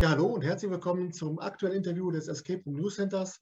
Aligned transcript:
Ja, 0.00 0.10
hallo 0.10 0.26
und 0.26 0.44
herzlich 0.44 0.70
willkommen 0.70 1.12
zum 1.12 1.40
aktuellen 1.40 1.78
Interview 1.78 2.12
des 2.12 2.28
Escape 2.28 2.62
Room 2.64 2.76
News 2.76 2.94
Centers. 2.94 3.40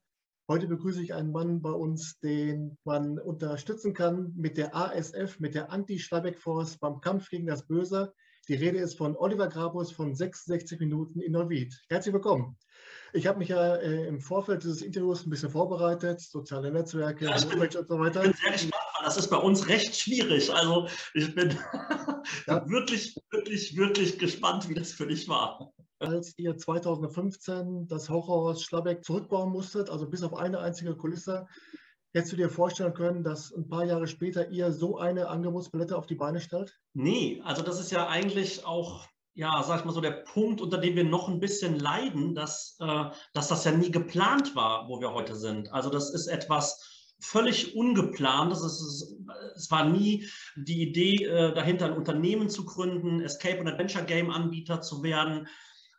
Heute 0.49 0.67
begrüße 0.67 1.03
ich 1.03 1.13
einen 1.13 1.31
Mann 1.31 1.61
bei 1.61 1.71
uns, 1.71 2.19
den 2.21 2.79
man 2.85 3.19
unterstützen 3.19 3.93
kann 3.93 4.33
mit 4.35 4.57
der 4.57 4.75
ASF, 4.75 5.39
mit 5.39 5.55
der 5.55 5.71
Anti-Schlebeck-Force 5.71 6.79
beim 6.79 7.03
Kampf 7.03 7.29
gegen 7.29 7.47
das 7.47 7.67
Böse. 7.67 8.15
Die 8.49 8.55
Rede 8.55 8.79
ist 8.79 8.97
von 8.97 9.17
Oliver 9.17 9.49
Grabus 9.49 9.93
von 9.93 10.15
66 10.15 10.81
Minuten 10.81 11.21
in 11.21 11.33
Neuwied. 11.33 11.79
Herzlich 11.91 12.15
willkommen. 12.15 12.57
Ich 13.13 13.27
habe 13.27 13.39
mich 13.39 13.49
ja 13.49 13.77
äh, 13.77 14.07
im 14.07 14.19
Vorfeld 14.19 14.63
dieses 14.63 14.81
Interviews 14.81 15.27
ein 15.27 15.31
bisschen 15.31 15.51
vorbereitet, 15.51 16.23
soziale 16.23 16.73
Netzwerke, 16.73 17.27
ja, 17.27 17.37
bin, 17.37 17.61
und 17.61 17.73
so 17.73 18.01
weiter. 18.01 18.25
Ich 18.25 18.31
bin 18.31 18.41
sehr 18.43 18.53
gespannt, 18.53 18.85
weil 18.97 19.05
das 19.05 19.19
ist 19.19 19.29
bei 19.29 19.37
uns 19.37 19.69
recht 19.69 19.95
schwierig. 19.95 20.51
Also 20.51 20.89
ich 21.13 21.35
bin 21.35 21.55
ja. 22.47 22.67
wirklich, 22.71 23.15
wirklich, 23.31 23.77
wirklich 23.77 24.19
gespannt, 24.19 24.71
wie 24.71 24.75
das 24.75 24.93
für 24.93 25.07
dich 25.07 25.29
war 25.29 25.75
als 25.99 26.35
ihr 26.39 26.57
2015 26.57 27.89
das 27.89 28.09
Horrorhaus 28.09 28.63
Schlabeck 28.63 29.05
zurückbauen 29.05 29.51
musstet, 29.51 29.91
also 29.91 30.09
bis 30.09 30.23
auf 30.23 30.35
eine 30.35 30.61
einzige 30.61 30.97
Kulisse. 30.97 31.47
Hättest 32.13 32.33
du 32.33 32.37
dir 32.37 32.49
vorstellen 32.49 32.95
können, 32.95 33.23
dass 33.23 33.53
ein 33.53 33.69
paar 33.69 33.85
Jahre 33.85 34.07
später 34.07 34.49
ihr 34.51 34.73
so 34.73 34.99
eine 34.99 35.29
Angebotspalette 35.29 35.97
auf 35.97 36.07
die 36.07 36.15
Beine 36.15 36.41
stellt? 36.41 36.79
Nee, 36.95 37.43
also 37.45 37.63
das 37.63 37.79
ist 37.79 37.91
ja 37.93 38.09
eigentlich 38.09 38.65
auch, 38.65 39.07
ja, 39.35 39.63
sag 39.63 39.81
ich 39.81 39.85
mal 39.85 39.93
so, 39.93 40.01
der 40.01 40.23
Punkt, 40.33 40.61
unter 40.61 40.79
dem 40.79 40.97
wir 40.97 41.05
noch 41.05 41.29
ein 41.29 41.41
bisschen 41.41 41.79
leiden, 41.79 42.35
dass, 42.35 42.77
äh, 42.81 43.05
dass 43.35 43.49
das 43.49 43.65
ja 43.65 43.73
nie 43.73 43.91
geplant 43.91 44.57
war, 44.57 44.89
wo 44.89 45.01
wir 45.01 45.13
heute 45.13 45.37
sind. 45.37 45.71
Also 45.73 45.91
das 45.91 46.11
ist 46.11 46.27
etwas, 46.27 46.97
völlig 47.19 47.75
ungeplant. 47.77 48.53
Das 48.53 48.63
ist, 48.63 49.15
es 49.55 49.71
war 49.71 49.85
nie 49.85 50.29
die 50.57 50.83
Idee, 50.83 51.25
äh, 51.25 51.55
dahinter 51.55 51.87
ein 51.87 51.97
Unternehmen 51.97 52.49
zu 52.49 52.65
gründen, 52.65 53.21
Escape- 53.21 53.61
und 53.61 53.69
Adventure-Game-Anbieter 53.69 54.81
zu 54.81 55.03
werden 55.03 55.49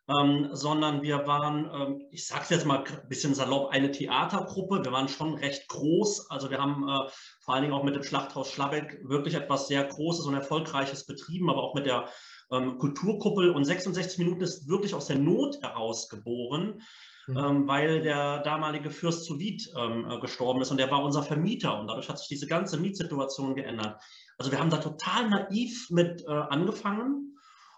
ähm, 0.09 0.49
sondern 0.53 1.01
wir 1.01 1.27
waren, 1.27 1.69
ähm, 1.73 2.07
ich 2.11 2.25
sage 2.25 2.43
es 2.43 2.49
jetzt 2.49 2.65
mal 2.65 2.83
ein 2.83 3.09
bisschen 3.09 3.35
salopp, 3.35 3.71
eine 3.71 3.91
Theatergruppe. 3.91 4.83
Wir 4.83 4.91
waren 4.91 5.09
schon 5.09 5.35
recht 5.35 5.67
groß. 5.67 6.29
Also 6.29 6.49
wir 6.49 6.59
haben 6.59 6.87
äh, 6.87 7.09
vor 7.41 7.53
allen 7.53 7.63
Dingen 7.63 7.73
auch 7.73 7.83
mit 7.83 7.95
dem 7.95 8.03
Schlachthaus 8.03 8.51
Schlabeck 8.51 9.01
wirklich 9.03 9.35
etwas 9.35 9.67
sehr 9.67 9.83
Großes 9.83 10.25
und 10.25 10.33
Erfolgreiches 10.33 11.05
betrieben, 11.05 11.49
aber 11.49 11.61
auch 11.61 11.75
mit 11.75 11.85
der 11.85 12.07
ähm, 12.51 12.77
Kulturkuppel. 12.77 13.51
Und 13.51 13.65
66 13.65 14.17
Minuten 14.19 14.41
ist 14.41 14.69
wirklich 14.69 14.93
aus 14.93 15.07
der 15.07 15.17
Not 15.17 15.61
heraus 15.61 16.07
geboren. 16.07 16.81
Mhm. 17.27 17.37
Ähm, 17.37 17.67
weil 17.67 18.01
der 18.01 18.39
damalige 18.39 18.89
Fürst 18.89 19.25
zu 19.25 19.37
Wied 19.37 19.69
ähm, 19.75 20.09
äh, 20.09 20.19
gestorben 20.21 20.61
ist 20.61 20.71
und 20.71 20.77
der 20.77 20.89
war 20.89 21.03
unser 21.03 21.23
Vermieter 21.23 21.77
und 21.77 21.87
dadurch 21.87 22.07
hat 22.07 22.19
sich 22.19 22.29
diese 22.29 22.47
ganze 22.47 22.77
Mietsituation 22.77 23.53
geändert. 23.53 24.01
Also 24.37 24.49
wir 24.49 24.59
haben 24.59 24.69
da 24.69 24.77
total 24.77 25.29
naiv 25.29 25.89
mit 25.89 26.23
äh, 26.23 26.31
angefangen 26.31 27.36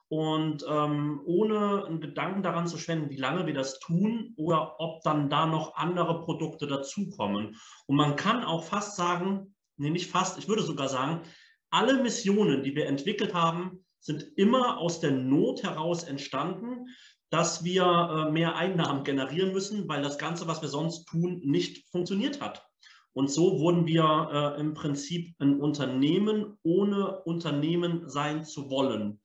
und 0.09 0.65
ähm, 0.67 1.21
ohne 1.25 1.85
einen 1.85 2.01
Gedanken 2.01 2.41
daran 2.41 2.67
zu 2.67 2.77
schwenden, 2.77 3.11
wie 3.11 3.17
lange 3.17 3.45
wir 3.45 3.53
das 3.53 3.79
tun 3.79 4.33
oder 4.37 4.79
ob 4.79 5.03
dann 5.03 5.29
da 5.29 5.45
noch 5.45 5.75
andere 5.75 6.21
Produkte 6.21 6.65
dazukommen. 6.65 7.55
Und 7.85 7.95
man 7.95 8.15
kann 8.15 8.43
auch 8.43 8.63
fast 8.63 8.95
sagen, 8.95 9.55
nee, 9.77 9.97
fast, 9.99 10.39
ich 10.39 10.47
würde 10.47 10.63
sogar 10.63 10.89
sagen, 10.89 11.21
alle 11.69 12.01
Missionen, 12.01 12.63
die 12.63 12.75
wir 12.75 12.87
entwickelt 12.87 13.35
haben, 13.35 13.85
sind 13.99 14.23
immer 14.35 14.79
aus 14.79 14.99
der 14.99 15.11
Not 15.11 15.61
heraus 15.61 16.03
entstanden, 16.03 16.87
dass 17.29 17.63
wir 17.63 17.83
äh, 17.83 18.31
mehr 18.31 18.55
Einnahmen 18.55 19.03
generieren 19.03 19.53
müssen, 19.53 19.87
weil 19.87 20.01
das 20.01 20.17
Ganze, 20.17 20.47
was 20.47 20.63
wir 20.63 20.69
sonst 20.69 21.05
tun, 21.05 21.41
nicht 21.43 21.87
funktioniert 21.91 22.41
hat. 22.41 22.65
Und 23.13 23.29
so 23.29 23.59
wurden 23.59 23.85
wir 23.85 24.55
äh, 24.57 24.59
im 24.59 24.73
Prinzip 24.73 25.35
ein 25.39 25.59
Unternehmen, 25.59 26.57
ohne 26.63 27.21
Unternehmen 27.21 28.09
sein 28.09 28.43
zu 28.43 28.71
wollen. 28.71 29.19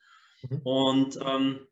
Mhm. 0.49 0.61
Und 0.65 1.19
ähm, 1.25 1.67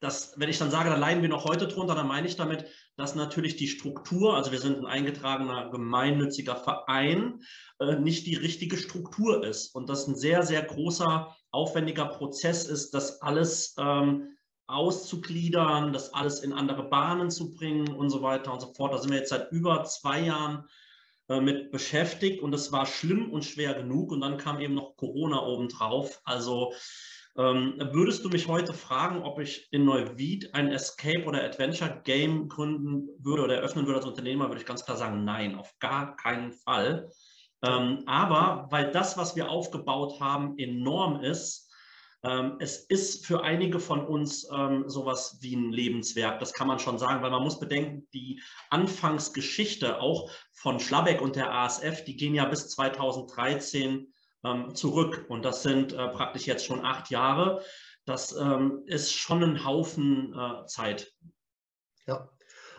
das, 0.00 0.32
wenn 0.36 0.48
ich 0.48 0.58
dann 0.58 0.70
sage, 0.70 0.88
da 0.88 0.96
leiden 0.96 1.22
wir 1.22 1.28
noch 1.28 1.44
heute 1.44 1.68
drunter, 1.68 1.94
dann 1.94 2.08
meine 2.08 2.26
ich 2.26 2.36
damit, 2.36 2.64
dass 2.96 3.14
natürlich 3.14 3.56
die 3.56 3.68
Struktur, 3.68 4.34
also 4.34 4.50
wir 4.50 4.58
sind 4.58 4.78
ein 4.78 4.86
eingetragener 4.86 5.70
gemeinnütziger 5.70 6.56
Verein, 6.56 7.42
äh, 7.78 7.96
nicht 7.96 8.26
die 8.26 8.36
richtige 8.36 8.78
Struktur 8.78 9.44
ist 9.44 9.74
und 9.74 9.88
das 9.88 10.06
ein 10.06 10.16
sehr, 10.16 10.42
sehr 10.42 10.62
großer, 10.62 11.34
aufwendiger 11.50 12.06
Prozess 12.06 12.66
ist, 12.66 12.94
das 12.94 13.20
alles 13.20 13.74
ähm, 13.78 14.36
auszugliedern, 14.66 15.92
das 15.92 16.14
alles 16.14 16.40
in 16.40 16.52
andere 16.52 16.88
Bahnen 16.88 17.30
zu 17.30 17.52
bringen 17.52 17.88
und 17.92 18.08
so 18.08 18.22
weiter 18.22 18.52
und 18.52 18.60
so 18.60 18.72
fort. 18.72 18.94
Da 18.94 18.98
sind 18.98 19.10
wir 19.10 19.18
jetzt 19.18 19.30
seit 19.30 19.50
über 19.52 19.84
zwei 19.84 20.20
Jahren 20.20 20.64
äh, 21.28 21.40
mit 21.40 21.70
beschäftigt 21.72 22.40
und 22.40 22.54
es 22.54 22.72
war 22.72 22.86
schlimm 22.86 23.30
und 23.32 23.44
schwer 23.44 23.74
genug 23.74 24.12
und 24.12 24.20
dann 24.20 24.38
kam 24.38 24.60
eben 24.60 24.74
noch 24.74 24.96
Corona 24.96 25.44
obendrauf. 25.44 26.20
Also 26.24 26.72
ähm, 27.36 27.74
würdest 27.92 28.24
du 28.24 28.28
mich 28.28 28.48
heute 28.48 28.72
fragen, 28.72 29.22
ob 29.22 29.38
ich 29.38 29.68
in 29.70 29.84
Neuwied 29.84 30.54
ein 30.54 30.68
Escape- 30.72 31.24
oder 31.24 31.44
Adventure-Game 31.44 32.48
gründen 32.48 33.08
würde 33.18 33.44
oder 33.44 33.56
eröffnen 33.56 33.86
würde 33.86 33.98
als 33.98 34.06
Unternehmer, 34.06 34.48
würde 34.48 34.60
ich 34.60 34.66
ganz 34.66 34.84
klar 34.84 34.96
sagen, 34.96 35.24
nein, 35.24 35.56
auf 35.56 35.78
gar 35.78 36.16
keinen 36.16 36.52
Fall. 36.52 37.10
Ähm, 37.62 38.02
aber 38.06 38.66
weil 38.70 38.90
das, 38.90 39.16
was 39.16 39.36
wir 39.36 39.50
aufgebaut 39.50 40.20
haben, 40.20 40.58
enorm 40.58 41.20
ist, 41.22 41.70
ähm, 42.22 42.56
es 42.58 42.78
ist 42.78 43.24
für 43.24 43.42
einige 43.42 43.80
von 43.80 44.04
uns 44.04 44.46
ähm, 44.52 44.84
sowas 44.88 45.38
wie 45.40 45.56
ein 45.56 45.72
Lebenswerk, 45.72 46.38
das 46.38 46.52
kann 46.52 46.68
man 46.68 46.78
schon 46.78 46.98
sagen, 46.98 47.22
weil 47.22 47.30
man 47.30 47.42
muss 47.42 47.58
bedenken, 47.58 48.06
die 48.12 48.42
Anfangsgeschichte 48.68 50.00
auch 50.00 50.30
von 50.52 50.80
Schlabeck 50.80 51.22
und 51.22 51.36
der 51.36 51.52
ASF, 51.52 52.04
die 52.04 52.16
gehen 52.16 52.34
ja 52.34 52.44
bis 52.44 52.68
2013 52.68 54.12
ähm, 54.44 54.74
zurück. 54.74 55.26
Und 55.28 55.44
das 55.44 55.62
sind 55.62 55.92
äh, 55.92 56.08
praktisch 56.08 56.46
jetzt 56.46 56.64
schon 56.64 56.84
acht 56.84 57.10
Jahre. 57.10 57.62
Das 58.04 58.34
ähm, 58.36 58.82
ist 58.86 59.12
schon 59.12 59.42
ein 59.42 59.64
Haufen 59.64 60.34
äh, 60.34 60.66
Zeit. 60.66 61.12
Ja. 62.06 62.28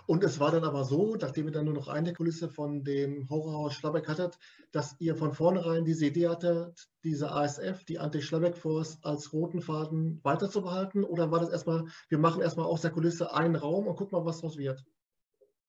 Und 0.08 0.24
es 0.24 0.40
war 0.40 0.52
dann 0.52 0.64
aber 0.64 0.84
so, 0.84 1.16
nachdem 1.16 1.46
ihr 1.46 1.52
dann 1.52 1.66
nur 1.66 1.76
noch 1.76 1.88
eine 1.88 2.12
Kulisse 2.12 2.50
von 2.50 2.84
dem 2.84 3.30
Horrorhaus 3.30 3.76
Schlabeck 3.76 4.08
hattet, 4.08 4.38
dass 4.72 4.96
ihr 5.00 5.16
von 5.16 5.32
vornherein 5.32 5.86
diese 5.86 6.08
Idee 6.08 6.28
hattet, 6.28 6.90
diese 7.04 7.32
ASF, 7.32 7.86
die 7.86 8.00
Anti-Schlabeck-Force, 8.00 8.98
als 9.04 9.32
roten 9.32 9.62
Faden 9.62 10.20
weiterzubehalten? 10.24 11.04
Oder 11.04 11.32
war 11.32 11.40
das 11.40 11.52
erstmal, 11.52 11.86
wir 12.10 12.18
machen 12.18 12.42
erstmal 12.42 12.66
aus 12.66 12.82
der 12.82 12.92
Kulisse 12.92 13.34
einen 13.34 13.56
Raum 13.56 13.88
und 13.88 13.96
gucken 13.96 14.18
mal, 14.18 14.26
was 14.26 14.42
draus 14.42 14.58
wird? 14.58 14.84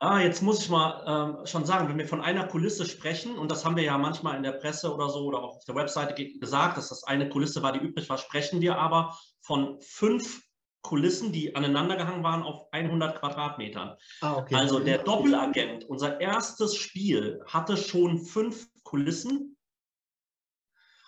Ah, 0.03 0.19
jetzt 0.19 0.43
muss 0.43 0.61
ich 0.61 0.69
mal 0.69 1.05
ähm, 1.07 1.47
schon 1.47 1.65
sagen, 1.65 1.89
wenn 1.89 1.97
wir 1.97 2.09
von 2.09 2.21
einer 2.21 2.49
Kulisse 2.49 2.87
sprechen, 2.87 3.39
und 3.39 3.53
das 3.53 3.65
haben 3.65 3.77
wir 3.77 3.85
ja 3.85 3.97
manchmal 3.97 4.37
in 4.37 4.43
der 4.43 4.51
Presse 4.51 4.93
oder 4.93 5.09
so 5.09 5.21
oder 5.21 5.39
auch 5.39 5.59
auf 5.59 5.65
der 5.65 5.77
Webseite 5.77 6.13
gesagt, 6.41 6.77
dass 6.77 6.89
das 6.89 7.05
eine 7.05 7.29
Kulisse 7.29 7.63
war, 7.63 7.73
die 7.73 7.79
übrig 7.79 8.09
war, 8.11 8.19
sprechen 8.19 8.61
wir 8.61 8.79
aber 8.79 9.17
von 9.43 9.81
fünf 9.81 10.43
Kulissen, 10.83 11.31
die 11.31 11.55
aneinander 11.55 11.95
gehangen 11.95 12.25
waren 12.25 12.43
auf 12.43 12.67
100 12.73 13.21
Quadratmetern. 13.21 13.97
Ah, 14.23 14.39
okay. 14.39 14.57
Also 14.57 14.81
der 14.81 14.99
Doppelagent, 14.99 15.85
unser 15.85 16.21
erstes 16.21 16.75
Spiel, 16.75 17.41
hatte 17.47 17.77
schon 17.77 18.19
fünf 18.19 18.67
Kulissen 18.83 19.57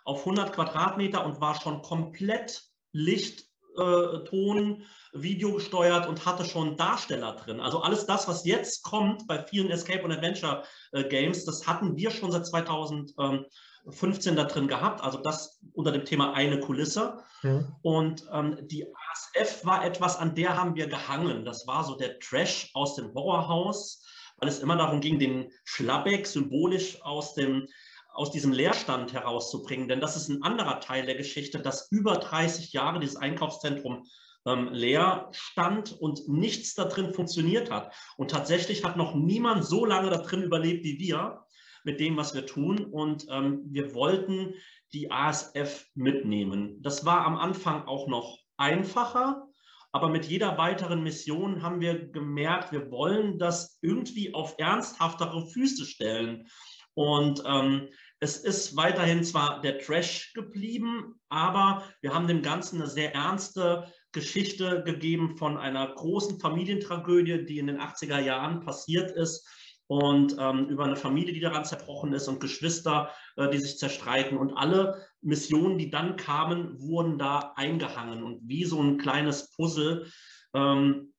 auf 0.04 0.20
100 0.20 0.52
Quadratmeter 0.52 1.26
und 1.26 1.40
war 1.40 1.60
schon 1.60 1.82
komplett 1.82 2.62
Licht, 2.92 3.48
äh, 3.76 4.24
Ton, 4.24 4.84
Video 5.12 5.52
gesteuert 5.52 6.08
und 6.08 6.26
hatte 6.26 6.44
schon 6.44 6.76
Darsteller 6.76 7.36
drin. 7.36 7.60
Also 7.60 7.80
alles 7.80 8.06
das, 8.06 8.26
was 8.26 8.44
jetzt 8.44 8.82
kommt 8.82 9.26
bei 9.26 9.42
vielen 9.44 9.70
Escape 9.70 10.02
und 10.02 10.12
Adventure 10.12 10.64
äh, 10.92 11.04
Games, 11.04 11.44
das 11.44 11.66
hatten 11.66 11.96
wir 11.96 12.10
schon 12.10 12.32
seit 12.32 12.46
2015 12.46 14.36
da 14.36 14.44
drin 14.44 14.68
gehabt. 14.68 15.02
Also 15.02 15.18
das 15.18 15.60
unter 15.72 15.92
dem 15.92 16.04
Thema 16.04 16.34
eine 16.34 16.60
Kulisse. 16.60 17.22
Ja. 17.42 17.64
Und 17.82 18.26
ähm, 18.32 18.58
die 18.62 18.86
ASF 19.12 19.64
war 19.64 19.84
etwas, 19.84 20.16
an 20.16 20.34
der 20.34 20.56
haben 20.56 20.74
wir 20.74 20.88
gehangen. 20.88 21.44
Das 21.44 21.66
war 21.66 21.84
so 21.84 21.96
der 21.96 22.18
Trash 22.18 22.70
aus 22.74 22.96
dem 22.96 23.14
Horrorhaus, 23.14 24.02
weil 24.38 24.48
es 24.48 24.58
immer 24.58 24.76
darum 24.76 25.00
ging, 25.00 25.18
den 25.18 25.52
Schlabbeck 25.64 26.26
symbolisch 26.26 27.00
aus 27.02 27.34
dem 27.34 27.68
aus 28.14 28.30
diesem 28.30 28.52
Leerstand 28.52 29.12
herauszubringen. 29.12 29.88
Denn 29.88 30.00
das 30.00 30.16
ist 30.16 30.28
ein 30.28 30.42
anderer 30.42 30.80
Teil 30.80 31.04
der 31.06 31.16
Geschichte, 31.16 31.60
dass 31.60 31.90
über 31.90 32.16
30 32.16 32.72
Jahre 32.72 33.00
dieses 33.00 33.16
Einkaufszentrum 33.16 34.06
ähm, 34.46 34.68
leer 34.72 35.28
stand 35.32 35.92
und 36.00 36.28
nichts 36.28 36.74
da 36.74 36.84
drin 36.84 37.12
funktioniert 37.12 37.70
hat. 37.70 37.92
Und 38.16 38.30
tatsächlich 38.30 38.84
hat 38.84 38.96
noch 38.96 39.14
niemand 39.14 39.64
so 39.64 39.84
lange 39.84 40.10
da 40.10 40.18
drin 40.18 40.42
überlebt 40.42 40.84
wie 40.84 40.98
wir 40.98 41.44
mit 41.84 42.00
dem, 42.00 42.16
was 42.16 42.34
wir 42.34 42.46
tun. 42.46 42.84
Und 42.84 43.26
ähm, 43.30 43.62
wir 43.66 43.94
wollten 43.94 44.54
die 44.92 45.10
ASF 45.10 45.86
mitnehmen. 45.94 46.80
Das 46.82 47.04
war 47.04 47.26
am 47.26 47.36
Anfang 47.36 47.86
auch 47.86 48.06
noch 48.06 48.38
einfacher. 48.56 49.48
Aber 49.92 50.08
mit 50.08 50.24
jeder 50.24 50.58
weiteren 50.58 51.04
Mission 51.04 51.62
haben 51.62 51.80
wir 51.80 52.08
gemerkt, 52.08 52.72
wir 52.72 52.90
wollen 52.90 53.38
das 53.38 53.78
irgendwie 53.80 54.34
auf 54.34 54.56
ernsthaftere 54.58 55.46
Füße 55.46 55.84
stellen. 55.84 56.48
Und 56.94 57.42
ähm, 57.46 57.88
es 58.20 58.38
ist 58.38 58.76
weiterhin 58.76 59.24
zwar 59.24 59.60
der 59.60 59.78
Trash 59.78 60.32
geblieben, 60.32 61.20
aber 61.28 61.84
wir 62.00 62.14
haben 62.14 62.28
dem 62.28 62.42
Ganzen 62.42 62.80
eine 62.80 62.90
sehr 62.90 63.14
ernste 63.14 63.92
Geschichte 64.12 64.82
gegeben 64.84 65.36
von 65.36 65.58
einer 65.58 65.92
großen 65.92 66.38
Familientragödie, 66.38 67.44
die 67.44 67.58
in 67.58 67.66
den 67.66 67.80
80er 67.80 68.20
Jahren 68.20 68.60
passiert 68.60 69.10
ist 69.10 69.46
und 69.88 70.36
ähm, 70.38 70.68
über 70.68 70.84
eine 70.84 70.96
Familie, 70.96 71.34
die 71.34 71.40
daran 71.40 71.64
zerbrochen 71.64 72.12
ist 72.14 72.28
und 72.28 72.40
Geschwister, 72.40 73.10
äh, 73.36 73.50
die 73.50 73.58
sich 73.58 73.76
zerstreiten. 73.76 74.38
Und 74.38 74.54
alle 74.54 75.04
Missionen, 75.20 75.76
die 75.76 75.90
dann 75.90 76.16
kamen, 76.16 76.80
wurden 76.80 77.18
da 77.18 77.52
eingehangen. 77.56 78.22
Und 78.22 78.48
wie 78.48 78.64
so 78.64 78.80
ein 78.80 78.96
kleines 78.98 79.50
Puzzle 79.50 80.06
ähm, 80.54 81.12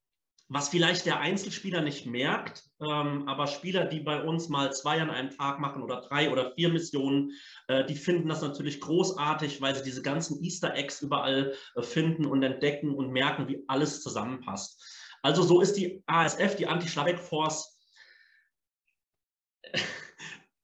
was 0.48 0.68
vielleicht 0.68 1.06
der 1.06 1.20
Einzelspieler 1.20 1.82
nicht 1.82 2.06
merkt, 2.06 2.64
ähm, 2.80 3.26
aber 3.26 3.46
Spieler, 3.46 3.86
die 3.86 4.00
bei 4.00 4.22
uns 4.22 4.48
mal 4.48 4.72
zwei 4.72 5.00
an 5.00 5.10
einem 5.10 5.30
Tag 5.30 5.58
machen 5.60 5.82
oder 5.82 6.02
drei 6.02 6.30
oder 6.30 6.52
vier 6.52 6.68
Missionen, 6.68 7.32
äh, 7.68 7.84
die 7.84 7.94
finden 7.94 8.28
das 8.28 8.42
natürlich 8.42 8.80
großartig, 8.80 9.62
weil 9.62 9.74
sie 9.74 9.82
diese 9.82 10.02
ganzen 10.02 10.42
Easter 10.42 10.74
Eggs 10.74 11.00
überall 11.00 11.54
äh, 11.74 11.82
finden 11.82 12.26
und 12.26 12.42
entdecken 12.42 12.94
und 12.94 13.12
merken, 13.12 13.48
wie 13.48 13.64
alles 13.66 14.02
zusammenpasst. 14.02 14.82
Also 15.22 15.42
so 15.42 15.60
ist 15.60 15.76
die 15.76 16.02
ASF, 16.06 16.56
die 16.56 16.66
Anti-Schlabeck-Force, 16.66 17.78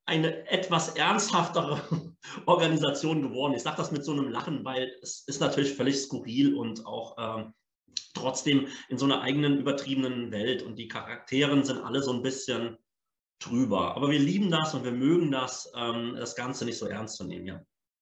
eine 0.04 0.46
etwas 0.48 0.94
ernsthaftere 0.96 1.80
Organisation 2.46 3.22
geworden. 3.22 3.54
Ich 3.54 3.62
sage 3.62 3.78
das 3.78 3.90
mit 3.90 4.04
so 4.04 4.12
einem 4.12 4.28
Lachen, 4.28 4.64
weil 4.64 4.92
es 5.00 5.24
ist 5.26 5.40
natürlich 5.40 5.74
völlig 5.74 5.98
skurril 5.98 6.54
und 6.54 6.84
auch 6.84 7.16
ähm, 7.18 7.54
trotzdem 8.14 8.68
in 8.88 8.98
so 8.98 9.04
einer 9.04 9.22
eigenen 9.22 9.58
übertriebenen 9.58 10.30
Welt. 10.30 10.62
Und 10.62 10.76
die 10.76 10.88
Charakteren 10.88 11.64
sind 11.64 11.78
alle 11.78 12.02
so 12.02 12.12
ein 12.12 12.22
bisschen 12.22 12.78
drüber. 13.38 13.96
Aber 13.96 14.10
wir 14.10 14.18
lieben 14.18 14.50
das 14.50 14.74
und 14.74 14.84
wir 14.84 14.92
mögen 14.92 15.30
das, 15.30 15.72
ähm, 15.76 16.14
das 16.16 16.36
Ganze 16.36 16.64
nicht 16.64 16.78
so 16.78 16.86
ernst 16.86 17.16
zu 17.16 17.24
nehmen, 17.24 17.46
ja. 17.46 17.60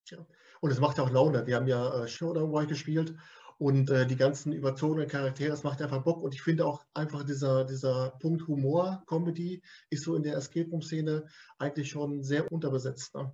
ja. 0.09 0.25
Und 0.59 0.71
es 0.71 0.79
macht 0.79 0.97
ja 0.97 1.03
auch 1.03 1.09
Laune. 1.09 1.47
Wir 1.47 1.55
haben 1.55 1.67
ja 1.67 2.03
äh, 2.03 2.07
Showdown 2.07 2.53
White 2.53 2.67
gespielt 2.67 3.15
und 3.57 3.89
äh, 3.89 4.05
die 4.07 4.15
ganzen 4.15 4.53
überzogenen 4.53 5.07
Charaktere, 5.07 5.53
es 5.53 5.63
macht 5.63 5.81
einfach 5.81 6.03
Bock. 6.03 6.21
Und 6.21 6.33
ich 6.33 6.41
finde 6.41 6.65
auch 6.65 6.83
einfach 6.93 7.23
dieser, 7.23 7.65
dieser 7.65 8.11
Punkt 8.19 8.47
Humor, 8.47 9.03
Comedy, 9.07 9.61
ist 9.89 10.03
so 10.03 10.15
in 10.15 10.23
der 10.23 10.35
Escape 10.35 10.69
Room-Szene 10.69 11.25
eigentlich 11.57 11.89
schon 11.89 12.23
sehr 12.23 12.51
unterbesetzt. 12.51 13.13
Ne? 13.15 13.31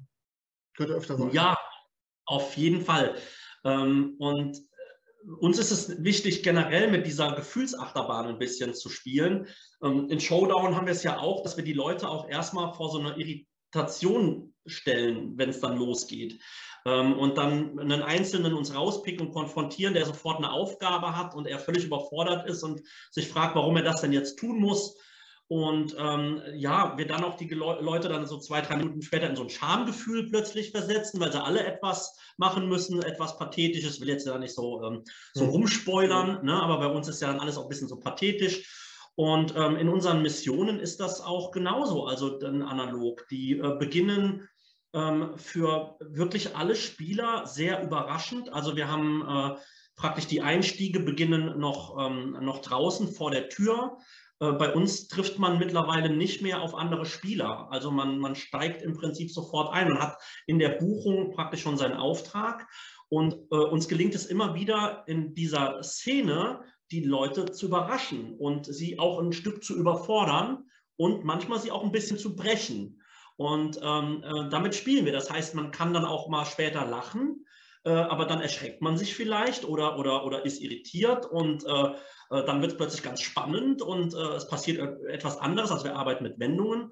Könnte 0.76 0.94
öfter 0.94 1.18
sein. 1.18 1.32
Ja, 1.32 1.58
auf 2.26 2.56
jeden 2.58 2.82
Fall. 2.82 3.16
Ähm, 3.64 4.16
und 4.20 4.58
uns 5.40 5.60
ist 5.60 5.72
es 5.72 6.04
wichtig, 6.04 6.44
generell 6.44 6.90
mit 6.90 7.06
dieser 7.06 7.34
Gefühlsachterbahn 7.34 8.28
ein 8.28 8.40
bisschen 8.40 8.74
zu 8.74 8.90
spielen. 8.90 9.48
Ähm, 9.84 10.08
in 10.10 10.20
Showdown 10.20 10.76
haben 10.76 10.88
wir 10.88 10.94
es 10.94 11.04
ja 11.04 11.20
auch, 11.20 11.44
dass 11.44 11.58
wir 11.58 11.64
die 11.64 11.74
Leute 11.74 12.08
auch 12.08 12.30
erstmal 12.30 12.74
vor 12.74 12.90
so 12.90 13.00
einer 13.00 13.18
Irritation 13.18 14.54
stellen, 14.66 15.38
wenn 15.38 15.50
es 15.50 15.60
dann 15.60 15.78
losgeht. 15.78 16.42
Ähm, 16.86 17.14
und 17.20 17.38
dann 17.38 17.78
einen 17.80 18.02
Einzelnen 18.02 18.54
uns 18.54 18.74
rauspicken 18.74 19.28
und 19.28 19.34
konfrontieren, 19.34 19.94
der 19.94 20.06
sofort 20.06 20.38
eine 20.38 20.52
Aufgabe 20.52 21.16
hat 21.18 21.36
und 21.36 21.46
er 21.46 21.60
völlig 21.60 21.86
überfordert 21.86 22.48
ist 22.48 22.64
und 22.64 22.82
sich 23.12 23.28
fragt, 23.28 23.56
warum 23.56 23.76
er 23.76 23.84
das 23.84 24.02
denn 24.02 24.14
jetzt 24.14 24.38
tun 24.38 24.60
muss. 24.60 24.98
Und 25.50 25.96
ähm, 25.98 26.42
ja, 26.56 26.98
wir 26.98 27.08
dann 27.08 27.24
auch 27.24 27.38
die 27.38 27.48
Leute 27.48 28.10
dann 28.10 28.26
so 28.28 28.38
zwei, 28.38 28.60
drei 28.60 28.76
Minuten 28.76 29.02
später 29.02 29.30
in 29.30 29.38
so 29.38 29.44
ein 29.44 29.50
Schamgefühl 29.50 30.30
plötzlich 30.30 30.72
versetzen, 30.72 31.22
weil 31.22 31.32
sie 31.32 31.42
alle 31.42 31.66
etwas 31.66 32.18
machen 32.36 32.68
müssen, 32.68 33.02
etwas 33.02 33.38
Pathetisches. 33.38 33.96
Ich 33.96 34.02
will 34.02 34.10
jetzt 34.10 34.28
ja 34.28 34.38
nicht 34.38 34.54
so, 34.54 34.84
ähm, 34.84 35.04
so 35.34 35.46
mhm. 35.46 35.50
rumspoilern, 35.52 36.44
ne? 36.44 36.54
aber 36.54 36.80
bei 36.80 36.88
uns 36.88 37.08
ist 37.08 37.22
ja 37.22 37.30
dann 37.30 37.40
alles 37.40 37.58
auch 37.58 37.64
ein 37.64 37.70
bisschen 37.70 37.88
so 37.88 37.98
pathetisch. 37.98 38.68
Und 39.16 39.56
ähm, 39.56 39.78
in 39.78 39.90
unseren 39.90 40.22
Missionen 40.22 40.80
ist 40.80 41.00
das 41.00 41.22
auch 41.22 41.52
genauso, 41.52 42.06
also 42.06 42.38
dann 42.38 42.62
analog. 42.62 43.26
Die 43.30 43.58
äh, 43.58 43.76
beginnen 43.80 44.48
ähm, 44.94 45.38
für 45.38 45.96
wirklich 46.02 46.56
alle 46.56 46.76
Spieler 46.76 47.48
sehr 47.48 47.82
überraschend. 47.82 48.54
Also 48.54 48.76
wir 48.76 48.90
haben 48.90 49.22
äh, 49.28 49.58
praktisch 49.96 50.28
die 50.28 50.42
Einstiege 50.42 51.00
beginnen 51.00 51.58
noch, 51.58 51.98
ähm, 52.00 52.38
noch 52.42 52.62
draußen 52.62 53.12
vor 53.14 53.32
der 53.32 53.50
Tür. 53.50 53.98
Äh, 54.40 54.54
bei 54.54 54.74
uns 54.74 55.08
trifft 55.08 55.40
man 55.40 55.60
mittlerweile 55.60 56.10
nicht 56.10 56.42
mehr 56.42 56.62
auf 56.62 56.76
andere 56.76 57.06
Spieler. 57.06 57.68
Also 57.72 57.92
man, 57.92 58.20
man 58.20 58.36
steigt 58.36 58.82
im 58.82 58.94
Prinzip 58.94 59.32
sofort 59.32 59.74
ein 59.74 59.92
und 59.92 60.00
hat 60.00 60.18
in 60.46 60.60
der 60.60 60.70
Buchung 60.70 61.32
praktisch 61.32 61.62
schon 61.62 61.78
seinen 61.78 61.98
Auftrag. 61.98 62.68
Und 63.10 63.36
äh, 63.52 63.56
uns 63.56 63.88
gelingt 63.88 64.16
es 64.16 64.26
immer 64.26 64.54
wieder 64.54 65.04
in 65.08 65.34
dieser 65.34 65.82
Szene, 65.82 66.62
die 66.92 67.04
Leute 67.04 67.52
zu 67.52 67.68
überraschen 67.68 68.36
und 68.38 68.66
sie 68.66 69.00
auch 69.00 69.20
ein 69.20 69.34
Stück 69.34 69.64
zu 69.64 69.76
überfordern 69.76 70.66
und 70.98 71.24
manchmal 71.24 71.60
sie 71.60 71.72
auch 71.72 71.84
ein 71.84 71.92
bisschen 71.92 72.18
zu 72.18 72.36
brechen. 72.36 73.02
Und 73.36 73.80
ähm, 73.84 74.24
äh, 74.24 74.50
damit 74.50 74.74
spielen 74.74 75.06
wir. 75.06 75.14
Das 75.14 75.30
heißt, 75.30 75.54
man 75.54 75.72
kann 75.72 75.94
dann 75.94 76.06
auch 76.06 76.28
mal 76.28 76.46
später 76.46 76.86
lachen, 76.86 77.46
äh, 77.84 77.92
aber 77.92 78.26
dann 78.26 78.42
erschreckt 78.42 78.82
man 78.82 78.98
sich 78.98 79.16
vielleicht 79.16 79.66
oder, 79.66 79.98
oder, 79.98 80.26
oder 80.26 80.46
ist 80.46 80.62
irritiert 80.62 81.26
und 81.26 81.66
äh, 81.66 81.92
äh, 82.30 82.46
dann 82.46 82.62
wird 82.62 82.72
es 82.72 82.78
plötzlich 82.78 83.04
ganz 83.04 83.22
spannend 83.22 83.82
und 83.82 84.14
äh, 84.14 84.36
es 84.36 84.48
passiert 84.48 84.80
etwas 85.08 85.38
anderes. 85.38 85.72
Also 85.72 85.86
wir 85.86 85.96
arbeiten 85.96 86.24
mit 86.24 86.40
Wendungen. 86.40 86.92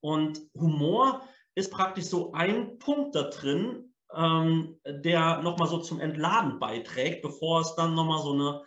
Und 0.00 0.40
Humor 0.54 1.22
ist 1.54 1.72
praktisch 1.72 2.04
so 2.04 2.32
ein 2.32 2.78
Punkt 2.78 3.14
da 3.14 3.24
drin, 3.24 3.94
ähm, 4.14 4.78
der 4.86 5.42
nochmal 5.42 5.68
so 5.68 5.78
zum 5.78 6.00
Entladen 6.00 6.58
beiträgt, 6.60 7.22
bevor 7.22 7.60
es 7.60 7.74
dann 7.74 7.94
nochmal 7.94 8.22
so 8.22 8.32
eine 8.32 8.62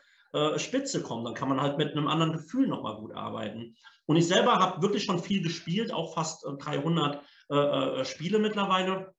Spitze 0.60 1.02
kommt. 1.02 1.26
Dann 1.26 1.34
kann 1.34 1.50
man 1.50 1.60
halt 1.60 1.80
mit 1.80 1.94
einem 1.94 2.08
anderen 2.08 2.34
Gefühl 2.34 2.68
nochmal 2.68 2.98
gut 2.98 3.16
arbeiten. 3.16 3.76
Und 4.06 4.16
ich 4.16 4.28
selber 4.28 4.60
habe 4.60 4.84
wirklich 4.84 5.04
schon 5.04 5.18
viel 5.18 5.42
gespielt, 5.42 5.92
auch 5.92 6.14
fast 6.14 6.44
300 6.44 7.24
äh, 7.52 7.56
äh, 7.56 8.06
Spiele 8.06 8.40
mittlerweile. 8.40 9.14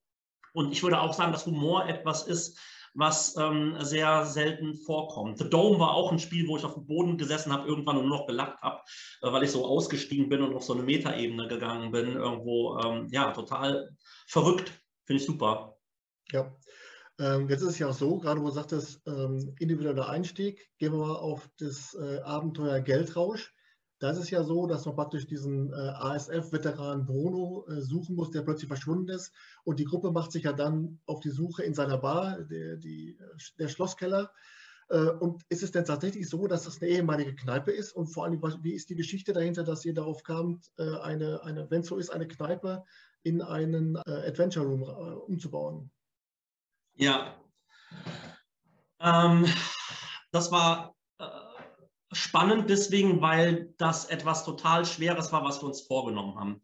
Und 0.52 0.72
ich 0.72 0.82
würde 0.82 1.00
auch 1.00 1.14
sagen, 1.14 1.32
dass 1.32 1.46
Humor 1.46 1.86
etwas 1.86 2.26
ist, 2.26 2.58
was 2.94 3.36
ähm, 3.36 3.76
sehr 3.80 4.24
selten 4.26 4.74
vorkommt. 4.74 5.38
The 5.38 5.48
Dome 5.48 5.78
war 5.78 5.94
auch 5.94 6.10
ein 6.10 6.18
Spiel, 6.18 6.48
wo 6.48 6.56
ich 6.56 6.64
auf 6.64 6.74
dem 6.74 6.86
Boden 6.86 7.18
gesessen 7.18 7.52
habe, 7.52 7.68
irgendwann 7.68 7.96
und 7.96 8.08
nur 8.08 8.18
noch 8.18 8.26
gelacht 8.26 8.60
habe, 8.62 8.80
äh, 9.22 9.32
weil 9.32 9.44
ich 9.44 9.50
so 9.50 9.64
ausgestiegen 9.64 10.28
bin 10.28 10.42
und 10.42 10.54
auf 10.54 10.64
so 10.64 10.74
eine 10.74 10.82
Metaebene 10.82 11.46
gegangen 11.48 11.92
bin. 11.92 12.16
Irgendwo, 12.16 12.78
ähm, 12.78 13.06
ja, 13.10 13.30
total 13.32 13.90
verrückt. 14.26 14.72
Finde 15.04 15.20
ich 15.20 15.26
super. 15.26 15.76
Ja. 16.32 16.52
Ähm, 17.18 17.48
jetzt 17.48 17.62
ist 17.62 17.70
es 17.70 17.78
ja 17.78 17.88
auch 17.88 17.94
so, 17.94 18.18
gerade 18.18 18.40
wo 18.40 18.46
du 18.46 18.52
sagtest, 18.52 19.06
ähm, 19.06 19.54
individueller 19.58 20.08
Einstieg, 20.08 20.70
gehen 20.78 20.92
wir 20.92 21.06
mal 21.06 21.16
auf 21.16 21.48
das 21.58 21.94
äh, 21.94 22.20
Abenteuer 22.20 22.80
Geldrausch. 22.80 23.52
Da 24.00 24.10
ist 24.10 24.18
es 24.18 24.30
ja 24.30 24.42
so, 24.42 24.66
dass 24.66 24.86
man 24.86 24.96
praktisch 24.96 25.26
diesen 25.26 25.74
äh, 25.74 25.76
ASF-Veteran 25.76 27.04
Bruno 27.04 27.66
äh, 27.68 27.82
suchen 27.82 28.16
muss, 28.16 28.30
der 28.30 28.40
plötzlich 28.40 28.68
verschwunden 28.68 29.10
ist. 29.10 29.30
Und 29.62 29.78
die 29.78 29.84
Gruppe 29.84 30.10
macht 30.10 30.32
sich 30.32 30.44
ja 30.44 30.54
dann 30.54 30.98
auf 31.04 31.20
die 31.20 31.28
Suche 31.28 31.64
in 31.64 31.74
seiner 31.74 31.98
Bar, 31.98 32.40
der, 32.44 32.78
die, 32.78 33.18
der 33.58 33.68
Schlosskeller. 33.68 34.32
Äh, 34.88 35.10
und 35.10 35.42
ist 35.50 35.62
es 35.62 35.70
denn 35.70 35.84
tatsächlich 35.84 36.30
so, 36.30 36.46
dass 36.46 36.64
das 36.64 36.80
eine 36.80 36.90
ehemalige 36.90 37.34
Kneipe 37.34 37.72
ist? 37.72 37.92
Und 37.92 38.06
vor 38.06 38.24
allem, 38.24 38.40
wie 38.62 38.72
ist 38.72 38.88
die 38.88 38.96
Geschichte 38.96 39.34
dahinter, 39.34 39.64
dass 39.64 39.84
ihr 39.84 39.92
darauf 39.92 40.22
kamt, 40.22 40.70
äh, 40.78 40.96
eine, 41.00 41.42
eine 41.42 41.70
wenn 41.70 41.82
es 41.82 41.88
so 41.88 41.98
ist, 41.98 42.08
eine 42.08 42.26
Kneipe 42.26 42.82
in 43.22 43.42
einen 43.42 43.96
äh, 43.96 44.28
Adventure 44.28 44.64
Room 44.64 44.82
äh, 44.82 44.86
umzubauen? 45.30 45.90
Ja. 46.94 47.34
Ähm, 48.98 49.44
das 50.32 50.50
war 50.50 50.96
spannend 52.12 52.70
deswegen, 52.70 53.20
weil 53.20 53.72
das 53.78 54.06
etwas 54.06 54.44
total 54.44 54.84
Schweres 54.84 55.32
war, 55.32 55.44
was 55.44 55.62
wir 55.62 55.68
uns 55.68 55.82
vorgenommen 55.82 56.38
haben. 56.38 56.60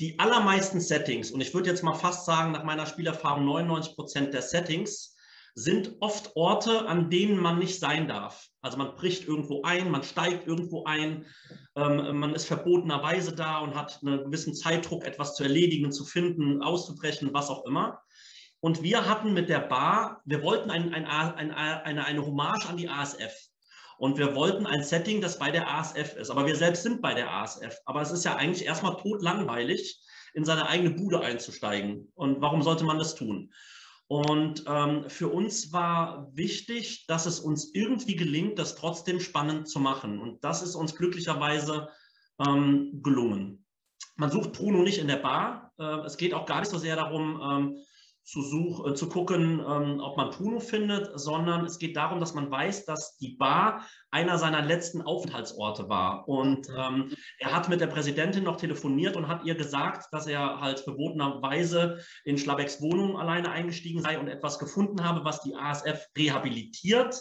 Die 0.00 0.18
allermeisten 0.18 0.80
Settings, 0.80 1.30
und 1.30 1.40
ich 1.40 1.52
würde 1.52 1.68
jetzt 1.68 1.82
mal 1.82 1.94
fast 1.94 2.24
sagen, 2.24 2.52
nach 2.52 2.64
meiner 2.64 2.86
Spielerfahrung 2.86 3.44
99 3.44 3.96
Prozent 3.96 4.34
der 4.34 4.42
Settings, 4.42 5.14
sind 5.54 5.96
oft 6.00 6.34
Orte, 6.36 6.88
an 6.88 7.10
denen 7.10 7.38
man 7.38 7.58
nicht 7.58 7.78
sein 7.80 8.08
darf. 8.08 8.48
Also 8.62 8.78
man 8.78 8.94
bricht 8.94 9.26
irgendwo 9.26 9.62
ein, 9.62 9.90
man 9.90 10.02
steigt 10.02 10.46
irgendwo 10.46 10.84
ein, 10.84 11.26
ähm, 11.76 12.18
man 12.18 12.34
ist 12.34 12.46
verbotenerweise 12.46 13.34
da 13.34 13.58
und 13.58 13.74
hat 13.74 14.00
einen 14.02 14.24
gewissen 14.24 14.54
Zeitdruck, 14.54 15.04
etwas 15.04 15.34
zu 15.34 15.42
erledigen, 15.42 15.92
zu 15.92 16.04
finden, 16.04 16.62
auszubrechen, 16.62 17.34
was 17.34 17.50
auch 17.50 17.64
immer. 17.66 18.00
Und 18.60 18.82
wir 18.82 19.08
hatten 19.08 19.32
mit 19.32 19.48
der 19.48 19.60
Bar, 19.60 20.20
wir 20.24 20.42
wollten 20.42 20.70
ein, 20.70 20.94
ein, 20.94 21.06
ein, 21.06 21.50
eine, 21.50 22.04
eine 22.04 22.26
Hommage 22.26 22.68
an 22.68 22.76
die 22.76 22.88
ASF. 22.88 23.49
Und 24.00 24.16
wir 24.16 24.34
wollten 24.34 24.64
ein 24.64 24.82
Setting, 24.82 25.20
das 25.20 25.38
bei 25.38 25.50
der 25.50 25.68
ASF 25.70 26.16
ist. 26.16 26.30
Aber 26.30 26.46
wir 26.46 26.56
selbst 26.56 26.84
sind 26.84 27.02
bei 27.02 27.12
der 27.12 27.30
ASF. 27.30 27.76
Aber 27.84 28.00
es 28.00 28.10
ist 28.10 28.24
ja 28.24 28.34
eigentlich 28.34 28.64
erstmal 28.64 28.96
totlangweilig, 28.96 30.00
in 30.32 30.42
seine 30.42 30.66
eigene 30.68 30.88
Bude 30.88 31.20
einzusteigen. 31.20 32.10
Und 32.14 32.40
warum 32.40 32.62
sollte 32.62 32.84
man 32.84 32.96
das 32.96 33.14
tun? 33.14 33.52
Und 34.06 34.64
ähm, 34.66 35.04
für 35.10 35.28
uns 35.28 35.74
war 35.74 36.30
wichtig, 36.32 37.06
dass 37.08 37.26
es 37.26 37.40
uns 37.40 37.74
irgendwie 37.74 38.16
gelingt, 38.16 38.58
das 38.58 38.74
trotzdem 38.74 39.20
spannend 39.20 39.68
zu 39.68 39.80
machen. 39.80 40.18
Und 40.18 40.42
das 40.44 40.62
ist 40.62 40.76
uns 40.76 40.96
glücklicherweise 40.96 41.90
ähm, 42.38 43.02
gelungen. 43.02 43.66
Man 44.16 44.30
sucht 44.30 44.52
Bruno 44.52 44.82
nicht 44.82 44.98
in 44.98 45.08
der 45.08 45.16
Bar. 45.16 45.72
Äh, 45.78 46.06
es 46.06 46.16
geht 46.16 46.32
auch 46.32 46.46
gar 46.46 46.60
nicht 46.60 46.70
so 46.70 46.78
sehr 46.78 46.96
darum, 46.96 47.38
ähm, 47.42 47.76
zu, 48.24 48.42
such, 48.42 48.86
äh, 48.86 48.94
zu 48.94 49.08
gucken, 49.08 49.60
ähm, 49.60 50.00
ob 50.00 50.16
man 50.16 50.30
Puno 50.30 50.60
findet, 50.60 51.10
sondern 51.18 51.64
es 51.64 51.78
geht 51.78 51.96
darum, 51.96 52.20
dass 52.20 52.34
man 52.34 52.50
weiß, 52.50 52.84
dass 52.84 53.16
die 53.18 53.36
Bar 53.36 53.86
einer 54.10 54.38
seiner 54.38 54.62
letzten 54.62 55.02
Aufenthaltsorte 55.02 55.88
war. 55.88 56.28
Und 56.28 56.68
ähm, 56.76 57.14
er 57.38 57.52
hat 57.52 57.68
mit 57.68 57.80
der 57.80 57.88
Präsidentin 57.88 58.44
noch 58.44 58.56
telefoniert 58.56 59.16
und 59.16 59.28
hat 59.28 59.44
ihr 59.44 59.54
gesagt, 59.54 60.06
dass 60.12 60.26
er 60.26 60.60
halt 60.60 60.80
verbotenerweise 60.80 61.98
in 62.24 62.38
Schlabecks 62.38 62.80
Wohnung 62.80 63.18
alleine 63.18 63.50
eingestiegen 63.50 64.02
sei 64.02 64.18
und 64.18 64.28
etwas 64.28 64.58
gefunden 64.58 65.04
habe, 65.04 65.24
was 65.24 65.42
die 65.42 65.54
ASF 65.54 66.06
rehabilitiert 66.16 67.20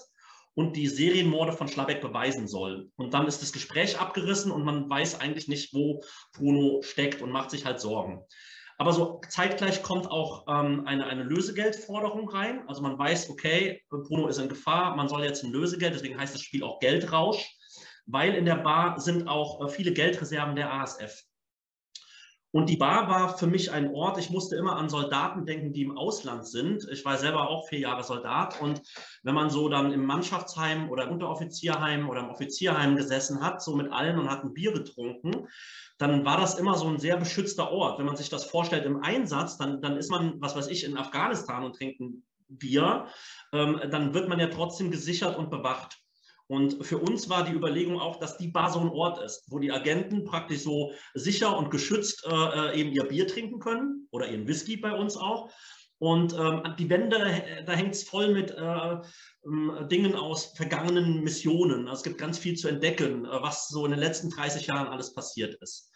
und 0.59 0.75
die 0.75 0.87
Serienmorde 0.87 1.53
von 1.53 1.67
Schlabeck 1.69 2.01
beweisen 2.01 2.47
soll. 2.47 2.91
Und 2.97 3.13
dann 3.13 3.27
ist 3.27 3.41
das 3.41 3.53
Gespräch 3.53 3.99
abgerissen 3.99 4.51
und 4.51 4.65
man 4.65 4.89
weiß 4.89 5.21
eigentlich 5.21 5.47
nicht, 5.47 5.73
wo 5.73 6.03
Bruno 6.33 6.81
steckt 6.81 7.21
und 7.21 7.31
macht 7.31 7.49
sich 7.49 7.65
halt 7.65 7.79
Sorgen. 7.79 8.25
Aber 8.79 8.93
so 8.93 9.19
zeitgleich 9.27 9.83
kommt 9.83 10.09
auch 10.09 10.45
ähm, 10.48 10.88
eine, 10.88 11.05
eine 11.05 11.24
Lösegeldforderung 11.24 12.29
rein. 12.29 12.63
Also 12.69 12.81
man 12.81 12.98
weiß, 12.98 13.29
okay, 13.29 13.81
Bruno 13.89 14.27
ist 14.27 14.38
in 14.38 14.48
Gefahr, 14.48 14.95
man 14.95 15.09
soll 15.09 15.25
jetzt 15.25 15.43
ein 15.43 15.51
Lösegeld, 15.51 15.93
deswegen 15.93 16.17
heißt 16.17 16.33
das 16.33 16.41
Spiel 16.41 16.63
auch 16.63 16.79
Geldrausch. 16.79 17.45
weil 18.05 18.33
in 18.33 18.45
der 18.45 18.55
Bar 18.55 19.00
sind 19.00 19.27
auch 19.27 19.63
äh, 19.63 19.69
viele 19.69 19.91
Geldreserven 19.91 20.55
der 20.55 20.74
ASF. 20.74 21.24
Und 22.51 22.67
die 22.67 22.77
Bar 22.77 23.07
war 23.09 23.37
für 23.37 23.45
mich 23.45 23.71
ein 23.71 23.93
Ort, 23.93 24.17
ich 24.17 24.31
musste 24.31 24.55
immer 24.55 24.75
an 24.75 24.89
Soldaten 24.89 25.45
denken, 25.45 25.71
die 25.71 25.83
im 25.83 25.95
Ausland 25.97 26.47
sind. 26.47 26.87
Ich 26.91 27.05
war 27.05 27.17
selber 27.17 27.47
auch 27.47 27.67
vier 27.67 27.79
Jahre 27.79 28.03
Soldat 28.03 28.59
und 28.59 28.81
wenn 29.21 29.35
man 29.35 29.51
so 29.51 29.69
dann 29.69 29.91
im 29.91 30.05
Mannschaftsheim 30.05 30.89
oder 30.89 31.03
im 31.03 31.11
Unteroffizierheim 31.11 32.09
oder 32.09 32.21
im 32.21 32.29
Offizierheim 32.29 32.95
gesessen 32.95 33.41
hat, 33.41 33.61
so 33.61 33.75
mit 33.75 33.91
allen 33.91 34.17
und 34.17 34.31
hat 34.31 34.43
ein 34.43 34.53
Bier 34.53 34.73
getrunken, 34.73 35.47
dann 35.99 36.25
war 36.25 36.37
das 36.37 36.57
immer 36.57 36.75
so 36.75 36.87
ein 36.87 36.97
sehr 36.97 37.17
beschützter 37.17 37.71
Ort. 37.71 37.99
Wenn 37.99 38.07
man 38.07 38.17
sich 38.17 38.29
das 38.29 38.45
vorstellt 38.45 38.85
im 38.85 39.03
Einsatz, 39.03 39.57
dann, 39.57 39.79
dann 39.81 39.97
ist 39.97 40.09
man, 40.09 40.41
was 40.41 40.55
weiß 40.55 40.69
ich, 40.69 40.85
in 40.85 40.97
Afghanistan 40.97 41.63
und 41.63 41.75
trinkt 41.75 41.99
ein 41.99 42.23
Bier, 42.47 43.05
ähm, 43.53 43.79
dann 43.91 44.15
wird 44.15 44.27
man 44.27 44.39
ja 44.39 44.47
trotzdem 44.47 44.89
gesichert 44.89 45.37
und 45.37 45.51
bewacht. 45.51 45.99
Und 46.49 46.83
für 46.83 46.97
uns 46.97 47.29
war 47.29 47.45
die 47.45 47.53
Überlegung 47.53 47.99
auch, 47.99 48.15
dass 48.15 48.37
die 48.37 48.47
Bar 48.47 48.71
so 48.71 48.79
ein 48.79 48.89
Ort 48.89 49.23
ist, 49.23 49.43
wo 49.49 49.59
die 49.59 49.71
Agenten 49.71 50.25
praktisch 50.25 50.61
so 50.61 50.91
sicher 51.13 51.55
und 51.55 51.69
geschützt 51.69 52.25
äh, 52.25 52.33
äh 52.33 52.79
eben 52.79 52.91
ihr 52.91 53.03
Bier 53.03 53.27
trinken 53.27 53.59
können 53.59 54.07
oder 54.09 54.27
ihren 54.27 54.47
Whisky 54.47 54.75
bei 54.75 54.91
uns 54.91 55.15
auch. 55.15 55.51
Und 55.99 56.33
ähm, 56.33 56.63
die 56.79 56.89
Wände, 56.89 57.17
äh, 57.17 57.63
da 57.65 57.73
hängt 57.73 57.93
es 57.93 58.03
voll 58.03 58.33
mit 58.33 58.49
äh, 58.49 58.97
ähm, 59.45 59.87
Dingen 59.91 60.15
aus 60.15 60.53
vergangenen 60.55 61.23
Missionen. 61.23 61.87
Also 61.87 61.99
es 61.99 62.03
gibt 62.03 62.17
ganz 62.17 62.39
viel 62.39 62.55
zu 62.55 62.67
entdecken, 62.67 63.25
äh, 63.25 63.41
was 63.41 63.67
so 63.67 63.85
in 63.85 63.91
den 63.91 63.99
letzten 63.99 64.31
30 64.31 64.65
Jahren 64.65 64.87
alles 64.87 65.13
passiert 65.13 65.53
ist. 65.61 65.91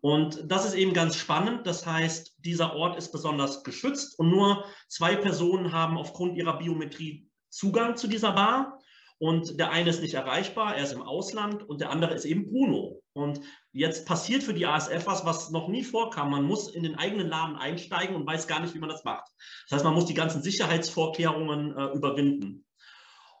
Und 0.00 0.50
das 0.50 0.64
ist 0.64 0.74
eben 0.74 0.94
ganz 0.94 1.16
spannend. 1.16 1.66
Das 1.66 1.84
heißt, 1.84 2.36
dieser 2.38 2.74
Ort 2.76 2.96
ist 2.96 3.12
besonders 3.12 3.62
geschützt 3.62 4.18
und 4.18 4.30
nur 4.30 4.64
zwei 4.88 5.16
Personen 5.16 5.72
haben 5.72 5.98
aufgrund 5.98 6.36
ihrer 6.36 6.56
Biometrie 6.56 7.28
Zugang 7.50 7.96
zu 7.96 8.06
dieser 8.06 8.32
Bar. 8.32 8.78
Und 9.18 9.58
der 9.58 9.70
eine 9.70 9.90
ist 9.90 10.00
nicht 10.00 10.14
erreichbar, 10.14 10.76
er 10.76 10.84
ist 10.84 10.92
im 10.92 11.02
Ausland 11.02 11.68
und 11.68 11.80
der 11.80 11.90
andere 11.90 12.14
ist 12.14 12.24
eben 12.24 12.46
Bruno. 12.46 13.02
Und 13.14 13.40
jetzt 13.72 14.06
passiert 14.06 14.44
für 14.44 14.54
die 14.54 14.66
ASF 14.66 15.06
was, 15.06 15.24
was 15.24 15.50
noch 15.50 15.66
nie 15.66 15.82
vorkam. 15.82 16.30
Man 16.30 16.44
muss 16.44 16.72
in 16.72 16.84
den 16.84 16.94
eigenen 16.94 17.28
Laden 17.28 17.56
einsteigen 17.56 18.14
und 18.14 18.26
weiß 18.26 18.46
gar 18.46 18.60
nicht, 18.60 18.74
wie 18.74 18.78
man 18.78 18.90
das 18.90 19.02
macht. 19.02 19.28
Das 19.68 19.76
heißt, 19.76 19.84
man 19.84 19.94
muss 19.94 20.06
die 20.06 20.14
ganzen 20.14 20.40
Sicherheitsvorkehrungen 20.40 21.76
äh, 21.76 21.96
überwinden. 21.96 22.64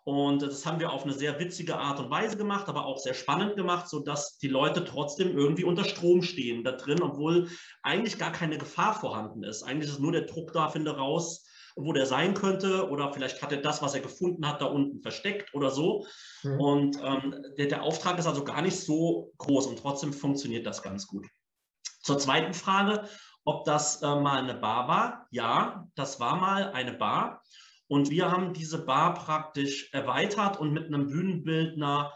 Und 0.02 0.40
das 0.40 0.64
haben 0.64 0.80
wir 0.80 0.90
auf 0.90 1.04
eine 1.04 1.12
sehr 1.12 1.38
witzige 1.38 1.76
Art 1.76 2.00
und 2.00 2.10
Weise 2.10 2.38
gemacht, 2.38 2.68
aber 2.68 2.86
auch 2.86 2.98
sehr 2.98 3.12
spannend 3.12 3.56
gemacht, 3.56 3.88
sodass 3.88 4.38
die 4.38 4.48
Leute 4.48 4.84
trotzdem 4.84 5.36
irgendwie 5.36 5.64
unter 5.64 5.84
Strom 5.84 6.22
stehen 6.22 6.64
da 6.64 6.72
drin, 6.72 7.02
obwohl 7.02 7.50
eigentlich 7.82 8.18
gar 8.18 8.32
keine 8.32 8.56
Gefahr 8.56 8.98
vorhanden 8.98 9.44
ist. 9.44 9.62
Eigentlich 9.64 9.90
ist 9.90 10.00
nur 10.00 10.12
der 10.12 10.22
Druck 10.22 10.54
da, 10.54 10.70
finde 10.70 10.96
raus, 10.96 11.44
wo 11.78 11.92
der 11.92 12.06
sein 12.06 12.34
könnte 12.34 12.88
oder 12.88 13.12
vielleicht 13.12 13.40
hat 13.42 13.52
er 13.52 13.62
das, 13.62 13.80
was 13.82 13.94
er 13.94 14.00
gefunden 14.00 14.46
hat, 14.46 14.60
da 14.60 14.66
unten 14.66 15.00
versteckt 15.00 15.54
oder 15.54 15.70
so. 15.70 16.06
Mhm. 16.42 16.60
Und 16.60 16.98
ähm, 17.02 17.44
der, 17.56 17.66
der 17.66 17.82
Auftrag 17.82 18.18
ist 18.18 18.26
also 18.26 18.44
gar 18.44 18.62
nicht 18.62 18.78
so 18.78 19.32
groß 19.38 19.66
und 19.66 19.78
trotzdem 19.78 20.12
funktioniert 20.12 20.66
das 20.66 20.82
ganz 20.82 21.06
gut. 21.06 21.26
Zur 22.02 22.18
zweiten 22.18 22.54
Frage, 22.54 23.08
ob 23.44 23.64
das 23.64 24.02
äh, 24.02 24.06
mal 24.06 24.42
eine 24.42 24.54
Bar 24.54 24.88
war. 24.88 25.26
Ja, 25.30 25.88
das 25.94 26.20
war 26.20 26.36
mal 26.36 26.72
eine 26.72 26.92
Bar. 26.92 27.42
Und 27.86 28.10
wir 28.10 28.30
haben 28.30 28.52
diese 28.52 28.84
Bar 28.84 29.14
praktisch 29.14 29.90
erweitert 29.92 30.58
und 30.58 30.72
mit 30.72 30.86
einem 30.86 31.06
Bühnenbildner 31.06 32.12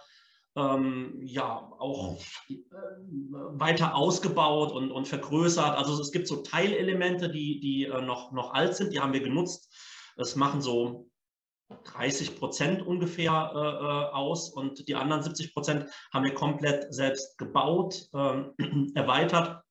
ähm, 0.56 1.18
ja 1.23 1.73
auch 1.78 2.21
äh, 2.49 2.54
weiter 2.73 3.94
ausgebaut 3.94 4.73
und, 4.73 4.90
und 4.90 5.09
vergrößert. 5.09 5.76
Also 5.76 6.00
es 6.00 6.12
gibt 6.12 6.28
so 6.28 6.42
Teilelemente, 6.42 7.30
die, 7.30 7.61
die 7.61 7.85
äh, 7.85 8.02
noch, 8.02 8.32
noch 8.32 8.52
alt 8.52 8.76
sind, 8.76 8.92
die 8.92 9.00
haben 9.00 9.12
wir 9.12 9.23
genutzt. 9.23 9.73
Das 10.16 10.37
machen 10.37 10.61
so 10.61 11.09
30 11.85 12.37
Prozent 12.38 12.87
ungefähr 12.87 13.32
äh, 13.54 13.59
äh 13.59 14.14
aus 14.14 14.50
und 14.50 14.87
die 14.88 14.94
anderen 14.94 15.23
70 15.23 15.54
Prozent 15.54 15.87
haben 16.12 16.25
wir 16.25 16.35
komplett 16.35 16.92
selbst 16.92 17.38
gebaut, 17.38 18.09
äh, 18.12 18.42
erweitert 18.94 19.62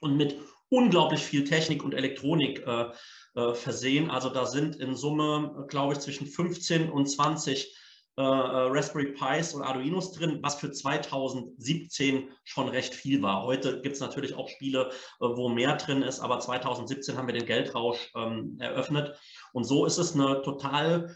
und 0.00 0.16
mit 0.16 0.36
unglaublich 0.68 1.20
viel 1.20 1.44
Technik 1.44 1.82
und 1.82 1.94
Elektronik 1.94 2.66
äh, 2.66 2.90
äh, 3.34 3.54
versehen. 3.54 4.10
Also 4.10 4.28
da 4.28 4.44
sind 4.44 4.76
in 4.76 4.96
Summe, 4.96 5.64
glaube 5.68 5.94
ich, 5.94 6.00
zwischen 6.00 6.26
15 6.26 6.90
und 6.90 7.06
20 7.06 7.74
äh, 8.18 8.22
äh, 8.22 8.70
Raspberry 8.70 9.12
Pis 9.12 9.52
und 9.52 9.62
Arduinos 9.62 10.12
drin, 10.12 10.38
was 10.42 10.54
für 10.54 10.72
2017 10.72 12.30
schon 12.44 12.68
recht 12.70 12.94
viel 12.94 13.20
war. 13.20 13.42
Heute 13.42 13.82
gibt 13.82 13.96
es 13.96 14.00
natürlich 14.00 14.34
auch 14.34 14.48
Spiele, 14.48 14.88
äh, 15.20 15.26
wo 15.26 15.50
mehr 15.50 15.76
drin 15.76 16.00
ist, 16.00 16.20
aber 16.20 16.40
2017 16.40 17.18
haben 17.18 17.26
wir 17.26 17.34
den 17.34 17.44
Geldrausch 17.44 18.10
ähm, 18.16 18.56
eröffnet. 18.58 19.18
Und 19.52 19.64
so 19.64 19.84
ist 19.84 19.98
es 19.98 20.14
eine 20.14 20.40
total 20.40 21.14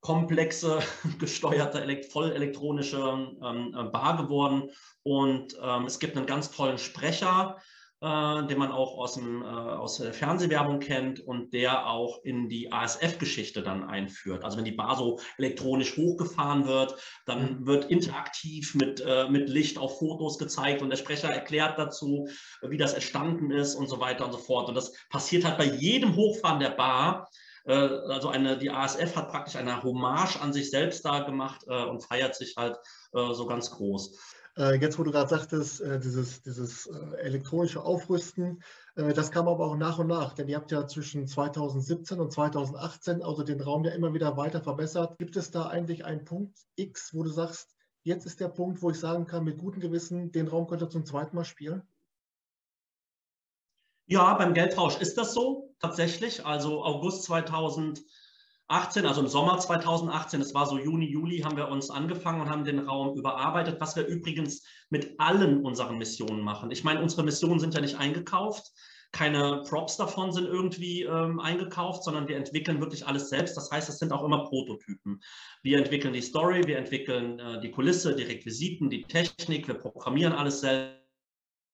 komplexe, 0.00 0.80
gesteuerte, 1.20 1.86
voll 2.10 2.32
elektronische 2.32 2.98
ähm, 2.98 3.74
äh, 3.76 3.84
Bar 3.84 4.16
geworden. 4.16 4.70
Und 5.04 5.56
ähm, 5.62 5.84
es 5.84 6.00
gibt 6.00 6.16
einen 6.16 6.26
ganz 6.26 6.50
tollen 6.50 6.78
Sprecher, 6.78 7.58
äh, 8.00 8.46
den 8.46 8.58
man 8.58 8.70
auch 8.70 8.96
aus, 8.96 9.14
dem, 9.14 9.42
äh, 9.42 9.46
aus 9.46 9.96
der 9.98 10.12
Fernsehwerbung 10.12 10.78
kennt 10.78 11.20
und 11.20 11.52
der 11.52 11.88
auch 11.88 12.22
in 12.22 12.48
die 12.48 12.72
ASF-Geschichte 12.72 13.62
dann 13.62 13.82
einführt. 13.82 14.44
Also 14.44 14.56
wenn 14.56 14.64
die 14.64 14.72
Bar 14.72 14.96
so 14.96 15.18
elektronisch 15.36 15.96
hochgefahren 15.96 16.66
wird, 16.66 16.96
dann 17.26 17.60
mhm. 17.60 17.66
wird 17.66 17.86
interaktiv 17.86 18.74
mit, 18.76 19.00
äh, 19.00 19.28
mit 19.28 19.48
Licht 19.48 19.78
auf 19.78 19.98
Fotos 19.98 20.38
gezeigt 20.38 20.80
und 20.80 20.90
der 20.90 20.96
Sprecher 20.96 21.28
erklärt 21.28 21.78
dazu, 21.78 22.28
wie 22.62 22.76
das 22.76 22.94
entstanden 22.94 23.50
ist 23.50 23.74
und 23.74 23.88
so 23.88 23.98
weiter 23.98 24.24
und 24.24 24.32
so 24.32 24.38
fort. 24.38 24.68
Und 24.68 24.76
das 24.76 24.92
passiert 25.10 25.44
halt 25.44 25.58
bei 25.58 25.66
jedem 25.66 26.14
Hochfahren 26.14 26.60
der 26.60 26.70
Bar. 26.70 27.28
Äh, 27.64 27.72
also 27.72 28.28
eine, 28.28 28.58
die 28.58 28.70
ASF 28.70 29.16
hat 29.16 29.28
praktisch 29.28 29.56
eine 29.56 29.82
Hommage 29.82 30.40
an 30.40 30.52
sich 30.52 30.70
selbst 30.70 31.04
da 31.04 31.20
gemacht 31.20 31.64
äh, 31.66 31.84
und 31.84 32.04
feiert 32.04 32.36
sich 32.36 32.54
halt 32.56 32.76
äh, 33.12 33.34
so 33.34 33.46
ganz 33.46 33.72
groß. 33.72 34.37
Äh, 34.58 34.74
jetzt, 34.80 34.98
wo 34.98 35.04
du 35.04 35.12
gerade 35.12 35.28
sagtest, 35.28 35.80
äh, 35.80 36.00
dieses, 36.00 36.42
dieses 36.42 36.86
äh, 36.86 37.16
elektronische 37.18 37.82
Aufrüsten, 37.82 38.62
das 38.96 39.30
kam 39.30 39.46
aber 39.46 39.64
auch 39.64 39.76
nach 39.76 40.00
und 40.00 40.08
nach, 40.08 40.32
denn 40.32 40.48
ihr 40.48 40.56
habt 40.56 40.72
ja 40.72 40.84
zwischen 40.88 41.28
2017 41.28 42.18
und 42.18 42.32
2018 42.32 43.22
also 43.22 43.44
den 43.44 43.60
Raum 43.60 43.84
ja 43.84 43.92
immer 43.92 44.12
wieder 44.12 44.36
weiter 44.36 44.60
verbessert. 44.60 45.16
Gibt 45.18 45.36
es 45.36 45.52
da 45.52 45.68
eigentlich 45.68 46.04
einen 46.04 46.24
Punkt 46.24 46.58
X, 46.74 47.14
wo 47.14 47.22
du 47.22 47.30
sagst, 47.30 47.76
jetzt 48.02 48.26
ist 48.26 48.40
der 48.40 48.48
Punkt, 48.48 48.82
wo 48.82 48.90
ich 48.90 48.98
sagen 48.98 49.24
kann, 49.24 49.44
mit 49.44 49.58
gutem 49.58 49.80
Gewissen, 49.80 50.32
den 50.32 50.48
Raum 50.48 50.66
könnt 50.66 50.82
ihr 50.82 50.90
zum 50.90 51.06
zweiten 51.06 51.36
Mal 51.36 51.44
spielen? 51.44 51.82
Ja, 54.06 54.34
beim 54.34 54.52
Geldtausch 54.52 55.00
ist 55.00 55.16
das 55.16 55.32
so 55.32 55.76
tatsächlich. 55.78 56.44
Also 56.44 56.82
August 56.82 57.22
2018 57.22 58.04
18, 58.68 59.06
also 59.06 59.22
im 59.22 59.28
Sommer 59.28 59.58
2018, 59.58 60.42
es 60.42 60.54
war 60.54 60.66
so 60.66 60.78
Juni, 60.78 61.06
Juli, 61.06 61.38
haben 61.38 61.56
wir 61.56 61.68
uns 61.68 61.90
angefangen 61.90 62.42
und 62.42 62.50
haben 62.50 62.64
den 62.64 62.80
Raum 62.80 63.16
überarbeitet, 63.16 63.80
was 63.80 63.96
wir 63.96 64.06
übrigens 64.06 64.62
mit 64.90 65.18
allen 65.18 65.64
unseren 65.64 65.96
Missionen 65.96 66.42
machen. 66.42 66.70
Ich 66.70 66.84
meine, 66.84 67.02
unsere 67.02 67.24
Missionen 67.24 67.60
sind 67.60 67.74
ja 67.74 67.80
nicht 67.80 67.96
eingekauft, 67.96 68.70
keine 69.12 69.62
Props 69.66 69.96
davon 69.96 70.32
sind 70.32 70.46
irgendwie 70.46 71.04
ähm, 71.04 71.40
eingekauft, 71.40 72.04
sondern 72.04 72.28
wir 72.28 72.36
entwickeln 72.36 72.78
wirklich 72.80 73.06
alles 73.06 73.30
selbst. 73.30 73.56
Das 73.56 73.70
heißt, 73.70 73.88
es 73.88 73.98
sind 73.98 74.12
auch 74.12 74.22
immer 74.22 74.44
Prototypen. 74.44 75.20
Wir 75.62 75.78
entwickeln 75.78 76.12
die 76.12 76.20
Story, 76.20 76.66
wir 76.66 76.76
entwickeln 76.76 77.38
äh, 77.38 77.60
die 77.60 77.70
Kulisse, 77.70 78.14
die 78.14 78.24
Requisiten, 78.24 78.90
die 78.90 79.04
Technik, 79.04 79.66
wir 79.66 79.76
programmieren 79.76 80.34
alles 80.34 80.60
selber 80.60 80.98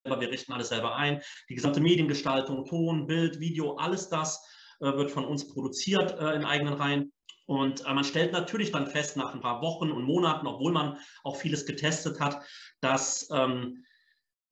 wir 0.05 0.29
richten 0.29 0.53
alles 0.53 0.69
selber 0.69 0.95
ein, 0.95 1.19
die 1.49 1.55
gesamte 1.55 1.81
Mediengestaltung, 1.81 2.63
Ton, 2.65 3.07
Bild, 3.07 3.39
Video, 3.39 3.75
alles 3.77 4.07
das 4.07 4.39
wird 4.79 5.11
von 5.11 5.25
uns 5.25 5.47
produziert 5.47 6.19
äh, 6.19 6.33
in 6.33 6.45
eigenen 6.45 6.73
Reihen. 6.73 7.13
Und 7.45 7.85
äh, 7.85 7.93
man 7.93 8.03
stellt 8.03 8.31
natürlich 8.31 8.71
dann 8.71 8.87
fest, 8.87 9.17
nach 9.17 9.33
ein 9.33 9.41
paar 9.41 9.61
Wochen 9.61 9.91
und 9.91 10.03
Monaten, 10.03 10.47
obwohl 10.47 10.71
man 10.71 10.97
auch 11.23 11.37
vieles 11.37 11.65
getestet 11.65 12.19
hat, 12.19 12.41
dass 12.81 13.29
ähm, 13.31 13.85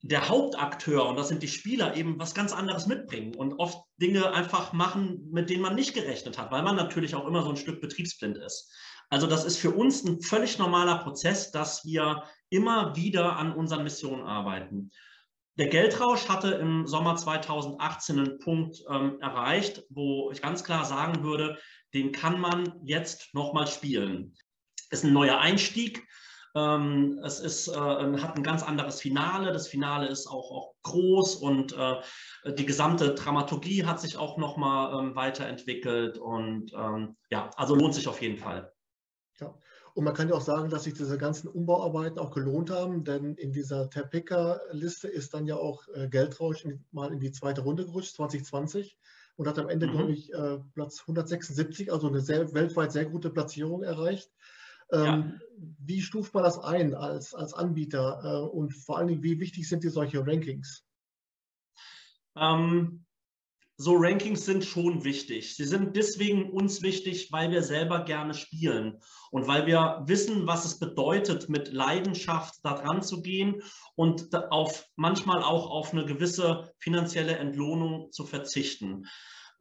der 0.01 0.27
Hauptakteur, 0.27 1.07
und 1.07 1.15
das 1.15 1.29
sind 1.29 1.41
die 1.41 1.47
Spieler, 1.47 1.95
eben 1.95 2.19
was 2.19 2.35
ganz 2.35 2.51
anderes 2.51 2.87
mitbringen 2.87 3.35
und 3.35 3.53
oft 3.53 3.85
Dinge 4.01 4.33
einfach 4.33 4.73
machen, 4.73 5.29
mit 5.31 5.49
denen 5.49 5.61
man 5.61 5.75
nicht 5.75 5.93
gerechnet 5.93 6.37
hat, 6.37 6.51
weil 6.51 6.61
man 6.61 6.75
natürlich 6.75 7.15
auch 7.15 7.25
immer 7.25 7.41
so 7.41 7.51
ein 7.51 7.57
Stück 7.57 7.79
betriebsblind 7.79 8.37
ist. 8.37 8.69
Also 9.09 9.27
das 9.27 9.45
ist 9.45 9.57
für 9.57 9.71
uns 9.71 10.03
ein 10.03 10.21
völlig 10.21 10.59
normaler 10.59 10.97
Prozess, 10.99 11.51
dass 11.51 11.85
wir 11.85 12.23
immer 12.49 12.95
wieder 12.95 13.37
an 13.37 13.53
unseren 13.53 13.83
Missionen 13.83 14.23
arbeiten. 14.23 14.91
Der 15.57 15.67
Geldrausch 15.67 16.27
hatte 16.29 16.51
im 16.51 16.87
Sommer 16.87 17.15
2018 17.15 18.19
einen 18.19 18.39
Punkt 18.39 18.83
ähm, 18.89 19.19
erreicht, 19.21 19.83
wo 19.89 20.31
ich 20.31 20.41
ganz 20.41 20.63
klar 20.63 20.83
sagen 20.83 21.23
würde, 21.23 21.59
den 21.93 22.11
kann 22.11 22.39
man 22.39 22.79
jetzt 22.83 23.33
nochmal 23.33 23.67
spielen. 23.67 24.35
Es 24.89 24.99
ist 24.99 25.05
ein 25.05 25.13
neuer 25.13 25.39
Einstieg. 25.39 26.07
Ähm, 26.55 27.19
es 27.23 27.39
ist, 27.39 27.67
äh, 27.67 27.71
hat 27.73 28.35
ein 28.35 28.43
ganz 28.43 28.63
anderes 28.63 28.99
Finale. 29.01 29.51
Das 29.51 29.67
Finale 29.67 30.07
ist 30.07 30.27
auch, 30.27 30.51
auch 30.51 30.73
groß 30.83 31.35
und 31.35 31.73
äh, 31.73 32.01
die 32.53 32.65
gesamte 32.65 33.13
Dramaturgie 33.13 33.85
hat 33.85 33.99
sich 33.99 34.17
auch 34.17 34.37
nochmal 34.37 34.99
ähm, 34.99 35.15
weiterentwickelt. 35.15 36.17
Und 36.17 36.71
ähm, 36.73 37.15
ja, 37.29 37.49
also 37.55 37.75
lohnt 37.75 37.93
sich 37.93 38.07
auf 38.07 38.21
jeden 38.21 38.37
Fall. 38.37 38.71
Ja. 39.39 39.53
Und 39.93 40.05
man 40.05 40.15
kann 40.15 40.27
ja 40.27 40.33
auch 40.33 40.41
sagen, 40.41 40.69
dass 40.69 40.85
sich 40.85 40.95
diese 40.95 41.17
ganzen 41.19 41.47
Umbauarbeiten 41.47 42.17
auch 42.17 42.31
gelohnt 42.31 42.71
haben, 42.71 43.03
denn 43.03 43.35
in 43.35 43.51
dieser 43.51 43.89
Terpeka-Liste 43.89 45.07
ist 45.07 45.33
dann 45.33 45.45
ja 45.45 45.55
auch 45.55 45.87
äh, 45.89 46.07
Geldrausch 46.07 46.65
mal 46.91 47.13
in 47.13 47.19
die 47.19 47.31
zweite 47.31 47.61
Runde 47.61 47.85
gerutscht, 47.85 48.15
2020, 48.15 48.97
und 49.35 49.47
hat 49.47 49.59
am 49.59 49.69
Ende, 49.69 49.87
mhm. 49.87 49.91
glaube 49.91 50.11
ich, 50.13 50.33
äh, 50.33 50.59
Platz 50.73 51.01
176, 51.01 51.91
also 51.91 52.07
eine 52.07 52.21
sehr, 52.21 52.53
weltweit 52.53 52.91
sehr 52.91 53.05
gute 53.05 53.29
Platzierung 53.29 53.83
erreicht. 53.83 54.31
Ähm, 54.91 55.03
ja. 55.03 55.31
Wie 55.79 56.01
stuft 56.01 56.33
man 56.33 56.43
das 56.43 56.57
ein 56.59 56.95
als, 56.95 57.35
als 57.35 57.53
Anbieter 57.53 58.21
äh, 58.23 58.47
und 58.47 58.73
vor 58.73 58.97
allen 58.97 59.07
Dingen, 59.07 59.23
wie 59.23 59.39
wichtig 59.39 59.69
sind 59.69 59.83
dir 59.83 59.91
solche 59.91 60.25
Rankings? 60.25 60.83
Ähm, 62.35 63.05
so 63.83 63.95
Rankings 63.97 64.45
sind 64.45 64.63
schon 64.63 65.03
wichtig. 65.03 65.57
Sie 65.57 65.65
sind 65.65 65.97
deswegen 65.97 66.51
uns 66.51 66.81
wichtig, 66.81 67.33
weil 67.33 67.51
wir 67.51 67.61
selber 67.61 68.05
gerne 68.05 68.33
spielen 68.33 69.01
und 69.29 69.45
weil 69.47 69.65
wir 69.65 70.03
wissen, 70.05 70.47
was 70.47 70.63
es 70.63 70.79
bedeutet, 70.79 71.49
mit 71.49 71.73
Leidenschaft 71.73 72.55
da 72.63 72.75
dran 72.75 73.01
zu 73.01 73.21
gehen 73.21 73.61
und 73.95 74.33
auf 74.51 74.87
manchmal 74.95 75.43
auch 75.43 75.69
auf 75.69 75.91
eine 75.91 76.05
gewisse 76.05 76.71
finanzielle 76.77 77.35
Entlohnung 77.35 78.09
zu 78.13 78.25
verzichten. 78.25 79.05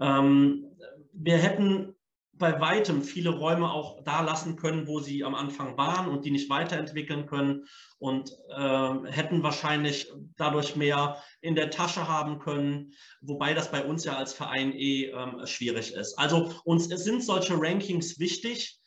Ähm, 0.01 0.67
wir 1.13 1.39
hätten 1.39 1.97
bei 2.43 2.61
weitem 2.61 3.05
viele 3.05 3.31
Räume 3.31 3.71
auch 3.71 4.03
da 4.03 4.21
lassen 4.21 4.57
können, 4.57 4.89
wo 4.89 4.99
sie 4.99 5.23
am 5.23 5.37
Anfang 5.37 5.79
waren 5.79 6.09
und 6.09 6.25
die 6.25 6.33
nicht 6.33 6.51
weiterentwickeln 6.51 7.27
können 7.27 7.67
und 8.01 8.33
äh, 8.49 9.13
hätten 9.13 9.45
wahrscheinlich 9.45 10.13
dadurch 10.37 10.75
mehr 10.75 11.23
in 11.41 11.55
der 11.55 11.71
Tasche 11.71 12.09
haben 12.09 12.41
können, 12.41 12.95
wobei 13.21 13.55
das 13.55 13.71
bei 13.71 13.85
uns 13.85 14.05
ja 14.05 14.17
als 14.17 14.33
Verein 14.33 14.73
eh 14.73 15.05
äh, 15.05 15.47
schwierig 15.47 15.93
ist. 15.93 16.19
Also 16.19 16.53
uns 16.65 16.87
sind 16.87 17.23
solche 17.23 17.55
Rankings 17.57 18.19
wichtig, 18.19 18.82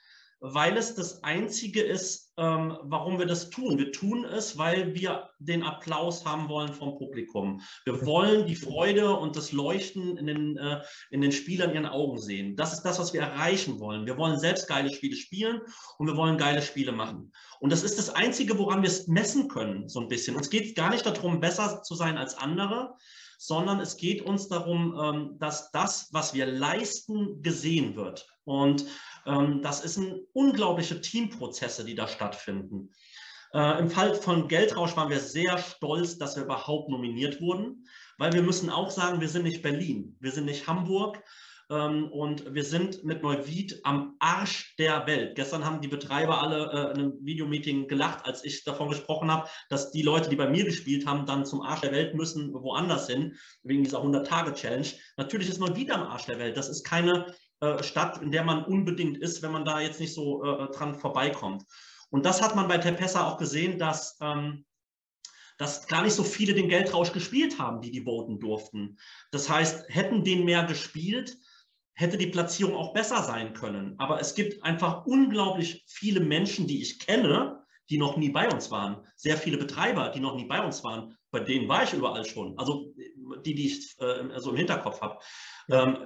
weil 0.54 0.78
es 0.78 0.94
das 0.94 1.24
Einzige 1.24 1.82
ist, 1.82 2.32
ähm, 2.38 2.78
warum 2.84 3.18
wir 3.18 3.26
das 3.26 3.50
tun. 3.50 3.80
Wir 3.80 3.92
tun 3.92 4.26
es, 4.26 4.58
weil 4.60 4.94
wir 4.94 5.30
den 5.40 5.64
Applaus 5.64 6.24
haben 6.24 6.50
wollen 6.50 6.72
vom 6.72 6.98
Publikum. 6.98 7.62
Wir 7.86 8.06
wollen 8.06 8.46
die 8.46 8.56
Freude 8.56 9.16
und 9.16 9.36
das 9.36 9.52
Leuchten 9.52 10.18
in 10.18 10.28
den, 10.28 10.58
äh, 10.58 10.82
in 11.10 11.22
den 11.22 11.32
Spielern 11.32 11.74
ihren 11.74 11.88
Augen 11.88 12.20
sehen. 12.20 12.56
Das 12.56 12.74
ist 12.74 12.84
das, 12.84 13.00
was 13.00 13.14
wir 13.14 13.22
erreichen 13.22 13.80
wollen. 13.80 14.06
Wir 14.06 14.18
wollen 14.18 14.38
selbst 14.38 14.68
geile 14.68 14.94
Spiele 14.94 15.16
spielen 15.16 15.62
und 15.98 16.08
wir 16.08 16.16
wollen 16.16 16.38
geile 16.38 16.62
Spiele 16.62 16.92
machen. 16.92 17.32
Und 17.60 17.72
das 17.72 17.82
ist 17.82 17.98
das 17.98 18.12
Einzige, 18.12 18.60
woran 18.60 18.84
wir 18.84 18.90
es 18.90 19.08
messen 19.08 19.48
können, 19.48 19.90
so 19.90 20.00
ein 20.00 20.10
bisschen. 20.10 20.36
Uns 20.36 20.52
geht 20.52 20.76
gar 20.76 20.92
nicht 20.92 21.06
darum, 21.06 21.40
besser 21.40 21.82
zu 21.82 21.96
sein 21.96 22.18
als 22.18 22.38
andere, 22.38 22.94
sondern 23.40 23.80
es 23.80 23.98
geht 23.98 24.22
uns 24.22 24.48
darum, 24.48 24.96
ähm, 25.02 25.40
dass 25.40 25.72
das, 25.72 26.10
was 26.12 26.34
wir 26.34 26.46
leisten, 26.46 27.42
gesehen 27.42 27.96
wird. 27.96 28.28
Und 28.44 28.86
ähm, 29.26 29.62
das 29.62 29.82
sind 29.82 30.22
unglaubliche 30.34 31.02
Teamprozesse, 31.02 31.86
die 31.86 31.96
da 31.96 32.08
stattfinden. 32.08 32.92
Äh, 33.54 33.80
Im 33.80 33.90
Fall 33.90 34.16
von 34.16 34.48
Geldrausch 34.48 34.96
waren 34.96 35.10
wir 35.10 35.20
sehr 35.20 35.58
stolz, 35.58 36.18
dass 36.18 36.36
wir 36.36 36.44
überhaupt 36.44 36.90
nominiert 36.90 37.42
wurden, 37.42 37.88
weil 38.18 38.34
wir 38.34 38.42
müssen 38.42 38.70
auch 38.70 38.92
sagen, 38.92 39.22
wir 39.22 39.30
sind 39.30 39.44
nicht 39.44 39.62
Berlin, 39.62 40.16
wir 40.20 40.32
sind 40.32 40.46
nicht 40.46 40.68
Hamburg, 40.68 41.24
ähm, 41.70 42.12
und 42.12 42.54
wir 42.54 42.64
sind 42.64 43.04
mit 43.04 43.24
Neuwied 43.24 43.80
am 43.84 44.16
Arsch 44.20 44.76
der 44.78 45.08
Welt. 45.08 45.36
Gestern 45.36 45.66
haben 45.66 45.82
die 45.82 45.88
Betreiber 45.88 46.42
alle 46.42 46.72
äh, 46.72 46.92
in 46.92 47.00
einem 47.00 47.14
Videomeeting 47.22 47.88
gelacht, 47.88 48.26
als 48.26 48.44
ich 48.44 48.64
davon 48.64 48.90
gesprochen 48.90 49.32
habe, 49.32 49.50
dass 49.70 49.92
die 49.92 50.04
Leute, 50.04 50.30
die 50.30 50.36
bei 50.36 50.50
mir 50.50 50.64
gespielt 50.64 51.06
haben, 51.08 51.26
dann 51.26 51.46
zum 51.46 51.62
Arsch 51.62 51.82
der 51.82 51.92
Welt 51.92 52.14
müssen, 52.14 52.54
woanders 52.54 53.08
hin, 53.08 53.36
wegen 53.64 53.84
dieser 53.84 54.04
100-Tage-Challenge. 54.04 54.88
Natürlich 55.18 55.50
ist 55.50 55.60
Neuwied 55.60 55.92
am 55.92 56.04
Arsch 56.04 56.26
der 56.26 56.40
Welt. 56.40 56.56
Das 56.56 56.70
ist 56.70 56.84
keine 56.84 57.34
äh, 57.62 57.84
Stadt, 57.84 58.22
in 58.22 58.32
der 58.32 58.44
man 58.44 58.66
unbedingt 58.66 59.18
ist, 59.18 59.42
wenn 59.42 59.52
man 59.52 59.66
da 59.66 59.80
jetzt 59.80 60.00
nicht 60.00 60.14
so 60.14 60.44
äh, 60.44 60.72
dran 60.72 60.96
vorbeikommt. 60.96 61.64
Und 62.10 62.26
das 62.26 62.42
hat 62.42 62.56
man 62.56 62.68
bei 62.68 62.78
Tepessa 62.78 63.28
auch 63.28 63.38
gesehen, 63.38 63.80
dass, 63.80 64.18
ähm, 64.22 64.66
dass 65.58 65.88
gar 65.88 66.04
nicht 66.04 66.14
so 66.14 66.24
viele 66.24 66.54
den 66.54 66.70
Geldrausch 66.70 67.12
gespielt 67.12 67.60
haben, 67.60 67.82
die 67.82 67.92
die 67.92 68.04
voten 68.04 68.40
durften. 68.40 68.98
Das 69.32 69.50
heißt, 69.50 69.86
hätten 69.90 70.24
den 70.24 70.46
mehr 70.46 70.64
gespielt, 70.64 71.38
hätte 71.94 72.18
die 72.18 72.28
Platzierung 72.28 72.76
auch 72.76 72.94
besser 72.94 73.24
sein 73.24 73.54
können. 73.54 73.96
Aber 74.00 74.20
es 74.20 74.36
gibt 74.36 74.64
einfach 74.64 75.06
unglaublich 75.06 75.84
viele 75.88 76.20
Menschen, 76.20 76.68
die 76.68 76.82
ich 76.82 77.00
kenne, 77.00 77.64
die 77.90 77.98
noch 77.98 78.18
nie 78.18 78.30
bei 78.30 78.50
uns 78.50 78.72
waren. 78.72 79.06
Sehr 79.16 79.38
viele 79.38 79.58
Betreiber, 79.58 80.10
die 80.10 80.20
noch 80.20 80.36
nie 80.36 80.46
bei 80.46 80.64
uns 80.64 80.84
waren. 80.84 81.18
Bei 81.32 81.40
denen 81.40 81.70
war 81.70 81.84
ich 81.84 81.94
überall 81.94 82.26
schon. 82.26 82.58
Also 82.58 82.94
die, 83.46 83.56
die 83.56 83.68
ich 83.68 83.96
äh, 84.00 84.40
so 84.40 84.52
im 84.52 84.58
Hinterkopf 84.58 85.02
habe. 85.02 85.20
Ähm, 85.70 85.98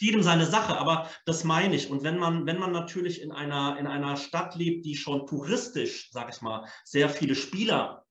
jedem 0.00 0.22
seine 0.22 0.46
Sache, 0.46 0.76
aber 0.78 1.08
das 1.24 1.44
meine 1.44 1.74
ich. 1.74 1.90
Und 1.90 2.02
wenn 2.02 2.18
man, 2.18 2.46
wenn 2.46 2.58
man 2.58 2.72
natürlich 2.72 3.20
in 3.20 3.32
einer, 3.32 3.78
in 3.78 3.86
einer 3.86 4.16
Stadt 4.16 4.54
lebt, 4.54 4.84
die 4.84 4.96
schon 4.96 5.26
touristisch, 5.26 6.10
sag 6.12 6.34
ich 6.34 6.42
mal, 6.42 6.66
sehr 6.84 7.08
viele 7.08 7.34
Spieler 7.34 8.04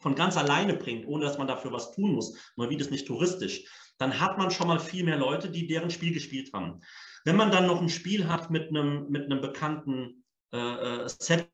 von 0.00 0.14
ganz 0.14 0.36
alleine 0.36 0.74
bringt, 0.74 1.06
ohne 1.06 1.24
dass 1.24 1.38
man 1.38 1.46
dafür 1.46 1.72
was 1.72 1.92
tun 1.92 2.12
muss, 2.12 2.34
wie 2.56 2.76
das 2.76 2.90
nicht 2.90 3.06
touristisch, 3.06 3.64
dann 3.98 4.18
hat 4.18 4.38
man 4.38 4.50
schon 4.50 4.66
mal 4.66 4.80
viel 4.80 5.04
mehr 5.04 5.18
Leute, 5.18 5.50
die 5.50 5.66
deren 5.66 5.90
Spiel 5.90 6.12
gespielt 6.12 6.52
haben. 6.54 6.80
Wenn 7.24 7.36
man 7.36 7.50
dann 7.50 7.66
noch 7.66 7.82
ein 7.82 7.90
Spiel 7.90 8.28
hat 8.28 8.50
mit 8.50 8.70
einem, 8.70 9.08
mit 9.10 9.26
einem 9.26 9.42
bekannten 9.42 10.24
äh, 10.52 11.04
äh 11.04 11.08
Setting, 11.08 11.50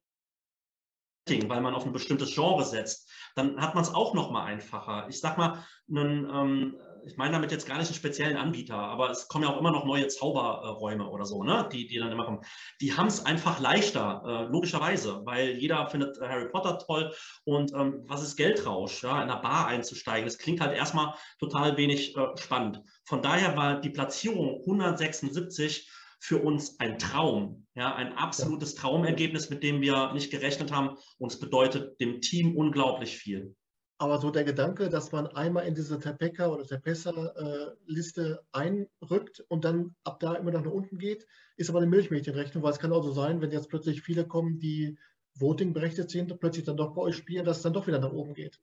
weil 1.49 1.61
man 1.61 1.75
auf 1.75 1.85
ein 1.85 1.93
bestimmtes 1.93 2.33
Genre 2.35 2.65
setzt, 2.65 3.11
dann 3.35 3.61
hat 3.61 3.75
man 3.75 3.83
es 3.83 3.93
auch 3.93 4.15
noch 4.15 4.31
mal 4.31 4.45
einfacher. 4.45 5.09
Ich 5.09 5.19
sag 5.21 5.39
mal, 5.39 5.65
einen, 5.91 6.31
ähm, 6.31 6.77
ich 7.07 7.17
meine 7.17 7.33
damit 7.33 7.53
jetzt 7.53 7.67
gar 7.67 7.79
nicht 7.79 7.87
einen 7.87 7.95
speziellen 7.95 8.37
Anbieter, 8.37 8.77
aber 8.77 9.11
es 9.11 9.29
kommen 9.29 9.45
ja 9.45 9.51
auch 9.51 9.61
immer 9.61 9.71
noch 9.71 9.85
neue 9.85 10.09
Zauberräume 10.09 11.09
oder 11.09 11.25
so, 11.25 11.45
ne? 11.45 11.69
die, 11.73 11.87
die 11.87 11.99
dann 11.99 12.11
immer 12.11 12.25
kommen. 12.25 12.41
Die 12.81 12.95
haben 12.95 13.07
es 13.07 13.25
einfach 13.25 13.61
leichter, 13.61 14.23
äh, 14.27 14.53
logischerweise, 14.53 15.23
weil 15.25 15.51
jeder 15.51 15.87
findet 15.89 16.19
äh, 16.19 16.29
Harry 16.29 16.49
Potter 16.49 16.79
toll 16.79 17.15
und 17.45 17.73
ähm, 17.75 18.03
was 18.07 18.23
ist 18.23 18.37
Geldrausch, 18.37 19.05
ja, 19.05 19.23
in 19.23 19.31
einer 19.31 19.41
Bar 19.41 19.69
einzusteigen? 19.69 20.25
Das 20.25 20.39
klingt 20.39 20.61
halt 20.61 20.77
erstmal 20.77 21.15
total 21.39 21.77
wenig 21.77 22.17
äh, 22.17 22.27
spannend. 22.37 22.83
Von 23.05 23.23
daher 23.23 23.57
war 23.57 23.81
die 23.81 23.91
Platzierung 23.91 24.61
176 24.61 25.89
für 26.19 26.39
uns 26.39 26.81
ein 26.81 26.99
Traum, 26.99 27.67
ja, 27.75 27.95
ein 27.95 28.15
absolutes 28.15 28.75
Traumergebnis, 28.75 29.49
mit 29.49 29.63
dem 29.63 29.81
wir 29.81 30.13
nicht 30.13 30.31
gerechnet 30.31 30.73
haben. 30.73 30.97
Und 31.19 31.33
es 31.33 31.39
bedeutet 31.39 32.01
dem 32.01 32.21
Team 32.21 32.57
unglaublich 32.57 33.17
viel. 33.17 33.55
Aber 33.99 34.19
so 34.19 34.31
der 34.31 34.45
Gedanke, 34.45 34.91
dass 34.91 35.11
man 35.13 35.27
einmal 35.27 35.67
in 35.67 35.75
diese 35.75 35.99
Tepeka 35.99 36.49
oder 36.49 36.67
Tepessa-Liste 36.67 38.43
äh, 38.53 38.87
einrückt 39.01 39.43
und 39.49 39.65
dann 39.65 39.95
ab 40.05 40.21
da 40.21 40.35
immer 40.35 40.51
nach 40.51 40.65
unten 40.67 40.99
geht, 40.99 41.27
ist 41.57 41.71
aber 41.71 41.79
eine 41.79 41.87
Milchmädchenrechnung, 41.87 42.63
weil 42.63 42.73
es 42.73 42.79
kann 42.79 42.93
auch 42.93 43.03
so 43.03 43.13
sein, 43.13 43.41
wenn 43.41 43.53
jetzt 43.53 43.71
plötzlich 43.71 44.03
viele 44.03 44.27
kommen, 44.27 44.59
die 44.59 44.99
Voting 45.35 45.73
berechtigt 45.73 46.11
sind 46.11 46.31
und 46.31 46.41
plötzlich 46.41 46.65
dann 46.65 46.77
doch 46.77 46.95
bei 46.95 47.01
euch 47.03 47.17
spielen, 47.17 47.47
dass 47.47 47.59
es 47.59 47.63
dann 47.63 47.73
doch 47.73 47.87
wieder 47.87 47.99
nach 47.99 48.13
oben 48.13 48.35
geht. 48.35 48.61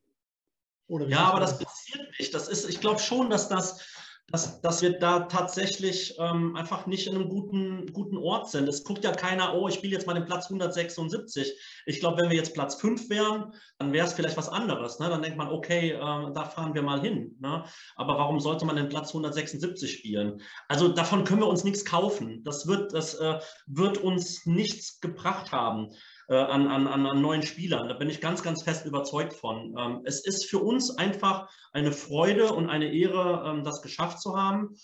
ja, 0.88 1.26
aber 1.26 1.40
das 1.40 1.58
passiert 1.58 2.08
nicht. 2.20 2.34
Das 2.34 2.48
ist, 2.48 2.70
ich 2.70 2.80
glaube 2.80 3.00
schon, 3.00 3.30
dass 3.30 3.50
das 3.50 3.82
dass, 4.28 4.62
dass 4.62 4.82
wir 4.82 4.98
da 4.98 5.22
tatsächlich 5.22 6.16
ähm, 6.18 6.56
einfach 6.56 6.88
nicht 6.88 7.08
in 7.08 7.16
einem 7.16 7.30
guten, 7.30 7.92
guten 7.94 8.18
Ort 8.18 8.50
sind. 8.50 8.68
Es 8.68 8.84
guckt 8.84 9.04
ja 9.04 9.12
keiner, 9.12 9.54
oh, 9.54 9.68
ich 9.68 9.76
spiele 9.76 9.94
jetzt 9.94 10.08
mal 10.08 10.14
den 10.14 10.26
Platz 10.26 10.46
176. 10.46 11.54
Ich 11.86 12.00
glaube, 12.00 12.22
wenn 12.22 12.30
wir 12.30 12.38
jetzt 12.38 12.54
Platz 12.54 12.76
5 12.76 13.10
wären, 13.10 13.54
dann 13.78 13.92
wäre 13.92 14.08
es 14.08 14.14
vielleicht 14.14 14.38
was 14.38 14.50
anderes. 14.50 15.00
Ne? 15.00 15.10
Dann 15.10 15.22
denkt 15.22 15.38
man, 15.38 15.50
okay, 15.50 15.92
äh, 15.92 15.98
da 16.00 16.46
fahren 16.46 16.74
wir 16.74 16.82
mal 16.82 17.02
hin. 17.02 17.36
Ne? 17.40 17.64
Aber 17.96 18.18
warum 18.18 18.40
sollte 18.40 18.66
man 18.66 18.78
den 18.78 18.90
Platz 18.90 19.10
176 19.10 19.92
spielen? 19.92 20.42
Also 20.68 20.88
davon 20.88 21.26
können 21.26 21.42
wir 21.42 21.48
uns 21.48 21.64
nichts 21.64 21.86
kaufen. 21.86 22.44
Das 22.44 22.66
wird, 22.66 22.94
das, 22.94 23.16
äh, 23.16 23.40
wird 23.68 23.98
uns 23.98 24.46
nichts 24.46 25.00
gebracht 25.00 25.52
haben 25.52 25.90
äh, 26.30 26.36
an, 26.36 26.68
an, 26.68 26.88
an 26.88 27.22
neuen 27.22 27.44
Spielern. 27.44 27.88
Da 27.88 27.96
bin 27.96 28.10
ich 28.10 28.22
ganz, 28.22 28.44
ganz 28.44 28.64
fest 28.64 28.86
überzeugt 28.86 29.34
von. 29.34 29.76
Ähm, 29.78 30.02
es 30.06 30.26
ist 30.26 30.50
für 30.50 30.60
uns 30.60 30.98
einfach 30.98 31.50
eine 31.72 31.92
Freude 31.92 32.54
und 32.54 32.70
eine 32.70 32.92
Ehre, 32.94 33.44
ähm, 33.46 33.64
das 33.64 33.82
geschafft 33.82 34.20
zu 34.22 34.38
haben. 34.38 34.76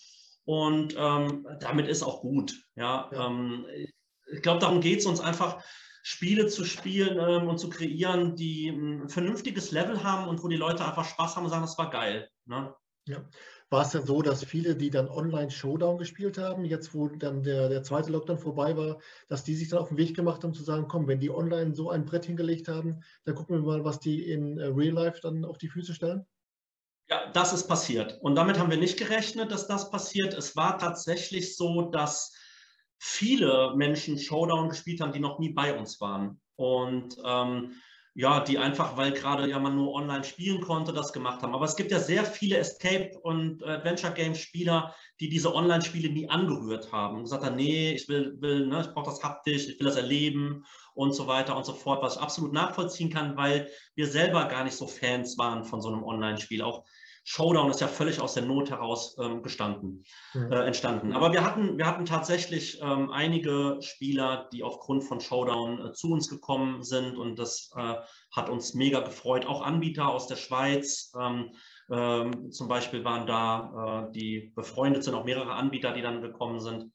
Und 0.46 0.96
ähm, 0.98 1.48
damit 1.60 1.88
ist 1.88 2.04
auch 2.04 2.22
gut. 2.22 2.54
Ja. 2.76 3.10
Ähm, 3.14 3.66
ich 4.32 4.42
glaube, 4.42 4.60
darum 4.60 4.82
geht 4.82 5.00
es 5.00 5.06
uns 5.06 5.20
einfach, 5.20 5.64
Spiele 6.02 6.48
zu 6.48 6.66
spielen 6.66 7.20
ähm, 7.20 7.48
und 7.48 7.60
zu 7.60 7.70
kreieren, 7.70 8.36
die 8.36 8.70
ein 8.70 9.10
vernünftiges 9.10 9.72
Level 9.72 10.04
haben 10.04 10.28
und 10.28 10.42
wo 10.42 10.48
die 10.48 10.56
Leute 10.56 10.86
einfach 10.86 11.06
Spaß 11.06 11.36
haben 11.36 11.44
und 11.44 11.50
sagen, 11.50 11.64
das 11.64 11.78
war 11.78 11.90
geil. 11.90 12.30
Ne? 12.46 12.74
Ja. 13.06 13.24
War 13.72 13.84
es 13.84 13.92
denn 13.92 14.06
so, 14.06 14.22
dass 14.22 14.44
viele, 14.44 14.76
die 14.76 14.90
dann 14.90 15.10
online 15.10 15.52
Showdown 15.52 16.00
gespielt 16.00 16.38
haben, 16.40 16.66
jetzt 16.66 16.96
wo 16.96 17.08
dann 17.08 17.44
der, 17.44 17.70
der 17.70 17.84
zweite 17.84 18.12
Lockdown 18.12 18.40
vorbei 18.40 18.76
war, 18.76 19.00
dass 19.28 19.44
die 19.44 19.56
sich 19.56 19.70
dann 19.70 19.80
auf 19.80 19.90
den 19.90 19.98
Weg 19.98 20.16
gemacht 20.16 20.44
haben 20.44 20.54
zu 20.54 20.64
sagen, 20.64 20.88
komm, 20.88 21.08
wenn 21.08 21.20
die 21.20 21.30
online 21.30 21.76
so 21.76 21.92
ein 21.92 22.06
Brett 22.06 22.26
hingelegt 22.26 22.68
haben, 22.68 23.02
dann 23.26 23.36
gucken 23.36 23.56
wir 23.56 23.64
mal, 23.64 23.86
was 23.86 24.00
die 24.00 24.28
in 24.28 24.58
äh, 24.58 24.66
Real 24.66 24.94
Life 24.94 25.20
dann 25.22 25.46
auf 25.46 25.60
die 25.60 25.70
Füße 25.70 25.94
stellen? 25.94 26.26
Ja, 27.10 27.32
das 27.32 27.54
ist 27.54 27.68
passiert. 27.68 28.20
Und 28.22 28.36
damit 28.36 28.60
haben 28.60 28.70
wir 28.72 28.78
nicht 28.78 28.98
gerechnet, 28.98 29.52
dass 29.52 29.68
das 29.68 29.90
passiert. 29.90 30.34
Es 30.34 30.56
war 30.56 30.78
tatsächlich 30.78 31.56
so, 31.56 31.90
dass 31.90 32.34
viele 33.00 33.74
Menschen 33.76 34.18
Showdown 34.18 34.70
gespielt 34.70 35.02
haben, 35.02 35.14
die 35.14 35.20
noch 35.20 35.40
nie 35.40 35.54
bei 35.54 35.78
uns 35.78 36.00
waren. 36.02 36.42
Und 36.56 37.16
ähm, 37.26 37.74
ja, 38.20 38.42
die 38.42 38.58
einfach, 38.58 38.98
weil 38.98 39.14
gerade 39.14 39.50
ja 39.50 39.60
man 39.60 39.78
nur 39.78 39.94
online 39.94 40.26
spielen 40.26 40.60
konnte, 40.60 40.92
das 40.92 41.14
gemacht 41.14 41.42
haben. 41.42 41.56
Aber 41.56 41.64
es 41.64 41.78
gibt 41.78 41.90
ja 41.90 42.00
sehr 42.00 42.26
viele 42.26 42.58
Escape- 42.58 43.18
und 43.20 43.66
Adventure 43.66 44.12
Game-Spieler, 44.12 44.94
die 45.22 45.30
diese 45.30 45.56
Online-Spiele 45.56 46.10
nie 46.10 46.30
angerührt 46.30 46.92
haben 46.92 47.16
und 47.16 47.24
gesagt 47.24 47.46
haben, 47.46 47.56
nee, 47.56 47.94
ich 47.94 48.10
will, 48.10 48.36
will 48.42 48.68
ne, 48.68 48.82
ich 48.82 48.94
brauche 48.94 49.10
das 49.10 49.24
haptisch, 49.24 49.70
ich 49.70 49.80
will 49.80 49.88
das 49.88 49.96
erleben 49.96 50.66
und 50.96 51.14
so 51.14 51.28
weiter 51.28 51.56
und 51.56 51.66
so 51.66 51.72
fort, 51.72 52.04
was 52.04 52.18
ich 52.18 52.22
absolut 52.22 52.52
nachvollziehen 52.52 53.10
kann, 53.10 53.38
weil 53.38 53.70
wir 53.96 54.08
selber 54.08 54.50
gar 54.50 54.66
nicht 54.66 54.76
so 54.76 54.86
Fans 54.86 55.38
waren 55.38 55.64
von 55.64 55.82
so 55.82 55.88
einem 55.88 56.04
Online-Spiel. 56.04 56.62
Auch 56.62 56.84
Showdown 57.32 57.70
ist 57.70 57.80
ja 57.80 57.88
völlig 57.88 58.20
aus 58.20 58.34
der 58.34 58.44
Not 58.44 58.72
heraus 58.72 59.16
ähm, 59.22 59.44
gestanden, 59.44 60.04
mhm. 60.34 60.52
äh, 60.52 60.66
entstanden. 60.66 61.14
Aber 61.14 61.32
wir 61.32 61.46
hatten, 61.46 61.78
wir 61.78 61.86
hatten 61.86 62.06
tatsächlich 62.06 62.82
ähm, 62.82 63.12
einige 63.12 63.78
Spieler, 63.82 64.50
die 64.52 64.64
aufgrund 64.64 65.04
von 65.04 65.22
Showdown 65.22 65.80
äh, 65.80 65.94
zu 65.94 66.12
uns 66.12 66.28
gekommen 66.28 66.82
sind 66.82 67.18
und 67.18 67.38
das 67.38 67.70
äh, 67.76 67.94
hat 68.32 68.50
uns 68.50 68.74
mega 68.74 69.02
gefreut. 69.02 69.46
Auch 69.46 69.62
Anbieter 69.62 70.10
aus 70.10 70.26
der 70.26 70.38
Schweiz, 70.38 71.14
ähm, 71.22 71.52
ähm 71.92 72.52
zum 72.52 72.68
Beispiel 72.68 73.04
waren 73.04 73.28
da, 73.28 74.08
äh, 74.08 74.12
die 74.12 74.52
befreundet 74.56 75.04
sind, 75.04 75.14
auch 75.14 75.26
mehrere 75.26 75.54
Anbieter, 75.54 75.92
die 75.92 76.02
dann 76.02 76.24
gekommen 76.24 76.60
sind. 76.60 76.92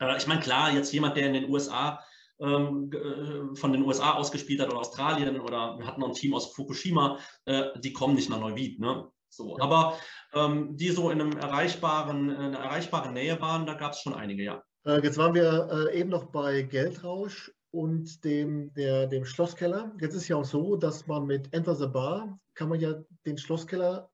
Äh, 0.00 0.16
ich 0.16 0.26
meine, 0.26 0.40
klar, 0.40 0.72
jetzt 0.72 0.90
jemand, 0.94 1.18
der 1.18 1.26
in 1.26 1.34
den 1.34 1.50
USA 1.50 2.00
ähm, 2.40 2.90
äh, 2.94 3.54
von 3.56 3.74
den 3.74 3.82
USA 3.82 4.14
ausgespielt 4.14 4.62
hat 4.62 4.70
oder 4.70 4.80
Australien 4.80 5.38
oder 5.38 5.78
wir 5.78 5.86
hatten 5.86 6.00
noch 6.00 6.08
ein 6.08 6.14
Team 6.14 6.32
aus 6.32 6.54
Fukushima, 6.54 7.18
die 7.46 7.92
kommen 7.92 8.14
nicht 8.14 8.30
nach 8.30 8.40
Neuwied. 8.40 8.80
Ne? 8.80 9.06
So. 9.36 9.58
Aber 9.60 9.98
ähm, 10.32 10.76
die 10.76 10.90
so 10.90 11.10
in, 11.10 11.20
einem 11.20 11.36
erreichbaren, 11.36 12.30
in 12.30 12.36
einer 12.36 12.58
erreichbaren 12.58 13.14
Nähe 13.14 13.40
waren, 13.40 13.66
da 13.66 13.74
gab 13.74 13.92
es 13.92 14.00
schon 14.00 14.14
einige, 14.14 14.42
ja. 14.42 14.62
Äh, 14.86 15.02
jetzt 15.02 15.18
waren 15.18 15.34
wir 15.34 15.68
äh, 15.70 15.98
eben 15.98 16.10
noch 16.10 16.26
bei 16.26 16.62
Geldrausch 16.62 17.52
und 17.70 18.24
dem, 18.24 18.72
der, 18.74 19.06
dem 19.06 19.24
Schlosskeller. 19.24 19.92
Jetzt 20.00 20.14
ist 20.14 20.28
ja 20.28 20.36
auch 20.36 20.44
so, 20.44 20.76
dass 20.76 21.06
man 21.06 21.26
mit 21.26 21.52
Enter 21.52 21.74
the 21.74 21.86
Bar 21.86 22.38
kann 22.54 22.68
man 22.68 22.80
ja 22.80 22.94
den 23.26 23.38
Schlosskeller 23.38 24.10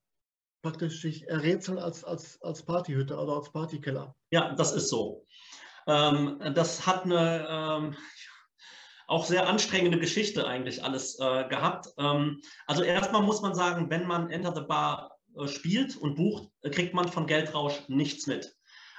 praktisch 0.62 1.00
sich 1.02 1.28
errätseln 1.28 1.78
als, 1.78 2.04
als, 2.04 2.40
als 2.42 2.62
Partyhütte 2.62 3.16
oder 3.16 3.34
als 3.34 3.50
Partykeller. 3.50 4.14
Ja, 4.30 4.54
das 4.54 4.72
ist 4.72 4.88
so. 4.88 5.26
Ähm, 5.86 6.40
das 6.54 6.86
hat 6.86 7.04
eine 7.04 7.46
ähm, 7.48 7.96
auch 9.10 9.24
sehr 9.24 9.48
anstrengende 9.48 9.98
Geschichte 9.98 10.46
eigentlich 10.46 10.84
alles 10.84 11.18
äh, 11.18 11.48
gehabt. 11.48 11.88
Ähm, 11.98 12.40
also 12.66 12.82
erstmal 12.82 13.22
muss 13.22 13.42
man 13.42 13.54
sagen, 13.54 13.90
wenn 13.90 14.06
man 14.06 14.30
Enter 14.30 14.54
the 14.54 14.62
Bar 14.62 15.18
äh, 15.36 15.48
spielt 15.48 15.96
und 15.96 16.14
bucht, 16.14 16.48
kriegt 16.70 16.94
man 16.94 17.08
von 17.08 17.26
Geldrausch 17.26 17.74
nichts 17.88 18.28
mit. 18.28 18.54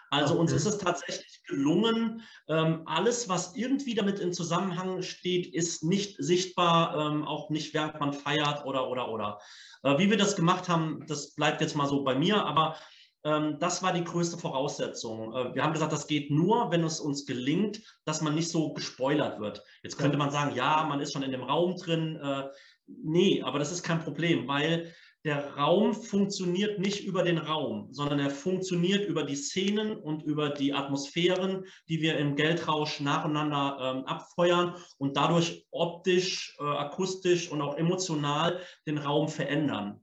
Also 0.10 0.34
okay. 0.34 0.42
uns 0.42 0.52
ist 0.52 0.66
es 0.66 0.78
tatsächlich 0.78 1.42
gelungen, 1.48 2.24
ähm, 2.50 2.82
alles, 2.86 3.30
was 3.30 3.56
irgendwie 3.56 3.96
damit 3.96 4.20
in 4.20 4.34
Zusammenhang 4.34 5.02
steht, 5.02 5.48
ist 5.54 5.86
nicht 5.86 6.18
sichtbar, 6.22 6.98
ähm, 6.98 7.24
auch 7.26 7.50
nicht 7.50 7.74
während 7.74 8.02
man 8.02 8.12
feiert 8.12 8.66
oder 8.66 8.90
oder 8.90 9.08
oder. 9.08 9.40
Äh, 9.84 9.98
wie 9.98 10.10
wir 10.10 10.18
das 10.18 10.36
gemacht 10.36 10.68
haben, 10.68 11.06
das 11.08 11.34
bleibt 11.36 11.62
jetzt 11.62 11.78
mal 11.78 11.88
so 11.88 12.04
bei 12.04 12.16
mir, 12.16 12.46
aber 12.46 12.76
das 13.24 13.84
war 13.84 13.94
die 13.94 14.04
größte 14.04 14.38
Voraussetzung. 14.38 15.34
Äh, 15.34 15.54
wir 15.54 15.64
haben 15.64 15.74
gesagt, 15.74 15.94
das 15.94 16.08
geht 16.08 16.32
nur, 16.32 16.72
wenn 16.72 16.84
es 16.84 17.00
uns 17.00 17.26
gelingt, 17.26 17.82
dass 18.06 18.22
man 18.22 18.36
nicht 18.36 18.50
so 18.50 18.74
gespoilert 18.74 19.40
wird. 19.40 19.64
Jetzt 19.84 19.98
könnte 19.98 20.18
man 20.18 20.32
sagen, 20.32 20.56
ja, 20.56 20.84
man 20.88 21.00
ist 21.00 21.14
schon 21.14 21.24
in 21.24 21.32
dem 21.32 21.44
Raum 21.44 21.76
drin. 21.76 22.16
Äh, 22.16 22.50
nee, 22.88 23.42
aber 23.44 23.60
das 23.60 23.72
ist 23.72 23.84
kein 23.84 24.00
Problem, 24.00 24.48
weil 24.48 24.94
der 25.24 25.56
Raum 25.56 25.94
funktioniert 25.94 26.80
nicht 26.80 27.06
über 27.06 27.22
den 27.22 27.38
Raum, 27.38 27.90
sondern 27.92 28.20
er 28.20 28.32
funktioniert 28.32 29.08
über 29.08 29.24
die 29.24 29.36
Szenen 29.36 29.96
und 29.96 30.24
über 30.24 30.50
die 30.50 30.74
Atmosphären, 30.74 31.66
die 31.90 32.02
wir 32.02 32.18
im 32.18 32.36
Geldrausch 32.36 33.00
nacheinander 33.02 33.78
ähm, 33.80 34.06
abfeuern 34.06 34.76
und 34.98 35.18
dadurch 35.18 35.68
optisch, 35.70 36.58
äh, 36.60 36.64
akustisch 36.64 37.52
und 37.52 37.62
auch 37.62 37.78
emotional 37.78 38.62
den 38.88 38.98
Raum 38.98 39.28
verändern. 39.28 40.02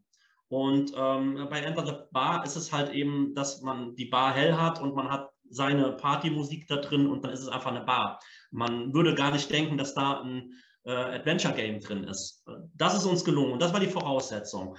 Und 0.49 0.93
ähm, 0.97 1.47
bei 1.51 1.61
Enter 1.61 1.87
the 1.87 1.93
Bar 2.11 2.45
ist 2.45 2.57
es 2.57 2.73
halt 2.73 2.91
eben, 2.93 3.35
dass 3.35 3.61
man 3.61 3.95
die 3.97 4.07
Bar 4.07 4.35
hell 4.35 4.57
hat 4.57 4.81
und 4.81 4.95
man 4.95 5.11
hat 5.11 5.31
seine 5.51 5.93
Partymusik 5.93 6.67
da 6.69 6.77
drin 6.77 7.07
und 7.07 7.25
dann 7.25 7.33
ist 7.33 7.41
es 7.41 7.49
einfach 7.49 7.71
eine 7.71 7.85
Bar. 7.85 8.21
Man 8.51 8.95
würde 8.95 9.15
gar 9.15 9.31
nicht 9.31 9.51
denken, 9.51 9.77
dass 9.77 9.95
da 9.95 10.21
ein 10.21 10.55
äh, 10.85 10.93
Adventure 10.93 11.55
Game 11.55 11.81
drin 11.81 12.05
ist. 12.05 12.45
Das 12.75 12.95
ist 12.95 13.05
uns 13.05 13.25
gelungen 13.25 13.53
und 13.53 13.63
das 13.63 13.73
war 13.73 13.81
die 13.81 13.89
Voraussetzung. 13.89 14.77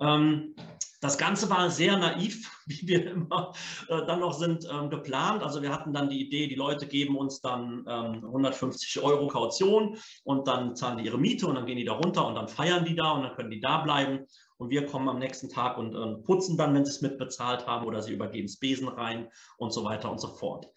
Ähm, 0.00 0.56
das 1.00 1.18
Ganze 1.18 1.50
war 1.50 1.70
sehr 1.70 1.96
naiv, 1.96 2.50
wie 2.66 2.88
wir 2.88 3.10
immer 3.12 3.52
äh, 3.88 4.04
dann 4.06 4.20
noch 4.20 4.32
sind, 4.32 4.66
ähm, 4.72 4.90
geplant. 4.90 5.42
Also 5.42 5.62
wir 5.62 5.70
hatten 5.70 5.92
dann 5.92 6.08
die 6.08 6.26
Idee, 6.26 6.48
die 6.48 6.54
Leute 6.54 6.86
geben 6.86 7.16
uns 7.16 7.40
dann 7.40 7.84
ähm, 7.88 8.24
150 8.24 9.00
Euro 9.02 9.28
Kaution 9.28 9.96
und 10.24 10.48
dann 10.48 10.74
zahlen 10.74 10.98
die 10.98 11.04
ihre 11.04 11.18
Miete 11.18 11.46
und 11.46 11.54
dann 11.54 11.66
gehen 11.66 11.76
die 11.76 11.84
da 11.84 11.92
runter 11.92 12.26
und 12.26 12.34
dann 12.34 12.48
feiern 12.48 12.84
die 12.84 12.96
da 12.96 13.12
und 13.12 13.22
dann 13.22 13.34
können 13.34 13.50
die 13.50 13.60
da 13.60 13.78
bleiben 13.78 14.26
und 14.64 14.70
wir 14.70 14.86
kommen 14.86 15.08
am 15.10 15.18
nächsten 15.18 15.50
Tag 15.50 15.76
und 15.76 15.94
äh, 15.94 16.22
putzen 16.22 16.56
dann, 16.56 16.74
wenn 16.74 16.86
sie 16.86 16.90
es 16.90 17.02
mitbezahlt 17.02 17.66
haben 17.66 17.86
oder 17.86 18.00
sie 18.02 18.14
übergeben 18.14 18.46
es 18.46 18.58
Besen 18.58 18.88
rein 18.88 19.28
und 19.58 19.72
so 19.72 19.84
weiter 19.84 20.10
und 20.10 20.20
so 20.20 20.28
fort. 20.28 20.68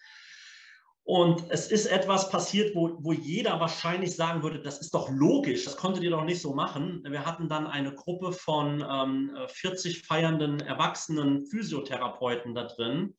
Und 1.04 1.46
es 1.50 1.72
ist 1.72 1.86
etwas 1.86 2.30
passiert, 2.30 2.76
wo, 2.76 2.98
wo 3.00 3.14
jeder 3.14 3.62
wahrscheinlich 3.62 4.14
sagen 4.14 4.44
würde, 4.44 4.60
das 4.62 4.80
ist 4.80 4.94
doch 4.94 5.10
logisch, 5.10 5.64
das 5.64 5.78
konntet 5.78 6.04
ihr 6.04 6.10
doch 6.10 6.26
nicht 6.26 6.42
so 6.42 6.54
machen. 6.54 7.02
Wir 7.08 7.26
hatten 7.26 7.48
dann 7.48 7.66
eine 7.66 7.96
Gruppe 7.96 8.34
von 8.34 8.86
ähm, 8.86 9.38
40 9.48 10.06
feiernden 10.06 10.60
erwachsenen 10.60 11.46
Physiotherapeuten 11.46 12.54
da 12.54 12.66
drin, 12.66 13.16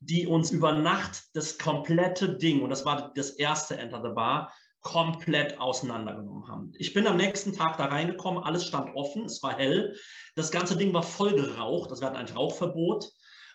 die 0.00 0.26
uns 0.26 0.50
über 0.50 0.72
Nacht 0.72 1.22
das 1.32 1.56
komplette 1.56 2.36
Ding, 2.36 2.60
und 2.60 2.68
das 2.68 2.84
war 2.84 3.12
das 3.14 3.30
erste 3.30 3.78
Enter 3.78 4.02
the 4.02 4.10
Bar, 4.14 4.52
komplett 4.82 5.58
auseinandergenommen 5.58 6.48
haben. 6.48 6.72
Ich 6.76 6.92
bin 6.92 7.06
am 7.06 7.16
nächsten 7.16 7.52
Tag 7.52 7.78
da 7.78 7.86
reingekommen, 7.86 8.42
alles 8.42 8.66
stand 8.66 8.94
offen, 8.94 9.24
es 9.24 9.42
war 9.42 9.56
hell. 9.56 9.96
Das 10.34 10.50
ganze 10.50 10.76
Ding 10.76 10.92
war 10.92 11.02
voll 11.02 11.34
geraucht, 11.34 11.90
das 11.90 12.02
war 12.02 12.14
ein 12.14 12.28
Rauchverbot. 12.28 13.10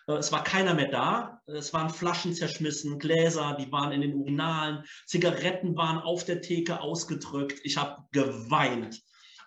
Äh, 0.08 0.14
es 0.14 0.32
war 0.32 0.42
keiner 0.42 0.74
mehr 0.74 0.88
da. 0.88 1.40
Es 1.46 1.72
waren 1.72 1.90
Flaschen 1.90 2.34
zerschmissen, 2.34 2.98
Gläser, 2.98 3.56
die 3.60 3.70
waren 3.70 3.92
in 3.92 4.00
den 4.00 4.14
Urinalen, 4.14 4.84
Zigaretten 5.06 5.76
waren 5.76 5.98
auf 5.98 6.24
der 6.24 6.40
Theke 6.40 6.80
ausgedrückt. 6.80 7.60
Ich 7.62 7.76
habe 7.76 8.02
geweint 8.10 9.00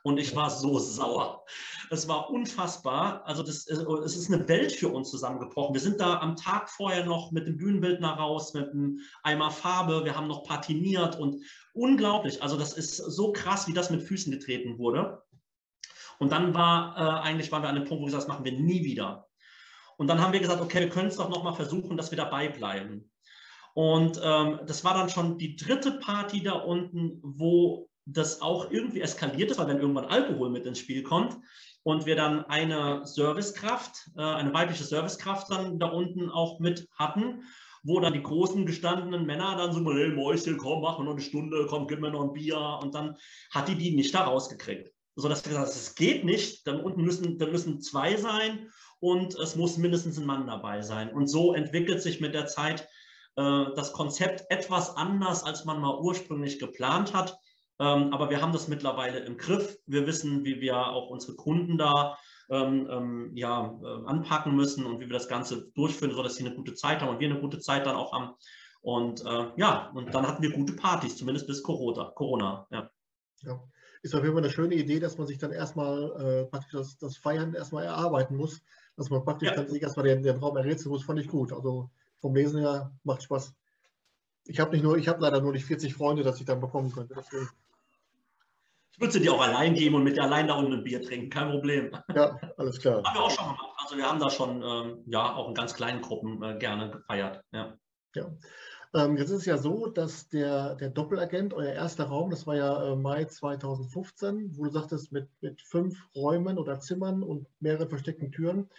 und 0.04 0.17
ich 0.17 0.36
war 0.36 0.50
so 0.50 0.80
sauer. 0.80 1.46
Es 1.89 2.08
war 2.08 2.30
unfassbar. 2.30 3.24
Also 3.26 3.44
das, 3.44 3.67
äh, 3.67 3.76
es 4.06 4.15
ist 4.15 4.32
eine 4.32 4.48
Welt 4.48 4.72
für 4.72 4.89
uns 4.89 5.10
zusammengebrochen. 5.10 5.74
Wir 5.74 5.82
sind 5.82 6.00
da 6.00 6.20
am 6.20 6.36
Tag 6.36 6.70
vorher 6.70 7.06
noch 7.06 7.32
mit 7.32 7.48
dem 7.48 7.58
Bühnenbildner 7.58 8.13
raus, 8.13 8.54
mit 8.54 8.70
einem 8.70 9.00
Eimer 9.24 9.52
Farbe. 9.52 10.06
Wir 10.06 10.15
haben 10.15 10.28
noch 10.28 10.44
patiniert 10.44 11.20
und 11.20 11.44
unglaublich. 11.73 12.41
Also 12.41 12.57
das 12.57 12.73
ist 12.73 12.97
so 12.97 13.31
krass, 13.31 13.67
wie 13.67 13.73
das 13.73 13.89
mit 13.89 14.03
Füßen 14.03 14.31
getreten 14.31 14.77
wurde. 14.77 15.23
Und 16.19 16.31
dann 16.31 16.53
war 16.53 16.95
äh, 16.97 17.27
eigentlich 17.27 17.51
waren 17.51 17.63
wir 17.63 17.69
an 17.69 17.75
dem 17.75 17.86
Punkt, 17.86 18.01
wo 18.01 18.05
wir 18.05 18.12
gesagt, 18.12 18.23
das 18.23 18.27
machen 18.27 18.45
wir 18.45 18.51
nie 18.51 18.84
wieder. 18.84 19.27
Und 19.97 20.07
dann 20.07 20.21
haben 20.21 20.34
wir 20.34 20.39
gesagt, 20.39 20.62
okay, 20.62 20.79
wir 20.79 20.89
können 20.89 21.10
es 21.10 21.17
doch 21.17 21.29
noch 21.29 21.43
mal 21.43 21.53
versuchen, 21.53 21.97
dass 21.97 22.12
wir 22.12 22.17
dabei 22.17 22.49
bleiben. 22.49 23.12
Und 23.73 24.19
ähm, 24.23 24.60
das 24.65 24.84
war 24.84 24.93
dann 24.93 25.10
schon 25.10 25.38
die 25.38 25.55
dritte 25.55 25.93
Party 25.93 26.43
da 26.43 26.53
unten, 26.53 27.19
wo 27.23 27.89
das 28.05 28.41
auch 28.41 28.71
irgendwie 28.71 29.01
eskaliert 29.01 29.51
ist, 29.51 29.60
weil 29.60 29.67
wenn 29.67 29.79
irgendwann 29.79 30.05
Alkohol 30.05 30.49
mit 30.49 30.65
ins 30.65 30.79
Spiel 30.79 31.03
kommt 31.03 31.38
und 31.84 32.05
wir 32.05 32.15
dann 32.15 32.45
eine 32.45 33.05
Servicekraft, 33.05 34.10
äh, 34.17 34.21
eine 34.21 34.53
weibliche 34.53 34.84
Servicekraft 34.84 35.51
dann 35.51 35.79
da 35.79 35.88
unten 35.88 36.29
auch 36.29 36.60
mit 36.60 36.88
hatten, 36.95 37.43
wo 37.84 38.00
dann 38.00 38.13
die 38.13 38.24
großen 38.24 38.65
gestandenen 38.65 39.26
Männer 39.26 39.56
dann 39.58 39.74
so, 39.74 39.94
hey 39.94 40.10
Mäuschen, 40.10 40.58
komm, 40.58 40.82
mach 40.82 41.00
noch 41.00 41.12
eine 41.12 41.22
Stunde, 41.22 41.65
komm, 41.70 41.88
gib 41.88 42.00
mir 42.00 42.12
noch 42.12 42.24
ein 42.24 42.34
Bier 42.34 42.80
und 42.82 42.94
dann 42.94 43.17
hat 43.52 43.67
die 43.67 43.76
die 43.76 43.96
nicht 43.96 44.13
da 44.13 44.24
rausgekriegt. 44.24 44.91
So 45.15 45.28
dass 45.28 45.44
wir 45.44 45.50
gesagt 45.50 45.67
haben, 45.67 45.76
es 45.76 45.96
geht 45.96 46.24
nicht, 46.24 46.65
dann 46.67 46.82
unten 46.82 47.04
müssen, 47.04 47.38
dann 47.38 47.52
müssen 47.52 47.82
zwei 47.82 48.15
sein 48.15 48.70
und 49.00 49.36
es 49.36 49.56
muss 49.56 49.78
mindestens 49.78 50.17
ein 50.17 50.26
Mann 50.26 50.48
dabei 50.48 50.82
sein. 50.82 51.12
Und 51.12 51.28
so 51.28 51.54
entwickelt 51.54 52.02
sich 52.02 52.22
mit 52.22 52.34
der 52.34 52.48
Zeit 52.48 52.88
äh, 53.36 53.65
das 53.76 53.94
Konzept 53.94 54.46
etwas 54.50 54.96
anders, 54.96 55.44
als 55.44 55.65
man 55.65 55.82
mal 55.82 56.00
ursprünglich 56.00 56.60
geplant 56.60 57.13
hat. 57.13 57.38
Ähm, 57.80 58.13
aber 58.13 58.30
wir 58.30 58.41
haben 58.41 58.54
das 58.54 58.67
mittlerweile 58.67 59.20
im 59.20 59.38
Griff. 59.38 59.78
Wir 59.86 60.06
wissen, 60.06 60.46
wie 60.46 60.62
wir 60.62 60.78
auch 60.78 61.10
unsere 61.10 61.36
Kunden 61.36 61.78
da 61.78 62.17
ähm, 62.52 62.88
ähm, 62.92 63.32
ja, 63.34 63.80
äh, 63.82 64.06
anpacken 64.06 64.56
müssen 64.56 64.86
und 64.86 65.00
wie 65.00 65.08
wir 65.08 65.14
das 65.14 65.30
Ganze 65.30 65.72
durchführen, 65.74 66.14
sodass 66.14 66.36
sie 66.36 66.46
eine 66.46 66.54
gute 66.54 66.74
Zeit 66.74 67.02
haben 67.02 67.10
und 67.10 67.20
wir 67.20 67.30
eine 67.30 67.40
gute 67.40 67.60
Zeit 67.60 67.86
dann 67.86 67.96
auch 67.96 68.12
haben. 68.12 68.36
Und 68.82 69.26
äh, 69.26 69.48
ja, 69.56 69.90
und 69.96 70.14
dann 70.14 70.28
hatten 70.28 70.44
wir 70.44 70.52
gute 70.52 70.74
Partys, 70.74 71.16
zumindest 71.16 71.48
bis 71.48 71.64
Corona. 71.64 72.12
Corona 72.14 72.68
ja. 72.70 72.92
ja. 73.44 73.64
Ist 74.02 74.14
auf 74.16 74.22
jeden 74.22 74.34
Fall 74.34 74.44
eine 74.44 74.52
schöne 74.52 74.76
Idee, 74.76 75.00
dass 75.00 75.18
man 75.18 75.28
sich 75.28 75.38
dann 75.38 75.54
erstmal 75.54 76.12
äh, 76.20 76.46
praktisch 76.46 76.74
das, 76.74 76.98
das, 76.98 77.18
Feiern 77.18 77.54
erstmal 77.54 77.86
erarbeiten 77.86 78.36
muss, 78.36 78.62
dass 78.98 79.10
man 79.10 79.24
praktisch 79.24 79.50
ja. 79.50 79.56
dann 79.56 79.70
sich 79.70 79.82
erstmal 79.82 80.08
den, 80.08 80.24
den 80.24 80.38
Raum 80.38 80.58
errätseln 80.58 80.92
muss, 80.92 81.06
fand 81.06 81.20
ich 81.20 81.28
gut. 81.28 81.54
Also 81.54 81.90
vom 82.20 82.36
Lesen 82.36 82.60
her 82.60 82.92
macht 83.04 83.24
Spaß. 83.24 83.54
Ich 84.46 84.60
habe 84.60 84.72
nicht 84.72 84.84
nur, 84.84 84.98
ich 84.98 85.08
habe 85.08 85.22
leider 85.22 85.40
nur 85.40 85.54
nicht 85.54 85.66
40 85.66 85.94
Freunde, 85.94 86.24
dass 86.24 86.40
ich 86.40 86.46
dann 86.46 86.60
bekommen 86.60 86.92
könnte. 86.92 87.14
Deswegen. 87.16 87.48
Ich 89.02 89.06
würde 89.06 89.14
sie 89.14 89.22
dir 89.22 89.34
auch 89.34 89.42
allein 89.42 89.74
geben 89.74 89.96
und 89.96 90.04
mit 90.04 90.16
dir 90.16 90.22
allein 90.22 90.48
da 90.48 90.54
unten 90.54 90.74
ein 90.74 90.84
Bier 90.84 91.02
trinken, 91.02 91.32
kein 91.32 91.50
Problem. 91.50 91.90
Ja, 92.14 92.40
alles 92.58 92.80
klar. 92.80 93.02
Haben 93.04 93.16
wir 93.16 93.24
auch 93.24 93.32
schon 93.32 93.46
gemacht. 93.46 93.74
Also 93.80 93.98
wir 93.98 94.08
haben 94.08 94.20
da 94.20 94.30
schon 94.30 94.62
ähm, 94.62 95.04
ja 95.08 95.34
auch 95.34 95.48
in 95.48 95.56
ganz 95.56 95.74
kleinen 95.74 96.02
Gruppen 96.02 96.44
äh, 96.44 96.56
gerne 96.60 96.92
gefeiert. 96.92 97.44
Ja. 97.52 97.74
ja. 98.14 98.32
Ähm, 98.94 99.18
jetzt 99.18 99.32
ist 99.32 99.40
es 99.40 99.46
ja 99.46 99.58
so, 99.58 99.88
dass 99.88 100.30
der, 100.30 100.76
der 100.76 100.92
Doppelagent, 100.92 101.56
euer 101.56 101.74
erster 101.74 102.04
Raum, 102.04 102.30
das 102.30 102.46
war 102.46 102.56
ja 102.56 102.92
äh, 102.92 102.96
Mai 102.96 103.26
2015, 103.26 104.56
wo 104.56 104.66
du 104.66 104.70
sagtest, 104.70 105.12
mit, 105.12 105.28
mit 105.42 105.60
fünf 105.64 106.08
Räumen 106.16 106.60
oder 106.60 106.80
Zimmern 106.80 107.24
und 107.24 107.48
mehreren 107.60 107.90
versteckten 107.90 108.32
Türen, 108.32 108.70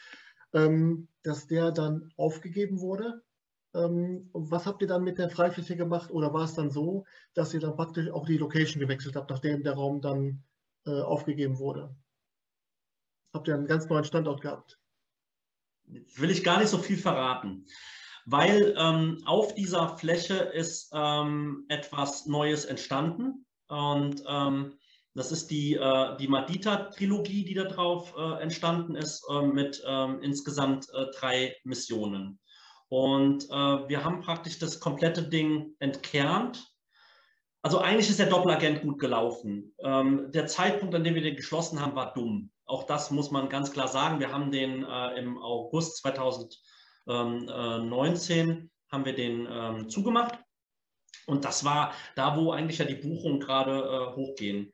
ähm, 0.55 1.09
dass 1.25 1.49
der 1.49 1.73
dann 1.73 2.13
aufgegeben 2.17 2.79
wurde 2.79 3.25
was 3.75 4.67
habt 4.67 4.83
ihr 4.83 4.89
dann 4.89 5.03
mit 5.03 5.19
der 5.19 5.31
Freifläche 5.31 5.77
gemacht 5.77 6.11
oder 6.11 6.35
war 6.35 6.45
es 6.45 6.55
dann 6.55 6.71
so, 6.71 7.07
dass 7.33 7.55
ihr 7.55 7.61
dann 7.61 7.75
praktisch 7.75 8.11
auch 8.11 8.27
die 8.27 8.37
Location 8.37 8.81
gewechselt 8.81 9.17
habt, 9.17 9.31
nachdem 9.31 9.63
der 9.63 9.75
Raum 9.75 10.03
dann 10.03 10.45
äh, 10.85 11.01
aufgegeben 11.01 11.59
wurde? 11.59 11.95
habt 13.33 13.49
ihr 13.49 13.55
einen 13.55 13.67
ganz 13.67 13.89
neuen 13.89 14.05
Standort 14.05 14.41
gehabt. 14.41 14.79
Will 15.85 16.31
ich 16.31 16.45
gar 16.45 16.59
nicht 16.59 16.69
so 16.69 16.79
viel 16.79 16.97
verraten, 16.97 17.67
weil 18.25 18.75
ähm, 18.79 19.21
auf 19.25 19.55
dieser 19.55 19.97
Fläche 19.97 20.35
ist 20.35 20.91
ähm, 20.95 21.65
etwas 21.69 22.27
Neues 22.27 22.65
entstanden 22.65 23.45
und 23.69 24.23
ähm, 24.29 24.79
das 25.15 25.33
ist 25.33 25.51
die, 25.51 25.75
äh, 25.75 26.17
die 26.17 26.29
Madita-Trilogie, 26.29 27.45
die 27.45 27.55
da 27.55 27.65
drauf 27.65 28.15
äh, 28.17 28.43
entstanden 28.43 28.95
ist, 28.95 29.23
äh, 29.31 29.43
mit 29.43 29.83
ähm, 29.87 30.21
insgesamt 30.23 30.87
äh, 30.95 31.07
drei 31.19 31.55
Missionen. 31.65 32.39
Und 32.92 33.48
äh, 33.48 33.88
wir 33.88 34.05
haben 34.05 34.20
praktisch 34.20 34.59
das 34.59 34.78
komplette 34.78 35.22
Ding 35.22 35.74
entkernt. 35.78 36.62
Also 37.62 37.78
eigentlich 37.78 38.11
ist 38.11 38.18
der 38.18 38.26
Doppelagent 38.26 38.83
gut 38.83 38.98
gelaufen. 38.98 39.74
Ähm, 39.83 40.31
der 40.31 40.46
Zeitpunkt, 40.46 40.94
an 40.94 41.02
dem 41.02 41.14
wir 41.14 41.22
den 41.22 41.37
geschlossen 41.37 41.81
haben, 41.81 41.94
war 41.94 42.12
dumm. 42.12 42.50
Auch 42.66 42.85
das 42.85 43.11
muss 43.11 43.31
man 43.31 43.48
ganz 43.48 43.72
klar 43.72 43.88
sagen. 43.88 44.20
Wir 44.20 44.31
haben 44.31 44.52
den 44.52 44.85
äh, 44.85 45.18
im 45.18 45.38
August 45.38 46.02
2019 46.02 48.70
haben 48.90 49.05
wir 49.07 49.14
den 49.14 49.48
ähm, 49.50 49.88
zugemacht. 49.88 50.38
Und 51.24 51.46
das 51.46 51.64
war 51.64 51.94
da, 52.14 52.37
wo 52.37 52.52
eigentlich 52.52 52.76
ja 52.76 52.85
die 52.85 52.96
Buchungen 52.96 53.40
gerade 53.40 54.12
hochgehen 54.16 54.70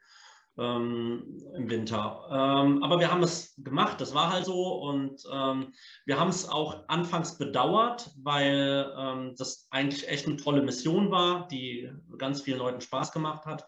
ähm, 0.58 1.22
im 1.54 1.70
Winter. 1.70 2.26
Ähm, 2.30 2.82
aber 2.82 2.98
wir 2.98 3.10
haben 3.10 3.22
es 3.22 3.54
gemacht, 3.58 4.00
das 4.00 4.14
war 4.14 4.32
halt 4.32 4.44
so. 4.44 4.80
Und 4.82 5.22
ähm, 5.32 5.72
wir 6.04 6.18
haben 6.18 6.30
es 6.30 6.48
auch 6.48 6.88
anfangs 6.88 7.38
bedauert, 7.38 8.10
weil 8.22 8.92
ähm, 8.98 9.34
das 9.36 9.68
eigentlich 9.70 10.08
echt 10.08 10.26
eine 10.26 10.36
tolle 10.36 10.62
Mission 10.62 11.10
war, 11.10 11.46
die 11.48 11.90
ganz 12.18 12.42
vielen 12.42 12.58
Leuten 12.58 12.80
Spaß 12.80 13.12
gemacht 13.12 13.46
hat. 13.46 13.64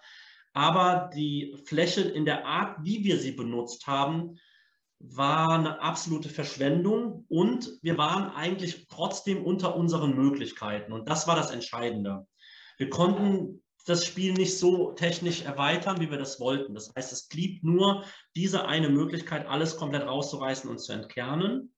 Aber 0.52 1.10
die 1.14 1.56
Fläche 1.64 2.00
in 2.00 2.24
der 2.24 2.44
Art, 2.44 2.78
wie 2.82 3.04
wir 3.04 3.18
sie 3.18 3.32
benutzt 3.32 3.86
haben, 3.86 4.36
war 4.98 5.52
eine 5.52 5.80
absolute 5.80 6.28
Verschwendung 6.28 7.24
und 7.28 7.70
wir 7.82 7.96
waren 7.96 8.30
eigentlich 8.34 8.86
trotzdem 8.88 9.44
unter 9.44 9.74
unseren 9.74 10.14
Möglichkeiten. 10.14 10.92
Und 10.92 11.08
das 11.08 11.26
war 11.26 11.36
das 11.36 11.50
Entscheidende. 11.50 12.26
Wir 12.76 12.90
konnten 12.90 13.62
das 13.86 14.04
Spiel 14.04 14.32
nicht 14.32 14.58
so 14.58 14.92
technisch 14.92 15.42
erweitern, 15.42 16.00
wie 16.00 16.10
wir 16.10 16.18
das 16.18 16.40
wollten. 16.40 16.74
Das 16.74 16.92
heißt, 16.94 17.12
es 17.12 17.28
blieb 17.28 17.62
nur 17.64 18.04
diese 18.36 18.66
eine 18.66 18.88
Möglichkeit, 18.88 19.46
alles 19.46 19.76
komplett 19.76 20.06
rauszureißen 20.06 20.68
und 20.68 20.78
zu 20.78 20.92
entkernen. 20.92 21.72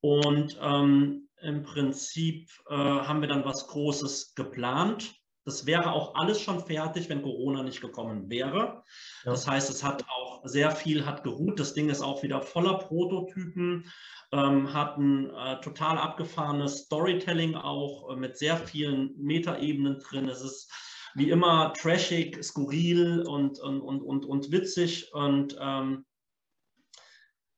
Und 0.00 0.58
ähm, 0.60 1.28
im 1.42 1.62
Prinzip 1.62 2.50
äh, 2.68 2.74
haben 2.74 3.20
wir 3.20 3.28
dann 3.28 3.44
was 3.44 3.66
Großes 3.68 4.34
geplant. 4.34 5.14
Das 5.44 5.66
wäre 5.66 5.92
auch 5.92 6.14
alles 6.14 6.40
schon 6.40 6.64
fertig, 6.64 7.08
wenn 7.08 7.22
Corona 7.22 7.62
nicht 7.62 7.80
gekommen 7.80 8.28
wäre. 8.28 8.82
Ja. 9.24 9.32
Das 9.32 9.46
heißt, 9.46 9.70
es 9.70 9.82
hat 9.82 10.04
auch 10.08 10.42
sehr 10.44 10.70
viel 10.70 11.06
hat 11.06 11.24
geruht. 11.24 11.58
Das 11.58 11.74
Ding 11.74 11.88
ist 11.88 12.02
auch 12.02 12.22
wieder 12.22 12.42
voller 12.42 12.74
Prototypen, 12.74 13.90
ähm, 14.32 14.72
hat 14.72 14.98
ein 14.98 15.30
äh, 15.30 15.60
total 15.60 15.98
abgefahrenes 15.98 16.84
Storytelling 16.84 17.56
auch 17.56 18.10
äh, 18.10 18.16
mit 18.16 18.36
sehr 18.36 18.56
vielen 18.56 19.14
Metaebenen 19.16 19.98
drin. 19.98 20.28
Es 20.28 20.42
ist 20.42 20.70
wie 21.14 21.30
immer 21.30 21.72
trashig, 21.74 22.42
skurril 22.42 23.22
und, 23.26 23.58
und, 23.60 23.80
und, 23.80 24.02
und, 24.02 24.24
und 24.24 24.52
witzig 24.52 25.12
und 25.12 25.56
ähm, 25.60 26.04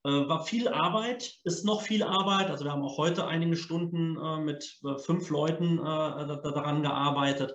äh, 0.05 0.11
war 0.11 0.45
viel 0.45 0.69
Arbeit, 0.69 1.39
ist 1.45 1.65
noch 1.65 1.83
viel 1.83 2.03
Arbeit. 2.03 2.51
Also 2.51 2.65
wir 2.65 2.73
haben 2.73 2.83
auch 2.83 2.99
heute 2.99 3.27
einige 3.27 3.57
Stunden 3.57 4.17
äh, 4.17 4.39
mit 4.39 4.81
äh, 4.85 4.99
fünf 4.99 5.31
Leuten 5.31 5.79
äh, 5.79 5.83
daran 5.83 6.83
gearbeitet. 6.83 7.55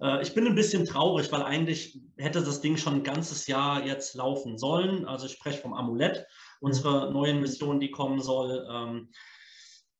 Äh, 0.00 0.22
ich 0.22 0.34
bin 0.34 0.46
ein 0.46 0.54
bisschen 0.54 0.84
traurig, 0.84 1.32
weil 1.32 1.42
eigentlich 1.42 2.00
hätte 2.16 2.42
das 2.42 2.60
Ding 2.60 2.76
schon 2.76 2.96
ein 2.96 3.02
ganzes 3.02 3.46
Jahr 3.46 3.84
jetzt 3.84 4.14
laufen 4.14 4.58
sollen. 4.58 5.06
Also 5.06 5.26
ich 5.26 5.32
spreche 5.32 5.60
vom 5.60 5.74
Amulett, 5.74 6.24
unsere 6.60 7.12
neuen 7.12 7.40
Mission, 7.40 7.80
die 7.80 7.90
kommen 7.90 8.20
soll. 8.20 8.66
Ähm, 8.70 9.10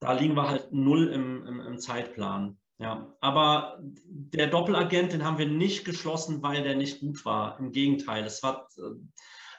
da 0.00 0.12
liegen 0.12 0.36
wir 0.36 0.48
halt 0.48 0.72
null 0.72 1.08
im, 1.08 1.44
im, 1.46 1.60
im 1.60 1.78
Zeitplan. 1.78 2.58
Ja, 2.80 3.12
aber 3.20 3.78
der 3.80 4.46
Doppelagent, 4.46 5.12
den 5.12 5.24
haben 5.24 5.38
wir 5.38 5.48
nicht 5.48 5.84
geschlossen, 5.84 6.42
weil 6.42 6.62
der 6.62 6.76
nicht 6.76 7.00
gut 7.00 7.24
war. 7.24 7.58
Im 7.58 7.72
Gegenteil, 7.72 8.24
es 8.24 8.40
war, 8.44 8.68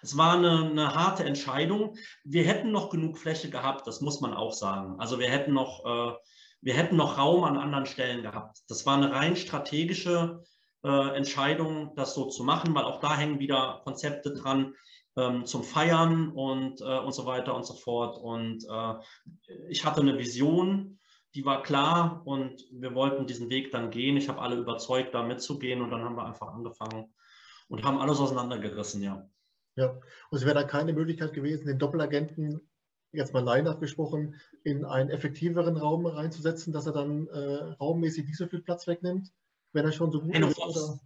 es 0.02 0.18
war 0.18 0.38
eine, 0.38 0.70
eine 0.70 0.96
harte 0.96 1.26
Entscheidung. 1.26 1.98
Wir 2.24 2.46
hätten 2.46 2.72
noch 2.72 2.90
genug 2.90 3.18
Fläche 3.18 3.50
gehabt, 3.50 3.86
das 3.88 4.00
muss 4.00 4.22
man 4.22 4.34
auch 4.34 4.54
sagen. 4.54 4.96
Also 5.00 5.20
wir 5.20 5.30
hätten 5.30 5.54
noch, 5.54 5.86
äh, 5.86 6.14
wir 6.62 6.74
hätten 6.74 6.96
noch 6.96 7.18
Raum 7.18 7.44
an 7.44 7.58
anderen 7.58 7.86
Stellen 7.86 8.22
gehabt. 8.22 8.60
Das 8.70 8.86
war 8.86 8.96
eine 8.96 9.12
rein 9.12 9.36
strategische 9.36 10.42
äh, 10.86 11.18
Entscheidung, 11.18 11.94
das 11.96 12.14
so 12.14 12.26
zu 12.26 12.46
machen, 12.46 12.74
weil 12.74 12.86
auch 12.86 13.02
da 13.02 13.18
hängen 13.18 13.40
wieder 13.40 13.82
Konzepte 13.84 14.34
dran 14.34 14.76
ähm, 15.18 15.46
zum 15.46 15.64
Feiern 15.64 16.32
und, 16.32 16.80
äh, 16.80 17.00
und 17.00 17.14
so 17.14 17.26
weiter 17.26 17.54
und 17.54 17.66
so 17.66 17.74
fort. 17.74 18.18
Und 18.18 18.64
äh, 18.64 18.94
ich 19.68 19.84
hatte 19.84 20.00
eine 20.00 20.18
Vision 20.18 20.99
die 21.36 21.46
war 21.46 21.64
klar 21.64 22.22
und 22.26 22.66
wir 22.72 22.96
wollten 22.96 23.28
diesen 23.28 23.50
Weg 23.50 23.72
dann 23.72 23.92
gehen. 23.92 24.18
Ich 24.18 24.30
habe 24.30 24.42
alle 24.42 24.56
überzeugt, 24.56 25.14
da 25.14 25.24
mitzugehen 25.24 25.82
und 25.82 25.92
dann 25.92 26.04
haben 26.04 26.16
wir 26.16 26.26
einfach 26.26 26.54
angefangen 26.54 27.14
und 27.68 27.84
haben 27.84 28.00
alles 28.00 28.20
auseinandergerissen, 28.20 29.04
ja. 29.04 29.30
Ja, 29.76 29.92
und 29.92 30.38
es 30.38 30.44
wäre 30.44 30.56
da 30.56 30.64
keine 30.64 30.94
Möglichkeit 30.94 31.34
gewesen, 31.34 31.68
den 31.68 31.80
Doppelagenten, 31.80 32.60
jetzt 33.12 33.34
mal 33.34 33.44
Laien 33.44 33.68
abgesprochen, 33.68 34.36
in 34.64 34.86
einen 34.86 35.10
effektiveren 35.10 35.78
Raum 35.78 36.06
reinzusetzen, 36.06 36.74
dass 36.74 36.86
er 36.86 36.94
dann 36.94 37.28
äh, 37.28 37.74
raummäßig 37.80 38.26
nicht 38.26 38.38
so 38.38 38.48
viel 38.48 38.62
Platz 38.62 38.88
wegnimmt, 38.88 39.32
wenn 39.72 39.86
er 39.86 39.92
schon 39.92 40.12
so 40.12 40.22
gut 40.22 40.36
ist? 40.36 40.60
Oder? 40.60 41.00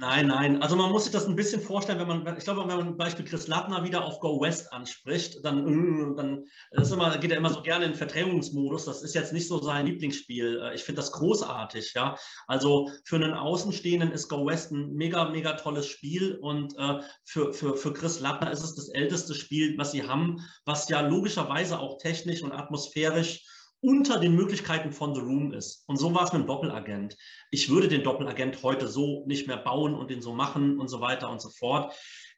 Nein, 0.00 0.28
nein. 0.28 0.62
Also 0.62 0.76
man 0.76 0.92
muss 0.92 1.04
sich 1.04 1.12
das 1.12 1.26
ein 1.26 1.34
bisschen 1.34 1.60
vorstellen, 1.60 1.98
wenn 1.98 2.06
man, 2.06 2.36
ich 2.36 2.44
glaube, 2.44 2.60
wenn 2.60 2.68
man 2.68 2.86
zum 2.86 2.96
Beispiel 2.96 3.24
Chris 3.24 3.48
Lattner 3.48 3.82
wieder 3.82 4.04
auf 4.04 4.20
Go 4.20 4.40
West 4.40 4.72
anspricht, 4.72 5.44
dann, 5.44 5.66
äh, 5.66 6.14
dann 6.14 6.44
ist 6.70 6.92
immer, 6.92 7.18
geht 7.18 7.32
er 7.32 7.36
immer 7.36 7.50
so 7.50 7.62
gerne 7.62 7.84
in 7.86 7.96
Verdrängungsmodus. 7.96 8.84
Das 8.84 9.02
ist 9.02 9.16
jetzt 9.16 9.32
nicht 9.32 9.48
so 9.48 9.60
sein 9.60 9.86
Lieblingsspiel. 9.86 10.60
Äh, 10.62 10.76
ich 10.76 10.84
finde 10.84 11.00
das 11.00 11.10
großartig, 11.10 11.94
ja. 11.94 12.16
Also 12.46 12.88
für 13.02 13.16
einen 13.16 13.34
Außenstehenden 13.34 14.12
ist 14.12 14.28
Go 14.28 14.46
West 14.46 14.70
ein 14.70 14.92
mega, 14.92 15.30
mega 15.30 15.54
tolles 15.54 15.88
Spiel 15.88 16.36
und 16.36 16.78
äh, 16.78 17.00
für, 17.24 17.52
für, 17.52 17.76
für 17.76 17.92
Chris 17.92 18.20
Lattner 18.20 18.52
ist 18.52 18.62
es 18.62 18.76
das 18.76 18.90
älteste 18.90 19.34
Spiel, 19.34 19.76
was 19.78 19.90
sie 19.90 20.06
haben, 20.06 20.36
was 20.64 20.88
ja 20.88 21.00
logischerweise 21.00 21.76
auch 21.76 21.98
technisch 21.98 22.42
und 22.42 22.52
atmosphärisch 22.52 23.44
unter 23.80 24.18
den 24.18 24.34
Möglichkeiten 24.34 24.92
von 24.92 25.14
The 25.14 25.20
Room 25.20 25.52
ist. 25.52 25.84
Und 25.86 25.96
so 25.96 26.14
war 26.14 26.24
es 26.24 26.32
mit 26.32 26.42
dem 26.42 26.46
Doppelagent. 26.46 27.16
Ich 27.50 27.70
würde 27.70 27.88
den 27.88 28.02
Doppelagent 28.02 28.62
heute 28.62 28.88
so 28.88 29.24
nicht 29.26 29.46
mehr 29.46 29.56
bauen 29.56 29.94
und 29.94 30.10
den 30.10 30.20
so 30.20 30.32
machen 30.32 30.78
und 30.78 30.88
so 30.88 31.00
weiter 31.00 31.30
und 31.30 31.40
so 31.40 31.50
fort. 31.50 31.94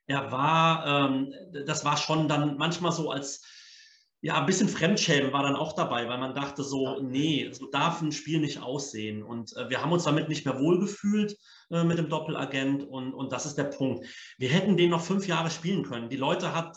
Er 0.07 0.31
war, 0.33 0.87
ähm, 0.87 1.33
das 1.67 1.85
war 1.85 1.97
schon 1.97 2.29
dann 2.29 2.57
manchmal 2.57 2.93
so 2.93 3.11
als, 3.11 3.43
ja, 4.21 4.39
ein 4.39 4.47
bisschen 4.47 4.69
Fremdschämen 4.69 5.33
war 5.33 5.43
dann 5.43 5.57
auch 5.57 5.73
dabei, 5.73 6.09
weil 6.09 6.19
man 6.19 6.35
dachte 6.35 6.63
so, 6.63 7.01
nee, 7.01 7.51
so 7.53 7.71
darf 7.71 8.03
ein 8.03 8.13
Spiel 8.13 8.41
nicht 8.41 8.61
aussehen. 8.61 9.23
Und 9.23 9.57
äh, 9.57 9.71
wir 9.71 9.81
haben 9.81 9.93
uns 9.93 10.05
damit 10.05 10.29
nicht 10.29 10.45
mehr 10.45 10.59
wohlgefühlt 10.59 11.39
äh, 11.71 11.85
mit 11.85 11.99
dem 11.99 12.09
Doppelagent 12.09 12.83
und, 12.89 13.15
und 13.15 13.33
das 13.33 13.47
ist 13.47 13.57
der 13.57 13.65
Punkt. 13.65 14.07
Wir 14.39 14.49
hätten 14.49 14.77
den 14.77 14.91
noch 14.91 15.03
fünf 15.03 15.27
Jahre 15.27 15.51
spielen 15.51 15.85
können. 15.85 16.09
Die 16.09 16.17
Leute 16.17 16.55
hat, 16.55 16.77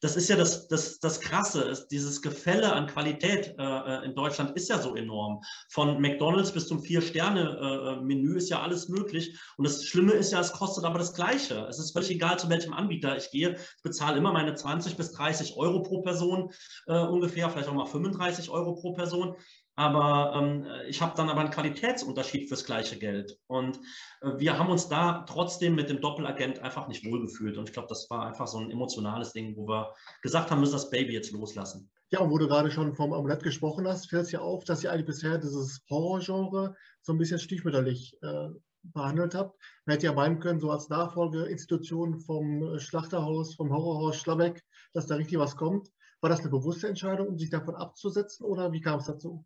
das 0.00 0.16
ist 0.16 0.28
ja 0.28 0.36
das, 0.36 0.68
das, 0.68 0.98
das 0.98 1.20
Krasse, 1.20 1.62
ist, 1.62 1.88
dieses 1.88 2.22
Gefälle 2.22 2.72
an 2.72 2.86
Qualität 2.86 3.54
äh, 3.58 3.62
äh, 3.62 4.04
in 4.04 4.14
Deutschland 4.14 4.56
ist 4.56 4.68
ja 4.68 4.78
so 4.78 4.94
enorm. 4.94 5.42
Von 5.70 6.00
McDonalds 6.00 6.52
bis 6.52 6.66
zum 6.66 6.80
Vier-Sterne-Menü 6.82 8.34
äh, 8.34 8.38
ist 8.38 8.48
ja 8.48 8.62
alles 8.62 8.88
möglich. 8.88 9.38
Und 9.56 9.66
das 9.66 9.84
Schlimme 9.84 10.12
ist 10.12 10.32
ja, 10.32 10.40
es 10.40 10.52
kostet 10.52 10.84
aber 10.84 10.98
das 10.98 11.14
Gleiche. 11.14 11.66
Es 11.68 11.78
ist 11.78 11.92
völlig 11.92 12.10
egal, 12.10 12.38
zu 12.38 12.48
welchem 12.48 12.72
Anbieter 12.72 13.16
ich 13.16 13.30
gehe. 13.30 13.56
Ich 13.76 13.82
bezahle 13.82 14.18
immer 14.18 14.32
meine 14.32 14.54
20 14.54 14.96
bis 14.96 15.12
30 15.12 15.56
Euro 15.56 15.82
pro 15.82 16.02
Person 16.02 16.50
äh, 16.86 16.98
ungefähr, 16.98 17.50
vielleicht 17.50 17.68
auch 17.68 17.74
mal 17.74 17.86
35 17.86 18.50
Euro 18.50 18.74
pro 18.74 18.92
Person. 18.92 19.36
Aber 19.76 20.32
ähm, 20.34 20.66
ich 20.88 21.02
habe 21.02 21.14
dann 21.16 21.28
aber 21.28 21.40
einen 21.40 21.50
Qualitätsunterschied 21.50 22.48
fürs 22.48 22.64
gleiche 22.64 22.98
Geld. 22.98 23.38
Und 23.46 23.78
äh, 24.22 24.38
wir 24.38 24.58
haben 24.58 24.70
uns 24.70 24.88
da 24.88 25.24
trotzdem 25.28 25.74
mit 25.74 25.90
dem 25.90 26.00
Doppelagent 26.00 26.60
einfach 26.60 26.88
nicht 26.88 27.04
wohlgefühlt. 27.04 27.58
Und 27.58 27.68
ich 27.68 27.74
glaube, 27.74 27.88
das 27.88 28.08
war 28.08 28.26
einfach 28.26 28.46
so 28.46 28.58
ein 28.58 28.70
emotionales 28.70 29.32
Ding, 29.32 29.54
wo 29.54 29.68
wir 29.68 29.94
gesagt 30.22 30.50
haben, 30.50 30.60
müssen 30.60 30.72
das 30.72 30.88
Baby 30.88 31.12
jetzt 31.12 31.30
loslassen. 31.30 31.90
Ja, 32.10 32.20
und 32.20 32.30
wo 32.30 32.38
du 32.38 32.48
gerade 32.48 32.70
schon 32.70 32.94
vom 32.94 33.12
Amulett 33.12 33.42
gesprochen 33.42 33.86
hast, 33.86 34.08
fällt 34.08 34.24
es 34.24 34.32
ja 34.32 34.40
auf, 34.40 34.64
dass 34.64 34.82
ihr 34.82 34.92
eigentlich 34.92 35.06
bisher 35.06 35.36
dieses 35.38 35.82
Horrorgenre 35.90 36.74
so 37.02 37.12
ein 37.12 37.18
bisschen 37.18 37.38
stiefmütterlich 37.38 38.16
äh, 38.22 38.48
behandelt 38.82 39.34
habt. 39.34 39.60
Man 39.84 39.94
hätte 39.94 40.06
ja 40.06 40.12
meinen 40.12 40.38
können, 40.38 40.60
so 40.60 40.70
als 40.70 40.88
Nachfolgeinstitution 40.88 42.20
vom 42.20 42.78
Schlachterhaus, 42.78 43.54
vom 43.54 43.70
Horrorhaus 43.70 44.16
Schlabeck, 44.16 44.64
dass 44.94 45.06
da 45.06 45.16
richtig 45.16 45.38
was 45.38 45.56
kommt. 45.56 45.90
War 46.20 46.30
das 46.30 46.40
eine 46.40 46.50
bewusste 46.50 46.88
Entscheidung, 46.88 47.28
um 47.28 47.38
sich 47.38 47.50
davon 47.50 47.74
abzusetzen 47.74 48.46
oder 48.46 48.72
wie 48.72 48.80
kam 48.80 49.00
es 49.00 49.06
dazu? 49.06 49.44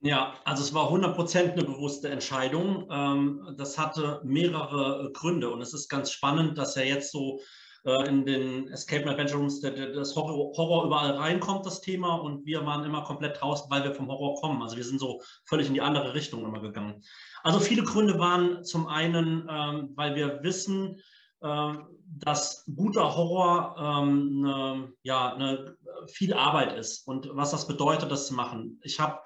Ja, 0.00 0.34
also 0.44 0.62
es 0.62 0.74
war 0.74 0.90
100% 0.90 1.52
eine 1.52 1.64
bewusste 1.64 2.08
Entscheidung. 2.08 2.88
Ähm, 2.90 3.54
das 3.56 3.78
hatte 3.78 4.20
mehrere 4.24 5.10
Gründe 5.12 5.50
und 5.50 5.60
es 5.62 5.72
ist 5.72 5.88
ganz 5.88 6.10
spannend, 6.10 6.58
dass 6.58 6.74
ja 6.74 6.82
jetzt 6.82 7.12
so 7.12 7.40
äh, 7.86 8.08
in 8.08 8.26
den 8.26 8.68
Escape 8.68 9.02
and 9.02 9.12
Adventure 9.12 9.38
Rooms 9.38 9.60
das 9.60 10.14
Horror 10.16 10.84
überall 10.84 11.12
reinkommt, 11.12 11.64
das 11.64 11.80
Thema, 11.80 12.16
und 12.16 12.44
wir 12.44 12.66
waren 12.66 12.84
immer 12.84 13.04
komplett 13.04 13.40
draußen, 13.40 13.70
weil 13.70 13.84
wir 13.84 13.94
vom 13.94 14.08
Horror 14.08 14.34
kommen. 14.40 14.60
Also 14.60 14.76
wir 14.76 14.84
sind 14.84 14.98
so 14.98 15.22
völlig 15.44 15.68
in 15.68 15.74
die 15.74 15.80
andere 15.80 16.12
Richtung 16.12 16.44
immer 16.44 16.60
gegangen. 16.60 17.02
Also 17.42 17.60
viele 17.60 17.84
Gründe 17.84 18.18
waren 18.18 18.64
zum 18.64 18.88
einen, 18.88 19.48
ähm, 19.48 19.92
weil 19.94 20.16
wir 20.16 20.42
wissen, 20.42 21.00
äh, 21.42 21.74
dass 22.08 22.64
guter 22.74 23.16
Horror 23.16 23.76
ähm, 23.78 24.40
ne, 24.40 24.92
ja, 25.02 25.34
eine, 25.34 25.76
viel 26.08 26.34
Arbeit 26.34 26.76
ist 26.76 27.06
und 27.06 27.28
was 27.32 27.52
das 27.52 27.66
bedeutet, 27.66 28.10
das 28.10 28.26
zu 28.26 28.34
machen. 28.34 28.80
Ich 28.82 28.98
habe, 28.98 29.20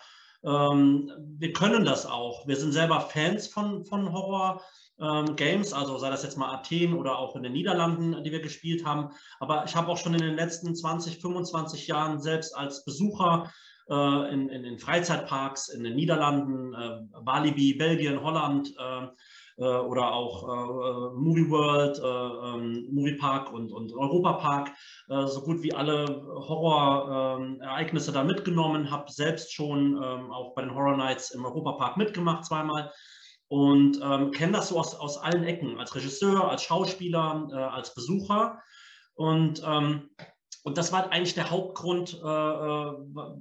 ähm, 0.44 1.10
wir 1.38 1.52
können 1.52 1.84
das 1.84 2.06
auch. 2.06 2.46
Wir 2.46 2.56
sind 2.56 2.72
selber 2.72 3.00
Fans 3.00 3.46
von, 3.46 3.84
von 3.84 4.12
Horror. 4.12 4.62
Ähm, 5.00 5.34
Games, 5.34 5.72
also 5.72 5.96
sei 5.96 6.10
das 6.10 6.22
jetzt 6.22 6.36
mal 6.36 6.52
Athen 6.52 6.92
oder 6.92 7.18
auch 7.18 7.34
in 7.34 7.42
den 7.42 7.52
Niederlanden, 7.52 8.22
die 8.22 8.32
wir 8.32 8.42
gespielt 8.42 8.84
haben. 8.84 9.08
Aber 9.38 9.64
ich 9.64 9.74
habe 9.74 9.88
auch 9.88 9.96
schon 9.96 10.12
in 10.12 10.20
den 10.20 10.36
letzten 10.36 10.74
20, 10.74 11.22
25 11.22 11.86
Jahren 11.86 12.20
selbst 12.20 12.54
als 12.54 12.84
Besucher 12.84 13.50
äh, 13.88 14.32
in, 14.32 14.50
in, 14.50 14.78
Freizeitparks 14.78 15.68
in 15.68 15.84
den 15.84 15.96
Niederlanden, 15.96 16.74
äh, 16.74 17.00
Walibi, 17.12 17.74
Belgien, 17.74 18.22
Holland, 18.22 18.74
äh, 18.78 19.08
oder 19.64 20.12
auch 20.12 20.44
äh, 20.44 21.14
Movie 21.14 21.50
World, 21.50 21.98
äh, 21.98 22.02
ähm, 22.04 22.86
Movie 22.90 23.16
Park 23.16 23.52
und, 23.52 23.72
und 23.72 23.92
Europa 23.92 24.34
Park 24.34 24.70
so 25.26 25.42
gut 25.42 25.60
wie 25.62 25.74
alle 25.74 26.06
Horrorereignisse 26.06 28.12
da 28.12 28.22
mitgenommen, 28.22 28.92
habe 28.92 29.10
selbst 29.10 29.52
schon 29.52 30.00
ähm, 30.00 30.30
auch 30.30 30.54
bei 30.54 30.62
den 30.62 30.72
Horror 30.74 30.96
Nights 30.96 31.32
im 31.32 31.44
Europa 31.44 31.72
Park 31.72 31.96
mitgemacht 31.96 32.44
zweimal 32.44 32.92
und 33.50 33.98
ähm, 34.00 34.30
kenne 34.30 34.52
das 34.52 34.68
so 34.68 34.78
aus, 34.78 34.94
aus 34.94 35.18
allen 35.18 35.42
Ecken, 35.42 35.80
als 35.80 35.96
Regisseur, 35.96 36.48
als 36.48 36.62
Schauspieler, 36.62 37.48
äh, 37.50 37.56
als 37.56 37.94
Besucher. 37.94 38.62
Und 39.14 39.60
ähm, 39.66 40.08
und 40.62 40.76
das 40.76 40.92
war 40.92 41.10
eigentlich 41.10 41.34
der 41.34 41.50
Hauptgrund, 41.50 42.20
äh, 42.22 42.26
äh, 42.26 42.92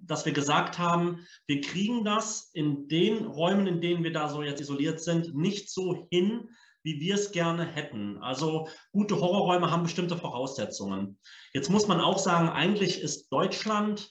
dass 0.04 0.26
wir 0.26 0.32
gesagt 0.32 0.80
haben, 0.80 1.26
wir 1.48 1.62
kriegen 1.62 2.06
das 2.06 2.50
in 2.54 2.88
den 2.88 3.26
Räumen, 3.26 3.68
in 3.68 3.82
denen 3.82 4.04
wir 4.04 4.14
da 4.14 4.30
so 4.30 4.42
jetzt 4.42 4.62
isoliert 4.62 5.02
sind, 5.02 5.36
nicht 5.36 5.70
so 5.70 6.08
hin, 6.12 6.50
wie 6.84 7.00
wir 7.02 7.16
es 7.16 7.32
gerne 7.32 7.66
hätten. 7.66 8.18
Also 8.20 8.70
gute 8.94 9.20
Horrorräume 9.20 9.70
haben 9.70 9.84
bestimmte 9.84 10.18
Voraussetzungen. 10.18 11.20
Jetzt 11.54 11.70
muss 11.70 11.88
man 11.88 12.00
auch 12.00 12.18
sagen, 12.18 12.48
eigentlich 12.50 13.02
ist 13.02 13.30
Deutschland 13.30 14.10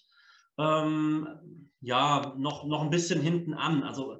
ähm, 0.58 1.28
ja 1.80 2.34
noch, 2.36 2.66
noch 2.66 2.82
ein 2.82 2.90
bisschen 2.90 3.22
hinten 3.22 3.54
an. 3.54 3.84
Also 3.84 4.18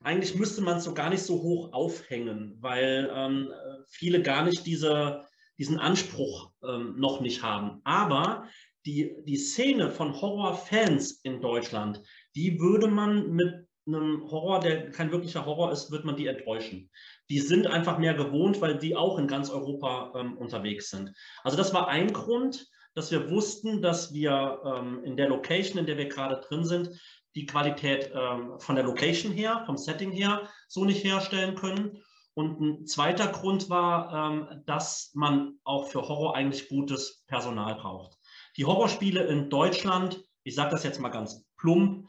eigentlich 0.00 0.34
müsste 0.34 0.60
man 0.60 0.78
es 0.78 0.84
so 0.84 0.92
gar 0.92 1.08
nicht 1.08 1.22
so 1.22 1.40
hoch 1.40 1.72
aufhängen, 1.72 2.56
weil 2.60 3.10
ähm, 3.14 3.50
viele 3.88 4.22
gar 4.22 4.44
nicht 4.44 4.66
diese 4.66 5.24
diesen 5.58 5.78
Anspruch 5.78 6.50
ähm, 6.62 6.94
noch 6.98 7.20
nicht 7.20 7.42
haben. 7.42 7.80
Aber 7.84 8.48
die, 8.86 9.14
die 9.24 9.36
Szene 9.36 9.90
von 9.90 10.20
Horrorfans 10.20 11.20
in 11.22 11.40
Deutschland, 11.40 12.02
die 12.34 12.60
würde 12.60 12.88
man 12.88 13.30
mit 13.30 13.66
einem 13.86 14.30
Horror, 14.30 14.60
der 14.60 14.90
kein 14.90 15.12
wirklicher 15.12 15.44
Horror 15.44 15.70
ist, 15.72 15.90
wird 15.90 16.04
man 16.04 16.16
die 16.16 16.26
enttäuschen. 16.26 16.90
Die 17.28 17.38
sind 17.38 17.66
einfach 17.66 17.98
mehr 17.98 18.14
gewohnt, 18.14 18.60
weil 18.60 18.78
die 18.78 18.96
auch 18.96 19.18
in 19.18 19.26
ganz 19.26 19.50
Europa 19.50 20.12
ähm, 20.16 20.36
unterwegs 20.38 20.90
sind. 20.90 21.12
Also 21.42 21.56
das 21.56 21.74
war 21.74 21.88
ein 21.88 22.12
Grund, 22.12 22.66
dass 22.94 23.10
wir 23.10 23.30
wussten, 23.30 23.82
dass 23.82 24.14
wir 24.14 24.60
ähm, 24.64 25.02
in 25.04 25.16
der 25.16 25.28
Location, 25.28 25.78
in 25.78 25.86
der 25.86 25.98
wir 25.98 26.08
gerade 26.08 26.40
drin 26.46 26.64
sind, 26.64 26.90
die 27.34 27.46
Qualität 27.46 28.12
ähm, 28.14 28.58
von 28.58 28.76
der 28.76 28.84
Location 28.84 29.32
her, 29.32 29.64
vom 29.66 29.76
Setting 29.76 30.12
her 30.12 30.48
so 30.68 30.84
nicht 30.84 31.04
herstellen 31.04 31.56
können. 31.56 32.02
Und 32.34 32.60
ein 32.60 32.86
zweiter 32.86 33.28
Grund 33.28 33.70
war, 33.70 34.32
ähm, 34.32 34.62
dass 34.66 35.12
man 35.14 35.58
auch 35.64 35.86
für 35.88 36.02
Horror 36.08 36.34
eigentlich 36.34 36.68
gutes 36.68 37.24
Personal 37.26 37.76
braucht. 37.76 38.18
Die 38.56 38.64
Horrorspiele 38.64 39.22
in 39.24 39.50
Deutschland, 39.50 40.22
ich 40.42 40.54
sage 40.54 40.72
das 40.72 40.82
jetzt 40.82 41.00
mal 41.00 41.10
ganz 41.10 41.46
plump, 41.56 42.08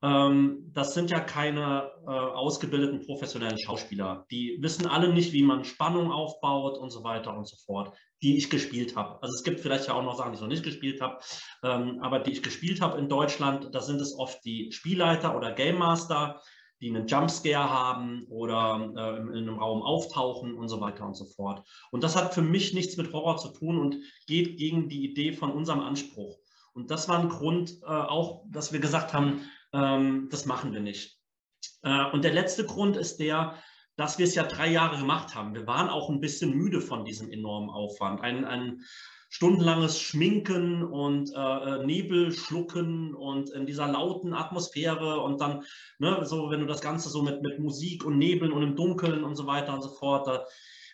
ähm, 0.00 0.70
das 0.72 0.94
sind 0.94 1.10
ja 1.10 1.18
keine 1.18 1.90
äh, 2.06 2.10
ausgebildeten 2.10 3.04
professionellen 3.04 3.58
Schauspieler. 3.58 4.26
Die 4.30 4.58
wissen 4.60 4.86
alle 4.86 5.12
nicht, 5.12 5.32
wie 5.32 5.42
man 5.42 5.64
Spannung 5.64 6.12
aufbaut 6.12 6.78
und 6.78 6.90
so 6.90 7.02
weiter 7.02 7.36
und 7.36 7.48
so 7.48 7.56
fort, 7.66 7.96
die 8.22 8.36
ich 8.36 8.48
gespielt 8.48 8.94
habe. 8.96 9.20
Also 9.22 9.34
es 9.34 9.42
gibt 9.42 9.60
vielleicht 9.60 9.88
ja 9.88 9.94
auch 9.94 10.04
noch 10.04 10.16
Sachen, 10.16 10.32
die 10.32 10.36
ich 10.36 10.40
noch 10.40 10.48
nicht 10.48 10.64
gespielt 10.64 11.00
habe, 11.00 11.18
ähm, 11.64 11.98
aber 12.00 12.20
die 12.20 12.32
ich 12.32 12.42
gespielt 12.42 12.80
habe 12.80 12.98
in 12.98 13.08
Deutschland, 13.08 13.74
da 13.74 13.80
sind 13.80 14.00
es 14.00 14.16
oft 14.16 14.44
die 14.44 14.70
Spielleiter 14.70 15.36
oder 15.36 15.52
Game 15.52 15.78
Master, 15.78 16.40
die 16.80 16.90
einen 16.90 17.06
Jumpscare 17.06 17.68
haben 17.68 18.24
oder 18.28 18.92
äh, 18.96 19.16
in 19.20 19.48
einem 19.48 19.58
Raum 19.58 19.82
auftauchen 19.82 20.54
und 20.54 20.68
so 20.68 20.80
weiter 20.80 21.04
und 21.06 21.14
so 21.14 21.24
fort. 21.24 21.66
Und 21.90 22.04
das 22.04 22.16
hat 22.16 22.34
für 22.34 22.42
mich 22.42 22.74
nichts 22.74 22.96
mit 22.96 23.12
Horror 23.12 23.36
zu 23.36 23.48
tun 23.48 23.78
und 23.78 23.96
geht 24.26 24.58
gegen 24.58 24.88
die 24.88 25.04
Idee 25.04 25.32
von 25.32 25.50
unserem 25.50 25.80
Anspruch. 25.80 26.38
Und 26.72 26.90
das 26.90 27.08
war 27.08 27.18
ein 27.18 27.28
Grund 27.28 27.80
äh, 27.82 27.86
auch, 27.86 28.44
dass 28.50 28.72
wir 28.72 28.80
gesagt 28.80 29.12
haben, 29.12 29.40
ähm, 29.72 30.28
das 30.30 30.46
machen 30.46 30.72
wir 30.72 30.80
nicht. 30.80 31.18
Äh, 31.82 32.10
und 32.12 32.22
der 32.22 32.32
letzte 32.32 32.64
Grund 32.64 32.96
ist 32.96 33.18
der, 33.18 33.56
dass 33.96 34.18
wir 34.18 34.24
es 34.24 34.36
ja 34.36 34.44
drei 34.44 34.70
Jahre 34.70 34.98
gemacht 34.98 35.34
haben. 35.34 35.54
Wir 35.54 35.66
waren 35.66 35.88
auch 35.88 36.08
ein 36.08 36.20
bisschen 36.20 36.56
müde 36.56 36.80
von 36.80 37.04
diesem 37.04 37.32
enormen 37.32 37.70
Aufwand. 37.70 38.20
Ein, 38.20 38.44
ein 38.44 38.84
stundenlanges 39.28 40.00
Schminken 40.00 40.82
und 40.82 41.32
äh, 41.34 41.38
äh, 41.38 41.84
Nebel 41.84 42.32
schlucken 42.32 43.14
und 43.14 43.50
in 43.50 43.66
dieser 43.66 43.86
lauten 43.86 44.32
Atmosphäre 44.32 45.20
und 45.20 45.40
dann, 45.40 45.64
ne, 45.98 46.24
so 46.24 46.50
wenn 46.50 46.60
du 46.60 46.66
das 46.66 46.80
Ganze 46.80 47.10
so 47.10 47.22
mit, 47.22 47.42
mit 47.42 47.58
Musik 47.58 48.04
und 48.04 48.18
Nebeln 48.18 48.52
und 48.52 48.62
im 48.62 48.76
Dunkeln 48.76 49.24
und 49.24 49.36
so 49.36 49.46
weiter 49.46 49.74
und 49.74 49.82
so 49.82 49.90
fort, 49.90 50.26
da, 50.26 50.44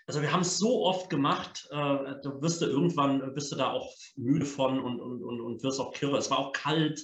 also 0.06 0.20
wir 0.20 0.32
haben 0.32 0.42
es 0.42 0.58
so 0.58 0.84
oft 0.84 1.08
gemacht, 1.08 1.66
äh, 1.70 1.76
da 1.76 2.42
wirst 2.42 2.60
du 2.60 2.66
irgendwann, 2.66 3.34
wirst 3.34 3.52
du 3.52 3.56
da 3.56 3.70
auch 3.70 3.90
müde 4.16 4.44
von 4.44 4.80
und, 4.80 5.00
und, 5.00 5.22
und, 5.22 5.40
und 5.40 5.62
wirst 5.62 5.80
auch 5.80 5.92
kirre. 5.92 6.18
Es 6.18 6.30
war 6.30 6.38
auch 6.38 6.52
kalt. 6.52 7.00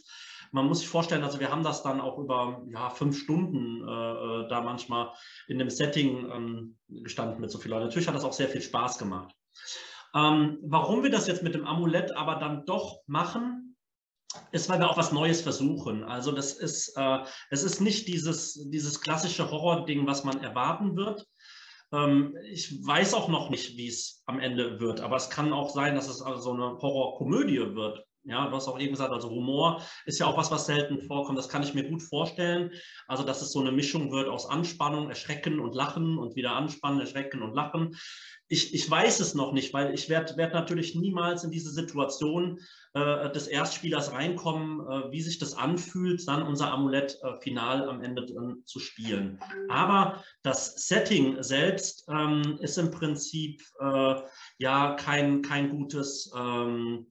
Man 0.52 0.66
muss 0.66 0.80
sich 0.80 0.88
vorstellen, 0.88 1.22
also 1.22 1.38
wir 1.38 1.50
haben 1.50 1.62
das 1.62 1.82
dann 1.82 2.00
auch 2.00 2.18
über 2.18 2.60
ja, 2.72 2.90
fünf 2.90 3.16
Stunden 3.16 3.86
äh, 3.88 3.90
äh 3.90 4.48
da 4.48 4.60
manchmal 4.62 5.12
in 5.46 5.58
dem 5.58 5.70
Setting 5.70 6.28
ähm, 6.30 6.76
gestanden 6.88 7.40
mit 7.40 7.50
so 7.50 7.58
vielen 7.58 7.70
Leuten. 7.70 7.86
Natürlich 7.86 8.08
hat 8.08 8.16
das 8.16 8.24
auch 8.24 8.32
sehr 8.32 8.48
viel 8.48 8.60
Spaß 8.60 8.98
gemacht. 8.98 9.34
Ähm, 10.14 10.58
warum 10.62 11.02
wir 11.02 11.10
das 11.10 11.26
jetzt 11.26 11.42
mit 11.42 11.54
dem 11.54 11.66
Amulett 11.66 12.12
aber 12.16 12.36
dann 12.36 12.64
doch 12.66 13.00
machen, 13.06 13.76
ist, 14.52 14.68
weil 14.68 14.78
wir 14.78 14.88
auch 14.88 14.96
was 14.96 15.12
Neues 15.12 15.40
versuchen. 15.40 16.04
Also 16.04 16.32
das 16.32 16.52
ist, 16.52 16.96
äh, 16.96 17.18
es 17.50 17.62
ist 17.62 17.80
nicht 17.80 18.06
dieses, 18.08 18.54
dieses 18.70 19.00
klassische 19.00 19.50
Horror-Ding, 19.50 20.06
was 20.06 20.24
man 20.24 20.42
erwarten 20.42 20.96
wird. 20.96 21.26
Ähm, 21.92 22.36
ich 22.44 22.84
weiß 22.84 23.14
auch 23.14 23.28
noch 23.28 23.50
nicht, 23.50 23.76
wie 23.76 23.88
es 23.88 24.22
am 24.26 24.38
Ende 24.40 24.80
wird, 24.80 25.00
aber 25.00 25.16
es 25.16 25.30
kann 25.30 25.52
auch 25.52 25.70
sein, 25.70 25.94
dass 25.94 26.08
es 26.08 26.22
also 26.22 26.40
so 26.40 26.52
eine 26.52 26.78
Horrorkomödie 26.78 27.74
wird. 27.74 28.04
Ja, 28.24 28.48
du 28.48 28.54
hast 28.54 28.68
auch 28.68 28.78
eben 28.78 28.92
gesagt, 28.92 29.12
also 29.12 29.30
Humor 29.30 29.82
ist 30.04 30.18
ja 30.18 30.26
auch 30.26 30.36
was, 30.36 30.50
was 30.50 30.66
selten 30.66 31.00
vorkommt. 31.00 31.38
Das 31.38 31.48
kann 31.48 31.62
ich 31.62 31.74
mir 31.74 31.88
gut 31.88 32.02
vorstellen. 32.02 32.70
Also, 33.08 33.24
dass 33.24 33.40
es 33.40 33.52
so 33.52 33.60
eine 33.60 33.72
Mischung 33.72 34.12
wird 34.12 34.28
aus 34.28 34.46
Anspannung, 34.46 35.08
Erschrecken 35.08 35.58
und 35.58 35.74
Lachen 35.74 36.18
und 36.18 36.36
wieder 36.36 36.52
Anspannen, 36.52 37.00
Erschrecken 37.00 37.42
und 37.42 37.54
Lachen 37.54 37.96
ich, 38.52 38.74
ich 38.74 38.90
weiß 38.90 39.20
es 39.20 39.34
noch 39.34 39.52
nicht, 39.52 39.72
weil 39.72 39.94
ich 39.94 40.08
werde 40.08 40.36
werd 40.36 40.52
natürlich 40.54 40.96
niemals 40.96 41.44
in 41.44 41.52
diese 41.52 41.70
Situation 41.70 42.58
äh, 42.94 43.30
des 43.30 43.46
Erstspielers 43.46 44.12
reinkommen, 44.12 44.80
äh, 44.80 45.12
wie 45.12 45.22
sich 45.22 45.38
das 45.38 45.54
anfühlt, 45.54 46.26
dann 46.26 46.42
unser 46.42 46.72
Amulett 46.72 47.16
äh, 47.22 47.36
final 47.40 47.88
am 47.88 48.02
Ende 48.02 48.26
zu 48.64 48.80
spielen. 48.80 49.38
Aber 49.68 50.24
das 50.42 50.88
Setting 50.88 51.40
selbst 51.44 52.04
ähm, 52.08 52.58
ist 52.60 52.76
im 52.76 52.90
Prinzip 52.90 53.62
äh, 53.78 54.16
ja 54.58 54.94
kein, 54.94 55.42
kein 55.42 55.70
gutes 55.70 56.32
ähm, 56.36 57.06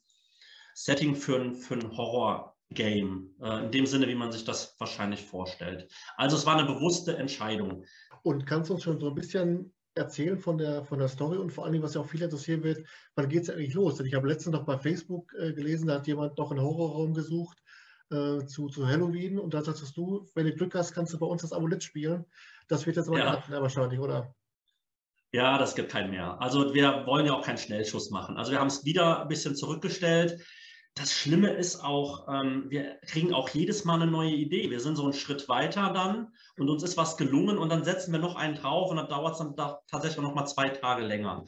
Setting 0.82 1.14
für 1.14 1.36
ein, 1.36 1.56
für 1.56 1.74
ein 1.74 1.92
Horror-Game, 1.92 3.36
äh, 3.42 3.66
in 3.66 3.72
dem 3.72 3.86
Sinne, 3.86 4.08
wie 4.08 4.16
man 4.16 4.32
sich 4.32 4.46
das 4.46 4.76
wahrscheinlich 4.80 5.26
vorstellt. 5.26 5.92
Also 6.16 6.38
es 6.38 6.46
war 6.46 6.58
eine 6.58 6.66
bewusste 6.66 7.18
Entscheidung. 7.18 7.84
Und 8.24 8.46
kannst 8.46 8.70
du 8.70 8.76
uns 8.76 8.84
schon 8.84 8.98
so 8.98 9.10
ein 9.10 9.16
bisschen 9.16 9.74
erzählen 9.96 10.40
von 10.40 10.58
der, 10.58 10.86
von 10.86 11.00
der 11.00 11.10
Story 11.10 11.38
und 11.38 11.52
vor 11.52 11.66
allem, 11.66 11.82
was 11.82 11.96
ja 11.96 12.02
auch 12.02 12.08
viel 12.08 12.22
interessieren 12.22 12.64
wird, 12.64 12.88
wann 13.16 13.28
geht 13.28 13.44
es 13.44 13.50
eigentlich 13.50 13.74
los? 13.74 13.96
Denn 13.96 14.06
ich 14.06 14.14
habe 14.14 14.30
letztens 14.30 14.56
noch 14.56 14.66
bei 14.66 14.78
Facebook 14.78 15.34
äh, 15.38 15.52
gelesen, 15.52 15.88
da 15.88 15.96
hat 15.96 16.08
jemand 16.08 16.38
noch 16.38 16.50
einen 16.50 16.62
Horrorraum 16.62 17.14
gesucht 17.14 17.58
äh, 18.12 18.46
zu, 18.46 18.70
zu 18.70 18.88
Halloween 18.88 19.38
und 19.38 19.54
da 19.54 19.62
sagst 19.62 19.98
du, 19.98 20.30
wenn 20.34 20.46
du 20.46 20.54
Glück 20.54 20.76
hast, 20.76 20.94
kannst 20.94 21.12
du 21.12 21.20
bei 21.20 21.26
uns 21.26 21.42
das 21.42 21.52
Amulett 21.52 21.84
spielen. 21.84 22.26
Das 22.70 22.86
wird 22.86 22.96
jetzt 22.96 23.10
aber 23.10 23.20
ja. 23.20 23.32
Hatten, 23.34 23.52
wahrscheinlich, 23.52 24.00
oder? 24.00 24.34
Ja, 25.34 25.58
das 25.58 25.76
gibt 25.76 25.92
keinen 25.92 26.12
mehr. 26.12 26.42
Also 26.42 26.74
wir 26.74 27.06
wollen 27.06 27.26
ja 27.26 27.34
auch 27.34 27.44
keinen 27.44 27.58
Schnellschuss 27.58 28.12
machen. 28.12 28.38
Also 28.38 28.54
wir 28.54 28.62
haben 28.62 28.68
es 28.68 28.86
wieder 28.86 29.24
ein 29.24 29.28
bisschen 29.28 29.58
zurückgestellt 29.58 30.42
das 31.00 31.14
Schlimme 31.14 31.52
ist 31.52 31.82
auch, 31.82 32.28
ähm, 32.28 32.66
wir 32.68 33.00
kriegen 33.08 33.34
auch 33.34 33.48
jedes 33.50 33.86
Mal 33.86 34.02
eine 34.02 34.12
neue 34.12 34.32
Idee. 34.32 34.70
Wir 34.70 34.82
sind 34.82 34.98
so 34.98 35.04
einen 35.04 35.14
Schritt 35.14 35.48
weiter 35.48 35.94
dann 35.94 36.34
und 36.58 36.70
uns 36.70 36.84
ist 36.84 36.98
was 36.98 37.16
gelungen 37.16 37.58
und 37.58 37.70
dann 37.70 37.86
setzen 37.86 38.12
wir 38.12 38.20
noch 38.20 38.36
einen 38.36 38.56
drauf 38.56 38.92
und 38.92 38.98
dann 38.98 39.08
dauert 39.08 39.34
es 39.34 39.38
dann 39.40 39.56
da 39.56 39.80
tatsächlich 39.88 40.22
noch 40.22 40.36
mal 40.36 40.46
zwei 40.46 40.68
Tage 40.68 41.04
länger. 41.04 41.46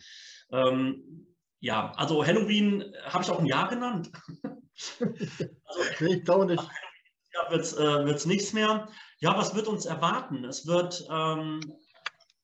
Ähm, 0.54 1.28
ja, 1.60 1.92
also 1.98 2.26
Halloween 2.26 2.94
habe 3.04 3.24
ich 3.24 3.30
auch 3.30 3.40
ein 3.40 3.46
Jahr 3.46 3.68
genannt. 3.68 4.10
also, 5.00 6.06
ich 6.06 6.24
glaube 6.24 6.46
nicht. 6.46 6.64
Ja, 7.34 7.52
wird 7.52 7.62
es 7.62 7.74
äh, 7.74 8.28
nichts 8.28 8.54
mehr. 8.54 8.88
Ja, 9.20 9.38
was 9.38 9.54
wird 9.54 9.68
uns 9.68 9.86
erwarten? 9.86 10.46
Es 10.46 10.66
wird, 10.66 11.06
ähm, 11.12 11.60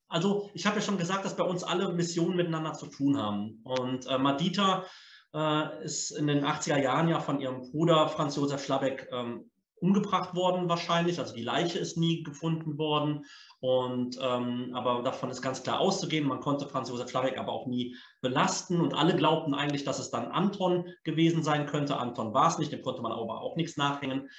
also 0.10 0.50
ich 0.54 0.66
habe 0.66 0.78
ja 0.78 0.82
schon 0.82 0.98
gesagt, 0.98 1.24
dass 1.24 1.38
bei 1.38 1.44
uns 1.44 1.64
alle 1.64 1.94
Missionen 1.94 2.36
miteinander 2.36 2.74
zu 2.74 2.88
tun 2.88 3.18
haben. 3.18 3.62
Und 3.64 4.08
äh, 4.08 4.18
Madita 4.18 4.86
ist 5.84 6.12
in 6.12 6.28
den 6.28 6.44
80er 6.44 6.82
Jahren 6.82 7.10
ja 7.10 7.20
von 7.20 7.40
ihrem 7.40 7.70
Bruder 7.70 8.08
Franz 8.08 8.36
Josef 8.36 8.64
Schlabeck 8.64 9.08
ähm, 9.12 9.50
umgebracht 9.80 10.36
worden 10.36 10.70
wahrscheinlich. 10.70 11.20
Also 11.20 11.36
die 11.36 11.44
Leiche 11.44 11.80
ist 11.80 11.98
nie 11.98 12.24
gefunden 12.24 12.78
worden. 12.78 13.26
Und 13.60 14.18
ähm, 14.22 14.72
aber 14.74 15.02
davon 15.02 15.30
ist 15.30 15.42
ganz 15.42 15.64
klar 15.64 15.80
auszugehen. 15.80 16.28
Man 16.28 16.42
konnte 16.42 16.68
Franz 16.68 16.90
Josef 16.90 17.10
Schlabeck 17.10 17.38
aber 17.38 17.52
auch 17.52 17.68
nie 17.68 17.96
belasten. 18.22 18.82
Und 18.82 18.94
alle 18.94 19.16
glaubten 19.16 19.54
eigentlich, 19.54 19.84
dass 19.84 20.00
es 20.00 20.12
dann 20.12 20.32
Anton 20.32 20.94
gewesen 21.04 21.44
sein 21.44 21.66
könnte. 21.66 21.98
Anton 21.98 22.34
war 22.34 22.48
es 22.48 22.60
nicht, 22.60 22.72
dem 22.72 22.82
konnte 22.82 23.02
man 23.02 23.12
aber 23.12 23.42
auch 23.42 23.56
nichts 23.56 23.78
nachhängen. 23.78 24.30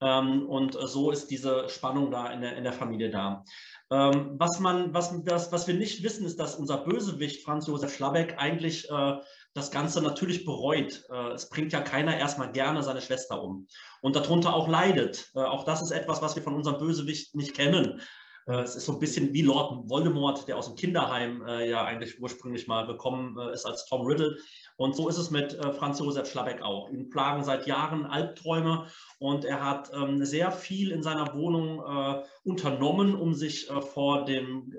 Ähm, 0.00 0.48
und 0.48 0.74
so 0.74 1.10
ist 1.10 1.28
diese 1.28 1.68
Spannung 1.68 2.10
da 2.12 2.30
in 2.30 2.40
der, 2.40 2.56
in 2.56 2.62
der 2.62 2.72
Familie 2.72 3.10
da. 3.10 3.44
Ähm, 3.90 4.36
was, 4.38 4.60
man, 4.60 4.94
was, 4.94 5.24
das, 5.24 5.50
was 5.50 5.66
wir 5.66 5.74
nicht 5.74 6.04
wissen, 6.04 6.24
ist, 6.24 6.38
dass 6.38 6.54
unser 6.54 6.78
Bösewicht 6.78 7.42
Franz 7.44 7.66
Josef 7.66 7.94
Schlabeck 7.94 8.36
eigentlich 8.38 8.88
äh, 8.90 9.16
das 9.58 9.70
Ganze 9.70 10.00
natürlich 10.00 10.44
bereut. 10.44 11.04
Äh, 11.10 11.32
es 11.32 11.48
bringt 11.48 11.72
ja 11.72 11.80
keiner 11.80 12.16
erstmal 12.16 12.50
gerne 12.52 12.82
seine 12.82 13.02
Schwester 13.02 13.42
um 13.42 13.66
und 14.00 14.16
darunter 14.16 14.54
auch 14.54 14.68
leidet. 14.68 15.30
Äh, 15.34 15.40
auch 15.40 15.64
das 15.64 15.82
ist 15.82 15.90
etwas, 15.90 16.22
was 16.22 16.36
wir 16.36 16.42
von 16.42 16.54
unserem 16.54 16.78
Bösewicht 16.78 17.34
nicht 17.34 17.54
kennen. 17.54 18.00
Äh, 18.48 18.62
es 18.62 18.74
ist 18.74 18.86
so 18.86 18.92
ein 18.92 18.98
bisschen 18.98 19.32
wie 19.32 19.42
Lord 19.42 19.88
Voldemort, 19.88 20.48
der 20.48 20.56
aus 20.56 20.66
dem 20.66 20.76
Kinderheim 20.76 21.42
äh, 21.46 21.68
ja 21.68 21.84
eigentlich 21.84 22.20
ursprünglich 22.20 22.66
mal 22.66 22.86
gekommen 22.86 23.38
äh, 23.38 23.52
ist 23.52 23.66
als 23.66 23.86
Tom 23.86 24.06
Riddle. 24.06 24.36
Und 24.76 24.96
so 24.96 25.08
ist 25.08 25.18
es 25.18 25.30
mit 25.30 25.54
äh, 25.54 25.72
Franz 25.72 25.98
Josef 25.98 26.30
Schlabeck 26.30 26.62
auch. 26.62 26.88
Ihn 26.90 27.10
plagen 27.10 27.44
seit 27.44 27.66
Jahren 27.66 28.06
Albträume 28.06 28.86
und 29.18 29.44
er 29.44 29.64
hat 29.64 29.90
ähm, 29.94 30.24
sehr 30.24 30.50
viel 30.50 30.90
in 30.90 31.02
seiner 31.02 31.34
Wohnung 31.34 31.80
äh, 31.80 32.22
unternommen, 32.44 33.14
um 33.14 33.34
sich 33.34 33.68
äh, 33.68 33.80
vor 33.80 34.24
dem 34.24 34.72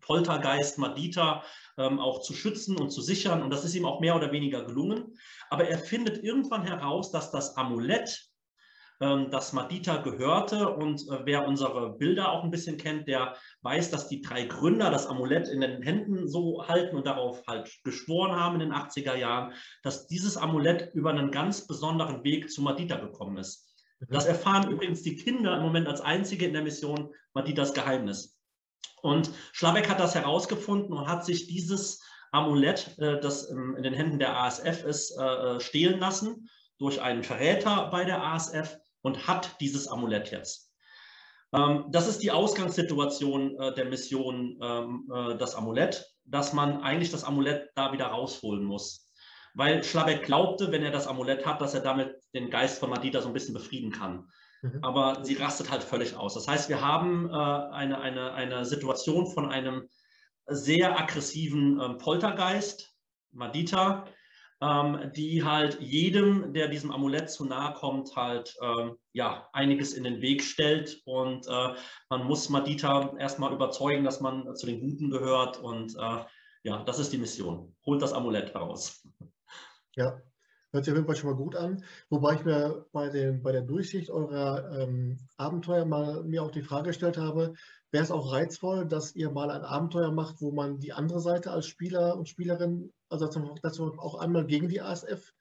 Poltergeist 0.00 0.78
Madita 0.78 1.42
ähm, 1.76 1.98
auch 1.98 2.20
zu 2.20 2.34
schützen 2.34 2.76
und 2.76 2.90
zu 2.90 3.00
sichern. 3.00 3.42
Und 3.42 3.50
das 3.50 3.64
ist 3.64 3.74
ihm 3.74 3.84
auch 3.84 4.00
mehr 4.00 4.14
oder 4.16 4.32
weniger 4.32 4.64
gelungen. 4.64 5.16
Aber 5.50 5.66
er 5.66 5.78
findet 5.78 6.22
irgendwann 6.22 6.62
heraus, 6.62 7.10
dass 7.10 7.30
das 7.30 7.56
Amulett, 7.56 8.27
ähm, 9.00 9.30
das 9.30 9.52
Madita 9.52 9.98
gehörte. 9.98 10.68
Und 10.68 11.02
äh, 11.08 11.20
wer 11.24 11.46
unsere 11.46 11.96
Bilder 11.96 12.32
auch 12.32 12.44
ein 12.44 12.50
bisschen 12.50 12.76
kennt, 12.76 13.08
der 13.08 13.36
weiß, 13.62 13.90
dass 13.90 14.08
die 14.08 14.20
drei 14.20 14.44
Gründer 14.44 14.90
das 14.90 15.06
Amulett 15.06 15.48
in 15.48 15.60
den 15.60 15.82
Händen 15.82 16.28
so 16.28 16.66
halten 16.66 16.96
und 16.96 17.06
darauf 17.06 17.46
halt 17.46 17.70
geschworen 17.84 18.32
haben 18.32 18.60
in 18.60 18.70
den 18.70 18.72
80er 18.72 19.14
Jahren, 19.14 19.52
dass 19.82 20.06
dieses 20.06 20.36
Amulett 20.36 20.92
über 20.94 21.10
einen 21.10 21.30
ganz 21.30 21.66
besonderen 21.66 22.24
Weg 22.24 22.50
zu 22.50 22.62
Madita 22.62 22.96
gekommen 22.96 23.36
ist. 23.36 23.68
Mhm. 24.00 24.06
Das 24.10 24.26
erfahren 24.26 24.70
übrigens 24.70 25.02
die 25.02 25.16
Kinder 25.16 25.56
im 25.56 25.62
Moment 25.62 25.86
als 25.86 26.00
einzige 26.00 26.46
in 26.46 26.52
der 26.52 26.62
Mission 26.62 27.12
Maditas 27.34 27.74
Geheimnis. 27.74 28.36
Und 29.00 29.30
Schlabeck 29.52 29.88
hat 29.88 30.00
das 30.00 30.16
herausgefunden 30.16 30.92
und 30.92 31.06
hat 31.06 31.24
sich 31.24 31.46
dieses 31.46 32.02
Amulett, 32.32 32.98
äh, 32.98 33.20
das 33.20 33.44
in 33.44 33.82
den 33.82 33.94
Händen 33.94 34.18
der 34.18 34.36
ASF 34.36 34.84
ist, 34.84 35.16
äh, 35.16 35.60
stehlen 35.60 36.00
lassen 36.00 36.48
durch 36.78 37.00
einen 37.00 37.22
Verräter 37.22 37.88
bei 37.90 38.04
der 38.04 38.22
ASF 38.22 38.78
und 39.02 39.26
hat 39.26 39.60
dieses 39.60 39.88
Amulett 39.88 40.30
jetzt. 40.30 40.72
Ähm, 41.52 41.86
das 41.90 42.08
ist 42.08 42.22
die 42.22 42.30
Ausgangssituation 42.30 43.58
äh, 43.58 43.74
der 43.74 43.86
Mission, 43.86 44.58
ähm, 44.62 45.08
äh, 45.12 45.36
das 45.36 45.54
Amulett, 45.54 46.06
dass 46.24 46.52
man 46.52 46.82
eigentlich 46.82 47.10
das 47.10 47.24
Amulett 47.24 47.70
da 47.74 47.92
wieder 47.92 48.06
rausholen 48.06 48.64
muss. 48.64 49.10
Weil 49.54 49.82
Schlabeck 49.82 50.24
glaubte, 50.24 50.70
wenn 50.72 50.84
er 50.84 50.90
das 50.90 51.06
Amulett 51.06 51.46
hat, 51.46 51.60
dass 51.60 51.74
er 51.74 51.80
damit 51.80 52.14
den 52.34 52.50
Geist 52.50 52.78
von 52.78 52.90
Madita 52.90 53.22
so 53.22 53.28
ein 53.28 53.32
bisschen 53.32 53.54
befrieden 53.54 53.90
kann. 53.90 54.28
Mhm. 54.62 54.78
Aber 54.82 55.24
sie 55.24 55.34
rastet 55.34 55.70
halt 55.70 55.82
völlig 55.82 56.14
aus. 56.16 56.34
Das 56.34 56.46
heißt, 56.46 56.68
wir 56.68 56.80
haben 56.80 57.30
äh, 57.30 57.32
eine, 57.32 58.00
eine, 58.00 58.32
eine 58.32 58.64
Situation 58.64 59.26
von 59.26 59.50
einem 59.50 59.88
sehr 60.46 60.98
aggressiven 60.98 61.80
ähm, 61.80 61.98
Poltergeist, 61.98 62.94
Madita, 63.32 64.06
ähm, 64.60 65.12
die 65.14 65.44
halt 65.44 65.80
jedem, 65.80 66.52
der 66.52 66.68
diesem 66.68 66.90
Amulett 66.90 67.30
zu 67.30 67.44
nahe 67.44 67.74
kommt, 67.74 68.14
halt 68.16 68.56
ähm, 68.60 68.96
ja, 69.12 69.48
einiges 69.52 69.92
in 69.92 70.04
den 70.04 70.20
Weg 70.20 70.42
stellt. 70.42 71.00
Und 71.04 71.46
äh, 71.46 71.74
man 72.10 72.24
muss 72.26 72.48
Madita 72.48 73.16
erstmal 73.18 73.52
überzeugen, 73.52 74.04
dass 74.04 74.20
man 74.20 74.54
zu 74.56 74.66
den 74.66 74.80
Guten 74.80 75.10
gehört. 75.10 75.62
Und 75.62 75.94
äh, 75.96 76.24
ja, 76.64 76.82
das 76.84 76.98
ist 76.98 77.12
die 77.12 77.18
Mission. 77.18 77.74
Holt 77.86 78.02
das 78.02 78.12
Amulett 78.12 78.52
heraus. 78.52 79.06
Ja, 79.94 80.20
hört 80.72 80.84
sich 80.84 80.92
auf 80.92 80.98
jeden 80.98 81.06
Fall 81.06 81.16
schon 81.16 81.30
mal 81.30 81.36
gut 81.36 81.54
an. 81.54 81.84
Wobei 82.10 82.34
ich 82.34 82.44
mir 82.44 82.86
bei, 82.92 83.08
den, 83.10 83.42
bei 83.42 83.52
der 83.52 83.62
Durchsicht 83.62 84.10
eurer 84.10 84.80
ähm, 84.80 85.18
Abenteuer 85.36 85.84
mal 85.84 86.24
mir 86.24 86.42
auch 86.42 86.50
die 86.50 86.62
Frage 86.62 86.88
gestellt 86.88 87.16
habe, 87.16 87.54
wäre 87.92 88.04
es 88.04 88.10
auch 88.10 88.32
reizvoll, 88.32 88.86
dass 88.86 89.14
ihr 89.14 89.30
mal 89.30 89.50
ein 89.50 89.62
Abenteuer 89.62 90.10
macht, 90.10 90.40
wo 90.40 90.50
man 90.50 90.80
die 90.80 90.92
andere 90.92 91.20
Seite 91.20 91.52
als 91.52 91.66
Spieler 91.66 92.16
und 92.16 92.28
Spielerin 92.28 92.92
also 93.08 93.26
dass 93.62 93.78
man 93.78 93.98
auch 93.98 94.16
einmal 94.16 94.46
gegen 94.46 94.68
die 94.68 94.80
ASF 94.80 95.32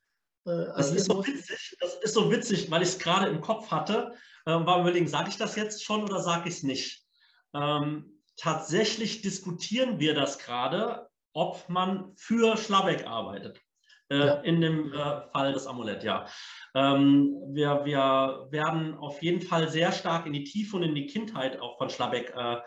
äh, 0.47 0.67
das 0.75 0.91
ist 0.91 1.05
so 1.05 1.25
witzig, 1.25 1.77
das 1.79 1.95
ist 1.95 2.13
so 2.13 2.31
witzig, 2.31 2.71
weil 2.71 2.81
ich 2.81 2.89
es 2.89 2.99
gerade 2.99 3.27
im 3.27 3.41
Kopf 3.41 3.69
hatte. 3.69 4.13
Ähm, 4.45 4.65
war 4.65 4.79
überlegen, 4.79 5.07
sage 5.07 5.29
ich 5.29 5.37
das 5.37 5.55
jetzt 5.55 5.83
schon 5.83 6.03
oder 6.03 6.21
sage 6.21 6.47
ich 6.47 6.55
es 6.55 6.63
nicht? 6.63 7.05
Ähm, 7.53 8.21
tatsächlich 8.37 9.21
diskutieren 9.21 9.99
wir 9.99 10.13
das 10.13 10.39
gerade, 10.39 11.09
ob 11.33 11.67
man 11.67 12.13
für 12.15 12.55
Schlabeck 12.57 13.05
arbeitet. 13.05 13.61
Äh, 14.09 14.17
ja. 14.19 14.33
In 14.35 14.61
dem 14.61 14.93
äh, 14.93 15.29
Fall 15.31 15.51
des 15.51 15.67
Amulett, 15.67 16.03
ja. 16.03 16.27
Ähm, 16.73 17.35
wir, 17.49 17.83
wir 17.83 18.47
werden 18.51 18.97
auf 18.97 19.21
jeden 19.21 19.41
Fall 19.41 19.69
sehr 19.69 19.91
stark 19.91 20.25
in 20.25 20.33
die 20.33 20.45
Tiefe 20.45 20.77
und 20.77 20.83
in 20.83 20.95
die 20.95 21.07
Kindheit 21.07 21.59
auch 21.59 21.77
von 21.77 21.89
Schlabeck 21.89 22.33
äh, 22.33 22.53
äh, 22.53 22.61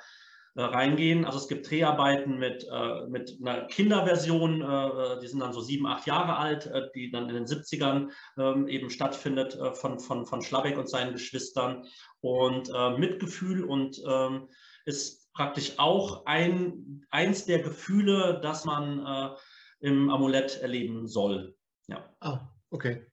reingehen. 0.65 1.25
Also 1.25 1.39
es 1.39 1.49
gibt 1.49 1.71
Dreharbeiten 1.71 2.39
mit, 2.39 2.67
äh, 2.71 3.07
mit 3.09 3.39
einer 3.41 3.67
Kinderversion, 3.67 4.63
äh, 4.63 5.21
die 5.21 5.29
sind 5.29 5.41
dann 5.41 5.53
so 5.53 5.61
sieben, 5.61 5.87
acht 5.87 6.07
Jahre 6.07 6.37
alt, 6.37 6.67
äh, 6.67 6.89
die 6.95 7.11
dann 7.11 7.29
in 7.29 7.35
den 7.35 7.47
70ern 7.47 8.11
ähm, 8.39 8.69
eben 8.69 8.91
stattfindet 8.91 9.55
äh, 9.57 9.73
von, 9.73 9.99
von, 9.99 10.27
von 10.27 10.43
Schlabeck 10.43 10.79
und 10.79 10.89
seinen 10.89 11.13
Geschwistern. 11.13 11.85
Und 12.21 12.71
äh, 12.75 12.99
Mitgefühl 12.99 13.65
und 13.65 14.01
ähm, 14.07 14.49
ist 14.85 15.33
praktisch 15.33 15.79
auch 15.79 16.27
ein, 16.27 17.07
eins 17.11 17.47
der 17.47 17.61
Gefühle, 17.61 18.41
das 18.43 18.65
man 18.65 19.37
im 19.79 20.11
Amulett 20.11 20.61
erleben 20.61 21.07
soll. 21.07 21.57
Ja. 21.87 22.13
Ah, 22.21 22.49
okay. 22.71 23.07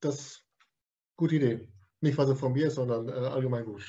Das 0.00 0.14
ist 0.14 0.46
eine 0.58 1.16
gute 1.16 1.36
Idee. 1.36 1.68
Nicht, 2.00 2.16
was 2.16 2.28
er 2.28 2.36
von 2.36 2.52
mir 2.52 2.68
ist, 2.68 2.76
sondern 2.76 3.08
allgemein 3.10 3.64
gut. 3.64 3.84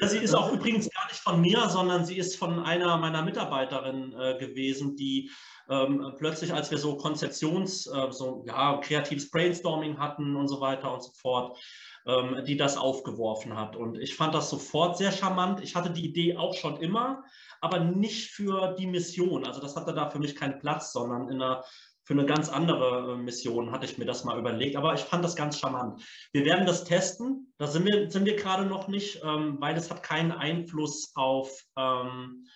Ja, 0.00 0.08
sie 0.08 0.18
ist 0.18 0.34
auch 0.34 0.52
übrigens 0.52 0.88
gar 0.90 1.06
nicht 1.08 1.20
von 1.20 1.40
mir, 1.40 1.68
sondern 1.68 2.04
sie 2.04 2.16
ist 2.16 2.36
von 2.36 2.60
einer 2.60 2.96
meiner 2.98 3.22
Mitarbeiterinnen 3.22 4.12
äh, 4.12 4.38
gewesen, 4.38 4.96
die 4.96 5.30
ähm, 5.68 6.14
plötzlich, 6.18 6.52
als 6.52 6.70
wir 6.70 6.78
so 6.78 6.96
Konzeptions-, 6.96 7.86
äh, 7.86 8.12
so 8.12 8.44
ja, 8.46 8.78
kreatives 8.78 9.30
Brainstorming 9.30 9.98
hatten 9.98 10.36
und 10.36 10.48
so 10.48 10.60
weiter 10.60 10.92
und 10.92 11.02
so 11.02 11.10
fort, 11.12 11.58
ähm, 12.06 12.44
die 12.46 12.56
das 12.56 12.76
aufgeworfen 12.76 13.56
hat. 13.56 13.76
Und 13.76 13.98
ich 13.98 14.14
fand 14.14 14.34
das 14.34 14.50
sofort 14.50 14.96
sehr 14.96 15.12
charmant. 15.12 15.62
Ich 15.62 15.74
hatte 15.74 15.90
die 15.90 16.04
Idee 16.04 16.36
auch 16.36 16.54
schon 16.54 16.78
immer, 16.78 17.24
aber 17.60 17.80
nicht 17.80 18.30
für 18.30 18.74
die 18.78 18.86
Mission. 18.86 19.44
Also 19.44 19.60
das 19.60 19.76
hatte 19.76 19.92
da 19.92 20.10
für 20.10 20.18
mich 20.18 20.36
keinen 20.36 20.58
Platz, 20.58 20.92
sondern 20.92 21.28
in 21.28 21.42
einer 21.42 21.64
für 22.08 22.14
eine 22.14 22.24
ganz 22.24 22.48
andere 22.48 23.12
äh, 23.12 23.16
Mission 23.18 23.70
hatte 23.70 23.84
ich 23.84 23.98
mir 23.98 24.06
das 24.06 24.24
mal 24.24 24.38
überlegt, 24.38 24.76
aber 24.76 24.94
ich 24.94 25.02
fand 25.02 25.22
das 25.22 25.36
ganz 25.36 25.58
charmant. 25.58 26.02
Wir 26.32 26.46
werden 26.46 26.64
das 26.64 26.84
testen, 26.84 27.52
da 27.58 27.66
sind 27.66 27.84
wir, 27.84 28.10
sind 28.10 28.24
wir 28.24 28.34
gerade 28.34 28.64
noch 28.64 28.88
nicht, 28.88 29.20
ähm, 29.22 29.58
weil 29.60 29.76
es 29.76 29.90
hat 29.90 30.02
keinen 30.02 30.32
Einfluss 30.32 31.12
auf, 31.16 31.50
ähm, 31.76 32.46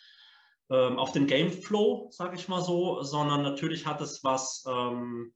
ähm, 0.71 0.99
auf 0.99 1.13
den 1.13 1.27
Gameflow, 1.27 2.09
sage 2.13 2.37
ich 2.37 2.49
mal 2.49 2.63
so, 2.63 3.03
sondern 3.03 3.43
natürlich 3.43 3.85
hat 3.85 4.01
es 4.01 4.25
was 4.25 4.65
ähm, 4.67 5.35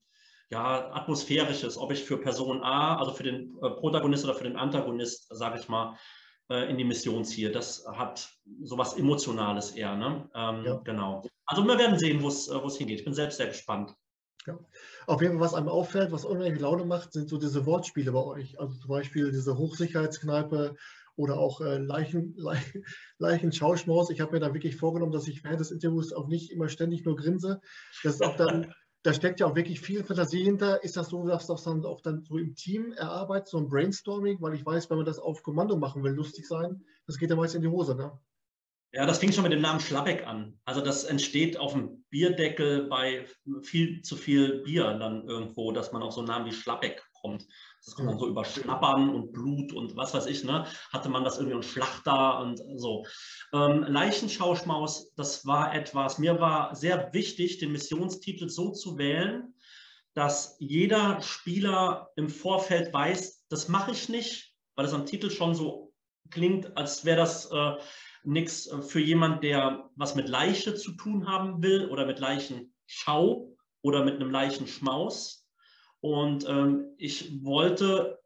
ja, 0.49 0.95
atmosphärisches, 0.95 1.77
ob 1.77 1.93
ich 1.93 2.03
für 2.03 2.17
Person 2.17 2.63
A, 2.63 2.97
also 2.97 3.13
für 3.13 3.25
den 3.25 3.55
äh, 3.61 3.69
Protagonist 3.69 4.25
oder 4.25 4.35
für 4.35 4.45
den 4.45 4.57
Antagonist, 4.57 5.27
sage 5.29 5.61
ich 5.61 5.69
mal, 5.69 5.99
äh, 6.49 6.71
in 6.71 6.79
die 6.79 6.85
Mission 6.85 7.23
ziehe. 7.23 7.51
Das 7.51 7.85
hat 7.87 8.31
sowas 8.63 8.95
Emotionales 8.95 9.73
eher. 9.73 9.95
Ne? 9.95 10.27
Ähm, 10.35 10.65
ja. 10.65 10.81
Genau. 10.85 11.23
Also 11.45 11.63
wir 11.67 11.79
werden 11.79 11.99
sehen, 11.99 12.23
wo 12.23 12.29
es 12.29 12.49
äh, 12.49 12.79
hingeht. 12.79 13.01
Ich 13.01 13.05
bin 13.05 13.13
selbst 13.13 13.37
sehr 13.37 13.49
gespannt. 13.49 13.95
Ja. 14.47 14.59
Auf 15.07 15.23
jeden 15.23 15.35
Fall, 15.35 15.43
was 15.43 15.55
einem 15.55 15.69
auffällt, 15.69 16.13
was 16.13 16.25
unheimlich 16.25 16.61
Laune 16.61 16.85
macht, 16.85 17.13
sind 17.13 17.29
so 17.29 17.37
diese 17.39 17.67
Wortspiele 17.67 18.13
bei 18.13 18.23
euch. 18.23 18.61
Also 18.61 18.75
zum 18.77 18.89
Beispiel 18.89 19.31
diese 19.33 19.59
Hochsicherheitskneipe 19.59 20.77
oder 21.17 21.39
auch 21.39 21.61
äh, 21.61 21.79
Leichen, 21.79 22.35
Leichen, 22.37 22.85
Leichenschauschmaus. 23.19 24.11
Ich 24.11 24.21
habe 24.21 24.33
mir 24.33 24.41
da 24.41 24.55
wirklich 24.55 24.77
vorgenommen, 24.77 25.13
dass 25.13 25.29
ich 25.29 25.43
während 25.43 25.61
des 25.61 25.71
Interviews 25.71 26.13
auch 26.13 26.29
nicht 26.29 26.53
immer 26.53 26.69
ständig 26.69 27.05
nur 27.05 27.17
grinse. 27.17 27.61
Das 28.05 28.15
ist 28.15 28.23
auch 28.23 28.37
dann, 28.37 28.73
da 29.03 29.13
steckt 29.13 29.41
ja 29.41 29.47
auch 29.47 29.57
wirklich 29.57 29.81
viel 29.81 30.05
Fantasie 30.05 30.45
hinter. 30.45 30.85
Ist 30.85 30.97
das 30.97 31.09
so, 31.09 31.27
dass 31.27 31.47
das 31.47 31.65
dann 31.65 31.85
auch 31.85 32.01
dann 32.01 32.23
so 32.23 32.37
im 32.37 32.55
Team 32.55 32.93
erarbeitet, 32.93 33.49
so 33.49 33.59
ein 33.59 33.69
Brainstorming? 33.69 34.41
Weil 34.41 34.55
ich 34.55 34.65
weiß, 34.65 34.91
wenn 34.91 34.99
man 34.99 35.07
das 35.07 35.19
auf 35.19 35.43
Kommando 35.43 35.77
machen 35.77 36.05
will, 36.05 36.13
lustig 36.13 36.47
sein, 36.47 36.85
das 37.07 37.19
geht 37.19 37.31
ja 37.31 37.37
meist 37.37 37.55
in 37.55 37.63
die 37.63 37.69
Hose, 37.69 37.95
ne? 37.95 38.13
Ja, 38.93 39.05
das 39.05 39.19
fing 39.19 39.33
schon 39.33 39.43
mit 39.43 39.53
dem 39.53 39.61
Namen 39.61 39.81
Schlappeck 39.81 40.27
an. 40.27 40.59
Also 40.65 40.81
das 40.81 41.05
entsteht 41.05 41.59
auf 41.59 41.73
dem 41.73 42.05
Bierdeckel 42.09 42.87
bei 42.89 43.27
viel 43.63 44.01
zu 44.03 44.17
viel 44.17 44.63
Bier 44.63 44.95
dann 44.95 45.27
irgendwo, 45.29 45.73
dass 45.73 45.93
man 45.93 46.03
auf 46.03 46.15
so 46.15 46.21
einen 46.21 46.29
Namen 46.29 46.47
wie 46.47 46.53
Schlappeck 46.53 47.03
kommt. 47.21 47.47
Das 47.85 47.95
kommt 47.95 48.09
dann 48.09 48.19
so 48.19 48.27
über 48.27 48.45
Schlappern 48.45 49.11
und 49.11 49.33
Blut 49.33 49.73
und 49.73 49.97
was 49.97 50.15
weiß 50.15 50.27
ich, 50.27 50.45
ne? 50.45 50.67
Hatte 50.93 51.09
man 51.09 51.25
das 51.25 51.37
irgendwie 51.37 51.57
und 51.57 51.65
Schlachter 51.65 52.41
und 52.41 52.61
so. 52.77 53.05
Ähm, 53.53 53.83
Leichenschauschmaus, 53.83 55.15
das 55.15 55.45
war 55.45 55.75
etwas, 55.75 56.19
mir 56.19 56.41
war 56.41 56.75
sehr 56.75 57.13
wichtig, 57.13 57.59
den 57.59 57.73
Missionstitel 57.73 58.49
so 58.49 58.71
zu 58.71 58.97
wählen, 58.99 59.55
dass 60.15 60.57
jeder 60.59 61.21
Spieler 61.21 62.11
im 62.17 62.31
Vorfeld 62.31 62.93
weiß, 62.95 63.47
das 63.49 63.69
mache 63.69 63.91
ich 63.91 64.09
nicht, 64.09 64.55
weil 64.75 64.87
es 64.87 64.95
am 64.95 65.07
Titel 65.07 65.31
schon 65.31 65.55
so 65.55 65.93
klingt, 66.31 66.77
als 66.77 67.05
wäre 67.05 67.19
das 67.19 67.51
äh, 67.51 67.73
nichts 68.27 68.67
äh, 68.67 68.83
für 68.83 69.01
jemand, 69.01 69.43
der 69.43 69.91
was 69.97 70.15
mit 70.15 70.29
Leiche 70.29 70.75
zu 70.75 70.93
tun 70.93 71.29
haben 71.29 71.63
will 71.63 71.89
oder 71.89 72.07
mit 72.07 72.19
Leichenschau 72.19 73.57
oder 73.83 74.05
mit 74.05 74.17
einem 74.17 74.31
Leichenschmaus. 74.31 75.47
Und 76.01 76.49
ähm, 76.49 76.95
ich 76.99 77.43
wollte 77.43 78.19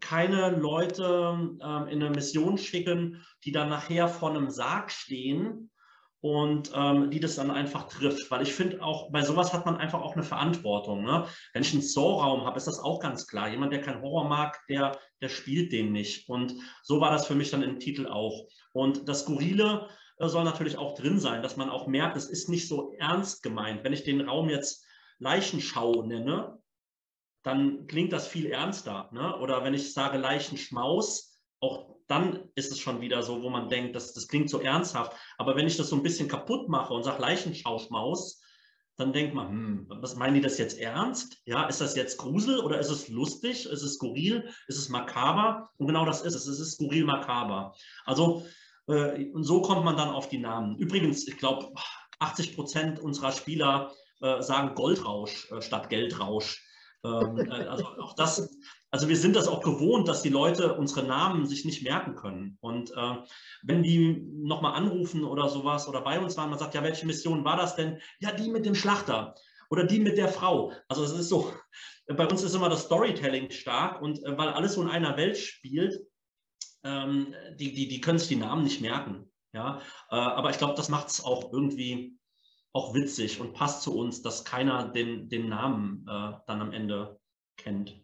keine 0.00 0.50
Leute 0.50 1.58
ähm, 1.62 1.86
in 1.88 2.02
eine 2.02 2.10
Mission 2.10 2.58
schicken, 2.58 3.24
die 3.44 3.52
dann 3.52 3.68
nachher 3.68 4.08
vor 4.08 4.30
einem 4.30 4.50
Sarg 4.50 4.90
stehen 4.90 5.70
und 6.24 6.72
ähm, 6.74 7.10
die 7.10 7.20
das 7.20 7.36
dann 7.36 7.50
einfach 7.50 7.88
trifft. 7.88 8.30
Weil 8.30 8.42
ich 8.42 8.54
finde 8.54 8.82
auch, 8.82 9.10
bei 9.10 9.22
sowas 9.22 9.52
hat 9.52 9.66
man 9.66 9.76
einfach 9.76 10.00
auch 10.00 10.14
eine 10.14 10.22
Verantwortung. 10.22 11.04
Ne? 11.04 11.26
Wenn 11.52 11.62
ich 11.62 11.74
einen 11.74 11.82
Saw-Raum 11.82 12.46
habe, 12.46 12.56
ist 12.56 12.66
das 12.66 12.78
auch 12.78 13.00
ganz 13.00 13.26
klar. 13.26 13.50
Jemand, 13.50 13.74
der 13.74 13.82
keinen 13.82 14.00
Horror 14.00 14.26
mag, 14.26 14.58
der, 14.70 14.98
der 15.20 15.28
spielt 15.28 15.70
den 15.72 15.92
nicht. 15.92 16.26
Und 16.30 16.54
so 16.82 16.98
war 16.98 17.10
das 17.10 17.26
für 17.26 17.34
mich 17.34 17.50
dann 17.50 17.62
im 17.62 17.78
Titel 17.78 18.06
auch. 18.06 18.46
Und 18.74 19.08
das 19.08 19.20
Skurrile 19.20 19.88
äh, 20.18 20.28
soll 20.28 20.44
natürlich 20.44 20.76
auch 20.76 20.94
drin 20.94 21.18
sein, 21.18 21.42
dass 21.42 21.56
man 21.56 21.70
auch 21.70 21.86
merkt, 21.86 22.16
es 22.16 22.28
ist 22.28 22.48
nicht 22.48 22.68
so 22.68 22.92
ernst 22.98 23.42
gemeint. 23.42 23.84
Wenn 23.84 23.92
ich 23.92 24.04
den 24.04 24.20
Raum 24.20 24.50
jetzt 24.50 24.84
Leichenschau 25.18 26.02
nenne, 26.02 26.58
dann 27.42 27.86
klingt 27.86 28.12
das 28.12 28.26
viel 28.26 28.46
ernster. 28.46 29.08
Ne? 29.12 29.38
Oder 29.38 29.64
wenn 29.64 29.74
ich 29.74 29.92
sage 29.92 30.18
Leichenschmaus, 30.18 31.40
auch 31.60 31.94
dann 32.08 32.50
ist 32.54 32.72
es 32.72 32.80
schon 32.80 33.00
wieder 33.00 33.22
so, 33.22 33.42
wo 33.42 33.48
man 33.48 33.68
denkt, 33.68 33.94
das, 33.94 34.12
das 34.12 34.28
klingt 34.28 34.50
so 34.50 34.60
ernsthaft. 34.60 35.16
Aber 35.38 35.56
wenn 35.56 35.66
ich 35.66 35.76
das 35.76 35.88
so 35.88 35.96
ein 35.96 36.02
bisschen 36.02 36.28
kaputt 36.28 36.68
mache 36.68 36.92
und 36.92 37.04
sage 37.04 37.22
Leichenschauschmaus, 37.22 38.42
dann 38.96 39.12
denkt 39.12 39.34
man, 39.34 39.48
hm, 39.48 39.86
was 39.88 40.16
meinen 40.16 40.34
die 40.34 40.40
das 40.40 40.58
jetzt 40.58 40.78
ernst? 40.78 41.40
Ja, 41.46 41.66
ist 41.66 41.80
das 41.80 41.96
jetzt 41.96 42.16
Grusel 42.16 42.60
oder 42.60 42.78
ist 42.78 42.90
es 42.90 43.08
lustig? 43.08 43.66
Ist 43.66 43.82
es 43.82 43.94
skurril? 43.94 44.48
Ist 44.68 44.78
es 44.78 44.88
makaber? 44.88 45.70
Und 45.78 45.86
genau 45.86 46.04
das 46.04 46.22
ist 46.22 46.34
es. 46.34 46.46
Es 46.46 46.60
ist 46.60 46.74
skurril 46.74 47.04
makaber. 47.04 47.74
Also, 48.04 48.46
und 48.86 49.44
so 49.44 49.62
kommt 49.62 49.84
man 49.84 49.96
dann 49.96 50.10
auf 50.10 50.28
die 50.28 50.38
Namen. 50.38 50.76
Übrigens, 50.76 51.26
ich 51.26 51.38
glaube, 51.38 51.72
80 52.18 52.54
Prozent 52.54 53.00
unserer 53.00 53.32
Spieler 53.32 53.92
äh, 54.20 54.42
sagen 54.42 54.74
Goldrausch 54.74 55.50
äh, 55.50 55.60
statt 55.60 55.90
Geldrausch. 55.90 56.62
Ähm, 57.04 57.38
äh, 57.38 57.66
also 57.66 57.86
auch 57.86 58.14
das, 58.14 58.58
also 58.90 59.08
wir 59.08 59.16
sind 59.16 59.36
das 59.36 59.48
auch 59.48 59.62
gewohnt, 59.62 60.08
dass 60.08 60.22
die 60.22 60.30
Leute 60.30 60.74
unsere 60.74 61.06
Namen 61.06 61.46
sich 61.46 61.64
nicht 61.64 61.82
merken 61.82 62.14
können. 62.14 62.56
Und 62.60 62.90
äh, 62.92 63.16
wenn 63.62 63.82
die 63.82 64.22
nochmal 64.32 64.74
anrufen 64.74 65.24
oder 65.24 65.48
sowas 65.48 65.88
oder 65.88 66.00
bei 66.00 66.18
uns 66.18 66.36
waren, 66.36 66.50
man 66.50 66.58
sagt, 66.58 66.74
ja, 66.74 66.82
welche 66.82 67.06
Mission 67.06 67.44
war 67.44 67.56
das 67.56 67.76
denn? 67.76 67.98
Ja, 68.20 68.32
die 68.32 68.48
mit 68.48 68.64
dem 68.64 68.74
Schlachter 68.74 69.34
oder 69.70 69.84
die 69.84 70.00
mit 70.00 70.16
der 70.16 70.28
Frau. 70.28 70.72
Also 70.88 71.04
es 71.04 71.12
ist 71.12 71.28
so, 71.28 71.52
bei 72.06 72.26
uns 72.26 72.42
ist 72.42 72.54
immer 72.54 72.68
das 72.68 72.84
Storytelling 72.84 73.50
stark 73.50 74.00
und 74.00 74.24
äh, 74.24 74.38
weil 74.38 74.48
alles 74.48 74.74
so 74.74 74.82
in 74.82 74.88
einer 74.88 75.16
Welt 75.16 75.36
spielt, 75.36 76.00
ähm, 76.84 77.34
die, 77.58 77.72
die, 77.72 77.88
die 77.88 78.00
können 78.00 78.18
sich 78.18 78.28
die 78.28 78.36
Namen 78.36 78.62
nicht 78.62 78.80
merken. 78.80 79.30
Ja, 79.52 79.80
äh, 80.10 80.16
aber 80.16 80.50
ich 80.50 80.58
glaube, 80.58 80.74
das 80.74 80.88
macht 80.88 81.08
es 81.08 81.24
auch 81.24 81.52
irgendwie 81.52 82.18
auch 82.72 82.92
witzig 82.92 83.40
und 83.40 83.54
passt 83.54 83.82
zu 83.82 83.96
uns, 83.96 84.20
dass 84.20 84.44
keiner 84.44 84.88
den, 84.88 85.28
den 85.28 85.48
Namen 85.48 86.04
äh, 86.08 86.32
dann 86.46 86.60
am 86.60 86.72
Ende 86.72 87.20
kennt. 87.56 87.96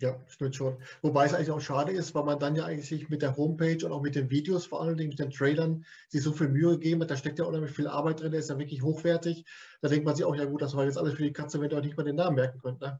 Ja, 0.00 0.18
stimmt 0.28 0.56
schon. 0.56 0.78
Wobei 1.02 1.26
es 1.26 1.34
eigentlich 1.34 1.50
auch 1.50 1.60
schade 1.60 1.92
ist, 1.92 2.14
weil 2.14 2.24
man 2.24 2.38
dann 2.38 2.56
ja 2.56 2.64
eigentlich 2.64 2.88
sich 2.88 3.10
mit 3.10 3.20
der 3.20 3.36
Homepage 3.36 3.84
und 3.84 3.92
auch 3.92 4.00
mit 4.00 4.14
den 4.14 4.30
Videos, 4.30 4.64
vor 4.64 4.86
Dingen 4.94 5.10
mit 5.10 5.18
den 5.18 5.30
Trailern, 5.30 5.84
sich 6.08 6.22
so 6.22 6.32
viel 6.32 6.48
Mühe 6.48 6.70
gegeben 6.70 7.02
hat. 7.02 7.10
Da 7.10 7.18
steckt 7.18 7.38
ja 7.38 7.44
unheimlich 7.44 7.72
viel 7.72 7.86
Arbeit 7.86 8.20
drin, 8.20 8.30
der 8.30 8.40
ist 8.40 8.48
ja 8.48 8.58
wirklich 8.58 8.80
hochwertig. 8.80 9.44
Da 9.82 9.88
denkt 9.88 10.06
man 10.06 10.16
sich 10.16 10.24
auch, 10.24 10.34
ja 10.34 10.46
gut, 10.46 10.62
das 10.62 10.74
war 10.74 10.86
jetzt 10.86 10.96
alles 10.96 11.14
für 11.14 11.22
die 11.22 11.34
Katze, 11.34 11.60
wenn 11.60 11.70
ihr 11.70 11.76
euch 11.76 11.84
nicht 11.84 11.98
mal 11.98 12.04
den 12.04 12.16
Namen 12.16 12.36
merken 12.36 12.58
könnt. 12.62 12.80
Ne? 12.80 12.98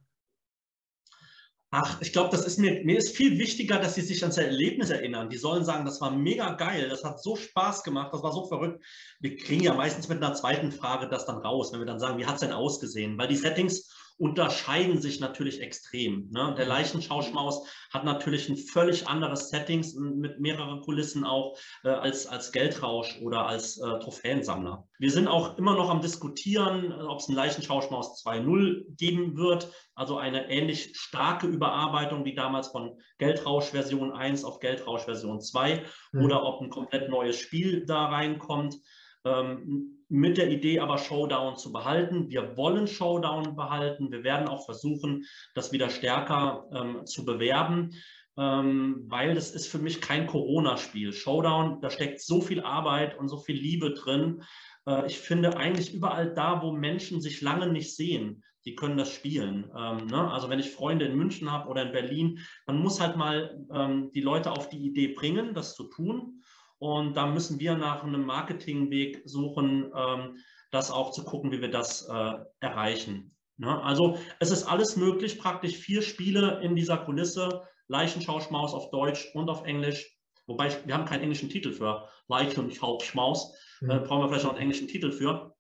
Ach, 1.73 2.01
ich 2.01 2.13
glaube, 2.13 2.31
das 2.31 2.45
ist 2.45 2.59
mir, 2.59 2.85
mir 2.85 2.99
ist 2.99 3.17
viel 3.17 3.39
wichtiger, 3.39 3.79
dass 3.79 3.95
sie 3.95 4.01
sich 4.01 4.25
an 4.25 4.31
das 4.31 4.39
Erlebnis 4.39 4.91
erinnern. 4.91 5.31
Die 5.31 5.37
sollen 5.37 5.65
sagen, 5.65 5.85
das 5.85 6.01
war 6.01 6.11
mega 6.11 6.55
geil, 6.55 6.89
das 6.89 7.05
hat 7.05 7.23
so 7.23 7.37
Spaß 7.37 7.85
gemacht, 7.85 8.13
das 8.13 8.25
war 8.25 8.33
so 8.33 8.45
verrückt. 8.47 8.85
Wir 9.21 9.37
kriegen 9.37 9.63
ja 9.63 9.75
meistens 9.75 10.09
mit 10.09 10.21
einer 10.21 10.35
zweiten 10.35 10.73
Frage 10.73 11.09
das 11.09 11.27
dann 11.27 11.39
raus, 11.39 11.73
wenn 11.73 11.79
wir 11.79 11.87
dann 11.87 12.01
sagen, 12.01 12.19
wie 12.19 12.27
hat 12.27 12.35
es 12.35 12.41
denn 12.41 12.53
ausgesehen? 12.53 13.17
Weil 13.19 13.29
die 13.29 13.37
Settings 13.37 13.89
unterscheiden 14.21 15.01
sich 15.01 15.19
natürlich 15.19 15.63
extrem. 15.63 16.29
Ne? 16.31 16.55
Der 16.57 16.67
mhm. 16.67 16.73
Leichenschauschmaus 16.73 17.67
hat 17.91 18.05
natürlich 18.05 18.51
ein 18.51 18.59
völlig 18.59 19.09
anderes 19.09 19.49
Settings 19.49 19.95
mit 19.95 20.39
mehreren 20.41 20.83
Kulissen 20.83 21.25
auch 21.25 21.57
äh, 21.85 21.89
als, 21.89 22.27
als 22.27 22.53
Geldrausch 22.53 23.19
oder 23.23 23.47
als 23.47 23.79
äh, 23.79 23.99
Trophäensammler. 23.99 24.87
Wir 24.99 25.11
sind 25.11 25.27
auch 25.27 25.57
immer 25.57 25.75
noch 25.75 25.89
am 25.89 26.03
Diskutieren, 26.03 26.93
äh, 26.93 27.03
ob 27.03 27.21
es 27.21 27.29
ein 27.29 27.35
Leichenschauschmaus 27.35 28.23
2.0 28.23 28.95
geben 28.99 29.39
wird, 29.39 29.73
also 29.95 30.19
eine 30.19 30.51
ähnlich 30.51 30.93
starke 30.99 31.47
Überarbeitung 31.47 32.27
wie 32.27 32.35
damals 32.35 32.69
von 32.69 33.01
Geldrausch 33.17 33.71
Version 33.71 34.13
1 34.13 34.45
auf 34.45 34.61
Geldrausch 34.61 35.05
Version 35.05 35.41
2 35.41 35.83
mhm. 36.13 36.25
oder 36.25 36.45
ob 36.45 36.61
ein 36.61 36.69
komplett 36.69 37.09
neues 37.09 37.39
Spiel 37.39 37.87
da 37.87 38.05
reinkommt. 38.07 38.77
Ähm, 39.25 40.01
mit 40.11 40.39
der 40.39 40.51
Idee 40.51 40.81
aber 40.81 40.99
Showdown 40.99 41.57
zu 41.57 41.73
behalten. 41.73 42.29
Wir 42.31 42.57
wollen 42.57 42.89
Showdown 42.89 43.55
behalten. 43.55 44.11
Wir 44.11 44.25
werden 44.25 44.49
auch 44.49 44.65
versuchen, 44.65 45.25
das 45.55 45.73
wieder 45.73 45.89
stärker 45.89 46.67
ähm, 46.75 47.07
zu 47.07 47.25
bewerben, 47.25 47.95
ähm, 48.37 49.05
weil 49.07 49.35
das 49.35 49.53
ist 49.53 49.69
für 49.69 49.79
mich 49.79 50.01
kein 50.01 50.27
Corona-Spiel. 50.27 51.13
Showdown, 51.13 51.81
da 51.81 51.91
steckt 51.91 52.21
so 52.21 52.41
viel 52.41 52.61
Arbeit 52.61 53.19
und 53.19 53.29
so 53.29 53.39
viel 53.39 53.57
Liebe 53.57 53.93
drin. 53.93 54.43
Äh, 54.87 55.07
ich 55.07 55.19
finde 55.19 55.57
eigentlich 55.57 55.95
überall 55.95 56.35
da, 56.35 56.61
wo 56.63 56.73
Menschen 56.73 57.21
sich 57.21 57.41
lange 57.41 57.69
nicht 57.69 57.95
sehen, 57.95 58.43
die 58.65 58.75
können 58.75 58.97
das 58.97 59.13
spielen. 59.13 59.71
Ähm, 59.77 60.07
ne? 60.07 60.31
Also 60.31 60.51
wenn 60.51 60.59
ich 60.59 60.73
Freunde 60.73 61.05
in 61.05 61.17
München 61.17 61.53
habe 61.53 61.69
oder 61.69 61.83
in 61.83 61.93
Berlin, 61.93 62.41
man 62.67 62.79
muss 62.79 63.01
halt 63.01 63.17
mal 63.17 63.65
ähm, 63.73 64.11
die 64.13 64.21
Leute 64.21 64.51
auf 64.51 64.69
die 64.69 64.85
Idee 64.85 65.09
bringen, 65.09 65.55
das 65.55 65.77
zu 65.77 65.85
tun. 65.85 66.40
Und 66.81 67.15
da 67.15 67.27
müssen 67.27 67.61
wir 67.61 67.77
nach 67.77 68.03
einem 68.03 68.25
Marketingweg 68.25 69.23
suchen, 69.27 69.93
ähm, 69.95 70.39
das 70.71 70.91
auch 70.91 71.11
zu 71.11 71.25
gucken, 71.25 71.53
wie 71.53 71.61
wir 71.61 71.71
das 71.71 72.09
äh, 72.09 72.35
erreichen. 72.61 73.37
Ne? 73.59 73.83
Also 73.83 74.19
es 74.39 74.51
ist 74.51 74.65
alles 74.65 74.97
möglich, 74.97 75.39
praktisch 75.39 75.77
vier 75.77 76.01
Spiele 76.01 76.61
in 76.63 76.75
dieser 76.75 76.97
Kulisse, 76.97 77.63
Leichenschauschmaus 77.89 78.73
auf 78.73 78.91
Deutsch 78.91 79.31
und 79.35 79.51
auf 79.51 79.65
Englisch. 79.65 80.17
Wobei 80.47 80.71
wir 80.87 80.95
haben 80.95 81.05
keinen 81.05 81.23
englischen 81.23 81.51
Titel 81.51 81.73
für 81.73 82.09
Leichenschauschmaus. 82.29 83.55
Mhm. 83.83 83.91
Äh, 83.91 83.99
brauchen 84.01 84.23
wir 84.23 84.29
vielleicht 84.29 84.45
noch 84.45 84.53
einen 84.53 84.63
englischen 84.63 84.89
Titel 84.89 85.13
für. 85.13 85.55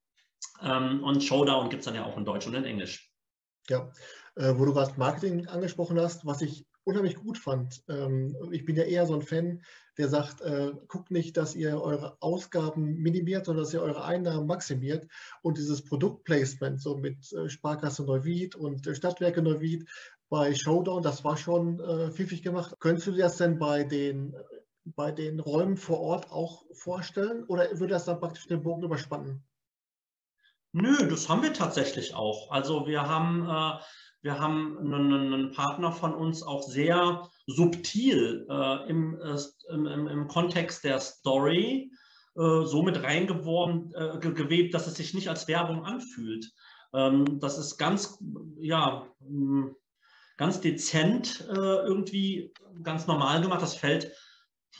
Ähm, 0.62 1.04
und 1.04 1.22
Showdown 1.22 1.68
gibt 1.68 1.80
es 1.80 1.84
dann 1.84 1.96
ja 1.96 2.06
auch 2.06 2.16
in 2.16 2.24
Deutsch 2.24 2.46
und 2.46 2.54
in 2.54 2.64
Englisch. 2.64 3.12
Ja, 3.68 3.92
äh, 4.36 4.54
wo 4.56 4.64
du 4.64 4.72
gerade 4.72 4.94
Marketing 4.96 5.46
angesprochen 5.48 6.00
hast, 6.00 6.24
was 6.24 6.40
ich 6.40 6.66
unheimlich 6.84 7.16
gut 7.16 7.38
fand. 7.38 7.82
Ähm, 7.88 8.36
ich 8.50 8.64
bin 8.64 8.76
ja 8.76 8.84
eher 8.84 9.06
so 9.06 9.14
ein 9.14 9.22
Fan, 9.22 9.62
der 9.98 10.08
sagt, 10.08 10.40
äh, 10.40 10.72
guckt 10.88 11.10
nicht, 11.10 11.36
dass 11.36 11.54
ihr 11.54 11.80
eure 11.80 12.16
Ausgaben 12.20 12.96
minimiert, 12.96 13.46
sondern 13.46 13.64
dass 13.64 13.74
ihr 13.74 13.82
eure 13.82 14.04
Einnahmen 14.04 14.46
maximiert. 14.46 15.06
Und 15.42 15.58
dieses 15.58 15.82
Produktplacement, 15.82 16.80
so 16.80 16.96
mit 16.96 17.32
äh, 17.32 17.48
Sparkasse 17.48 18.04
Neuwied 18.04 18.54
und 18.54 18.86
äh, 18.86 18.94
Stadtwerke 18.94 19.42
Neuwied 19.42 19.88
bei 20.28 20.54
Showdown, 20.54 21.02
das 21.02 21.24
war 21.24 21.36
schon 21.36 21.78
pfiffig 22.12 22.44
gemacht. 22.44 22.76
Könntest 22.78 23.08
du 23.08 23.10
dir 23.10 23.24
das 23.24 23.36
denn 23.36 23.58
bei 23.58 23.82
den, 23.82 24.36
bei 24.84 25.10
den 25.10 25.40
Räumen 25.40 25.76
vor 25.76 25.98
Ort 25.98 26.30
auch 26.30 26.64
vorstellen 26.72 27.42
oder 27.48 27.68
würde 27.72 27.94
das 27.94 28.04
dann 28.04 28.20
praktisch 28.20 28.46
den 28.46 28.62
Bogen 28.62 28.84
überspannen? 28.84 29.42
Nö, 30.72 31.08
das 31.08 31.28
haben 31.28 31.42
wir 31.42 31.52
tatsächlich 31.52 32.14
auch. 32.14 32.52
Also 32.52 32.86
wir 32.86 33.08
haben 33.08 33.44
äh, 33.48 33.82
wir 34.22 34.38
haben 34.38 34.78
einen, 34.78 35.52
Partner 35.52 35.92
von 35.92 36.14
uns 36.14 36.42
auch 36.42 36.62
sehr 36.62 37.28
subtil 37.46 38.46
äh, 38.48 38.88
im, 38.88 39.20
äh, 39.20 39.36
im, 39.70 39.86
im, 39.86 40.28
Kontext 40.28 40.84
der 40.84 41.00
Story 41.00 41.90
äh, 42.36 42.64
so 42.64 42.82
mit 42.82 43.02
reingeworben, 43.02 43.92
äh, 43.94 44.18
gewebt, 44.18 44.74
dass 44.74 44.86
es 44.86 44.94
sich 44.94 45.14
nicht 45.14 45.28
als 45.28 45.48
Werbung 45.48 45.84
anfühlt. 45.84 46.52
Ähm, 46.92 47.40
das 47.40 47.58
ist 47.58 47.78
ganz, 47.78 48.18
ja, 48.58 49.06
hm, 49.20 49.74
ganz 50.36 50.60
dezent 50.60 51.46
äh, 51.48 51.54
irgendwie 51.54 52.52
ganz 52.82 53.06
normal 53.06 53.40
gemacht. 53.40 53.62
Das 53.62 53.74
fällt 53.74 54.12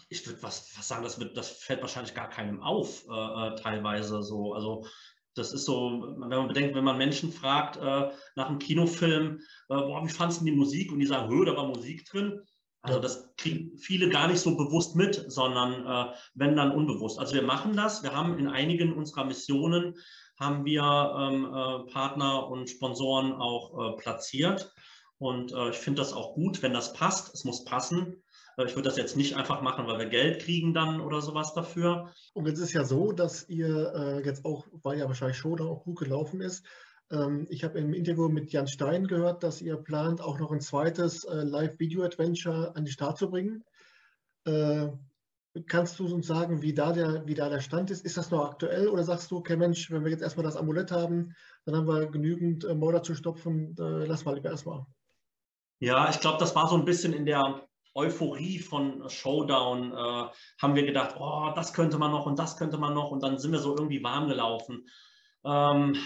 ich 0.09 0.27
würde 0.27 0.43
was, 0.43 0.77
was 0.77 0.89
sagen, 0.89 1.05
das, 1.05 1.19
wird, 1.21 1.37
das 1.37 1.51
fällt 1.51 1.83
wahrscheinlich 1.83 2.15
gar 2.15 2.29
keinem 2.29 2.61
auf, 2.63 3.05
äh, 3.09 3.13
äh 3.13 3.55
teilweise 3.57 4.23
so. 4.23 4.55
Also 4.55 4.87
das 5.35 5.53
ist 5.53 5.65
so, 5.65 6.15
wenn 6.19 6.29
man 6.29 6.49
bedenkt, 6.49 6.75
wenn 6.75 6.85
man 6.85 6.99
Menschen 6.99 7.33
fragt 7.33 7.77
äh, 7.77 8.11
nach 8.37 8.49
einem 8.49 8.59
Kinofilm, 8.59 9.39
äh, 9.69 9.75
boah, 9.75 10.05
wie 10.05 10.11
fandest 10.11 10.41
du 10.41 10.45
die 10.45 10.53
Musik? 10.53 10.93
Und 10.93 10.99
die 10.99 11.07
sagen, 11.07 11.31
hö, 11.31 11.45
da 11.45 11.57
war 11.57 11.67
Musik 11.67 12.05
drin. 12.07 12.41
Also 12.83 12.99
das 12.99 13.35
kriegen 13.37 13.77
viele 13.79 14.09
gar 14.09 14.27
nicht 14.27 14.41
so 14.41 14.57
bewusst 14.57 14.97
mit, 14.97 15.25
sondern 15.29 15.87
äh, 15.87 16.13
wenn 16.35 16.57
dann 16.57 16.73
unbewusst. 16.73 17.19
Also 17.19 17.35
wir 17.35 17.43
machen 17.43 17.77
das. 17.77 18.03
Wir 18.03 18.15
haben 18.15 18.39
in 18.39 18.49
einigen 18.49 18.93
unserer 18.95 19.25
Missionen 19.25 19.97
haben 20.39 20.65
wir 20.65 20.83
ähm, 20.83 21.45
äh, 21.45 21.93
Partner 21.93 22.49
und 22.49 22.71
Sponsoren 22.71 23.33
auch 23.33 23.79
äh, 23.79 23.97
platziert. 24.01 24.73
Und 25.19 25.53
äh, 25.53 25.69
ich 25.69 25.77
finde 25.77 26.01
das 26.01 26.15
auch 26.15 26.35
gut, 26.35 26.63
wenn 26.63 26.73
das 26.73 26.95
passt. 26.95 27.35
Es 27.35 27.45
muss 27.45 27.65
passen. 27.65 28.23
Äh, 28.57 28.65
ich 28.67 28.77
würde 28.77 28.89
das 28.89 28.97
jetzt 28.97 29.17
nicht 29.17 29.37
einfach 29.37 29.63
machen, 29.63 29.87
weil 29.87 29.99
wir 29.99 30.07
Geld 30.07 30.43
kriegen 30.43 30.75
dann 30.75 31.01
oder 31.01 31.21
sowas 31.23 31.55
dafür. 31.55 32.13
Und 32.35 32.47
jetzt 32.47 32.59
ist 32.61 32.73
ja 32.73 32.85
so, 32.85 33.13
dass 33.13 33.49
ihr 33.49 33.93
äh, 33.95 34.25
jetzt 34.25 34.45
auch, 34.45 34.67
weil 34.83 34.99
ja 34.99 35.07
wahrscheinlich 35.07 35.39
Showdown 35.39 35.69
auch 35.69 35.85
gut 35.85 35.99
gelaufen 35.99 36.41
ist, 36.41 36.65
Ähm, 37.13 37.47
ich 37.51 37.65
habe 37.65 37.79
im 37.81 37.93
Interview 37.93 38.29
mit 38.29 38.53
Jan 38.53 38.69
Stein 38.69 39.07
gehört, 39.07 39.43
dass 39.43 39.61
ihr 39.61 39.77
plant, 39.77 40.21
auch 40.21 40.39
noch 40.39 40.53
ein 40.53 40.61
zweites 40.61 41.25
äh, 41.25 41.43
Live-Video-Adventure 41.43 42.77
an 42.77 42.85
den 42.85 42.93
Start 42.93 43.19
zu 43.19 43.29
bringen. 43.31 43.65
Äh, 44.45 44.91
kannst 45.67 45.99
du 45.99 46.07
uns 46.07 46.29
sagen, 46.29 46.63
wie 46.63 46.73
da, 46.73 46.93
der, 46.93 47.27
wie 47.27 47.35
da 47.35 47.49
der 47.49 47.61
Stand 47.61 47.91
ist? 47.91 48.05
Ist 48.05 48.17
das 48.17 48.31
noch 48.31 48.45
aktuell 48.49 48.87
oder 48.89 49.03
sagst 49.03 49.31
du, 49.31 49.39
okay 49.39 49.57
Mensch, 49.57 49.91
wenn 49.91 50.05
wir 50.05 50.13
jetzt 50.13 50.23
erstmal 50.23 50.45
das 50.45 50.57
Amulett 50.57 50.93
haben, 50.93 51.35
dann 51.65 51.75
haben 51.75 51.89
wir 51.89 52.07
genügend 52.07 52.65
äh, 52.65 52.75
Modder 52.75 53.03
zu 53.03 53.17
stopfen, 53.17 53.75
äh, 53.79 54.07
lass 54.07 54.25
mal 54.25 54.37
lieber 54.37 54.51
erstmal. 54.51 54.87
Ja, 55.81 56.09
ich 56.11 56.21
glaube, 56.21 56.39
das 56.39 56.55
war 56.55 56.69
so 56.69 56.77
ein 56.77 56.85
bisschen 56.85 57.13
in 57.13 57.27
der 57.27 57.67
Euphorie 58.01 58.59
von 58.59 59.09
Showdown, 59.09 59.93
äh, 59.93 60.29
haben 60.61 60.75
wir 60.75 60.85
gedacht, 60.85 61.17
oh, 61.19 61.53
das 61.55 61.73
könnte 61.73 61.99
man 61.99 62.11
noch 62.11 62.27
und 62.27 62.39
das 62.39 62.57
könnte 62.57 62.79
man 62.79 62.95
noch 62.95 63.11
und 63.11 63.23
dann 63.23 63.39
sind 63.39 63.53
wir 63.53 63.59
so 63.59 63.77
irgendwie 63.77 64.03
warm 64.03 64.29
gelaufen. 64.29 64.89
Ähm, 65.45 65.97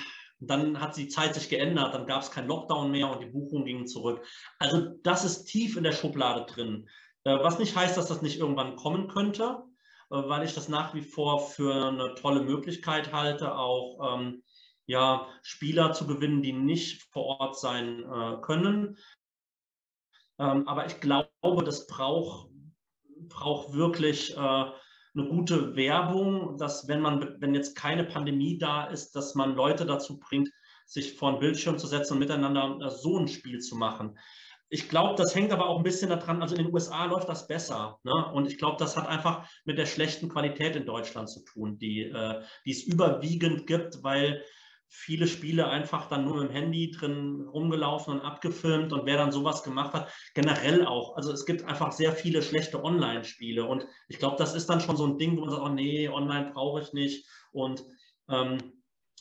dann 0.40 0.80
hat 0.80 0.96
die 0.96 1.08
Zeit 1.08 1.34
sich 1.34 1.48
geändert, 1.48 1.94
dann 1.94 2.06
gab 2.06 2.22
es 2.22 2.30
keinen 2.30 2.48
Lockdown 2.48 2.90
mehr 2.90 3.10
und 3.10 3.20
die 3.20 3.30
Buchungen 3.30 3.64
gingen 3.64 3.86
zurück. 3.86 4.24
Also 4.58 4.88
das 5.02 5.24
ist 5.24 5.44
tief 5.46 5.76
in 5.76 5.84
der 5.84 5.92
Schublade 5.92 6.44
drin. 6.52 6.88
Äh, 7.24 7.38
was 7.42 7.58
nicht 7.58 7.76
heißt, 7.76 7.96
dass 7.96 8.08
das 8.08 8.22
nicht 8.22 8.38
irgendwann 8.38 8.76
kommen 8.76 9.08
könnte, 9.08 9.62
äh, 10.10 10.16
weil 10.16 10.44
ich 10.44 10.54
das 10.54 10.68
nach 10.68 10.94
wie 10.94 11.02
vor 11.02 11.40
für 11.40 11.88
eine 11.88 12.14
tolle 12.14 12.42
Möglichkeit 12.42 13.12
halte, 13.12 13.54
auch 13.56 14.18
ähm, 14.18 14.42
ja, 14.86 15.26
Spieler 15.42 15.92
zu 15.92 16.06
gewinnen, 16.06 16.42
die 16.42 16.52
nicht 16.52 17.02
vor 17.04 17.40
Ort 17.40 17.58
sein 17.58 18.00
äh, 18.00 18.40
können. 18.42 18.98
Ähm, 20.38 20.66
aber 20.68 20.86
ich 20.86 21.00
glaube, 21.00 21.30
das 21.64 21.86
braucht, 21.86 22.48
braucht 23.28 23.72
wirklich 23.74 24.36
äh, 24.36 24.36
eine 24.36 25.28
gute 25.28 25.76
Werbung, 25.76 26.58
dass 26.58 26.88
wenn 26.88 27.00
man, 27.00 27.36
wenn 27.40 27.54
jetzt 27.54 27.76
keine 27.76 28.04
Pandemie 28.04 28.58
da 28.58 28.86
ist, 28.86 29.14
dass 29.14 29.34
man 29.34 29.54
Leute 29.54 29.86
dazu 29.86 30.18
bringt, 30.18 30.50
sich 30.86 31.14
vor 31.16 31.30
einen 31.30 31.38
Bildschirm 31.38 31.78
zu 31.78 31.86
setzen 31.86 32.14
und 32.14 32.18
miteinander 32.18 32.78
äh, 32.84 32.90
so 32.90 33.18
ein 33.18 33.28
Spiel 33.28 33.60
zu 33.60 33.76
machen. 33.76 34.18
Ich 34.70 34.88
glaube, 34.88 35.14
das 35.16 35.34
hängt 35.34 35.52
aber 35.52 35.68
auch 35.68 35.78
ein 35.78 35.84
bisschen 35.84 36.10
daran, 36.10 36.42
also 36.42 36.56
in 36.56 36.64
den 36.64 36.74
USA 36.74 37.04
läuft 37.04 37.28
das 37.28 37.46
besser. 37.46 38.00
Ne? 38.02 38.12
Und 38.32 38.46
ich 38.46 38.58
glaube, 38.58 38.76
das 38.78 38.96
hat 38.96 39.06
einfach 39.06 39.48
mit 39.64 39.78
der 39.78 39.86
schlechten 39.86 40.28
Qualität 40.28 40.74
in 40.74 40.86
Deutschland 40.86 41.28
zu 41.28 41.44
tun, 41.44 41.78
die, 41.78 42.02
äh, 42.02 42.42
die 42.66 42.72
es 42.72 42.82
überwiegend 42.82 43.66
gibt, 43.66 44.02
weil 44.02 44.42
viele 44.88 45.26
Spiele 45.26 45.68
einfach 45.68 46.08
dann 46.08 46.24
nur 46.24 46.36
mit 46.36 46.50
dem 46.50 46.54
Handy 46.54 46.90
drin 46.90 47.48
rumgelaufen 47.52 48.14
und 48.14 48.20
abgefilmt 48.20 48.92
und 48.92 49.06
wer 49.06 49.16
dann 49.16 49.32
sowas 49.32 49.62
gemacht 49.62 49.92
hat, 49.92 50.12
generell 50.34 50.86
auch. 50.86 51.16
Also 51.16 51.32
es 51.32 51.46
gibt 51.46 51.64
einfach 51.64 51.92
sehr 51.92 52.12
viele 52.12 52.42
schlechte 52.42 52.82
Online-Spiele 52.82 53.64
und 53.64 53.86
ich 54.08 54.18
glaube, 54.18 54.36
das 54.36 54.54
ist 54.54 54.68
dann 54.68 54.80
schon 54.80 54.96
so 54.96 55.06
ein 55.06 55.18
Ding, 55.18 55.36
wo 55.36 55.42
man 55.42 55.50
sagt, 55.50 55.62
oh 55.62 55.68
nee, 55.68 56.08
online 56.08 56.52
brauche 56.52 56.80
ich 56.80 56.92
nicht 56.92 57.26
und 57.52 57.84
ähm, 58.28 58.58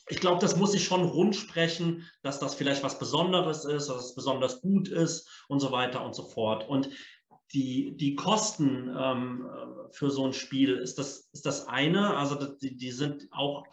ich 0.08 0.20
glaube, 0.20 0.40
das 0.40 0.56
muss 0.56 0.72
sich 0.72 0.84
schon 0.84 1.04
rund 1.04 1.34
sprechen, 1.34 2.06
dass 2.22 2.38
das 2.38 2.54
vielleicht 2.54 2.82
was 2.82 2.98
Besonderes 2.98 3.64
ist, 3.64 3.88
dass 3.88 4.04
es 4.04 4.14
besonders 4.14 4.60
gut 4.60 4.88
ist 4.88 5.28
und 5.48 5.60
so 5.60 5.72
weiter 5.72 6.04
und 6.04 6.14
so 6.14 6.24
fort. 6.24 6.68
Und 6.68 6.90
die, 7.52 7.96
die 7.96 8.14
Kosten 8.14 8.94
ähm, 8.98 9.48
für 9.92 10.10
so 10.10 10.26
ein 10.26 10.32
Spiel 10.32 10.76
ist 10.76 10.98
das, 10.98 11.30
ist 11.32 11.46
das 11.46 11.68
eine, 11.68 12.16
also 12.16 12.34
die, 12.34 12.76
die 12.76 12.90
sind 12.90 13.28
auch 13.30 13.64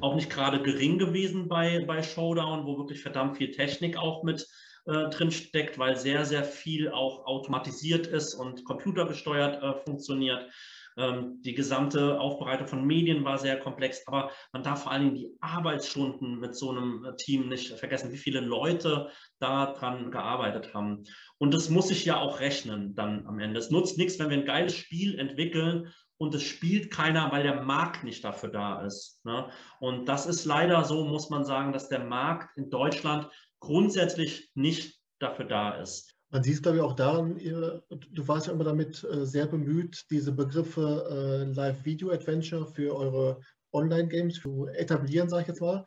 auch 0.00 0.14
nicht 0.14 0.30
gerade 0.30 0.62
gering 0.62 0.98
gewesen 0.98 1.48
bei, 1.48 1.84
bei 1.84 2.02
Showdown, 2.02 2.66
wo 2.66 2.78
wirklich 2.78 3.00
verdammt 3.02 3.36
viel 3.36 3.50
Technik 3.50 3.96
auch 3.96 4.22
mit 4.22 4.46
äh, 4.86 5.08
drin 5.08 5.30
steckt, 5.30 5.78
weil 5.78 5.96
sehr, 5.96 6.24
sehr 6.24 6.44
viel 6.44 6.90
auch 6.90 7.26
automatisiert 7.26 8.06
ist 8.06 8.34
und 8.34 8.64
computergesteuert 8.64 9.62
äh, 9.62 9.84
funktioniert. 9.84 10.50
Ähm, 10.96 11.40
die 11.42 11.54
gesamte 11.54 12.20
Aufbereitung 12.20 12.68
von 12.68 12.86
Medien 12.86 13.24
war 13.24 13.38
sehr 13.38 13.58
komplex, 13.58 14.06
aber 14.06 14.30
man 14.52 14.62
darf 14.62 14.84
vor 14.84 14.92
allen 14.92 15.02
Dingen 15.02 15.14
die 15.14 15.36
Arbeitsstunden 15.40 16.38
mit 16.38 16.54
so 16.54 16.70
einem 16.70 17.04
äh, 17.04 17.16
Team 17.16 17.48
nicht 17.48 17.78
vergessen, 17.78 18.12
wie 18.12 18.18
viele 18.18 18.40
Leute 18.40 19.10
daran 19.40 20.10
gearbeitet 20.10 20.72
haben. 20.72 21.04
Und 21.38 21.52
das 21.52 21.68
muss 21.68 21.88
sich 21.88 22.04
ja 22.04 22.20
auch 22.20 22.40
rechnen 22.40 22.94
dann 22.94 23.26
am 23.26 23.40
Ende. 23.40 23.58
Es 23.58 23.70
nutzt 23.70 23.98
nichts, 23.98 24.18
wenn 24.18 24.30
wir 24.30 24.36
ein 24.36 24.44
geiles 24.44 24.76
Spiel 24.76 25.18
entwickeln 25.18 25.92
und 26.18 26.34
es 26.34 26.42
spielt 26.42 26.90
keiner, 26.90 27.30
weil 27.32 27.42
der 27.42 27.62
Markt 27.62 28.04
nicht 28.04 28.24
dafür 28.24 28.50
da 28.50 28.82
ist. 28.82 29.20
Ne? 29.24 29.48
Und 29.80 30.06
das 30.08 30.26
ist 30.26 30.44
leider 30.44 30.84
so, 30.84 31.04
muss 31.04 31.30
man 31.30 31.44
sagen, 31.44 31.72
dass 31.72 31.88
der 31.88 32.04
Markt 32.04 32.56
in 32.56 32.70
Deutschland 32.70 33.28
grundsätzlich 33.60 34.50
nicht 34.54 35.00
dafür 35.18 35.46
da 35.46 35.80
ist. 35.80 36.14
Man 36.30 36.42
sieht 36.42 36.54
es, 36.54 36.62
glaube 36.62 36.78
ich, 36.78 36.82
auch 36.82 36.94
daran, 36.94 37.36
ihr, 37.36 37.84
du 37.90 38.28
warst 38.28 38.46
ja 38.46 38.52
immer 38.52 38.64
damit 38.64 39.04
äh, 39.04 39.24
sehr 39.24 39.46
bemüht, 39.46 40.04
diese 40.10 40.32
Begriffe 40.32 41.06
äh, 41.08 41.52
Live-Video-Adventure 41.52 42.66
für 42.66 42.94
eure 42.96 43.40
Online-Games 43.72 44.40
zu 44.40 44.66
etablieren, 44.66 45.28
sage 45.28 45.42
ich 45.42 45.48
jetzt 45.48 45.60
mal 45.60 45.84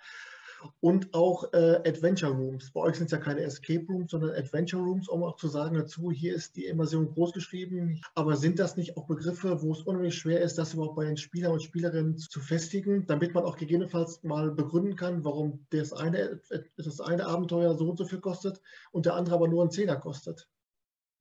und 0.80 1.14
auch 1.14 1.52
äh, 1.54 1.82
Adventure 1.86 2.32
Rooms. 2.32 2.72
Bei 2.72 2.82
euch 2.82 2.96
sind 2.96 3.06
es 3.06 3.12
ja 3.12 3.18
keine 3.18 3.42
Escape 3.42 3.86
Rooms, 3.88 4.12
sondern 4.12 4.32
Adventure 4.32 4.82
Rooms, 4.82 5.08
um 5.08 5.24
auch 5.24 5.36
zu 5.38 5.48
sagen 5.48 5.76
dazu, 5.76 6.12
hier 6.12 6.36
ist 6.36 6.56
die 6.56 6.66
Immersion 6.66 7.10
groß 7.14 7.34
geschrieben. 7.34 8.02
Aber 8.16 8.36
sind 8.36 8.60
das 8.60 8.78
nicht 8.78 8.98
auch 8.98 9.08
Begriffe, 9.08 9.62
wo 9.62 9.72
es 9.72 9.82
unheimlich 9.82 10.16
schwer 10.16 10.42
ist, 10.42 10.58
das 10.58 10.74
überhaupt 10.74 10.96
bei 10.96 11.06
den 11.06 11.18
Spielern 11.18 11.54
und 11.54 11.64
Spielerinnen 11.64 12.18
zu 12.18 12.40
festigen, 12.40 13.06
damit 13.08 13.34
man 13.34 13.44
auch 13.44 13.58
gegebenenfalls 13.58 14.24
mal 14.24 14.52
begründen 14.52 14.96
kann, 14.96 15.24
warum 15.24 15.66
das 15.70 15.94
eine, 15.94 16.42
das 16.78 17.02
eine 17.02 17.26
Abenteuer 17.26 17.76
so 17.76 17.90
und 17.90 17.98
so 17.98 18.06
viel 18.06 18.20
kostet 18.20 18.62
und 18.92 19.06
der 19.06 19.16
andere 19.16 19.36
aber 19.36 19.48
nur 19.48 19.62
einen 19.62 19.72
Zehner 19.72 19.98
kostet? 19.98 20.48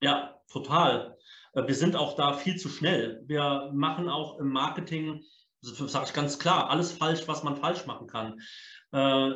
Ja, 0.01 0.41
total. 0.51 1.17
Äh, 1.55 1.67
wir 1.67 1.75
sind 1.75 1.97
auch 1.97 2.15
da 2.17 2.35
viel 2.35 2.57
zu 2.57 2.69
schnell. 2.69 3.23
Wir 3.27 3.71
machen 3.73 4.09
auch 4.09 4.39
im 4.39 4.51
Marketing, 4.51 5.25
sage 5.61 6.07
ich 6.07 6.13
ganz 6.13 6.39
klar, 6.39 6.71
alles 6.71 6.93
falsch, 6.93 7.27
was 7.27 7.43
man 7.43 7.57
falsch 7.57 7.87
machen 7.87 8.07
kann. 8.07 8.41
Äh, 8.93 9.31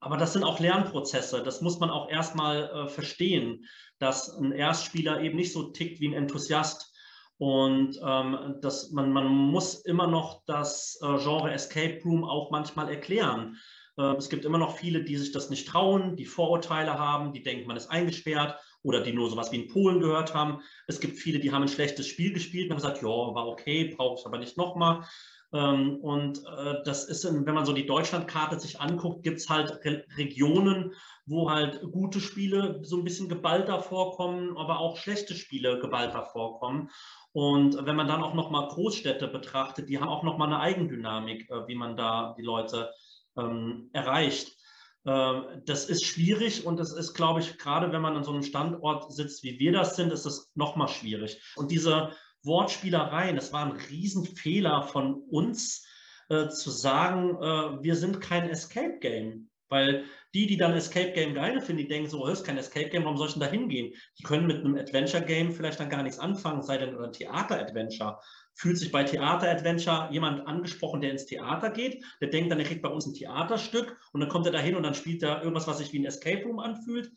aber 0.00 0.16
das 0.16 0.32
sind 0.32 0.42
auch 0.42 0.58
Lernprozesse. 0.58 1.42
Das 1.42 1.60
muss 1.60 1.78
man 1.78 1.90
auch 1.90 2.10
erstmal 2.10 2.64
äh, 2.64 2.88
verstehen, 2.88 3.64
dass 3.98 4.36
ein 4.36 4.50
Erstspieler 4.50 5.20
eben 5.20 5.36
nicht 5.36 5.52
so 5.52 5.70
tickt 5.70 6.00
wie 6.00 6.08
ein 6.08 6.14
Enthusiast. 6.14 6.92
Und 7.38 7.98
ähm, 8.04 8.56
dass 8.60 8.90
man, 8.90 9.12
man 9.12 9.26
muss 9.26 9.76
immer 9.84 10.06
noch 10.06 10.42
das 10.46 10.98
äh, 11.02 11.18
Genre 11.18 11.52
Escape 11.52 12.00
Room 12.04 12.24
auch 12.24 12.50
manchmal 12.50 12.88
erklären. 12.88 13.58
Äh, 13.96 14.16
es 14.16 14.28
gibt 14.28 14.44
immer 14.44 14.58
noch 14.58 14.76
viele, 14.76 15.04
die 15.04 15.16
sich 15.16 15.32
das 15.32 15.50
nicht 15.50 15.68
trauen, 15.68 16.16
die 16.16 16.24
Vorurteile 16.24 16.98
haben, 16.98 17.32
die 17.32 17.42
denken, 17.42 17.66
man 17.66 17.76
ist 17.76 17.88
eingesperrt 17.88 18.60
oder 18.82 19.00
die 19.02 19.12
nur 19.12 19.30
sowas 19.30 19.52
wie 19.52 19.62
in 19.62 19.68
Polen 19.68 20.00
gehört 20.00 20.34
haben. 20.34 20.60
Es 20.86 21.00
gibt 21.00 21.18
viele, 21.18 21.38
die 21.38 21.52
haben 21.52 21.62
ein 21.62 21.68
schlechtes 21.68 22.06
Spiel 22.06 22.32
gespielt 22.32 22.66
und 22.66 22.72
haben 22.72 22.82
gesagt, 22.82 23.02
ja, 23.02 23.08
war 23.08 23.48
okay, 23.48 23.94
brauche 23.96 24.20
ich 24.20 24.26
aber 24.26 24.38
nicht 24.38 24.56
nochmal. 24.56 25.04
Ähm, 25.52 25.96
und 25.96 26.44
äh, 26.46 26.82
das 26.84 27.04
ist, 27.04 27.24
wenn 27.24 27.54
man 27.54 27.66
so 27.66 27.72
die 27.72 27.86
Deutschlandkarte 27.86 28.58
sich 28.58 28.80
anguckt, 28.80 29.22
gibt 29.22 29.38
es 29.38 29.48
halt 29.48 29.80
Regionen, 30.16 30.94
wo 31.26 31.50
halt 31.50 31.82
gute 31.92 32.20
Spiele 32.20 32.80
so 32.82 32.96
ein 32.96 33.04
bisschen 33.04 33.28
geballter 33.28 33.80
vorkommen, 33.80 34.56
aber 34.56 34.78
auch 34.78 34.96
schlechte 34.96 35.34
Spiele 35.34 35.78
geballter 35.78 36.24
vorkommen. 36.24 36.90
Und 37.32 37.86
wenn 37.86 37.96
man 37.96 38.08
dann 38.08 38.22
auch 38.22 38.34
nochmal 38.34 38.68
Großstädte 38.68 39.28
betrachtet, 39.28 39.88
die 39.88 39.98
haben 39.98 40.08
auch 40.08 40.22
nochmal 40.22 40.48
eine 40.48 40.60
Eigendynamik, 40.60 41.50
äh, 41.50 41.66
wie 41.66 41.74
man 41.74 41.96
da 41.96 42.34
die 42.38 42.42
Leute 42.42 42.90
ähm, 43.36 43.90
erreicht. 43.92 44.56
Ähm, 45.04 45.62
das 45.66 45.86
ist 45.86 46.04
schwierig 46.04 46.64
und 46.64 46.80
es 46.80 46.92
ist, 46.92 47.14
glaube 47.14 47.40
ich, 47.40 47.58
gerade 47.58 47.92
wenn 47.92 48.02
man 48.02 48.16
an 48.16 48.24
so 48.24 48.32
einem 48.32 48.42
Standort 48.42 49.12
sitzt, 49.12 49.42
wie 49.42 49.58
wir 49.58 49.72
das 49.72 49.96
sind, 49.96 50.12
ist 50.12 50.26
es 50.26 50.50
nochmal 50.54 50.88
schwierig. 50.88 51.42
Und 51.56 51.70
diese 51.70 52.12
Wortspielereien. 52.44 53.36
Es 53.36 53.52
war 53.52 53.66
ein 53.66 53.72
Riesenfehler 53.72 54.82
von 54.82 55.14
uns 55.30 55.86
äh, 56.28 56.48
zu 56.48 56.70
sagen, 56.70 57.36
äh, 57.36 57.82
wir 57.82 57.96
sind 57.96 58.20
kein 58.20 58.48
Escape 58.48 58.98
Game. 59.00 59.48
Weil 59.72 60.04
die, 60.34 60.46
die 60.46 60.58
dann 60.58 60.74
Escape 60.74 61.12
Game 61.12 61.32
geil 61.32 61.58
finden, 61.62 61.80
die 61.80 61.88
denken 61.88 62.10
so, 62.10 62.22
oh, 62.22 62.28
ist 62.28 62.44
kein 62.44 62.58
Escape 62.58 62.90
Game, 62.90 63.04
warum 63.04 63.16
soll 63.16 63.28
ich 63.28 63.32
denn 63.32 63.40
da 63.40 63.48
hingehen? 63.48 63.94
Die 64.18 64.22
können 64.22 64.46
mit 64.46 64.58
einem 64.58 64.76
Adventure 64.76 65.24
Game 65.24 65.50
vielleicht 65.50 65.80
dann 65.80 65.88
gar 65.88 66.02
nichts 66.02 66.18
anfangen, 66.18 66.62
sei 66.62 66.76
denn 66.76 66.94
ein 66.98 67.12
Theater 67.12 67.58
Adventure. 67.58 68.18
Fühlt 68.52 68.76
sich 68.76 68.92
bei 68.92 69.02
Theater 69.02 69.50
Adventure 69.50 70.10
jemand 70.10 70.46
angesprochen, 70.46 71.00
der 71.00 71.12
ins 71.12 71.24
Theater 71.24 71.70
geht, 71.70 72.04
der 72.20 72.28
denkt 72.28 72.52
dann, 72.52 72.58
er 72.58 72.66
kriegt 72.66 72.82
bei 72.82 72.90
uns 72.90 73.06
ein 73.06 73.14
Theaterstück 73.14 73.98
und 74.12 74.20
dann 74.20 74.28
kommt 74.28 74.44
er 74.44 74.52
da 74.52 74.58
hin 74.58 74.76
und 74.76 74.82
dann 74.82 74.94
spielt 74.94 75.22
er 75.22 75.40
irgendwas, 75.40 75.66
was 75.66 75.78
sich 75.78 75.90
wie 75.94 76.00
ein 76.00 76.04
Escape 76.04 76.44
Room 76.44 76.58
anfühlt. 76.58 77.10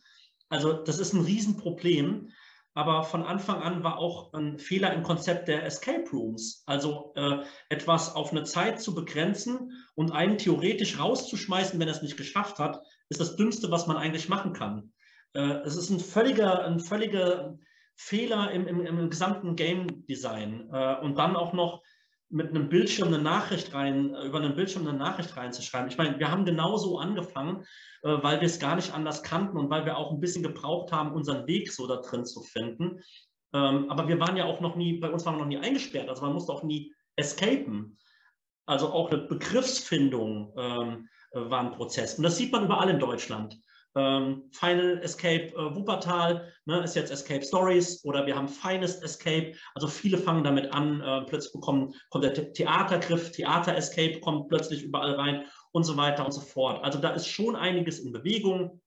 Also 0.47 0.71
das 0.71 0.99
ist 0.99 1.11
ein 1.11 1.25
Riesenproblem 1.25 2.31
aber 2.75 3.03
von 3.03 3.23
Anfang 3.23 3.61
an 3.61 3.83
war 3.83 3.97
auch 3.97 4.33
ein 4.33 4.59
Fehler 4.59 4.93
im 4.93 5.01
Konzept 5.01 5.47
der 5.47 5.63
Escape 5.63 6.03
Rooms. 6.11 6.61
Also 6.65 7.13
äh, 7.15 7.37
etwas 7.69 8.13
auf 8.13 8.31
eine 8.31 8.43
Zeit 8.43 8.81
zu 8.81 8.93
begrenzen 8.93 9.71
und 9.95 10.11
einen 10.11 10.37
theoretisch 10.37 10.99
rauszuschmeißen, 10.99 11.79
wenn 11.79 11.87
er 11.87 11.95
es 11.95 12.01
nicht 12.01 12.17
geschafft 12.17 12.59
hat, 12.59 12.81
ist 13.07 13.21
das 13.21 13.37
Dümmste, 13.37 13.71
was 13.71 13.87
man 13.87 13.95
eigentlich 13.95 14.27
machen 14.27 14.51
kann. 14.51 14.91
Äh, 15.33 15.61
es 15.63 15.77
ist 15.77 15.89
ein 15.89 16.01
völliger, 16.01 16.65
ein 16.65 16.81
völliger 16.81 17.57
Fehler 17.95 18.51
im, 18.51 18.67
im, 18.67 18.85
im 18.85 19.09
gesamten 19.09 19.55
Game 19.55 20.05
Design. 20.07 20.69
Äh, 20.73 20.97
und 20.97 21.17
dann 21.17 21.37
auch 21.37 21.53
noch 21.53 21.81
mit 22.35 22.49
einem 22.49 22.67
Bildschirm 22.67 23.07
eine 23.07 23.19
Nachricht 23.19 23.73
rein, 23.73 24.13
äh, 24.13 24.25
über 24.25 24.39
einen 24.39 24.55
Bildschirm 24.55 24.85
eine 24.85 24.97
Nachricht 24.97 25.37
reinzuschreiben. 25.37 25.89
Ich 25.89 25.97
meine, 25.97 26.19
wir 26.19 26.29
haben 26.29 26.43
genauso 26.43 26.99
angefangen, 26.99 27.65
äh, 28.03 28.09
weil 28.21 28.41
wir 28.41 28.47
es 28.47 28.59
gar 28.59 28.75
nicht 28.75 28.93
anders 28.93 29.23
kannten 29.23 29.57
und 29.57 29.69
weil 29.69 29.85
wir 29.85 29.97
auch 29.97 30.11
ein 30.11 30.19
bisschen 30.19 30.43
gebraucht 30.43 30.91
haben, 30.91 31.13
unseren 31.13 31.47
Weg 31.47 31.71
so 31.71 31.87
da 31.87 31.95
drin 31.95 32.25
zu 32.25 32.43
finden. 32.43 33.01
Ähm, 33.53 33.89
aber 33.89 34.09
wir 34.09 34.19
waren 34.19 34.35
ja 34.35 34.43
auch 34.43 34.59
noch 34.59 34.75
nie, 34.75 34.99
bei 34.99 35.09
uns 35.09 35.25
waren 35.25 35.35
wir 35.35 35.43
noch 35.43 35.47
nie 35.47 35.59
eingesperrt, 35.59 36.09
also 36.09 36.23
man 36.23 36.33
musste 36.33 36.51
auch 36.51 36.63
nie 36.63 36.93
escapen. 37.15 37.97
Also 38.65 38.89
auch 38.89 39.11
eine 39.11 39.21
Begriffsfindung 39.21 40.53
ähm, 40.57 41.07
äh, 41.31 41.49
war 41.49 41.61
ein 41.61 41.71
Prozess. 41.71 42.15
Und 42.15 42.23
das 42.23 42.35
sieht 42.35 42.51
man 42.51 42.65
überall 42.65 42.89
in 42.89 42.99
Deutschland. 42.99 43.57
Ähm, 43.95 44.43
Final 44.51 44.99
Escape 45.03 45.53
äh, 45.53 45.75
Wuppertal 45.75 46.51
ne, 46.65 46.83
ist 46.83 46.95
jetzt 46.95 47.11
Escape 47.11 47.43
Stories 47.43 48.03
oder 48.03 48.25
wir 48.25 48.35
haben 48.35 48.49
Finest 48.49 49.03
Escape. 49.03 49.53
Also 49.73 49.87
viele 49.87 50.17
fangen 50.17 50.43
damit 50.43 50.73
an, 50.73 51.01
äh, 51.01 51.21
plötzlich 51.25 51.53
bekommen, 51.53 51.93
kommt 52.09 52.25
der 52.25 52.53
Theatergriff, 52.53 53.31
Theater 53.31 53.75
Escape 53.75 54.19
kommt 54.19 54.49
plötzlich 54.49 54.83
überall 54.83 55.13
rein 55.13 55.45
und 55.71 55.83
so 55.83 55.95
weiter 55.95 56.25
und 56.25 56.33
so 56.33 56.41
fort. 56.41 56.83
Also 56.83 56.99
da 56.99 57.11
ist 57.11 57.27
schon 57.27 57.55
einiges 57.55 57.99
in 57.99 58.11
Bewegung. 58.11 58.81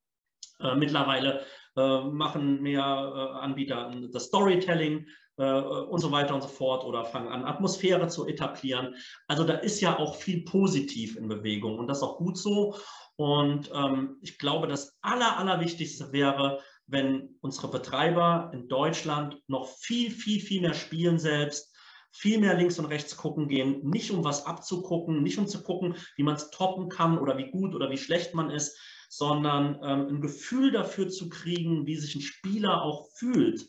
Äh, 0.61 0.75
mittlerweile 0.75 1.45
äh, 1.77 2.01
machen 2.01 2.61
mehr 2.63 2.83
äh, 2.83 3.39
Anbieter 3.39 3.93
das 4.13 4.25
Storytelling 4.25 5.07
äh, 5.39 5.53
und 5.53 6.01
so 6.01 6.11
weiter 6.11 6.35
und 6.35 6.43
so 6.43 6.49
fort 6.49 6.85
oder 6.85 7.05
fangen 7.05 7.29
an, 7.29 7.45
Atmosphäre 7.45 8.09
zu 8.09 8.27
etablieren. 8.27 8.95
Also 9.29 9.45
da 9.45 9.55
ist 9.55 9.81
ja 9.81 9.99
auch 9.99 10.17
viel 10.17 10.45
positiv 10.45 11.17
in 11.17 11.29
Bewegung 11.29 11.79
und 11.79 11.87
das 11.87 11.99
ist 11.99 12.03
auch 12.03 12.19
gut 12.19 12.37
so. 12.37 12.77
Und 13.19 13.73
ähm, 13.75 14.17
ich 14.23 14.39
glaube, 14.39 14.69
das 14.69 14.97
Aller, 15.01 15.39
Allerwichtigste 15.39 16.13
wäre, 16.13 16.63
wenn 16.87 17.37
unsere 17.41 17.69
Betreiber 17.69 18.53
in 18.55 18.69
Deutschland 18.69 19.43
noch 19.49 19.67
viel, 19.67 20.13
viel, 20.13 20.41
viel 20.41 20.61
mehr 20.61 20.75
spielen 20.75 21.19
selbst, 21.19 21.75
viel 22.13 22.39
mehr 22.39 22.55
links 22.55 22.79
und 22.79 22.85
rechts 22.85 23.17
gucken 23.17 23.49
gehen, 23.49 23.81
nicht 23.83 24.13
um 24.13 24.23
was 24.23 24.47
abzugucken, 24.47 25.25
nicht 25.25 25.37
um 25.37 25.49
zu 25.49 25.65
gucken, 25.65 25.97
wie 26.15 26.23
man 26.23 26.37
es 26.37 26.51
toppen 26.51 26.89
kann 26.89 27.19
oder 27.19 27.37
wie 27.39 27.51
gut 27.51 27.75
oder 27.75 27.91
wie 27.91 27.99
schlecht 27.99 28.35
man 28.35 28.51
ist, 28.51 28.79
sondern 29.09 29.81
ähm, 29.83 30.07
ein 30.15 30.21
Gefühl 30.21 30.71
dafür 30.71 31.09
zu 31.09 31.29
kriegen, 31.29 31.87
wie 31.87 31.97
sich 31.97 32.15
ein 32.15 32.21
Spieler 32.21 32.83
auch 32.83 33.09
fühlt 33.17 33.69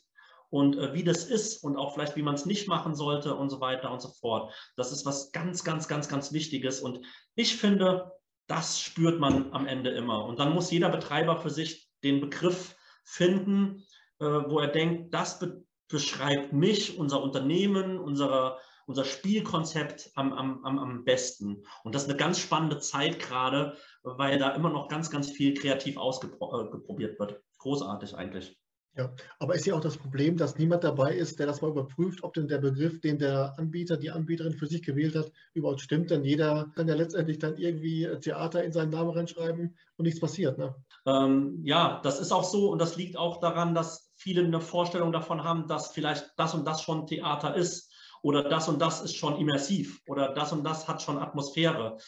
und 0.51 0.77
äh, 0.77 0.93
wie 0.93 1.03
das 1.03 1.25
ist 1.25 1.63
und 1.63 1.75
auch 1.75 1.95
vielleicht, 1.95 2.15
wie 2.15 2.21
man 2.21 2.35
es 2.35 2.45
nicht 2.45 2.67
machen 2.67 2.93
sollte 2.93 3.33
und 3.33 3.49
so 3.49 3.59
weiter 3.59 3.91
und 3.91 3.99
so 3.99 4.09
fort. 4.09 4.53
Das 4.75 4.91
ist 4.91 5.07
was 5.07 5.31
ganz, 5.31 5.63
ganz, 5.63 5.87
ganz, 5.87 6.07
ganz 6.07 6.31
Wichtiges. 6.33 6.81
Und 6.81 7.03
ich 7.33 7.55
finde, 7.55 8.11
das 8.49 8.81
spürt 8.81 9.19
man 9.19 9.53
am 9.53 9.67
Ende 9.67 9.91
immer. 9.91 10.25
Und 10.25 10.39
dann 10.39 10.53
muss 10.53 10.71
jeder 10.71 10.89
Betreiber 10.89 11.37
für 11.37 11.51
sich 11.51 11.87
den 12.03 12.19
Begriff 12.19 12.75
finden, 13.03 13.83
äh, 14.19 14.25
wo 14.25 14.59
er 14.59 14.67
denkt, 14.67 15.13
das 15.13 15.39
be 15.39 15.63
beschreibt 15.91 16.53
mich, 16.53 16.99
unser 16.99 17.19
Unternehmen, 17.19 17.97
unsere, 17.97 18.59
unser 18.85 19.05
Spielkonzept 19.05 20.11
am, 20.13 20.31
am, 20.33 20.63
am 20.63 21.03
besten. 21.03 21.63
Und 21.83 21.95
das 21.95 22.03
ist 22.03 22.09
eine 22.09 22.17
ganz 22.19 22.37
spannende 22.37 22.77
Zeit 22.77 23.17
gerade, 23.17 23.75
weil 24.03 24.37
da 24.37 24.51
immer 24.51 24.69
noch 24.69 24.87
ganz, 24.87 25.09
ganz 25.09 25.31
viel 25.31 25.55
kreativ 25.55 25.97
ausgeprobiert 25.97 27.15
äh, 27.15 27.19
wird. 27.19 27.41
Großartig 27.57 28.15
eigentlich. 28.15 28.55
Ja, 28.99 29.09
aber 29.39 29.55
ist 29.55 29.65
ja 29.65 29.75
auch 29.75 29.79
das 29.79 29.95
Problem, 29.95 30.35
dass 30.35 30.57
niemand 30.57 30.83
dabei 30.83 31.15
ist, 31.15 31.39
der 31.39 31.47
das 31.47 31.61
mal 31.61 31.71
überprüft, 31.71 32.21
ob 32.21 32.33
denn 32.33 32.49
der 32.49 32.57
Begriff, 32.57 32.99
den 32.99 33.17
der 33.17 33.57
Anbieter, 33.57 33.95
die 33.95 34.11
Anbieterin 34.11 34.51
für 34.51 34.67
sich 34.67 34.83
gewählt 34.83 35.15
hat, 35.15 35.31
überhaupt 35.53 35.79
stimmt. 35.79 36.11
Denn 36.11 36.25
jeder 36.25 36.69
kann 36.75 36.89
ja 36.89 36.95
letztendlich 36.95 37.39
dann 37.39 37.55
irgendwie 37.55 38.09
Theater 38.19 38.61
in 38.61 38.73
seinen 38.73 38.89
Namen 38.89 39.11
reinschreiben 39.11 39.77
und 39.95 40.03
nichts 40.03 40.19
passiert. 40.19 40.57
Ne? 40.57 40.75
Ähm, 41.05 41.61
ja, 41.63 42.01
das 42.03 42.19
ist 42.19 42.33
auch 42.33 42.43
so 42.43 42.71
und 42.71 42.79
das 42.79 42.97
liegt 42.97 43.15
auch 43.15 43.39
daran, 43.39 43.73
dass 43.73 44.11
viele 44.17 44.43
eine 44.43 44.59
Vorstellung 44.59 45.13
davon 45.13 45.45
haben, 45.45 45.65
dass 45.67 45.91
vielleicht 45.91 46.33
das 46.35 46.53
und 46.53 46.67
das 46.67 46.81
schon 46.81 47.07
Theater 47.07 47.55
ist 47.55 47.93
oder 48.21 48.49
das 48.49 48.67
und 48.67 48.81
das 48.81 49.01
ist 49.01 49.15
schon 49.15 49.37
immersiv 49.37 50.01
oder 50.07 50.33
das 50.33 50.51
und 50.51 50.65
das 50.65 50.89
hat 50.89 51.01
schon 51.01 51.19
Atmosphäre. 51.19 51.99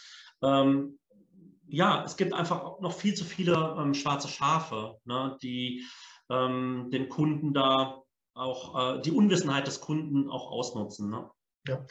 Ähm, 0.44 1.00
ja, 1.70 2.04
es 2.04 2.18
gibt 2.18 2.34
einfach 2.34 2.82
noch 2.82 2.92
viel 2.92 3.14
zu 3.14 3.24
viele 3.24 3.78
ähm, 3.80 3.94
schwarze 3.94 4.28
Schafe, 4.28 5.00
ne, 5.06 5.38
die 5.42 5.86
ähm, 6.32 6.90
den 6.92 7.10
Kunden 7.10 7.54
da 7.54 8.02
auch 8.34 8.98
äh, 8.98 9.02
die 9.02 9.12
Unwissenheit 9.12 9.68
des 9.68 9.82
Kunden 9.82 10.30
auch 10.30 10.50
ausnutzen. 10.50 11.10
Ne? 11.10 11.30
Ja. 11.68 11.86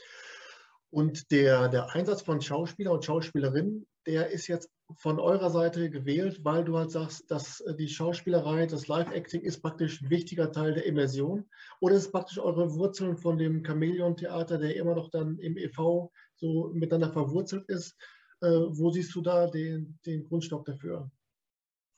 Und 0.91 1.31
der, 1.31 1.69
der 1.69 1.95
Einsatz 1.95 2.23
von 2.23 2.41
Schauspieler 2.41 2.93
und 2.93 3.05
Schauspielerinnen, 3.05 3.87
der 4.07 4.31
ist 4.31 4.49
jetzt 4.49 4.71
von 4.97 5.21
eurer 5.21 5.51
Seite 5.51 5.89
gewählt, 5.91 6.41
weil 6.43 6.65
du 6.65 6.77
halt 6.77 6.91
sagst, 6.91 7.31
dass 7.31 7.63
die 7.79 7.89
Schauspielerei, 7.89 8.67
das 8.67 8.89
Live-Acting 8.89 9.43
ist 9.43 9.61
praktisch 9.61 10.03
ein 10.03 10.11
wichtiger 10.11 10.51
Teil 10.51 10.75
der 10.75 10.87
Immersion. 10.87 11.49
Oder 11.81 11.95
ist 11.95 12.07
es 12.07 12.11
praktisch 12.11 12.39
eure 12.39 12.75
Wurzeln 12.75 13.17
von 13.17 13.39
dem 13.39 13.63
Chamäleon-Theater, 13.65 14.59
der 14.59 14.75
immer 14.75 14.97
noch 14.97 15.11
dann 15.11 15.39
im 15.39 15.57
EV 15.57 16.11
so 16.35 16.71
miteinander 16.73 17.13
verwurzelt 17.13 17.69
ist? 17.69 17.95
Äh, 18.41 18.49
wo 18.49 18.91
siehst 18.91 19.15
du 19.15 19.21
da 19.21 19.47
den, 19.47 19.99
den 20.07 20.25
Grundstock 20.25 20.65
dafür? 20.65 21.11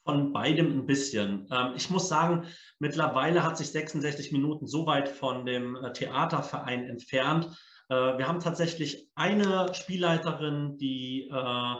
Von 0.04 0.32
beidem 0.32 0.78
ein 0.78 0.86
bisschen. 0.86 1.46
Ähm, 1.52 1.74
ich 1.76 1.88
muss 1.88 2.08
sagen, 2.08 2.46
mittlerweile 2.80 3.44
hat 3.44 3.56
sich 3.56 3.68
66 3.68 4.32
Minuten 4.32 4.66
so 4.66 4.84
weit 4.84 5.08
von 5.08 5.46
dem 5.46 5.76
äh, 5.76 5.92
Theaterverein 5.92 6.88
entfernt. 6.88 7.46
Äh, 7.88 8.18
wir 8.18 8.26
haben 8.26 8.40
tatsächlich 8.40 9.08
eine 9.14 9.72
Spielleiterin, 9.74 10.76
die 10.76 11.28
äh, 11.30 11.74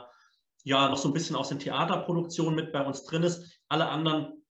ja 0.65 0.89
noch 0.89 0.99
so 0.99 1.09
ein 1.09 1.15
bisschen 1.15 1.35
aus 1.35 1.49
den 1.49 1.59
Theaterproduktionen 1.59 2.55
mit 2.55 2.71
bei 2.71 2.87
uns 2.87 3.03
drin 3.05 3.25
ist. 3.25 3.61
Alle 3.69 3.89
anderen 3.89 4.45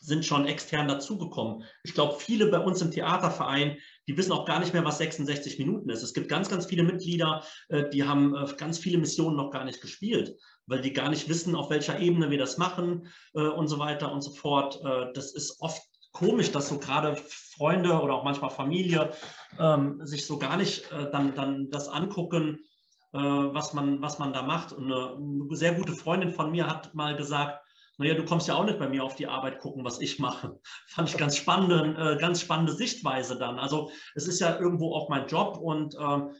sind 0.00 0.24
schon 0.24 0.46
extern 0.46 0.88
dazugekommen. 0.88 1.62
Ich 1.84 1.94
glaube, 1.94 2.18
viele 2.18 2.46
bei 2.46 2.58
uns 2.58 2.82
im 2.82 2.90
Theaterverein, 2.90 3.78
die 4.08 4.16
wissen 4.16 4.32
auch 4.32 4.46
gar 4.46 4.58
nicht 4.58 4.72
mehr, 4.72 4.84
was 4.84 4.98
66 4.98 5.60
Minuten 5.60 5.90
ist. 5.90 6.02
Es 6.02 6.12
gibt 6.12 6.28
ganz, 6.28 6.48
ganz 6.48 6.66
viele 6.66 6.82
Mitglieder, 6.82 7.44
die 7.92 8.02
haben 8.02 8.34
ganz 8.56 8.80
viele 8.80 8.98
Missionen 8.98 9.36
noch 9.36 9.52
gar 9.52 9.64
nicht 9.64 9.80
gespielt 9.80 10.34
weil 10.66 10.80
die 10.80 10.92
gar 10.92 11.08
nicht 11.08 11.28
wissen, 11.28 11.54
auf 11.54 11.70
welcher 11.70 11.98
Ebene 11.98 12.30
wir 12.30 12.38
das 12.38 12.58
machen 12.58 13.08
äh, 13.34 13.40
und 13.40 13.68
so 13.68 13.78
weiter 13.78 14.12
und 14.12 14.22
so 14.22 14.30
fort. 14.30 14.80
Äh, 14.84 15.12
das 15.14 15.32
ist 15.32 15.60
oft 15.60 15.82
komisch, 16.12 16.52
dass 16.52 16.68
so 16.68 16.78
gerade 16.78 17.16
Freunde 17.16 18.00
oder 18.00 18.14
auch 18.14 18.24
manchmal 18.24 18.50
Familie 18.50 19.12
ähm, 19.58 20.00
sich 20.04 20.26
so 20.26 20.38
gar 20.38 20.56
nicht 20.56 20.90
äh, 20.92 21.10
dann, 21.10 21.34
dann 21.34 21.70
das 21.70 21.88
angucken, 21.88 22.60
äh, 23.12 23.18
was, 23.18 23.72
man, 23.72 24.00
was 24.02 24.18
man 24.18 24.32
da 24.32 24.42
macht. 24.42 24.72
Und 24.72 24.92
eine, 24.92 25.16
eine, 25.16 25.56
sehr 25.56 25.74
gute 25.74 25.92
Freundin 25.92 26.32
von 26.32 26.50
mir 26.50 26.66
hat 26.66 26.94
mal 26.94 27.16
gesagt, 27.16 27.60
naja, 27.98 28.14
du 28.14 28.24
kommst 28.24 28.48
ja 28.48 28.54
auch 28.54 28.64
nicht 28.64 28.78
bei 28.78 28.88
mir 28.88 29.04
auf 29.04 29.16
die 29.16 29.26
Arbeit 29.26 29.58
gucken, 29.58 29.84
was 29.84 30.00
ich 30.00 30.18
mache. 30.18 30.58
Fand 30.88 31.08
ich 31.08 31.16
ganz 31.16 31.36
spannende, 31.36 31.94
äh, 31.98 32.18
ganz 32.18 32.40
spannende 32.40 32.72
Sichtweise 32.72 33.38
dann. 33.38 33.58
Also 33.58 33.90
es 34.14 34.28
ist 34.28 34.40
ja 34.40 34.58
irgendwo 34.58 34.94
auch 34.94 35.08
mein 35.08 35.26
Job 35.26 35.58
und 35.58 35.96
ähm, 35.98 36.30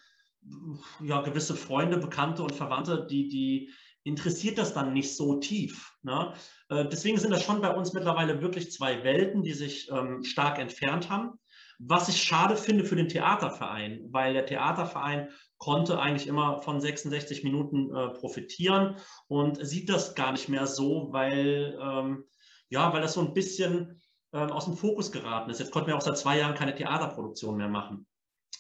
ja, 1.03 1.21
gewisse 1.23 1.55
Freunde, 1.55 1.99
Bekannte 1.99 2.43
und 2.43 2.55
Verwandte, 2.55 3.07
die, 3.09 3.29
die 3.29 3.71
interessiert 4.05 4.59
das 4.59 4.75
dann 4.75 4.93
nicht 4.93 5.17
so 5.17 5.39
tief. 5.39 5.93
Ne? 6.03 6.35
Äh, 6.69 6.87
deswegen 6.87 7.19
sind 7.19 7.31
das 7.31 7.43
schon 7.43 7.61
bei 7.61 7.75
uns 7.75 7.93
mittlerweile 7.93 8.43
wirklich 8.43 8.73
zwei 8.73 9.05
Welten, 9.05 9.43
die 9.43 9.53
sich 9.53 9.91
ähm, 9.91 10.25
stark 10.25 10.59
entfernt 10.59 11.11
haben. 11.11 11.39
Was 11.79 12.09
ich 12.09 12.23
schade 12.23 12.57
finde 12.57 12.85
für 12.85 12.97
den 12.97 13.09
Theaterverein, 13.09 14.07
weil 14.11 14.35
der 14.35 14.47
Theaterverein 14.47 15.31
konnte 15.59 16.01
eigentlich 16.01 16.29
immer 16.29 16.63
von 16.63 16.81
66 16.81 17.43
Minuten 17.45 17.95
äh, 17.95 18.09
profitieren 18.11 18.97
und 19.27 19.65
sieht 19.65 19.89
das 19.89 20.15
gar 20.15 20.33
nicht 20.33 20.49
mehr 20.49 20.67
so, 20.67 21.09
weil, 21.13 21.79
ähm, 21.81 22.25
ja, 22.69 22.93
weil 22.93 23.03
das 23.03 23.15
so 23.15 23.21
ein 23.21 23.35
bisschen 23.35 24.01
äh, 24.33 24.39
aus 24.39 24.67
dem 24.67 24.77
Fokus 24.77 25.13
geraten 25.13 25.51
ist. 25.51 25.61
Jetzt 25.61 25.73
konnten 25.73 25.89
wir 25.89 25.97
auch 25.97 26.03
seit 26.03 26.19
zwei 26.19 26.39
Jahren 26.39 26.55
keine 26.55 26.75
Theaterproduktion 26.75 27.57
mehr 27.57 27.69
machen. 27.69 28.07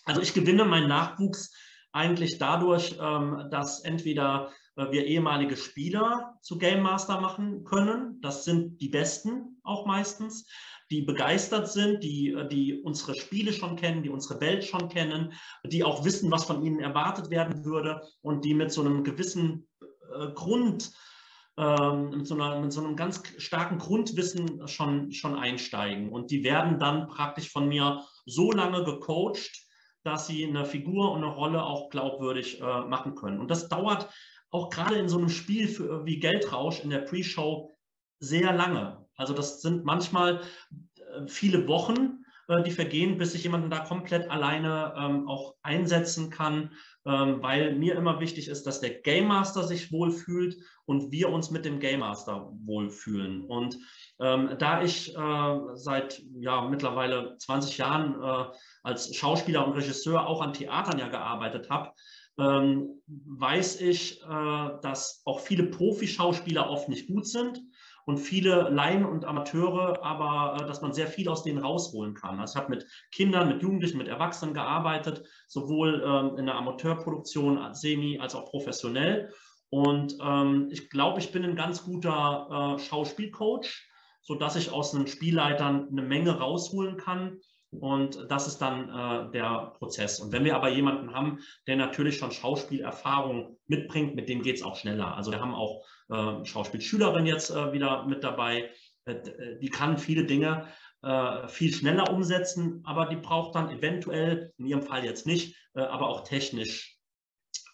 Also 0.05 0.21
ich 0.21 0.35
gewinne 0.35 0.65
meinen 0.65 0.89
Nachwuchs 0.89 1.53
eigentlich 1.93 2.39
dadurch, 2.39 2.97
ähm, 3.01 3.49
dass 3.51 3.85
entweder 3.85 4.51
wir 4.77 5.07
ehemalige 5.07 5.57
Spieler 5.57 6.39
zu 6.41 6.59
Game 6.59 6.83
Master 6.83 7.21
machen 7.21 7.65
können. 7.65 8.21
Das 8.21 8.45
sind 8.45 8.81
die 8.81 8.89
Besten 8.89 9.61
auch 9.63 9.87
meistens, 9.87 10.47
die 10.91 11.03
begeistert 11.03 11.71
sind, 11.71 12.03
die, 12.03 12.33
äh, 12.33 12.49
die 12.49 12.81
unsere 12.83 13.15
Spiele 13.15 13.53
schon 13.53 13.77
kennen, 13.77 14.03
die 14.03 14.11
unsere 14.11 14.41
Welt 14.41 14.65
schon 14.65 14.89
kennen, 14.89 15.33
die 15.65 15.85
auch 15.85 16.05
wissen, 16.05 16.31
was 16.31 16.45
von 16.45 16.63
ihnen 16.63 16.81
erwartet 16.81 17.31
werden 17.31 17.65
würde 17.65 18.03
und 18.21 18.45
die 18.45 18.55
mit 18.55 18.73
so 18.73 18.83
einem 18.83 19.05
gewissen 19.05 19.69
äh, 19.81 20.29
Grund, 20.35 20.93
ähm, 21.59 22.11
mit, 22.11 22.27
so 22.27 22.35
einer, 22.35 22.61
mit 22.61 22.73
so 22.73 22.83
einem 22.83 22.97
ganz 22.97 23.23
starken 23.39 23.79
Grundwissen 23.79 24.67
schon, 24.69 25.13
schon 25.13 25.37
einsteigen. 25.37 26.11
Und 26.11 26.31
die 26.31 26.45
werden 26.45 26.79
dann 26.79 27.09
praktisch 27.09 27.51
von 27.51 27.69
mir 27.69 28.03
so 28.25 28.53
lange 28.53 28.85
gecoacht, 28.85 29.67
dass 30.05 30.27
sie 30.27 30.47
eine 30.47 30.65
Figur 30.65 31.13
und 31.13 31.23
eine 31.23 31.33
Rolle 31.33 31.63
auch 31.63 31.91
glaubwürdig 31.91 32.61
äh, 32.61 32.81
machen 32.83 33.15
können. 33.15 33.39
Und 33.39 33.51
das 33.51 33.69
dauert 33.69 34.09
auch 34.53 34.71
gerade 34.71 34.97
in 34.97 35.09
so 35.09 35.19
einem 35.19 35.31
Spiel 35.31 35.67
für, 35.67 36.07
wie 36.07 36.21
Geldrausch 36.21 36.81
in 36.81 36.91
der 36.91 37.01
Pre-Show 37.01 37.71
sehr 38.21 38.53
lange. 38.53 39.05
Also 39.17 39.35
das 39.35 39.61
sind 39.63 39.85
manchmal 39.85 40.43
äh, 40.97 41.27
viele 41.27 41.67
Wochen, 41.67 42.25
äh, 42.49 42.63
die 42.63 42.71
vergehen, 42.71 43.19
bis 43.19 43.35
ich 43.35 43.45
jemanden 43.45 43.71
da 43.71 43.81
komplett 43.81 44.31
alleine 44.31 44.95
ähm, 44.97 45.29
auch 45.29 45.55
einsetzen 45.63 46.31
kann, 46.31 46.71
ähm, 47.07 47.43
weil 47.43 47.75
mir 47.75 47.97
immer 47.97 48.21
wichtig 48.21 48.49
ist, 48.49 48.67
dass 48.67 48.81
der 48.81 49.01
Game 49.01 49.27
Master 49.27 49.65
sich 49.65 49.91
wohlfühlt 49.91 50.57
und 50.85 51.11
wir 51.11 51.31
uns 51.31 51.51
mit 51.51 51.65
dem 51.65 51.81
Game 51.81 52.01
Master 52.01 52.53
wohlfühlen. 52.65 53.45
Und 53.45 53.79
ähm, 54.21 54.51
da 54.59 54.83
ich 54.83 55.17
äh, 55.17 55.59
seit 55.75 56.23
ja, 56.35 56.63
mittlerweile 56.69 57.37
20 57.39 57.79
Jahren 57.79 58.23
äh, 58.23 58.53
als 58.83 59.15
Schauspieler 59.15 59.67
und 59.67 59.73
Regisseur 59.73 60.27
auch 60.27 60.43
an 60.43 60.53
Theatern 60.53 60.99
ja 60.99 61.09
gearbeitet 61.09 61.71
habe, 61.71 61.93
ähm, 62.39 63.03
weiß 63.07 63.81
ich, 63.81 64.23
äh, 64.23 64.71
dass 64.83 65.23
auch 65.25 65.41
viele 65.41 65.65
Profischauspieler 65.65 66.69
oft 66.71 66.89
nicht 66.89 67.09
gut 67.09 67.27
sind 67.27 67.61
und 68.05 68.19
viele 68.19 68.69
Laien 68.71 69.05
und 69.05 69.25
Amateure, 69.25 70.03
aber 70.03 70.61
äh, 70.61 70.67
dass 70.67 70.83
man 70.83 70.93
sehr 70.93 71.07
viel 71.07 71.29
aus 71.29 71.43
denen 71.43 71.59
rausholen 71.59 72.15
kann. 72.15 72.41
Also 72.41 72.55
ich 72.55 72.63
habe 72.63 72.75
mit 72.75 72.87
Kindern, 73.13 73.49
mit 73.49 73.63
Jugendlichen, 73.63 73.99
mit 73.99 74.09
Erwachsenen 74.09 74.55
gearbeitet, 74.55 75.27
sowohl 75.47 76.03
ähm, 76.05 76.39
in 76.39 76.47
der 76.47 76.57
Amateurproduktion 76.57 77.59
als 77.59 77.81
semi 77.81 78.19
als 78.19 78.35
auch 78.35 78.47
professionell. 78.47 79.33
Und 79.71 80.17
ähm, 80.23 80.69
ich 80.71 80.91
glaube, 80.91 81.21
ich 81.21 81.33
bin 81.33 81.45
ein 81.45 81.57
ganz 81.57 81.85
guter 81.85 82.77
äh, 82.77 82.79
Schauspielcoach, 82.79 83.89
sodass 84.21 84.57
ich 84.57 84.71
aus 84.71 84.93
den 84.93 85.07
Spielleitern 85.07 85.89
eine 85.91 86.03
Menge 86.03 86.39
rausholen 86.39 86.97
kann. 86.97 87.39
Und 87.73 88.31
das 88.31 88.47
ist 88.47 88.59
dann 88.59 88.89
äh, 88.91 89.31
der 89.33 89.73
Prozess. 89.79 90.21
Und 90.21 90.31
wenn 90.33 90.45
wir 90.45 90.55
aber 90.55 90.69
jemanden 90.69 91.15
haben, 91.15 91.39
der 91.67 91.77
natürlich 91.77 92.19
schon 92.19 92.31
Schauspielerfahrung 92.31 93.59
mitbringt, 93.67 94.15
mit 94.15 94.29
dem 94.29 94.43
geht 94.43 94.57
es 94.57 94.63
auch 94.63 94.77
schneller. 94.77 95.17
Also 95.17 95.33
wir 95.33 95.41
haben 95.41 95.55
auch 95.55 95.83
äh, 96.11 96.45
Schauspielschülerin 96.45 97.25
jetzt 97.25 97.51
äh, 97.51 97.73
wieder 97.73 98.05
mit 98.07 98.25
dabei. 98.25 98.71
Äh, 99.07 99.13
äh, 99.13 99.59
die 99.59 99.71
kann 99.71 99.97
viele 99.97 100.25
Dinge 100.25 100.69
äh, 101.03 101.49
viel 101.49 101.73
schneller 101.73 102.13
umsetzen, 102.13 102.83
aber 102.85 103.07
die 103.07 103.17
braucht 103.17 103.55
dann 103.55 103.71
eventuell, 103.71 104.53
in 104.59 104.67
ihrem 104.67 104.83
Fall 104.83 105.05
jetzt 105.05 105.27
nicht, 105.27 105.57
aber 105.75 106.11
auch 106.11 106.25
technisch 106.25 106.99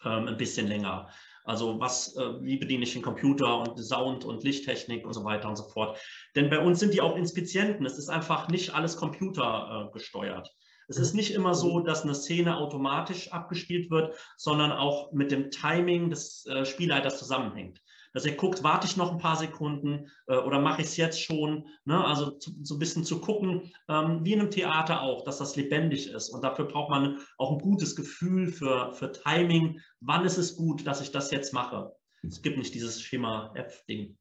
ähm, 0.04 0.28
ein 0.28 0.36
bisschen 0.36 0.68
länger. 0.68 1.10
Also 1.48 1.80
was, 1.80 2.14
äh, 2.14 2.42
wie 2.42 2.58
bediene 2.58 2.82
ich 2.82 2.92
den 2.92 3.00
Computer 3.00 3.60
und 3.60 3.78
Sound 3.82 4.26
und 4.26 4.44
Lichttechnik 4.44 5.06
und 5.06 5.14
so 5.14 5.24
weiter 5.24 5.48
und 5.48 5.56
so 5.56 5.64
fort. 5.64 5.98
Denn 6.36 6.50
bei 6.50 6.58
uns 6.58 6.78
sind 6.78 6.92
die 6.92 7.00
auch 7.00 7.16
Inspizienten. 7.16 7.86
Es 7.86 7.96
ist 7.96 8.10
einfach 8.10 8.48
nicht 8.48 8.74
alles 8.74 8.98
computergesteuert. 8.98 10.46
Äh, 10.46 10.50
es 10.88 10.98
ist 10.98 11.14
nicht 11.14 11.32
immer 11.32 11.54
so, 11.54 11.80
dass 11.80 12.02
eine 12.02 12.14
Szene 12.14 12.58
automatisch 12.58 13.32
abgespielt 13.32 13.90
wird, 13.90 14.14
sondern 14.36 14.72
auch 14.72 15.10
mit 15.12 15.30
dem 15.30 15.50
Timing 15.50 16.10
des 16.10 16.44
äh, 16.46 16.66
Spielleiters 16.66 17.18
zusammenhängt 17.18 17.80
dass 18.18 18.24
er 18.24 18.34
guckt, 18.34 18.64
warte 18.64 18.88
ich 18.88 18.96
noch 18.96 19.12
ein 19.12 19.18
paar 19.18 19.36
Sekunden 19.36 20.10
äh, 20.26 20.38
oder 20.38 20.58
mache 20.58 20.82
ich 20.82 20.88
es 20.88 20.96
jetzt 20.96 21.22
schon? 21.22 21.68
Ne? 21.84 22.04
Also 22.04 22.32
zu, 22.32 22.50
so 22.64 22.74
ein 22.74 22.80
bisschen 22.80 23.04
zu 23.04 23.20
gucken, 23.20 23.72
ähm, 23.88 24.24
wie 24.24 24.32
in 24.32 24.40
einem 24.40 24.50
Theater 24.50 25.02
auch, 25.02 25.22
dass 25.22 25.38
das 25.38 25.54
lebendig 25.54 26.08
ist. 26.08 26.30
Und 26.30 26.42
dafür 26.42 26.64
braucht 26.64 26.90
man 26.90 27.20
auch 27.38 27.52
ein 27.52 27.60
gutes 27.60 27.94
Gefühl 27.94 28.48
für, 28.48 28.92
für 28.92 29.12
Timing. 29.12 29.80
Wann 30.00 30.24
ist 30.24 30.36
es 30.36 30.56
gut, 30.56 30.84
dass 30.84 31.00
ich 31.00 31.12
das 31.12 31.30
jetzt 31.30 31.54
mache? 31.54 31.92
Es 32.26 32.42
gibt 32.42 32.58
nicht 32.58 32.74
dieses 32.74 33.00
Schema 33.00 33.52
F-Ding. 33.54 34.18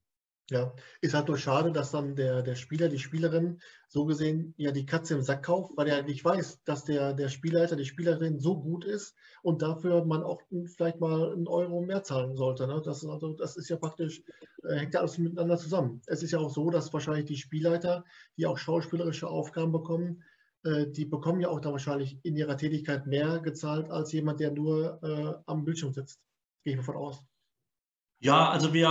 Ja, 0.49 0.73
ist 1.01 1.13
halt 1.13 1.27
nur 1.27 1.37
schade, 1.37 1.73
dass 1.73 1.91
dann 1.91 2.15
der, 2.15 2.41
der 2.41 2.55
Spieler, 2.55 2.87
die 2.87 2.99
Spielerin 2.99 3.59
so 3.89 4.05
gesehen 4.05 4.53
ja 4.55 4.71
die 4.71 4.85
Katze 4.85 5.15
im 5.15 5.21
Sack 5.21 5.43
kauft, 5.43 5.73
weil 5.75 5.89
er 5.89 6.03
nicht 6.03 6.23
weiß, 6.23 6.63
dass 6.63 6.85
der, 6.85 7.13
der 7.13 7.27
Spielleiter, 7.27 7.75
die 7.75 7.83
Spielerin 7.83 8.39
so 8.39 8.57
gut 8.57 8.85
ist 8.85 9.13
und 9.43 9.61
dafür 9.61 10.05
man 10.05 10.23
auch 10.23 10.41
vielleicht 10.73 11.01
mal 11.01 11.33
einen 11.33 11.49
Euro 11.49 11.81
mehr 11.81 12.03
zahlen 12.03 12.37
sollte. 12.37 12.65
Ne? 12.65 12.81
Das, 12.81 13.05
also, 13.05 13.33
das 13.33 13.57
ist 13.57 13.67
ja 13.67 13.75
praktisch, 13.75 14.23
äh, 14.63 14.75
hängt 14.75 14.93
ja 14.93 15.01
alles 15.01 15.17
miteinander 15.17 15.57
zusammen. 15.57 16.01
Es 16.05 16.23
ist 16.23 16.31
ja 16.31 16.39
auch 16.39 16.49
so, 16.49 16.69
dass 16.69 16.93
wahrscheinlich 16.93 17.25
die 17.25 17.35
Spielleiter, 17.35 18.05
die 18.37 18.45
auch 18.45 18.57
schauspielerische 18.57 19.27
Aufgaben 19.27 19.73
bekommen, 19.73 20.23
äh, 20.63 20.87
die 20.87 21.03
bekommen 21.03 21.41
ja 21.41 21.49
auch 21.49 21.59
da 21.59 21.71
wahrscheinlich 21.73 22.19
in 22.23 22.37
ihrer 22.37 22.55
Tätigkeit 22.55 23.05
mehr 23.05 23.39
gezahlt 23.39 23.89
als 23.89 24.13
jemand, 24.13 24.39
der 24.39 24.51
nur 24.51 25.03
äh, 25.03 25.33
am 25.45 25.65
Bildschirm 25.65 25.91
sitzt. 25.91 26.21
Gehe 26.63 26.71
ich 26.71 26.77
mal 26.77 26.83
von 26.83 26.95
aus. 26.95 27.21
Ja, 28.19 28.49
also 28.49 28.73
wir 28.73 28.87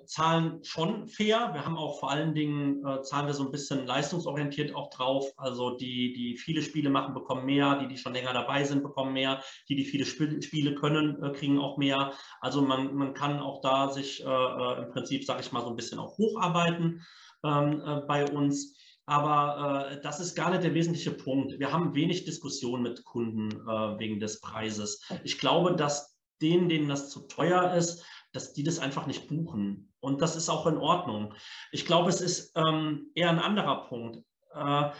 äh, 0.00 0.06
zahlen 0.06 0.64
schon 0.64 1.06
fair. 1.06 1.50
Wir 1.52 1.66
haben 1.66 1.76
auch 1.76 2.00
vor 2.00 2.10
allen 2.10 2.34
Dingen, 2.34 2.82
äh, 2.86 3.02
zahlen 3.02 3.26
wir 3.26 3.34
so 3.34 3.44
ein 3.44 3.50
bisschen 3.50 3.86
leistungsorientiert 3.86 4.74
auch 4.74 4.88
drauf. 4.88 5.30
Also 5.36 5.76
die, 5.76 6.14
die 6.14 6.38
viele 6.38 6.62
Spiele 6.62 6.88
machen, 6.88 7.12
bekommen 7.12 7.44
mehr. 7.44 7.78
Die, 7.78 7.88
die 7.88 7.98
schon 7.98 8.14
länger 8.14 8.32
dabei 8.32 8.64
sind, 8.64 8.82
bekommen 8.82 9.12
mehr. 9.12 9.42
Die, 9.68 9.76
die 9.76 9.84
viele 9.84 10.04
Sp 10.08 10.40
Spiele 10.40 10.74
können, 10.76 11.22
äh, 11.22 11.32
kriegen 11.32 11.58
auch 11.58 11.76
mehr. 11.76 12.14
Also 12.40 12.62
man, 12.62 12.94
man 12.94 13.12
kann 13.12 13.38
auch 13.38 13.60
da 13.60 13.90
sich 13.92 14.24
äh, 14.24 14.26
äh, 14.26 14.82
im 14.84 14.92
Prinzip, 14.92 15.24
sage 15.24 15.42
ich 15.42 15.52
mal, 15.52 15.60
so 15.62 15.68
ein 15.68 15.76
bisschen 15.76 15.98
auch 15.98 16.16
hocharbeiten 16.16 17.04
ähm, 17.44 17.82
äh, 17.84 18.00
bei 18.06 18.30
uns. 18.30 18.78
Aber 19.04 19.90
äh, 19.90 20.00
das 20.00 20.20
ist 20.20 20.34
gar 20.34 20.50
nicht 20.50 20.64
der 20.64 20.72
wesentliche 20.72 21.10
Punkt. 21.10 21.58
Wir 21.58 21.70
haben 21.70 21.94
wenig 21.94 22.24
Diskussion 22.24 22.80
mit 22.80 23.04
Kunden 23.04 23.50
äh, 23.50 23.98
wegen 23.98 24.20
des 24.20 24.40
Preises. 24.40 25.02
Ich 25.22 25.38
glaube, 25.38 25.76
dass 25.76 26.18
denen, 26.40 26.68
denen 26.68 26.88
das 26.88 27.10
zu 27.10 27.26
teuer 27.26 27.74
ist, 27.74 28.04
dass 28.32 28.52
die 28.52 28.62
das 28.62 28.78
einfach 28.78 29.06
nicht 29.06 29.28
buchen. 29.28 29.92
Und 30.00 30.22
das 30.22 30.36
ist 30.36 30.48
auch 30.48 30.66
in 30.66 30.78
Ordnung. 30.78 31.34
Ich 31.72 31.86
glaube, 31.86 32.10
es 32.10 32.20
ist 32.20 32.52
ähm, 32.56 33.10
eher 33.14 33.30
ein 33.30 33.38
anderer 33.38 33.88
Punkt. 33.88 34.22
Äh, 34.54 34.90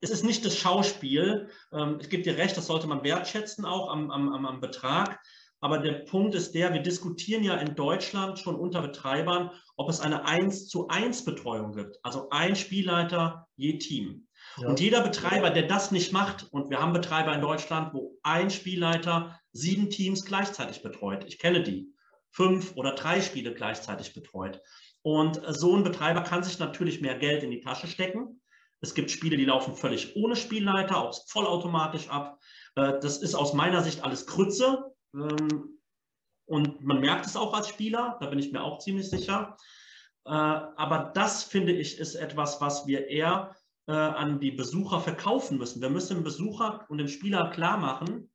es 0.00 0.10
ist 0.10 0.24
nicht 0.24 0.44
das 0.44 0.56
Schauspiel. 0.56 1.48
Ähm, 1.72 1.98
ich 2.00 2.10
gebe 2.10 2.22
dir 2.22 2.36
recht, 2.36 2.56
das 2.56 2.66
sollte 2.66 2.86
man 2.86 3.02
wertschätzen 3.02 3.64
auch 3.64 3.90
am, 3.90 4.10
am, 4.10 4.46
am 4.46 4.60
Betrag. 4.60 5.20
Aber 5.60 5.78
der 5.78 6.04
Punkt 6.04 6.34
ist 6.34 6.54
der, 6.54 6.74
wir 6.74 6.82
diskutieren 6.82 7.42
ja 7.42 7.54
in 7.54 7.74
Deutschland 7.74 8.38
schon 8.38 8.54
unter 8.54 8.82
Betreibern, 8.82 9.50
ob 9.76 9.88
es 9.88 10.00
eine 10.00 10.26
1 10.26 10.68
zu 10.68 10.88
1 10.88 11.24
Betreuung 11.24 11.72
gibt. 11.72 11.98
Also 12.02 12.28
ein 12.28 12.54
Spielleiter 12.54 13.48
je 13.56 13.78
Team. 13.78 14.26
Ja. 14.58 14.68
Und 14.68 14.80
jeder 14.80 15.00
Betreiber, 15.00 15.48
der 15.48 15.62
das 15.62 15.90
nicht 15.90 16.12
macht, 16.12 16.52
und 16.52 16.68
wir 16.68 16.80
haben 16.80 16.92
Betreiber 16.92 17.34
in 17.34 17.40
Deutschland, 17.40 17.94
wo 17.94 18.18
ein 18.22 18.50
Spielleiter 18.50 19.40
sieben 19.52 19.88
Teams 19.88 20.26
gleichzeitig 20.26 20.82
betreut. 20.82 21.24
Ich 21.26 21.38
kenne 21.38 21.62
die 21.62 21.93
fünf 22.34 22.76
oder 22.76 22.92
drei 22.92 23.20
Spiele 23.20 23.54
gleichzeitig 23.54 24.12
betreut. 24.12 24.60
Und 25.02 25.40
so 25.48 25.76
ein 25.76 25.84
Betreiber 25.84 26.22
kann 26.22 26.42
sich 26.42 26.58
natürlich 26.58 27.00
mehr 27.00 27.16
Geld 27.16 27.42
in 27.42 27.50
die 27.50 27.60
Tasche 27.60 27.86
stecken. 27.86 28.40
Es 28.80 28.94
gibt 28.94 29.10
Spiele, 29.10 29.36
die 29.36 29.44
laufen 29.44 29.74
völlig 29.76 30.16
ohne 30.16 30.36
Spielleiter, 30.36 30.98
auch 30.98 31.14
vollautomatisch 31.28 32.08
ab. 32.08 32.40
Äh, 32.74 32.98
das 33.00 33.18
ist 33.18 33.34
aus 33.34 33.54
meiner 33.54 33.82
Sicht 33.82 34.02
alles 34.02 34.26
Krütze. 34.26 34.92
Ähm, 35.14 35.78
und 36.46 36.84
man 36.84 37.00
merkt 37.00 37.24
es 37.24 37.36
auch 37.36 37.54
als 37.54 37.68
Spieler, 37.68 38.18
da 38.20 38.26
bin 38.26 38.38
ich 38.38 38.52
mir 38.52 38.62
auch 38.62 38.78
ziemlich 38.78 39.08
sicher. 39.08 39.56
Äh, 40.26 40.30
aber 40.30 41.12
das, 41.14 41.44
finde 41.44 41.72
ich, 41.72 41.98
ist 41.98 42.16
etwas, 42.16 42.60
was 42.60 42.86
wir 42.86 43.08
eher 43.08 43.54
äh, 43.86 43.92
an 43.92 44.40
die 44.40 44.50
Besucher 44.50 45.00
verkaufen 45.00 45.56
müssen. 45.56 45.80
Wir 45.80 45.90
müssen 45.90 46.16
dem 46.16 46.24
Besucher 46.24 46.84
und 46.88 46.98
dem 46.98 47.08
Spieler 47.08 47.50
klar 47.50 47.78
machen, 47.78 48.30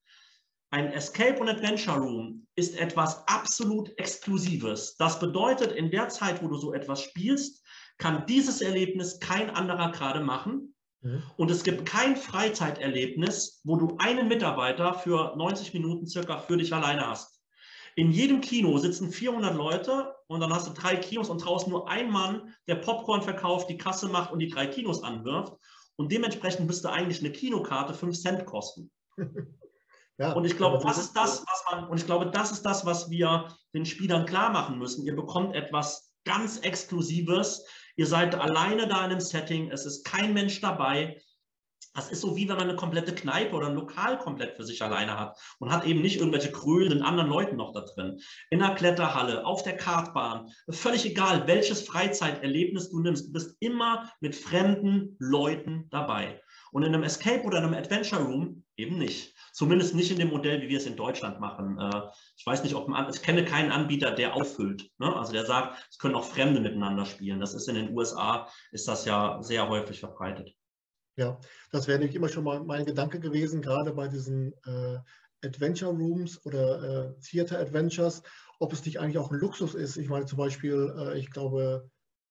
ein 0.72 0.92
Escape 0.94 1.40
und 1.40 1.50
Adventure 1.50 1.98
Room 1.98 2.46
ist 2.56 2.80
etwas 2.80 3.28
absolut 3.28 3.98
Exklusives. 3.98 4.96
Das 4.98 5.20
bedeutet, 5.20 5.72
in 5.72 5.90
der 5.90 6.10
Zeit, 6.10 6.44
wo 6.44 6.48
du 6.48 6.58
so 6.58 6.74
etwas 6.74 7.02
spielst, 7.02 7.66
kann 7.98 8.26
dieses 8.28 8.62
Erlebnis 8.62 9.20
kein 9.20 9.50
anderer 9.50 9.92
gerade 9.92 10.20
machen. 10.20 10.76
Mhm. 11.02 11.24
Und 11.38 11.50
es 11.50 11.64
gibt 11.64 11.86
kein 11.86 12.16
Freizeiterlebnis, 12.16 13.62
wo 13.64 13.78
du 13.78 13.98
einen 13.98 14.28
Mitarbeiter 14.28 14.94
für 14.94 15.36
90 15.36 15.74
Minuten 15.74 16.06
circa 16.06 16.38
für 16.38 16.58
dich 16.58 16.74
alleine 16.74 17.08
hast. 17.08 17.42
In 17.96 18.12
jedem 18.12 18.40
Kino 18.40 18.78
sitzen 18.78 19.12
400 19.12 19.56
Leute 19.56 20.14
und 20.28 20.40
dann 20.40 20.54
hast 20.54 20.68
du 20.68 20.74
drei 20.74 20.96
Kinos 20.96 21.30
und 21.30 21.44
draußen 21.44 21.72
nur 21.72 21.90
ein 21.90 22.12
Mann, 22.12 22.54
der 22.68 22.76
Popcorn 22.76 23.24
verkauft, 23.24 23.70
die 23.70 23.78
Kasse 23.78 24.08
macht 24.08 24.32
und 24.32 24.40
die 24.40 24.50
drei 24.50 24.68
Kinos 24.68 25.04
anwirft. 25.04 25.54
Und 25.96 26.12
dementsprechend 26.12 26.68
müsste 26.68 26.92
eigentlich 26.92 27.20
eine 27.20 27.32
Kinokarte 27.32 27.94
5 27.94 28.18
Cent 28.18 28.46
kosten. 28.46 28.92
Ja, 30.20 30.34
und 30.34 30.44
ich 30.44 30.58
glaube, 30.58 30.80
das 30.86 30.98
ist 30.98 31.14
das, 31.14 31.46
was 31.48 31.64
man, 31.72 31.88
und 31.88 31.98
ich 31.98 32.06
glaube, 32.06 32.30
das 32.30 32.52
ist 32.52 32.66
das, 32.66 32.86
was 32.86 33.10
wir 33.10 33.48
den 33.74 33.86
Spielern 33.86 34.26
klar 34.26 34.52
machen 34.52 34.78
müssen. 34.78 35.06
Ihr 35.06 35.16
bekommt 35.16 35.56
etwas 35.56 36.14
ganz 36.26 36.60
Exklusives. 36.60 37.66
Ihr 37.96 38.06
seid 38.06 38.36
alleine 38.36 38.88
da 38.88 38.98
in 38.98 39.12
einem 39.12 39.22
Setting. 39.22 39.72
Es 39.72 39.86
ist 39.86 40.04
kein 40.04 40.34
Mensch 40.34 40.60
dabei. 40.60 41.22
Das 41.94 42.12
ist 42.12 42.20
so 42.20 42.36
wie 42.36 42.50
wenn 42.50 42.58
man 42.58 42.70
eine 42.70 42.76
komplette 42.76 43.16
Kneipe 43.16 43.56
oder 43.56 43.68
ein 43.68 43.76
Lokal 43.76 44.20
komplett 44.20 44.58
für 44.58 44.66
sich 44.66 44.82
alleine 44.82 45.18
hat 45.18 45.38
und 45.60 45.72
hat 45.72 45.86
eben 45.86 46.02
nicht 46.02 46.18
irgendwelche 46.18 46.52
krölenden 46.52 47.02
anderen 47.02 47.30
Leuten 47.30 47.56
noch 47.56 47.72
da 47.72 47.82
drin. 47.82 48.20
In 48.50 48.60
der 48.60 48.76
Kletterhalle, 48.76 49.46
auf 49.46 49.64
der 49.64 49.78
Kartbahn, 49.78 50.50
völlig 50.70 51.06
egal, 51.06 51.48
welches 51.48 51.82
Freizeiterlebnis 51.82 52.90
du 52.90 53.00
nimmst, 53.00 53.28
du 53.28 53.32
bist 53.32 53.56
immer 53.62 54.12
mit 54.20 54.36
fremden 54.36 55.16
Leuten 55.20 55.88
dabei. 55.90 56.42
Und 56.72 56.84
in 56.84 56.94
einem 56.94 57.04
Escape 57.04 57.44
oder 57.44 57.58
einem 57.58 57.74
Adventure 57.74 58.22
Room 58.22 58.64
eben 58.78 58.98
nicht. 58.98 59.34
Zumindest 59.54 59.96
nicht 59.96 60.12
in 60.12 60.20
dem 60.20 60.30
Modell, 60.30 60.62
wie 60.62 60.70
wir 60.70 60.78
es 60.78 60.86
in 60.86 60.96
Deutschland 60.96 61.40
machen. 61.40 61.80
Äh, 61.80 62.02
ich 62.38 62.46
weiß 62.46 62.64
nicht, 62.64 62.76
ob 62.76 62.88
man, 62.88 63.10
ich 63.10 63.22
kenne 63.22 63.46
keinen 63.46 63.72
Anbieter, 63.72 64.12
der 64.12 64.36
auffüllt. 64.36 64.90
Ne? 64.98 65.16
Also 65.16 65.34
der 65.34 65.46
sagt, 65.46 65.88
es 65.90 65.98
können 65.98 66.16
auch 66.16 66.24
Fremde 66.24 66.60
miteinander 66.60 67.06
spielen. 67.06 67.40
Das 67.40 67.54
ist 67.54 67.68
in 67.68 67.76
den 67.76 67.96
USA, 67.96 68.48
ist 68.72 68.88
das 68.88 69.06
ja 69.06 69.42
sehr 69.42 69.68
häufig 69.68 70.00
verbreitet. 70.00 70.54
Ja, 71.18 71.40
das 71.72 71.88
wäre 71.88 72.00
nämlich 72.00 72.16
immer 72.16 72.30
schon 72.30 72.46
mal 72.46 72.64
mein 72.64 72.86
Gedanke 72.86 73.20
gewesen, 73.20 73.62
gerade 73.62 73.94
bei 73.94 74.08
diesen 74.08 74.54
äh, 74.66 75.00
Adventure 75.46 75.92
Rooms 75.92 76.46
oder 76.46 76.84
äh, 77.10 77.20
Theater 77.20 77.60
Adventures, 77.60 78.24
ob 78.60 78.74
es 78.74 78.86
nicht 78.86 79.00
eigentlich 79.00 79.18
auch 79.18 79.32
ein 79.32 79.40
Luxus 79.40 79.76
ist. 79.76 79.98
Ich 79.98 80.10
meine 80.10 80.26
zum 80.26 80.38
Beispiel, 80.38 80.94
äh, 80.98 81.20
ich 81.20 81.30
glaube, 81.30 81.90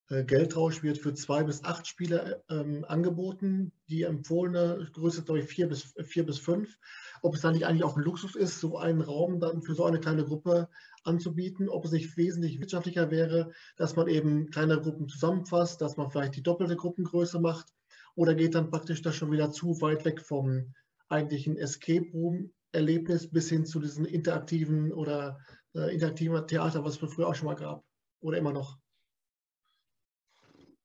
Geldrausch 0.09 0.83
wird 0.83 0.97
für 0.97 1.13
zwei 1.13 1.43
bis 1.43 1.65
acht 1.65 1.87
Spiele 1.87 2.43
ähm, 2.49 2.85
angeboten. 2.89 3.73
Die 3.91 4.05
empfohlene 4.05 4.89
Größe 4.95 5.19
ist, 5.19 5.27
glaube 5.27 5.41
ich, 5.41 5.47
vier 5.47 5.69
bis, 5.69 5.95
vier 6.03 6.25
bis 6.25 6.39
fünf. 6.39 6.79
Ob 7.21 7.35
es 7.35 7.43
dann 7.43 7.53
nicht 7.53 7.67
eigentlich 7.67 7.85
auch 7.85 7.97
ein 7.97 8.03
Luxus 8.03 8.35
ist, 8.35 8.59
so 8.59 8.79
einen 8.79 9.03
Raum 9.03 9.39
dann 9.39 9.61
für 9.61 9.75
so 9.75 9.85
eine 9.85 10.01
kleine 10.01 10.25
Gruppe 10.25 10.69
anzubieten, 11.05 11.69
ob 11.69 11.85
es 11.85 11.93
nicht 11.93 12.17
wesentlich 12.17 12.59
wirtschaftlicher 12.59 13.11
wäre, 13.11 13.53
dass 13.77 13.97
man 13.97 14.09
eben 14.09 14.51
kleine 14.51 14.81
Gruppen 14.81 15.09
zusammenfasst, 15.09 15.83
dass 15.83 15.99
man 15.99 16.11
vielleicht 16.11 16.37
die 16.37 16.43
doppelte 16.43 16.77
Gruppengröße 16.77 17.39
macht 17.39 17.67
oder 18.15 18.35
geht 18.35 18.55
dann 18.55 18.71
praktisch 18.71 19.03
das 19.03 19.15
schon 19.15 19.31
wieder 19.31 19.51
zu 19.51 19.81
weit 19.83 20.05
weg 20.07 20.21
vom 20.21 20.73
eigentlichen 21.09 21.57
Escape 21.59 22.11
Room 22.13 22.51
Erlebnis 22.73 23.31
bis 23.31 23.49
hin 23.49 23.65
zu 23.65 23.81
diesem 23.81 24.05
interaktiven 24.05 24.93
oder 24.93 25.39
äh, 25.75 25.93
interaktiven 25.93 26.47
Theater, 26.47 26.85
was 26.85 27.01
es 27.01 27.13
früher 27.13 27.29
auch 27.29 27.35
schon 27.35 27.47
mal 27.47 27.55
gab 27.55 27.85
oder 28.21 28.39
immer 28.39 28.53
noch 28.53 28.79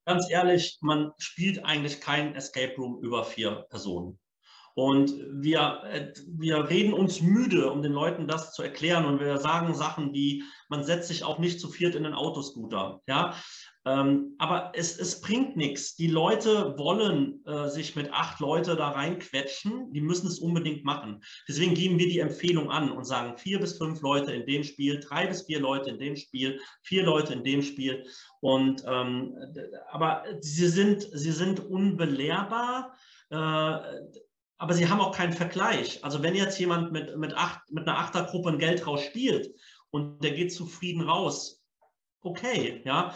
ganz 0.06 0.30
ehrlich, 0.30 0.78
man 0.82 1.12
spielt 1.18 1.64
eigentlich 1.66 2.02
kein 2.02 2.36
Escape 2.36 2.76
Room 2.78 3.00
über 3.02 3.24
vier 3.24 3.66
Personen. 3.70 4.20
Und 4.76 5.14
wir, 5.32 5.84
äh, 5.86 6.14
wir 6.28 6.70
reden 6.70 6.94
uns 6.94 7.22
müde, 7.22 7.72
um 7.72 7.84
den 7.84 7.92
Leuten 7.92 8.28
das 8.28 8.54
zu 8.54 8.64
erklären. 8.64 9.06
Und 9.06 9.20
wir 9.20 9.38
sagen 9.38 9.76
Sachen 9.76 10.14
wie, 10.14 10.44
man 10.68 10.84
setzt 10.84 11.10
sich 11.10 11.24
auch 11.24 11.38
nicht 11.38 11.60
zu 11.60 11.70
viert 11.70 11.94
in 11.96 12.04
den 12.04 12.16
Autoscooter. 12.16 13.02
Ja? 13.08 13.36
Ähm, 13.86 14.36
aber 14.38 14.72
es, 14.76 14.98
es 14.98 15.20
bringt 15.20 15.58
nichts. 15.58 15.96
Die 15.96 16.08
Leute 16.08 16.78
wollen 16.78 17.46
äh, 17.46 17.68
sich 17.68 17.96
mit 17.96 18.14
acht 18.14 18.40
Leute 18.40 18.78
da 18.78 18.90
reinquetschen. 18.90 19.92
Die 19.92 20.00
müssen 20.00 20.28
es 20.28 20.40
unbedingt 20.40 20.86
machen. 20.86 21.22
Deswegen 21.50 21.74
geben 21.74 22.00
wir 22.00 22.08
die 22.08 22.20
Empfehlung 22.20 22.72
an 22.72 22.92
und 22.92 23.04
sagen 23.04 23.38
vier 23.38 23.60
bis 23.60 23.78
fünf 23.78 24.02
Leute 24.02 24.32
in 24.32 24.46
dem 24.46 24.64
Spiel, 24.64 25.02
drei 25.02 25.28
bis 25.28 25.44
vier 25.44 25.60
Leute 25.60 25.90
in 25.90 26.00
dem 26.00 26.16
Spiel, 26.16 26.60
vier 26.82 27.04
Leute 27.04 27.34
in 27.34 27.44
dem 27.44 27.62
Spiel. 27.62 28.06
Und 28.40 28.84
ähm, 28.88 29.36
aber 29.92 30.24
sie 30.40 30.68
sind, 30.68 31.08
sie 31.12 31.32
sind 31.32 31.60
unbelehrbar. 31.60 32.96
Äh, 33.32 33.36
aber 34.58 34.76
sie 34.76 34.88
haben 34.88 35.02
auch 35.02 35.14
keinen 35.14 35.34
Vergleich. 35.34 36.02
Also 36.06 36.24
wenn 36.24 36.36
jetzt 36.36 36.58
jemand 36.58 36.94
mit, 36.94 37.18
mit, 37.18 37.34
acht, 37.34 37.70
mit 37.70 37.86
einer 37.86 37.98
Achtergruppe 37.98 38.48
ein 38.48 38.60
Geldrausch 38.60 39.04
spielt 39.04 39.54
und 39.90 40.24
der 40.24 40.32
geht 40.32 40.54
zufrieden 40.54 41.02
raus, 41.02 41.62
okay, 42.22 42.82
ja. 42.86 43.14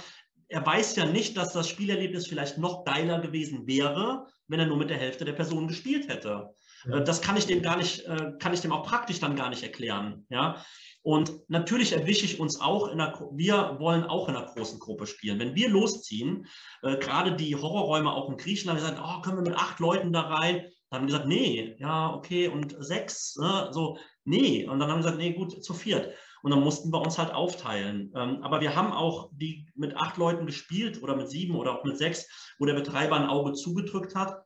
Er 0.49 0.65
weiß 0.65 0.95
ja 0.95 1.05
nicht, 1.05 1.35
dass 1.35 1.53
das 1.53 1.67
Spielerlebnis 1.67 2.27
vielleicht 2.27 2.57
noch 2.57 2.85
geiler 2.85 3.19
gewesen 3.19 3.67
wäre, 3.67 4.27
wenn 4.47 4.59
er 4.59 4.65
nur 4.65 4.77
mit 4.77 4.89
der 4.89 4.97
Hälfte 4.97 5.25
der 5.25 5.33
Person 5.33 5.67
gespielt 5.67 6.07
hätte. 6.07 6.53
Ja. 6.85 6.97
Äh, 6.97 7.03
das 7.03 7.21
kann 7.21 7.37
ich 7.37 7.45
dem 7.45 7.61
gar 7.61 7.77
nicht, 7.77 8.05
äh, 8.05 8.33
kann 8.39 8.53
ich 8.53 8.61
dem 8.61 8.71
auch 8.71 8.85
praktisch 8.85 9.19
dann 9.19 9.35
gar 9.35 9.49
nicht 9.49 9.63
erklären, 9.63 10.25
ja. 10.29 10.63
Und 11.03 11.31
natürlich 11.47 11.93
erwische 11.93 12.25
ich 12.25 12.39
uns 12.39 12.59
auch 12.59 12.89
in 12.89 12.99
einer, 12.99 13.17
wir 13.31 13.77
wollen 13.79 14.03
auch 14.03 14.27
in 14.27 14.35
einer 14.35 14.45
großen 14.45 14.77
Gruppe 14.77 15.07
spielen. 15.07 15.39
Wenn 15.39 15.55
wir 15.55 15.69
losziehen, 15.69 16.45
äh, 16.81 16.97
gerade 16.97 17.35
die 17.35 17.55
Horrorräume 17.55 18.11
auch 18.11 18.29
in 18.29 18.35
Griechenland, 18.35 18.81
wir 18.81 18.85
sagen, 18.85 19.01
oh, 19.01 19.21
können 19.21 19.37
wir 19.37 19.49
mit 19.49 19.57
acht 19.57 19.79
Leuten 19.79 20.11
da 20.11 20.21
rein? 20.21 20.65
Dann 20.89 20.99
haben 20.99 21.07
wir 21.07 21.13
gesagt, 21.13 21.27
nee, 21.27 21.75
ja, 21.79 22.13
okay, 22.13 22.49
und 22.49 22.75
sechs, 22.79 23.37
ne, 23.37 23.69
so, 23.71 23.97
nee. 24.25 24.67
Und 24.67 24.79
dann 24.79 24.89
haben 24.89 24.97
wir 24.97 25.03
gesagt, 25.03 25.17
nee, 25.17 25.33
gut, 25.33 25.63
zu 25.63 25.73
viert. 25.73 26.13
Und 26.43 26.51
dann 26.51 26.63
mussten 26.63 26.91
wir 26.91 27.01
uns 27.01 27.17
halt 27.17 27.33
aufteilen. 27.33 28.11
Ähm, 28.15 28.43
aber 28.43 28.61
wir 28.61 28.75
haben 28.75 28.91
auch 28.91 29.29
die 29.33 29.67
mit 29.75 29.95
acht 29.95 30.17
Leuten 30.17 30.45
gespielt 30.45 31.01
oder 31.01 31.15
mit 31.15 31.29
sieben 31.29 31.55
oder 31.55 31.77
auch 31.77 31.83
mit 31.83 31.97
sechs, 31.97 32.27
wo 32.59 32.65
der 32.65 32.73
Betreiber 32.73 33.15
ein 33.15 33.27
Auge 33.27 33.53
zugedrückt 33.53 34.15
hat. 34.15 34.43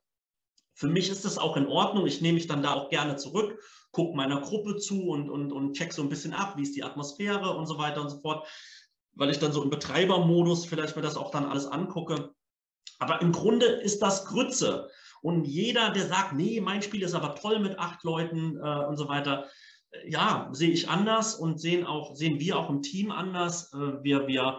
Für 0.74 0.88
mich 0.88 1.10
ist 1.10 1.24
das 1.24 1.38
auch 1.38 1.56
in 1.56 1.66
Ordnung. 1.66 2.06
Ich 2.06 2.20
nehme 2.20 2.34
mich 2.34 2.46
dann 2.46 2.62
da 2.62 2.74
auch 2.74 2.88
gerne 2.88 3.16
zurück, 3.16 3.60
gucke 3.90 4.16
meiner 4.16 4.40
Gruppe 4.40 4.76
zu 4.76 5.08
und, 5.08 5.28
und, 5.28 5.52
und 5.52 5.74
check 5.74 5.92
so 5.92 6.02
ein 6.02 6.08
bisschen 6.08 6.32
ab, 6.32 6.56
wie 6.56 6.62
ist 6.62 6.74
die 6.74 6.82
Atmosphäre 6.82 7.54
und 7.56 7.66
so 7.66 7.78
weiter 7.78 8.00
und 8.00 8.08
so 8.08 8.20
fort, 8.20 8.48
weil 9.14 9.30
ich 9.30 9.38
dann 9.38 9.52
so 9.52 9.62
im 9.62 9.70
Betreibermodus 9.70 10.64
vielleicht 10.64 10.96
mir 10.96 11.02
das 11.02 11.16
auch 11.16 11.30
dann 11.30 11.44
alles 11.44 11.66
angucke. 11.66 12.34
Aber 12.98 13.20
im 13.20 13.32
Grunde 13.32 13.66
ist 13.66 14.00
das 14.00 14.24
Grütze. 14.24 14.88
Und 15.20 15.44
jeder, 15.44 15.90
der 15.90 16.06
sagt, 16.06 16.32
nee, 16.32 16.60
mein 16.60 16.82
Spiel 16.82 17.02
ist 17.02 17.14
aber 17.14 17.36
toll 17.36 17.60
mit 17.60 17.78
acht 17.78 18.02
Leuten 18.02 18.56
äh, 18.56 18.84
und 18.86 18.96
so 18.96 19.08
weiter, 19.08 19.48
ja, 20.06 20.48
sehe 20.52 20.70
ich 20.70 20.88
anders 20.88 21.34
und 21.34 21.60
sehen, 21.60 21.86
auch, 21.86 22.14
sehen 22.14 22.40
wir 22.40 22.58
auch 22.58 22.70
im 22.70 22.82
Team 22.82 23.10
anders. 23.10 23.72
Äh, 23.72 24.02
wir, 24.02 24.26
wir 24.26 24.58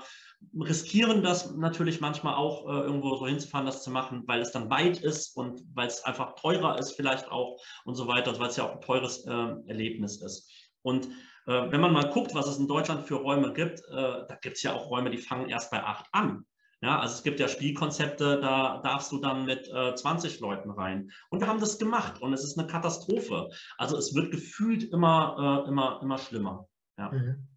riskieren 0.59 1.23
das 1.23 1.55
natürlich 1.55 2.01
manchmal 2.01 2.35
auch, 2.35 2.67
äh, 2.67 2.81
irgendwo 2.81 3.15
so 3.15 3.27
hinzufahren, 3.27 3.65
das 3.65 3.83
zu 3.83 3.91
machen, 3.91 4.23
weil 4.27 4.41
es 4.41 4.51
dann 4.51 4.69
weit 4.69 4.99
ist 5.01 5.35
und 5.35 5.61
weil 5.73 5.87
es 5.87 6.03
einfach 6.03 6.35
teurer 6.35 6.77
ist 6.77 6.93
vielleicht 6.93 7.31
auch 7.31 7.59
und 7.85 7.95
so 7.95 8.07
weiter, 8.07 8.37
weil 8.39 8.49
es 8.49 8.57
ja 8.57 8.65
auch 8.65 8.75
ein 8.75 8.81
teures 8.81 9.25
äh, 9.25 9.55
Erlebnis 9.67 10.21
ist. 10.21 10.49
Und 10.81 11.07
wenn 11.45 11.81
man 11.81 11.91
mal 11.91 12.09
guckt, 12.09 12.33
was 12.33 12.47
es 12.47 12.57
in 12.57 12.69
Deutschland 12.69 13.05
für 13.05 13.15
Räume 13.15 13.51
gibt, 13.51 13.81
da 13.89 14.37
gibt 14.41 14.55
es 14.55 14.63
ja 14.63 14.71
auch 14.71 14.89
Räume, 14.89 15.09
die 15.09 15.17
fangen 15.17 15.49
erst 15.49 15.71
bei 15.71 15.83
acht 15.83 16.05
an. 16.13 16.45
Ja, 16.83 16.99
also 16.99 17.15
es 17.15 17.23
gibt 17.23 17.39
ja 17.39 17.47
Spielkonzepte, 17.47 18.41
da 18.41 18.81
darfst 18.83 19.09
du 19.13 19.19
dann 19.19 19.45
mit 19.45 19.69
äh, 19.69 19.95
20 19.95 20.41
Leuten 20.41 20.69
rein. 20.69 21.11
Und 21.29 21.39
wir 21.39 21.47
haben 21.47 21.61
das 21.61 21.79
gemacht 21.79 22.21
und 22.21 22.33
es 22.33 22.43
ist 22.43 22.59
eine 22.59 22.67
Katastrophe. 22.67 23.49
Also 23.77 23.95
es 23.95 24.13
wird 24.13 24.31
gefühlt 24.31 24.83
immer, 24.91 25.63
äh, 25.65 25.69
immer, 25.69 26.01
immer 26.01 26.17
schlimmer. 26.17 26.67
Ja. 26.99 27.09
Mhm. 27.09 27.47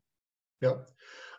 ja. 0.61 0.87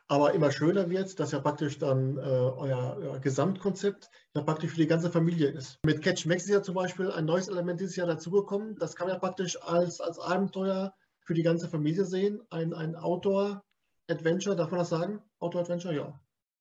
Aber 0.10 0.34
immer 0.34 0.52
schöner 0.52 0.90
wird, 0.90 1.18
dass 1.18 1.32
ja 1.32 1.40
praktisch 1.40 1.80
dann 1.80 2.18
äh, 2.18 2.22
euer, 2.22 2.98
euer, 3.00 3.20
Gesamtkonzept 3.20 4.10
ja 4.36 4.42
praktisch 4.42 4.72
für 4.72 4.82
die 4.82 4.88
ganze 4.88 5.10
Familie 5.10 5.48
ist. 5.48 5.80
Mit 5.86 6.02
Catch 6.02 6.26
Max 6.26 6.44
ist 6.44 6.50
ja 6.50 6.62
zum 6.62 6.76
Beispiel 6.76 7.10
ein 7.10 7.24
neues 7.24 7.48
Element 7.48 7.80
dieses 7.80 7.96
Jahr 7.96 8.08
dazugekommen. 8.08 8.76
Das 8.76 8.98
kann 8.98 9.08
man 9.08 9.16
ja 9.16 9.20
praktisch 9.20 9.62
als, 9.62 10.02
als 10.02 10.20
Abenteuer 10.20 10.94
für 11.22 11.34
die 11.34 11.44
ganze 11.44 11.70
Familie 11.70 12.04
sehen. 12.04 12.42
Ein, 12.50 12.74
ein 12.74 12.98
Outdoor-Adventure, 12.98 14.58
darf 14.58 14.72
man 14.72 14.80
das 14.80 14.90
sagen? 14.90 15.22
Outdoor-Adventure, 15.40 15.96
ja. 15.96 16.20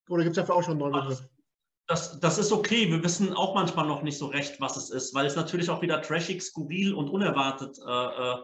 Oder 0.08 0.22
gibt 0.24 0.36
es 0.36 0.42
dafür 0.42 0.56
auch 0.56 0.62
schon 0.62 0.72
einen 0.72 0.80
neuen 0.80 0.92
Begriff? 0.92 1.22
Das, 1.88 2.18
das 2.18 2.38
ist 2.38 2.50
okay. 2.50 2.90
Wir 2.90 3.02
wissen 3.04 3.32
auch 3.32 3.54
manchmal 3.54 3.86
noch 3.86 4.02
nicht 4.02 4.18
so 4.18 4.26
recht, 4.26 4.60
was 4.60 4.76
es 4.76 4.90
ist, 4.90 5.14
weil 5.14 5.26
es 5.26 5.36
natürlich 5.36 5.70
auch 5.70 5.82
wieder 5.82 6.02
trashig, 6.02 6.42
skurril 6.42 6.94
und 6.94 7.08
unerwartet 7.08 7.78
äh, 7.78 7.90
äh, 7.90 8.36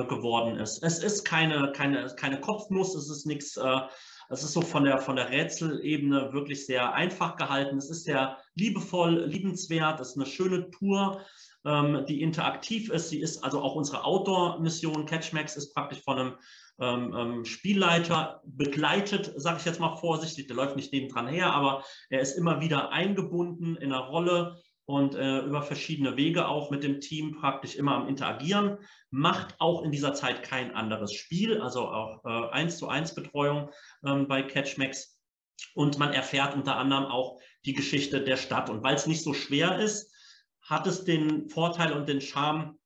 äh 0.00 0.04
geworden 0.06 0.56
ist. 0.56 0.82
Es 0.82 0.98
ist 0.98 1.24
keine, 1.24 1.72
keine, 1.72 2.12
keine 2.16 2.40
Kopfnuss, 2.40 2.96
es 2.96 3.08
ist 3.08 3.26
nichts, 3.26 3.56
äh, 3.56 3.80
es 4.28 4.42
ist 4.42 4.52
so 4.52 4.60
von 4.60 4.84
der, 4.84 4.98
von 4.98 5.16
der 5.16 5.30
Rätselebene 5.30 6.32
wirklich 6.32 6.66
sehr 6.66 6.92
einfach 6.92 7.36
gehalten. 7.36 7.78
Es 7.78 7.90
ist 7.90 8.04
sehr 8.04 8.38
liebevoll, 8.54 9.24
liebenswert, 9.24 10.00
es 10.00 10.10
ist 10.10 10.16
eine 10.16 10.26
schöne 10.26 10.70
Tour, 10.70 11.24
ähm, 11.64 12.04
die 12.08 12.22
interaktiv 12.22 12.90
ist. 12.90 13.10
Sie 13.10 13.20
ist 13.20 13.42
also 13.44 13.60
auch 13.60 13.74
unsere 13.74 14.04
Outdoor-Mission. 14.04 15.06
Catchmax 15.06 15.56
ist 15.56 15.74
praktisch 15.74 16.02
von 16.02 16.18
einem 16.18 16.34
ähm, 16.80 17.14
ähm, 17.14 17.44
Spielleiter 17.44 18.40
begleitet, 18.44 19.32
sage 19.36 19.58
ich 19.58 19.66
jetzt 19.66 19.80
mal 19.80 19.96
vorsichtig, 19.96 20.46
der 20.46 20.56
läuft 20.56 20.76
nicht 20.76 20.92
nebendran 20.92 21.28
her, 21.28 21.52
aber 21.52 21.84
er 22.08 22.20
ist 22.20 22.36
immer 22.36 22.60
wieder 22.60 22.90
eingebunden 22.90 23.76
in 23.76 23.92
einer 23.92 24.06
Rolle 24.06 24.56
und 24.86 25.14
äh, 25.14 25.40
über 25.40 25.62
verschiedene 25.62 26.16
Wege 26.16 26.48
auch 26.48 26.70
mit 26.70 26.82
dem 26.82 27.00
Team 27.00 27.36
praktisch 27.38 27.76
immer 27.76 27.94
am 27.94 28.08
Interagieren, 28.08 28.78
macht 29.10 29.54
auch 29.60 29.82
in 29.82 29.92
dieser 29.92 30.14
Zeit 30.14 30.42
kein 30.42 30.74
anderes 30.74 31.12
Spiel, 31.12 31.60
also 31.60 31.88
auch 31.88 32.24
äh, 32.24 32.50
1 32.50 32.78
zu 32.78 32.88
1 32.88 33.14
Betreuung 33.14 33.70
ähm, 34.04 34.26
bei 34.26 34.42
Catchmax. 34.42 35.16
Und 35.74 35.98
man 35.98 36.12
erfährt 36.12 36.54
unter 36.54 36.76
anderem 36.76 37.04
auch 37.04 37.40
die 37.64 37.74
Geschichte 37.74 38.22
der 38.22 38.36
Stadt. 38.36 38.70
Und 38.70 38.82
weil 38.82 38.94
es 38.94 39.06
nicht 39.06 39.22
so 39.22 39.34
schwer 39.34 39.78
ist, 39.78 40.12
hat 40.62 40.86
es 40.86 41.04
den 41.04 41.48
Vorteil 41.48 41.92
und 41.92 42.08
den 42.08 42.20
Charme, 42.20 42.78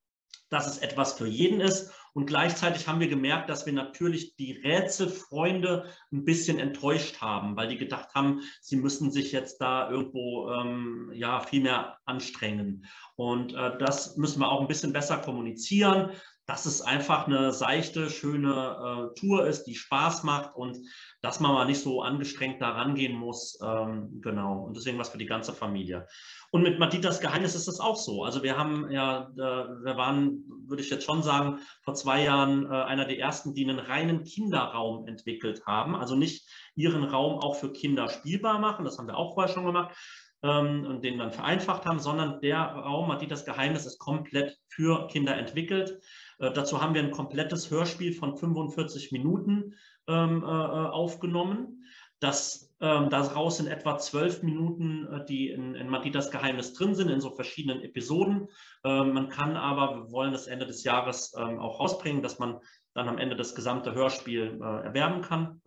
dass 0.50 0.66
es 0.66 0.78
etwas 0.78 1.14
für 1.14 1.26
jeden 1.26 1.60
ist 1.60 1.92
und 2.14 2.26
gleichzeitig 2.26 2.86
haben 2.86 3.00
wir 3.00 3.08
gemerkt, 3.08 3.50
dass 3.50 3.66
wir 3.66 3.72
natürlich 3.72 4.36
die 4.36 4.52
Rätselfreunde 4.52 5.86
ein 6.12 6.24
bisschen 6.24 6.60
enttäuscht 6.60 7.20
haben, 7.20 7.56
weil 7.56 7.68
die 7.68 7.76
gedacht 7.76 8.14
haben, 8.14 8.40
sie 8.60 8.76
müssen 8.76 9.10
sich 9.10 9.32
jetzt 9.32 9.60
da 9.60 9.90
irgendwo 9.90 10.48
ähm, 10.50 11.10
ja, 11.12 11.40
viel 11.40 11.62
mehr 11.62 11.98
anstrengen. 12.04 12.86
Und 13.16 13.54
äh, 13.54 13.76
das 13.78 14.16
müssen 14.16 14.38
wir 14.40 14.48
auch 14.48 14.60
ein 14.60 14.68
bisschen 14.68 14.92
besser 14.92 15.18
kommunizieren, 15.18 16.12
dass 16.46 16.66
es 16.66 16.82
einfach 16.82 17.26
eine 17.26 17.52
seichte, 17.52 18.10
schöne 18.10 19.10
äh, 19.14 19.18
Tour 19.18 19.46
ist, 19.46 19.64
die 19.64 19.74
Spaß 19.74 20.24
macht 20.24 20.54
und 20.54 20.76
dass 21.22 21.40
man 21.40 21.52
mal 21.52 21.64
nicht 21.64 21.80
so 21.80 22.02
angestrengt 22.02 22.60
da 22.60 22.70
rangehen 22.70 23.16
muss. 23.16 23.58
Ähm, 23.62 24.20
genau. 24.20 24.64
Und 24.64 24.76
deswegen 24.76 24.98
was 24.98 25.08
für 25.08 25.18
die 25.18 25.26
ganze 25.26 25.54
Familie. 25.54 26.06
Und 26.50 26.62
mit 26.62 26.78
Matitas 26.78 27.20
Geheimnis 27.20 27.54
ist 27.54 27.66
das 27.66 27.80
auch 27.80 27.96
so. 27.96 28.24
Also 28.24 28.42
wir 28.42 28.58
haben 28.58 28.90
ja, 28.90 29.30
wir 29.34 29.96
waren, 29.96 30.44
würde 30.66 30.82
ich 30.82 30.90
jetzt 30.90 31.04
schon 31.04 31.22
sagen, 31.22 31.60
vor 31.82 31.94
zwei 31.94 32.22
Jahren 32.22 32.66
äh, 32.66 32.68
einer 32.68 33.06
der 33.06 33.18
ersten, 33.18 33.54
die 33.54 33.64
einen 33.64 33.78
reinen 33.78 34.24
Kinderraum 34.24 35.06
entwickelt 35.06 35.64
haben. 35.66 35.96
Also 35.96 36.14
nicht 36.14 36.46
ihren 36.76 37.04
Raum 37.04 37.40
auch 37.40 37.56
für 37.56 37.72
Kinder 37.72 38.08
spielbar 38.08 38.58
machen, 38.58 38.84
das 38.84 38.98
haben 38.98 39.06
wir 39.06 39.16
auch 39.16 39.34
vorher 39.34 39.52
schon 39.52 39.64
gemacht, 39.64 39.96
ähm, 40.44 40.84
und 40.86 41.02
den 41.02 41.18
dann 41.18 41.32
vereinfacht 41.32 41.86
haben, 41.86 41.98
sondern 41.98 42.40
der 42.40 42.58
Raum, 42.58 43.08
Matitas 43.08 43.44
Geheimnis, 43.44 43.86
ist 43.86 43.98
komplett 43.98 44.58
für 44.68 45.08
Kinder 45.08 45.36
entwickelt. 45.36 46.00
Äh, 46.38 46.52
dazu 46.52 46.82
haben 46.82 46.94
wir 46.94 47.02
ein 47.02 47.10
komplettes 47.10 47.70
Hörspiel 47.70 48.12
von 48.12 48.36
45 48.36 49.10
Minuten 49.10 49.74
ähm, 50.06 50.42
äh, 50.42 50.46
aufgenommen. 50.46 51.84
Das 52.20 52.74
ähm, 52.80 53.08
daraus 53.08 53.56
sind 53.56 53.68
etwa 53.68 53.96
zwölf 53.98 54.42
Minuten, 54.42 55.06
äh, 55.06 55.24
die 55.24 55.48
in, 55.48 55.74
in 55.74 55.88
Matitas 55.88 56.30
Geheimnis 56.30 56.74
drin 56.74 56.94
sind, 56.94 57.08
in 57.10 57.20
so 57.20 57.30
verschiedenen 57.30 57.82
Episoden. 57.82 58.48
Ähm, 58.84 59.14
man 59.14 59.30
kann 59.30 59.56
aber, 59.56 59.96
wir 59.96 60.12
wollen 60.12 60.32
das 60.32 60.46
Ende 60.46 60.66
des 60.66 60.84
Jahres 60.84 61.34
ähm, 61.38 61.58
auch 61.58 61.80
rausbringen, 61.80 62.22
dass 62.22 62.38
man 62.38 62.60
dann 62.92 63.08
am 63.08 63.18
Ende 63.18 63.36
das 63.36 63.54
gesamte 63.54 63.94
Hörspiel 63.94 64.58
äh, 64.60 64.84
erwerben 64.84 65.22
kann. 65.22 65.62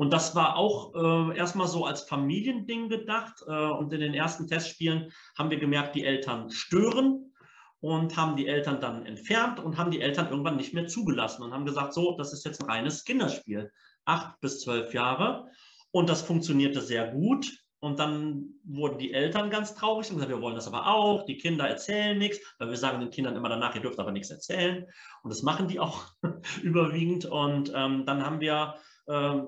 Und 0.00 0.14
das 0.14 0.34
war 0.34 0.56
auch 0.56 0.94
äh, 0.94 1.36
erstmal 1.36 1.68
so 1.68 1.84
als 1.84 2.00
Familiending 2.04 2.88
gedacht. 2.88 3.44
Äh, 3.46 3.52
und 3.52 3.92
in 3.92 4.00
den 4.00 4.14
ersten 4.14 4.46
Testspielen 4.46 5.12
haben 5.36 5.50
wir 5.50 5.58
gemerkt, 5.58 5.94
die 5.94 6.06
Eltern 6.06 6.50
stören 6.50 7.34
und 7.80 8.16
haben 8.16 8.34
die 8.34 8.46
Eltern 8.46 8.80
dann 8.80 9.04
entfernt 9.04 9.60
und 9.60 9.76
haben 9.76 9.90
die 9.90 10.00
Eltern 10.00 10.30
irgendwann 10.30 10.56
nicht 10.56 10.72
mehr 10.72 10.86
zugelassen 10.86 11.42
und 11.42 11.52
haben 11.52 11.66
gesagt, 11.66 11.92
so, 11.92 12.16
das 12.16 12.32
ist 12.32 12.46
jetzt 12.46 12.62
ein 12.62 12.70
reines 12.70 13.04
Kinderspiel. 13.04 13.70
Acht 14.06 14.40
bis 14.40 14.62
zwölf 14.62 14.94
Jahre. 14.94 15.50
Und 15.90 16.08
das 16.08 16.22
funktionierte 16.22 16.80
sehr 16.80 17.08
gut. 17.08 17.52
Und 17.80 17.98
dann 17.98 18.54
wurden 18.64 18.96
die 18.96 19.12
Eltern 19.12 19.50
ganz 19.50 19.74
traurig 19.74 20.08
und 20.08 20.16
gesagt, 20.16 20.32
wir 20.32 20.40
wollen 20.40 20.54
das 20.54 20.66
aber 20.66 20.86
auch. 20.86 21.26
Die 21.26 21.36
Kinder 21.36 21.68
erzählen 21.68 22.16
nichts, 22.16 22.40
weil 22.58 22.70
wir 22.70 22.78
sagen 22.78 23.00
den 23.00 23.10
Kindern 23.10 23.36
immer 23.36 23.50
danach, 23.50 23.74
ihr 23.74 23.82
dürft 23.82 23.98
aber 23.98 24.12
nichts 24.12 24.30
erzählen. 24.30 24.86
Und 25.22 25.28
das 25.28 25.42
machen 25.42 25.68
die 25.68 25.78
auch 25.78 26.06
überwiegend. 26.62 27.26
Und 27.26 27.70
ähm, 27.74 28.06
dann 28.06 28.24
haben 28.24 28.40
wir 28.40 28.76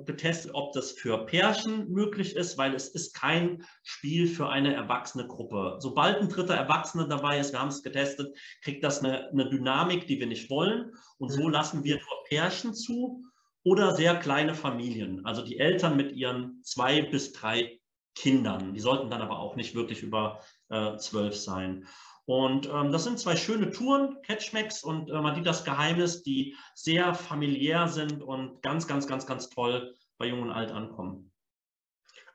getestet, 0.05 0.53
ob 0.55 0.73
das 0.73 0.93
für 0.93 1.25
Pärchen 1.27 1.89
möglich 1.89 2.35
ist, 2.35 2.59
weil 2.59 2.75
es 2.75 2.89
ist 2.89 3.15
kein 3.15 3.65
Spiel 3.83 4.27
für 4.27 4.49
eine 4.49 4.75
erwachsene 4.75 5.27
Gruppe. 5.27 5.77
Sobald 5.79 6.19
ein 6.19 6.29
dritter 6.29 6.55
Erwachsener 6.55 7.07
dabei 7.07 7.39
ist, 7.39 7.53
wir 7.53 7.61
haben 7.61 7.69
es 7.69 7.83
getestet, 7.83 8.37
kriegt 8.63 8.83
das 8.83 9.05
eine, 9.05 9.29
eine 9.31 9.49
Dynamik, 9.49 10.07
die 10.07 10.19
wir 10.19 10.27
nicht 10.27 10.51
wollen. 10.51 10.93
Und 11.19 11.31
so 11.31 11.45
mhm. 11.45 11.53
lassen 11.53 11.85
wir 11.85 11.97
nur 11.97 12.25
Pärchen 12.29 12.75
zu 12.75 13.23
oder 13.65 13.95
sehr 13.95 14.17
kleine 14.17 14.55
Familien, 14.55 15.25
also 15.25 15.43
die 15.43 15.59
Eltern 15.59 15.97
mit 15.97 16.13
ihren 16.13 16.61
zwei 16.65 17.03
bis 17.03 17.33
drei 17.33 17.79
Kindern. 18.15 18.75
Die 18.75 18.81
sollten 18.81 19.11
dann 19.11 19.23
aber 19.23 19.39
auch 19.39 19.57
nicht 19.57 19.75
wirklich 19.75 20.03
über 20.03 20.41
äh, 20.69 20.97
zwölf 20.97 21.37
sein. 21.37 21.87
Und 22.33 22.67
ähm, 22.73 22.93
das 22.93 23.05
sind 23.05 23.19
zwei 23.19 23.37
schöne 23.37 23.71
Touren, 23.71 24.17
Catchmax 24.23 24.85
und 24.85 25.11
äh, 25.11 25.21
Madidas 25.21 25.65
Geheimnis, 25.65 26.23
die 26.23 26.57
sehr 26.75 27.15
familiär 27.15 27.89
sind 27.89 28.23
und 28.23 28.63
ganz, 28.63 28.87
ganz, 28.87 29.07
ganz, 29.07 29.27
ganz 29.27 29.51
toll 29.51 29.95
bei 30.17 30.29
Jung 30.29 30.41
und 30.41 30.51
Alt 30.51 30.73
ankommen. 30.73 31.31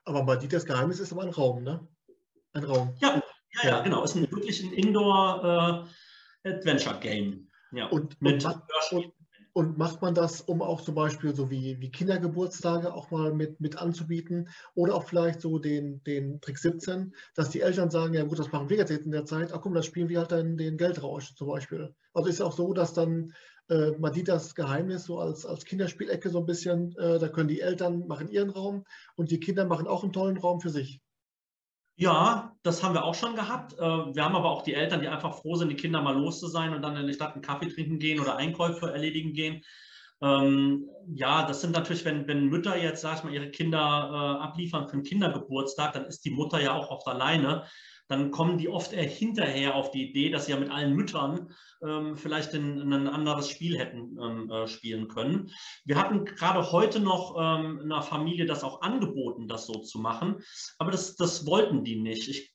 Aber 0.04 0.22
Madidas 0.22 0.64
Geheimnis 0.64 1.00
ist 1.00 1.10
aber 1.10 1.22
ein 1.22 1.30
Raum, 1.30 1.64
ne? 1.64 1.84
Ein 2.52 2.62
Raum. 2.62 2.94
Ja, 3.00 3.20
ja, 3.54 3.68
ja, 3.68 3.80
genau. 3.80 4.04
Ist 4.04 4.14
ein, 4.14 4.30
wirklich 4.30 4.62
ein 4.62 4.72
Indoor-Adventure-Game. 4.72 7.48
Äh, 7.72 7.76
ja, 7.76 7.88
und, 7.88 8.22
mit 8.22 8.44
und, 8.44 8.62
und, 8.92 9.12
und 9.58 9.76
macht 9.76 10.02
man 10.02 10.14
das, 10.14 10.40
um 10.40 10.62
auch 10.62 10.82
zum 10.82 10.94
Beispiel 10.94 11.34
so 11.34 11.50
wie, 11.50 11.80
wie 11.80 11.90
Kindergeburtstage 11.90 12.94
auch 12.94 13.10
mal 13.10 13.34
mit, 13.34 13.60
mit 13.60 13.76
anzubieten 13.76 14.50
oder 14.76 14.94
auch 14.94 15.02
vielleicht 15.02 15.40
so 15.40 15.58
den, 15.58 16.00
den 16.04 16.40
Trick 16.40 16.58
17, 16.58 17.12
dass 17.34 17.50
die 17.50 17.62
Eltern 17.62 17.90
sagen, 17.90 18.14
ja 18.14 18.22
gut, 18.22 18.38
das 18.38 18.52
machen 18.52 18.70
wir 18.70 18.76
jetzt 18.76 18.92
in 18.92 19.10
der 19.10 19.24
Zeit, 19.24 19.52
ach 19.52 19.60
komm, 19.60 19.74
das 19.74 19.84
spielen 19.84 20.08
wir 20.08 20.20
halt 20.20 20.30
dann 20.30 20.58
den 20.58 20.76
Geldrausch 20.76 21.34
zum 21.34 21.48
Beispiel. 21.48 21.92
Also 22.14 22.28
ist 22.28 22.36
es 22.36 22.40
auch 22.40 22.52
so, 22.52 22.72
dass 22.72 22.94
dann 22.94 23.34
äh, 23.68 23.90
Madidas 23.98 24.54
Geheimnis 24.54 25.06
so 25.06 25.18
als, 25.18 25.44
als 25.44 25.64
Kinderspielecke 25.64 26.30
so 26.30 26.38
ein 26.38 26.46
bisschen, 26.46 26.94
äh, 26.96 27.18
da 27.18 27.28
können 27.28 27.48
die 27.48 27.60
Eltern 27.60 28.06
machen 28.06 28.28
ihren 28.28 28.50
Raum 28.50 28.84
und 29.16 29.32
die 29.32 29.40
Kinder 29.40 29.64
machen 29.64 29.88
auch 29.88 30.04
einen 30.04 30.12
tollen 30.12 30.38
Raum 30.38 30.60
für 30.60 30.70
sich. 30.70 31.00
Ja, 32.00 32.56
das 32.62 32.84
haben 32.84 32.94
wir 32.94 33.02
auch 33.02 33.16
schon 33.16 33.34
gehabt. 33.34 33.72
Äh, 33.72 33.80
wir 33.80 34.24
haben 34.24 34.36
aber 34.36 34.50
auch 34.50 34.62
die 34.62 34.74
Eltern, 34.74 35.00
die 35.00 35.08
einfach 35.08 35.34
froh 35.40 35.56
sind, 35.56 35.68
die 35.68 35.74
Kinder 35.74 36.00
mal 36.00 36.14
los 36.16 36.38
zu 36.38 36.46
sein 36.46 36.72
und 36.72 36.80
dann 36.80 36.96
in 36.96 37.08
die 37.08 37.12
Stadt 37.12 37.32
einen 37.32 37.42
Kaffee 37.42 37.68
trinken 37.68 37.98
gehen 37.98 38.20
oder 38.20 38.36
Einkäufe 38.36 38.92
erledigen 38.92 39.32
gehen. 39.32 39.64
Ähm, 40.22 40.88
ja, 41.12 41.44
das 41.44 41.60
sind 41.60 41.72
natürlich, 41.72 42.04
wenn, 42.04 42.28
wenn 42.28 42.46
Mütter 42.46 42.76
jetzt, 42.76 43.00
sag 43.00 43.18
ich 43.18 43.24
mal, 43.24 43.34
ihre 43.34 43.50
Kinder 43.50 43.78
äh, 43.80 44.44
abliefern 44.44 44.86
für 44.86 44.92
einen 44.92 45.02
Kindergeburtstag, 45.02 45.92
dann 45.92 46.06
ist 46.06 46.24
die 46.24 46.30
Mutter 46.30 46.60
ja 46.60 46.72
auch 46.72 46.88
oft 46.90 47.08
alleine 47.08 47.64
dann 48.08 48.30
kommen 48.30 48.58
die 48.58 48.68
oft 48.68 48.92
eher 48.92 49.04
hinterher 49.04 49.74
auf 49.74 49.90
die 49.90 50.08
Idee, 50.10 50.30
dass 50.30 50.46
sie 50.46 50.52
ja 50.52 50.58
mit 50.58 50.70
allen 50.70 50.94
Müttern 50.94 51.54
ähm, 51.82 52.16
vielleicht 52.16 52.54
in, 52.54 52.80
in, 52.80 52.92
ein 52.92 53.06
anderes 53.06 53.48
Spiel 53.48 53.78
hätten 53.78 54.18
ähm, 54.20 54.50
äh, 54.50 54.66
spielen 54.66 55.08
können. 55.08 55.50
Wir 55.84 55.98
hatten 55.98 56.24
gerade 56.24 56.72
heute 56.72 57.00
noch 57.00 57.36
ähm, 57.38 57.80
einer 57.82 58.02
Familie 58.02 58.46
das 58.46 58.64
auch 58.64 58.80
angeboten, 58.80 59.46
das 59.46 59.66
so 59.66 59.74
zu 59.74 59.98
machen, 59.98 60.42
aber 60.78 60.90
das, 60.90 61.16
das 61.16 61.46
wollten 61.46 61.84
die 61.84 61.96
nicht. 61.96 62.28
Ich 62.28 62.54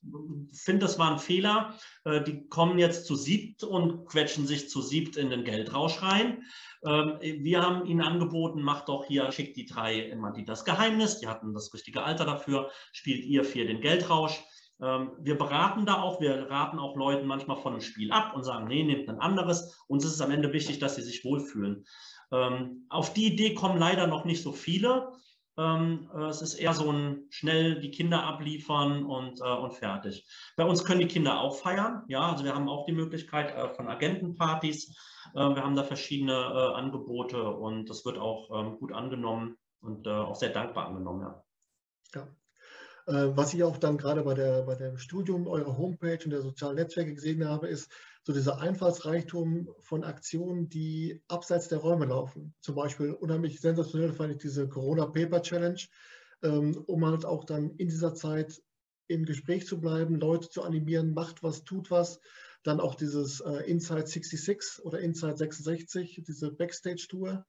finde, 0.53 0.85
das 0.85 0.99
war 0.99 1.11
ein 1.11 1.19
Fehler. 1.19 1.75
Äh, 2.03 2.23
die 2.23 2.47
kommen 2.49 2.79
jetzt 2.79 3.05
zu 3.05 3.15
siebt 3.15 3.63
und 3.63 4.05
quetschen 4.07 4.47
sich 4.47 4.69
zu 4.69 4.81
siebt 4.81 5.17
in 5.17 5.29
den 5.29 5.43
Geldrausch 5.43 6.01
rein. 6.01 6.43
Ähm, 6.85 7.17
wir 7.21 7.61
haben 7.61 7.85
ihnen 7.85 8.01
angeboten, 8.01 8.61
macht 8.61 8.89
doch 8.89 9.05
hier, 9.05 9.31
schickt 9.31 9.55
die 9.55 9.65
drei 9.65 9.99
immer 9.99 10.31
die 10.31 10.45
das 10.45 10.65
Geheimnis, 10.65 11.19
die 11.19 11.27
hatten 11.27 11.53
das 11.53 11.73
richtige 11.73 12.03
Alter 12.03 12.25
dafür, 12.25 12.71
spielt 12.91 13.23
ihr 13.23 13.43
vier 13.45 13.67
den 13.67 13.81
Geldrausch. 13.81 14.43
Ähm, 14.81 15.11
wir 15.19 15.37
beraten 15.37 15.85
da 15.85 16.01
auch, 16.01 16.19
wir 16.19 16.49
raten 16.49 16.79
auch 16.79 16.95
Leuten 16.95 17.27
manchmal 17.27 17.57
von 17.57 17.73
einem 17.73 17.81
Spiel 17.81 18.11
ab 18.11 18.35
und 18.35 18.43
sagen, 18.43 18.67
nee, 18.67 18.83
nehmt 18.83 19.09
ein 19.09 19.19
anderes. 19.19 19.83
Uns 19.87 20.05
ist 20.05 20.13
es 20.13 20.21
am 20.21 20.31
Ende 20.31 20.53
wichtig, 20.53 20.79
dass 20.79 20.95
sie 20.95 21.03
sich 21.03 21.23
wohlfühlen. 21.23 21.85
Ähm, 22.31 22.85
auf 22.89 23.13
die 23.13 23.25
Idee 23.25 23.53
kommen 23.53 23.77
leider 23.77 24.07
noch 24.07 24.25
nicht 24.25 24.41
so 24.41 24.51
viele. 24.51 25.11
Ähm, 25.55 26.09
äh, 26.15 26.25
es 26.25 26.41
ist 26.41 26.55
eher 26.55 26.73
so 26.73 26.91
ein 26.91 27.27
schnell 27.29 27.79
die 27.79 27.91
Kinder 27.91 28.23
abliefern 28.23 29.05
und, 29.05 29.39
äh, 29.39 29.43
und 29.43 29.73
fertig. 29.73 30.25
Bei 30.57 30.65
uns 30.65 30.83
können 30.83 31.01
die 31.01 31.07
Kinder 31.07 31.39
auch 31.39 31.55
feiern. 31.55 32.03
Ja, 32.07 32.31
also 32.31 32.43
wir 32.43 32.55
haben 32.55 32.69
auch 32.69 32.85
die 32.85 32.91
Möglichkeit 32.91 33.55
äh, 33.55 33.69
von 33.75 33.87
Agentenpartys. 33.87 34.95
wir 35.33 35.63
haben 35.63 35.75
da 35.75 35.83
verschiedene 35.83 36.35
Angebote 36.75 37.49
und 37.49 37.89
das 37.89 38.05
wird 38.05 38.19
auch 38.19 38.49
gut 38.77 38.91
angenommen 38.91 39.57
und 39.81 40.07
auch 40.07 40.35
sehr 40.35 40.49
dankbar 40.49 40.87
angenommen. 40.87 41.21
Ja. 41.21 41.43
ja. 42.13 42.27
Äh, 43.05 43.35
was 43.35 43.53
ich 43.53 43.63
auch 43.63 43.77
dann 43.77 43.97
gerade 43.97 44.23
bei, 44.23 44.33
der, 44.33 44.63
bei 44.63 44.75
dem 44.75 44.97
Studium 44.97 45.47
eurer 45.47 45.77
Homepage 45.77 46.19
und 46.23 46.31
der 46.31 46.41
sozialen 46.41 46.75
Netzwerke 46.75 47.13
gesehen 47.13 47.47
habe, 47.47 47.67
ist 47.67 47.91
so 48.23 48.31
dieser 48.31 48.59
Einfallsreichtum 48.59 49.69
von 49.81 50.03
Aktionen, 50.03 50.69
die 50.69 51.21
abseits 51.27 51.67
der 51.67 51.79
Räume 51.79 52.05
laufen. 52.05 52.53
Zum 52.61 52.75
Beispiel 52.75 53.11
unheimlich 53.11 53.59
sensationell 53.59 54.13
fand 54.13 54.31
ich 54.31 54.37
diese 54.37 54.69
Corona 54.69 55.05
Paper 55.07 55.41
Challenge, 55.41 55.81
ähm, 56.43 56.81
um 56.87 57.05
halt 57.05 57.25
auch 57.25 57.43
dann 57.43 57.71
in 57.71 57.89
dieser 57.89 58.13
Zeit 58.13 58.61
im 59.07 59.25
Gespräch 59.25 59.67
zu 59.67 59.81
bleiben, 59.81 60.19
Leute 60.19 60.49
zu 60.49 60.63
animieren, 60.63 61.13
macht 61.13 61.43
was, 61.43 61.65
tut 61.65 61.91
was. 61.91 62.21
Dann 62.63 62.79
auch 62.79 62.95
dieses 62.95 63.41
äh, 63.41 63.69
Inside 63.69 64.07
66 64.07 64.85
oder 64.85 64.99
Inside 64.99 65.35
66, 65.35 66.23
diese 66.25 66.53
Backstage-Tour 66.53 67.45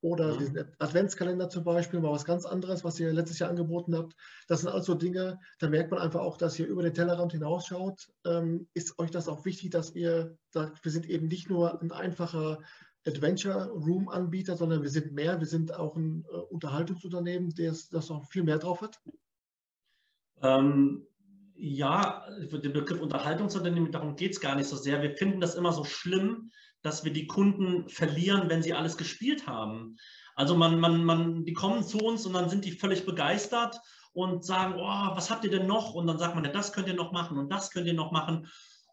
oder 0.00 0.34
mhm. 0.34 0.38
diesen 0.38 0.58
Adventskalender 0.78 1.48
zum 1.48 1.64
Beispiel, 1.64 2.00
mal 2.00 2.12
was 2.12 2.24
ganz 2.24 2.46
anderes, 2.46 2.84
was 2.84 2.98
ihr 3.00 3.12
letztes 3.12 3.38
Jahr 3.38 3.50
angeboten 3.50 3.94
habt. 3.94 4.14
Das 4.48 4.60
sind 4.60 4.70
also 4.70 4.94
Dinge, 4.94 5.38
da 5.58 5.68
merkt 5.68 5.90
man 5.90 6.00
einfach 6.00 6.20
auch, 6.20 6.36
dass 6.36 6.58
ihr 6.58 6.66
über 6.66 6.82
den 6.82 6.94
Tellerrand 6.94 7.32
hinausschaut. 7.32 8.08
Ähm, 8.24 8.68
ist 8.74 8.98
euch 8.98 9.10
das 9.10 9.28
auch 9.28 9.44
wichtig, 9.44 9.70
dass 9.70 9.94
ihr 9.94 10.36
sagt, 10.50 10.84
wir 10.84 10.92
sind 10.92 11.08
eben 11.08 11.28
nicht 11.28 11.50
nur 11.50 11.80
ein 11.80 11.92
einfacher 11.92 12.60
Adventure 13.06 13.70
Room 13.70 14.08
Anbieter, 14.08 14.56
sondern 14.56 14.82
wir 14.82 14.90
sind 14.90 15.12
mehr, 15.12 15.40
wir 15.40 15.46
sind 15.46 15.74
auch 15.74 15.96
ein 15.96 16.24
äh, 16.30 16.36
Unterhaltungsunternehmen, 16.36 17.54
das, 17.56 17.88
das 17.88 18.08
noch 18.08 18.26
viel 18.26 18.42
mehr 18.42 18.58
drauf 18.58 18.80
hat? 18.82 19.00
Ähm, 20.42 21.06
ja, 21.54 22.26
den 22.40 22.72
Begriff 22.72 23.00
Unterhaltungsunternehmen, 23.00 23.92
darum 23.92 24.16
geht 24.16 24.32
es 24.32 24.40
gar 24.40 24.56
nicht 24.56 24.68
so 24.68 24.76
sehr. 24.76 25.02
Wir 25.02 25.16
finden 25.16 25.40
das 25.40 25.54
immer 25.54 25.72
so 25.72 25.84
schlimm, 25.84 26.50
dass 26.82 27.04
wir 27.04 27.12
die 27.12 27.26
Kunden 27.26 27.88
verlieren, 27.88 28.48
wenn 28.48 28.62
sie 28.62 28.74
alles 28.74 28.96
gespielt 28.96 29.46
haben. 29.46 29.96
Also 30.34 30.56
man, 30.56 30.80
man, 30.80 31.04
man, 31.04 31.44
die 31.44 31.52
kommen 31.52 31.82
zu 31.82 31.98
uns 31.98 32.24
und 32.26 32.32
dann 32.32 32.48
sind 32.48 32.64
die 32.64 32.72
völlig 32.72 33.04
begeistert 33.04 33.78
und 34.12 34.44
sagen, 34.44 34.74
oh, 34.76 35.14
was 35.14 35.30
habt 35.30 35.44
ihr 35.44 35.50
denn 35.50 35.66
noch? 35.66 35.94
Und 35.94 36.06
dann 36.06 36.18
sagt 36.18 36.34
man, 36.34 36.44
ja, 36.44 36.50
das 36.50 36.72
könnt 36.72 36.88
ihr 36.88 36.94
noch 36.94 37.12
machen 37.12 37.38
und 37.38 37.50
das 37.50 37.70
könnt 37.70 37.86
ihr 37.86 37.94
noch 37.94 38.10
machen. 38.10 38.48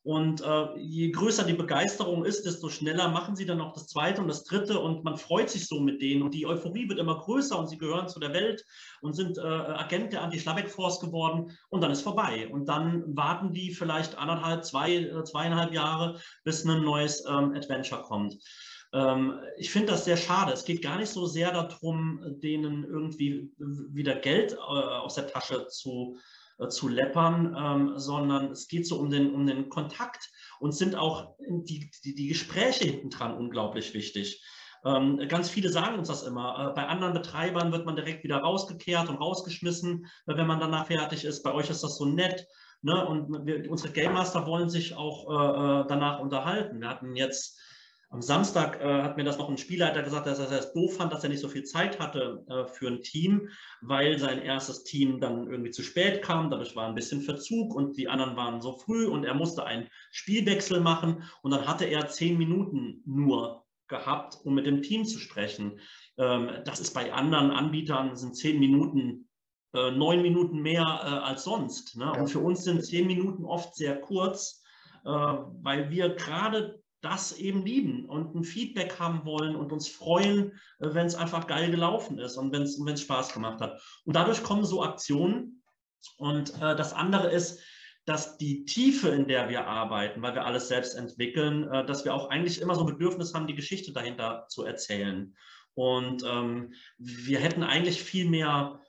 Und 0.08 0.40
äh, 0.40 0.78
je 0.78 1.12
größer 1.12 1.44
die 1.44 1.52
Begeisterung 1.52 2.24
ist, 2.24 2.46
desto 2.46 2.70
schneller 2.70 3.10
machen 3.10 3.36
sie 3.36 3.46
dann 3.46 3.60
auch 3.60 3.74
das 3.74 3.88
zweite 3.88 4.22
und 4.22 4.30
das 4.30 4.46
dritte 4.46 4.80
und 4.80 5.04
man 5.04 5.18
freut 5.18 5.50
sich 5.50 5.68
so 5.68 5.82
mit 5.82 6.02
denen 6.02 6.22
und 6.22 6.34
die 6.34 6.46
Euphorie 6.46 6.88
wird 6.88 6.98
immer 6.98 7.20
größer 7.20 7.60
und 7.60 7.68
sie 7.68 7.78
gehören 7.78 8.08
zu 8.08 8.22
der 8.22 8.32
Welt 8.32 8.64
und 9.02 9.18
sind 9.18 9.38
äh, 9.38 9.42
Agent 9.42 10.14
der 10.14 10.22
Anti-Schlabeck-Force 10.22 11.02
geworden 11.02 11.52
und 11.68 11.82
dann 11.82 11.92
ist 11.92 12.04
vorbei. 12.04 12.48
Und 12.50 12.70
dann 12.70 13.18
warten 13.18 13.52
die 13.52 13.74
vielleicht 13.74 14.18
anderthalb, 14.18 14.64
zwei, 14.64 14.94
äh, 14.96 15.24
zweieinhalb 15.26 15.74
Jahre, 15.74 16.22
bis 16.46 16.64
ein 16.64 16.86
neues 16.86 17.26
ähm, 17.26 17.52
Adventure 17.54 18.04
kommt 18.04 18.38
ähm, 18.94 19.42
ich 19.58 19.70
finde 19.70 19.92
das 19.92 20.06
sehr 20.06 20.16
schade. 20.16 20.54
Es 20.54 20.64
geht 20.64 20.82
gar 20.82 20.98
nicht 20.98 21.10
so 21.10 21.26
sehr 21.26 21.52
darum, 21.52 22.22
denen 22.42 22.86
irgendwie 22.86 23.52
wieder 23.58 24.16
Geld 24.16 24.54
äh, 24.54 24.56
aus 24.56 25.16
der 25.16 25.28
Tasche 25.28 25.68
zu, 25.68 26.18
äh, 26.60 26.68
zu 26.68 26.88
läppern, 26.88 27.56
ähm, 27.58 27.94
sondern 27.98 28.52
es 28.52 28.68
geht 28.68 28.88
so 28.88 29.00
um 29.00 29.10
den, 29.10 29.34
um 29.34 29.46
den 29.46 29.70
Kontakt 29.70 30.30
und 30.60 30.74
sind 30.74 30.96
auch 30.96 31.36
die, 31.40 31.92
die, 32.04 32.16
die 32.16 32.28
Gespräche 32.28 32.86
hinten 32.86 33.10
dran 33.10 33.36
unglaublich 33.36 33.94
wichtig. 33.94 34.44
Ähm, 34.86 35.20
ganz 35.28 35.50
viele 35.50 35.70
sagen 35.70 35.98
uns 35.98 36.08
das 36.08 36.24
immer. 36.24 36.70
Äh, 36.70 36.74
bei 36.76 36.88
anderen 36.88 37.14
Betreibern 37.14 37.72
wird 37.72 37.86
man 37.86 37.96
direkt 37.96 38.24
wieder 38.24 38.38
rausgekehrt 38.38 39.10
und 39.10 39.18
rausgeschmissen, 39.18 40.06
wenn 40.26 40.48
man 40.48 40.60
danach 40.60 40.88
fertig 40.88 41.26
ist. 41.26 41.44
Bei 41.44 41.54
euch 41.54 41.70
ist 41.70 41.84
das 41.84 41.98
so 41.98 42.06
nett. 42.06 42.48
Ne? 42.82 43.06
Und 43.06 43.46
wir, 43.46 43.70
unsere 43.70 43.92
Game 43.92 44.14
Master 44.14 44.46
wollen 44.46 44.70
sich 44.70 44.96
auch 44.96 45.28
äh, 45.30 45.82
äh 45.82 45.86
danach 45.88 46.20
unterhalten. 46.20 46.80
Wir 46.80 46.90
hatten 46.90 47.16
jetzt 47.16 47.60
am 48.10 48.22
Samstag 48.22 48.82
äh, 48.82 49.02
hat 49.02 49.18
mir 49.18 49.26
das 49.26 49.38
noch 49.38 49.50
ein 49.50 49.58
Spielleiter 49.58 50.02
gesagt, 50.02 50.28
dass 50.28 50.40
er 50.40 50.52
es 50.52 50.72
doof 50.74 50.96
fand, 50.96 51.12
dass 51.12 51.24
er 51.24 51.30
nicht 51.30 51.42
so 51.42 51.50
viel 51.50 51.64
Zeit 51.64 52.00
hatte 52.00 52.44
äh, 52.48 52.66
für 52.66 52.88
ein 52.88 53.02
Team, 53.02 53.50
weil 53.82 54.18
sein 54.18 54.42
erstes 54.42 54.84
Team 54.84 55.20
dann 55.20 55.50
irgendwie 55.50 55.72
zu 55.72 55.84
spät 55.84 56.22
kam. 56.22 56.50
Dadurch 56.50 56.76
war 56.76 56.88
ein 56.88 56.96
bisschen 56.96 57.22
Verzug 57.22 57.76
und 57.76 57.98
die 57.98 58.08
anderen 58.08 58.38
waren 58.38 58.62
so 58.62 58.78
früh 58.78 59.08
und 59.08 59.26
er 59.26 59.34
musste 59.34 59.66
einen 59.66 59.90
Spielwechsel 60.12 60.80
machen 60.80 61.24
und 61.42 61.52
dann 61.52 61.68
hatte 61.68 61.86
er 61.86 62.08
zehn 62.08 62.38
Minuten 62.38 63.02
nur 63.06 63.66
gehabt, 63.90 64.38
um 64.44 64.56
mit 64.56 64.66
dem 64.66 64.82
Team 64.82 65.04
zu 65.04 65.20
sprechen. 65.20 65.80
Ähm, 66.18 66.50
das 66.64 66.80
ist 66.80 66.94
bei 66.94 67.12
anderen 67.12 67.52
Anbietern 67.52 68.16
sind 68.16 68.38
zehn 68.38 68.60
Minuten 68.60 69.28
äh, 69.74 69.92
neun 69.92 70.22
Minuten 70.22 70.62
mehr 70.62 70.84
äh, 70.84 71.26
als 71.26 71.44
sonst. 71.44 71.98
Ne? 71.98 72.10
Und 72.14 72.30
für 72.30 72.40
uns 72.40 72.64
sind 72.64 72.86
zehn 72.86 73.06
Minuten 73.06 73.44
oft 73.44 73.76
sehr 73.76 74.00
kurz, 74.00 74.64
äh, 75.04 75.10
weil 75.10 75.90
wir 75.90 76.16
gerade 76.16 76.82
das 77.02 77.38
eben 77.38 77.66
lieben 77.66 78.06
und 78.06 78.36
ein 78.36 78.44
Feedback 78.44 79.00
haben 79.00 79.26
wollen 79.26 79.56
und 79.56 79.72
uns 79.72 79.88
freuen, 79.88 80.52
äh, 80.80 80.94
wenn 80.94 81.06
es 81.06 81.16
einfach 81.16 81.48
geil 81.48 81.72
gelaufen 81.72 82.18
ist 82.20 82.38
und 82.38 82.52
wenn 82.52 82.64
es 82.64 83.02
Spaß 83.02 83.34
gemacht 83.34 83.62
hat. 83.62 83.82
Und 84.06 84.16
dadurch 84.16 84.44
kommen 84.44 84.66
so 84.66 84.84
Aktionen. 84.84 85.62
Und 86.18 86.54
äh, 86.62 86.76
das 86.76 86.94
andere 86.94 87.30
ist, 87.32 87.62
dass 88.06 88.38
die 88.38 88.64
Tiefe, 88.66 89.10
in 89.10 89.28
der 89.28 89.50
wir 89.50 89.68
arbeiten, 89.68 90.22
weil 90.22 90.34
wir 90.34 90.46
alles 90.46 90.70
selbst 90.70 90.96
entwickeln, 90.96 91.70
äh, 91.70 91.86
dass 91.86 92.06
wir 92.06 92.14
auch 92.14 92.30
eigentlich 92.30 92.62
immer 92.62 92.76
so 92.76 92.82
ein 92.82 92.94
Bedürfnis 92.94 93.34
haben, 93.34 93.48
die 93.48 93.56
Geschichte 93.56 93.92
dahinter 93.92 94.46
zu 94.48 94.64
erzählen. 94.64 95.36
Und 95.76 96.24
ähm, 96.24 96.74
wir 96.98 97.40
hätten 97.40 97.64
eigentlich 97.64 98.02
viel 98.02 98.28
mehr 98.28 98.80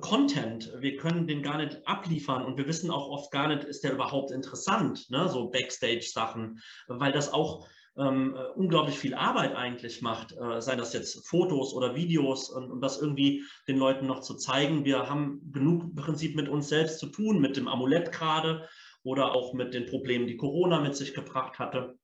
Content. 0.00 0.70
Wir 0.78 0.96
können 0.96 1.26
den 1.26 1.42
gar 1.42 1.56
nicht 1.56 1.86
abliefern 1.86 2.44
und 2.44 2.58
wir 2.58 2.66
wissen 2.66 2.90
auch 2.90 3.08
oft 3.08 3.30
gar 3.30 3.48
nicht, 3.48 3.64
ist 3.64 3.84
der 3.84 3.92
überhaupt 3.92 4.30
interessant, 4.30 5.08
ne? 5.10 5.28
so 5.28 5.48
Backstage-Sachen, 5.48 6.60
weil 6.88 7.12
das 7.12 7.32
auch 7.32 7.66
ähm, 7.96 8.36
äh, 8.36 8.44
unglaublich 8.54 8.98
viel 8.98 9.14
Arbeit 9.14 9.56
eigentlich 9.56 10.02
macht, 10.02 10.32
äh, 10.32 10.60
seien 10.60 10.78
das 10.78 10.92
jetzt 10.92 11.26
Fotos 11.26 11.74
oder 11.74 11.96
Videos 11.96 12.50
und 12.50 12.70
um 12.70 12.80
das 12.80 13.00
irgendwie 13.00 13.44
den 13.66 13.78
Leuten 13.78 14.06
noch 14.06 14.20
zu 14.20 14.36
zeigen. 14.36 14.84
Wir 14.84 15.08
haben 15.08 15.40
genug 15.52 15.82
im 15.82 15.94
Prinzip 15.94 16.36
mit 16.36 16.48
uns 16.48 16.68
selbst 16.68 16.98
zu 16.98 17.06
tun, 17.06 17.40
mit 17.40 17.56
dem 17.56 17.66
Amulett 17.66 18.12
gerade 18.12 18.68
oder 19.02 19.32
auch 19.32 19.52
mit 19.54 19.74
den 19.74 19.86
Problemen, 19.86 20.26
die 20.26 20.36
Corona 20.36 20.80
mit 20.80 20.94
sich 20.96 21.14
gebracht 21.14 21.58
hatte. 21.58 21.98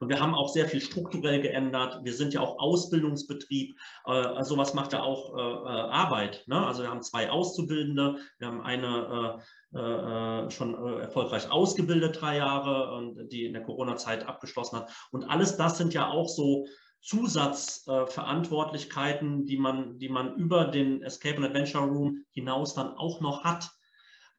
Und 0.00 0.08
wir 0.08 0.18
haben 0.18 0.34
auch 0.34 0.48
sehr 0.48 0.66
viel 0.66 0.80
strukturell 0.80 1.40
geändert. 1.42 2.00
Wir 2.02 2.14
sind 2.14 2.32
ja 2.32 2.40
auch 2.40 2.58
Ausbildungsbetrieb. 2.58 3.76
Äh, 4.06 4.10
also 4.10 4.56
was 4.56 4.72
macht 4.74 4.94
ja 4.94 5.02
auch 5.02 5.36
äh, 5.36 5.40
äh, 5.40 5.90
Arbeit. 5.90 6.42
Ne? 6.46 6.66
Also 6.66 6.82
wir 6.82 6.90
haben 6.90 7.02
zwei 7.02 7.28
Auszubildende. 7.30 8.16
Wir 8.38 8.48
haben 8.48 8.62
eine 8.62 9.42
äh, 9.74 9.78
äh, 9.78 10.50
schon 10.50 10.74
äh, 10.74 11.02
erfolgreich 11.02 11.50
ausgebildet, 11.50 12.18
drei 12.20 12.38
Jahre, 12.38 12.94
und 12.94 13.28
die 13.28 13.44
in 13.44 13.52
der 13.52 13.62
Corona-Zeit 13.62 14.26
abgeschlossen 14.26 14.78
hat. 14.78 14.90
Und 15.12 15.24
alles 15.24 15.58
das 15.58 15.76
sind 15.76 15.92
ja 15.94 16.08
auch 16.08 16.28
so 16.28 16.66
Zusatzverantwortlichkeiten, 17.02 19.46
die 19.46 19.58
man, 19.58 19.98
die 19.98 20.08
man 20.08 20.34
über 20.36 20.64
den 20.64 21.02
Escape 21.02 21.36
and 21.36 21.44
Adventure 21.46 21.84
Room 21.84 22.24
hinaus 22.32 22.74
dann 22.74 22.94
auch 22.94 23.20
noch 23.20 23.44
hat. 23.44 23.70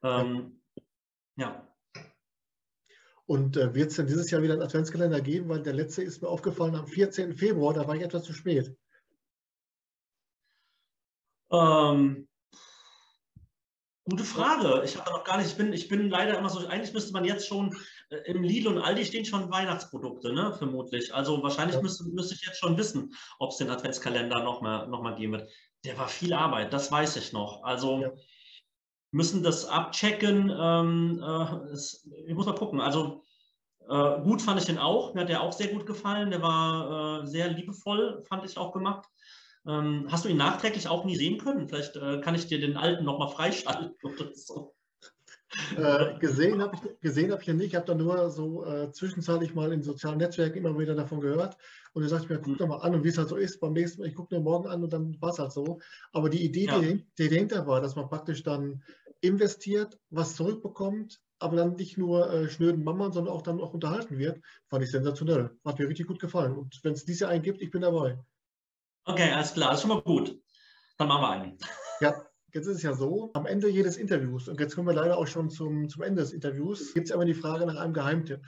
Ähm, 0.02 0.60
ja. 1.36 1.71
Und 3.26 3.56
äh, 3.56 3.74
wird 3.74 3.90
es 3.90 3.96
denn 3.96 4.06
dieses 4.06 4.30
Jahr 4.30 4.42
wieder 4.42 4.54
einen 4.54 4.62
Adventskalender 4.62 5.20
geben? 5.20 5.48
Weil 5.48 5.62
der 5.62 5.74
letzte 5.74 6.02
ist 6.02 6.22
mir 6.22 6.28
aufgefallen 6.28 6.74
am 6.74 6.86
14. 6.86 7.34
Februar, 7.34 7.74
da 7.74 7.86
war 7.86 7.94
ich 7.94 8.02
etwas 8.02 8.24
zu 8.24 8.32
spät. 8.32 8.74
Ähm, 11.50 12.28
gute 14.04 14.24
Frage. 14.24 14.82
Ich 14.84 14.96
habe 14.96 15.10
noch 15.10 15.24
gar 15.24 15.38
nicht, 15.38 15.48
ich 15.48 15.56
bin, 15.56 15.72
ich 15.72 15.88
bin 15.88 16.08
leider 16.08 16.36
immer 16.38 16.48
so, 16.48 16.66
eigentlich 16.66 16.92
müsste 16.92 17.12
man 17.12 17.24
jetzt 17.24 17.46
schon, 17.46 17.76
äh, 18.10 18.16
im 18.30 18.42
Lidl 18.42 18.68
und 18.68 18.78
Aldi 18.78 19.04
stehen 19.04 19.24
schon 19.24 19.50
Weihnachtsprodukte, 19.50 20.32
ne, 20.32 20.54
vermutlich. 20.54 21.14
Also 21.14 21.42
wahrscheinlich 21.42 21.76
ja. 21.76 21.82
müsste, 21.82 22.04
müsste 22.04 22.34
ich 22.34 22.44
jetzt 22.44 22.58
schon 22.58 22.76
wissen, 22.76 23.14
ob 23.38 23.52
es 23.52 23.58
den 23.58 23.70
Adventskalender 23.70 24.42
nochmal 24.42 24.88
noch 24.88 25.02
mal 25.02 25.14
geben 25.14 25.34
wird. 25.34 25.50
Der 25.84 25.96
war 25.98 26.08
viel 26.08 26.32
Arbeit, 26.32 26.72
das 26.72 26.90
weiß 26.90 27.16
ich 27.16 27.32
noch. 27.32 27.62
Also 27.62 28.00
ja 28.00 28.12
müssen 29.12 29.42
das 29.42 29.66
abchecken. 29.66 30.52
Ähm, 30.54 31.22
äh, 31.22 31.72
es, 31.72 32.08
ich 32.26 32.34
muss 32.34 32.46
mal 32.46 32.54
gucken. 32.54 32.80
Also 32.80 33.22
äh, 33.88 34.20
gut 34.22 34.42
fand 34.42 34.60
ich 34.60 34.66
den 34.66 34.78
auch. 34.78 35.14
Mir 35.14 35.20
hat 35.20 35.28
der 35.28 35.42
auch 35.42 35.52
sehr 35.52 35.68
gut 35.68 35.86
gefallen. 35.86 36.30
Der 36.30 36.42
war 36.42 37.22
äh, 37.22 37.26
sehr 37.26 37.48
liebevoll, 37.48 38.24
fand 38.28 38.44
ich 38.44 38.58
auch 38.58 38.72
gemacht. 38.72 39.08
Ähm, 39.66 40.06
hast 40.10 40.24
du 40.24 40.28
ihn 40.28 40.38
nachträglich 40.38 40.88
auch 40.88 41.04
nie 41.04 41.16
sehen 41.16 41.38
können? 41.38 41.68
Vielleicht 41.68 41.94
äh, 41.96 42.20
kann 42.20 42.34
ich 42.34 42.48
dir 42.48 42.58
den 42.58 42.76
alten 42.76 43.04
nochmal 43.04 43.28
freischalten 43.28 43.94
oder 44.02 44.34
so. 44.34 44.74
Äh, 45.76 46.18
gesehen 46.18 46.62
habe 46.62 46.76
ich, 46.76 47.00
gesehen 47.00 47.30
hab 47.30 47.42
ich 47.42 47.46
ja 47.46 47.54
nicht. 47.54 47.68
Ich 47.68 47.74
habe 47.74 47.84
da 47.84 47.94
nur 47.94 48.30
so 48.30 48.64
äh, 48.64 48.90
zwischenzeitlich 48.90 49.54
mal 49.54 49.72
in 49.72 49.82
sozialen 49.82 50.18
Netzwerken 50.18 50.58
immer 50.58 50.78
wieder 50.78 50.94
davon 50.94 51.20
gehört. 51.20 51.56
Und 51.92 52.02
da 52.02 52.08
dachte 52.08 52.24
ich 52.24 52.30
mir, 52.30 52.38
guck 52.38 52.56
doch 52.56 52.66
mal 52.66 52.78
an 52.78 52.94
und 52.94 53.04
wie 53.04 53.08
es 53.08 53.18
halt 53.18 53.28
so 53.28 53.36
ist. 53.36 53.60
Beim 53.60 53.74
nächsten 53.74 54.00
Mal, 54.00 54.08
ich 54.08 54.14
gucke 54.14 54.34
mir 54.34 54.40
morgen 54.40 54.68
an 54.68 54.82
und 54.82 54.92
dann 54.92 55.20
war 55.20 55.30
es 55.30 55.38
halt 55.38 55.52
so. 55.52 55.80
Aber 56.12 56.30
die 56.30 56.42
Idee, 56.42 56.66
ja. 56.66 56.78
die, 56.78 57.06
die 57.18 57.28
dahinter 57.28 57.66
war, 57.66 57.82
dass 57.82 57.96
man 57.96 58.08
praktisch 58.08 58.42
dann 58.42 58.82
investiert, 59.22 59.98
was 60.10 60.36
zurückbekommt, 60.36 61.20
aber 61.38 61.56
dann 61.56 61.74
nicht 61.76 61.96
nur 61.98 62.30
äh, 62.30 62.48
schnöden 62.48 62.84
Mammern, 62.84 63.12
sondern 63.12 63.34
auch 63.34 63.42
dann 63.42 63.60
auch 63.60 63.72
unterhalten 63.72 64.18
wird, 64.18 64.40
fand 64.68 64.84
ich 64.84 64.90
sensationell. 64.90 65.50
Hat 65.64 65.78
mir 65.78 65.88
richtig 65.88 66.06
gut 66.06 66.20
gefallen. 66.20 66.56
Und 66.56 66.78
wenn 66.82 66.92
es 66.92 67.04
dieses 67.04 67.20
Jahr 67.20 67.30
einen 67.30 67.42
gibt, 67.42 67.60
ich 67.60 67.70
bin 67.70 67.82
dabei. 67.82 68.18
Okay, 69.04 69.32
alles 69.32 69.54
klar, 69.54 69.74
ist 69.74 69.80
schon 69.80 69.90
mal 69.90 70.02
gut. 70.02 70.38
Dann 70.98 71.08
machen 71.08 71.22
wir 71.22 71.30
einen. 71.30 71.58
Ja, 72.00 72.24
jetzt 72.52 72.66
ist 72.66 72.76
es 72.76 72.82
ja 72.82 72.94
so, 72.94 73.30
am 73.34 73.46
Ende 73.46 73.68
jedes 73.68 73.96
Interviews, 73.96 74.48
und 74.48 74.60
jetzt 74.60 74.74
kommen 74.74 74.86
wir 74.86 74.94
leider 74.94 75.18
auch 75.18 75.26
schon 75.26 75.50
zum, 75.50 75.88
zum 75.88 76.02
Ende 76.02 76.22
des 76.22 76.32
Interviews, 76.32 76.94
gibt 76.94 77.08
es 77.08 77.14
immer 77.14 77.24
die 77.24 77.34
Frage 77.34 77.66
nach 77.66 77.76
einem 77.76 77.94
Geheimtipp. 77.94 78.40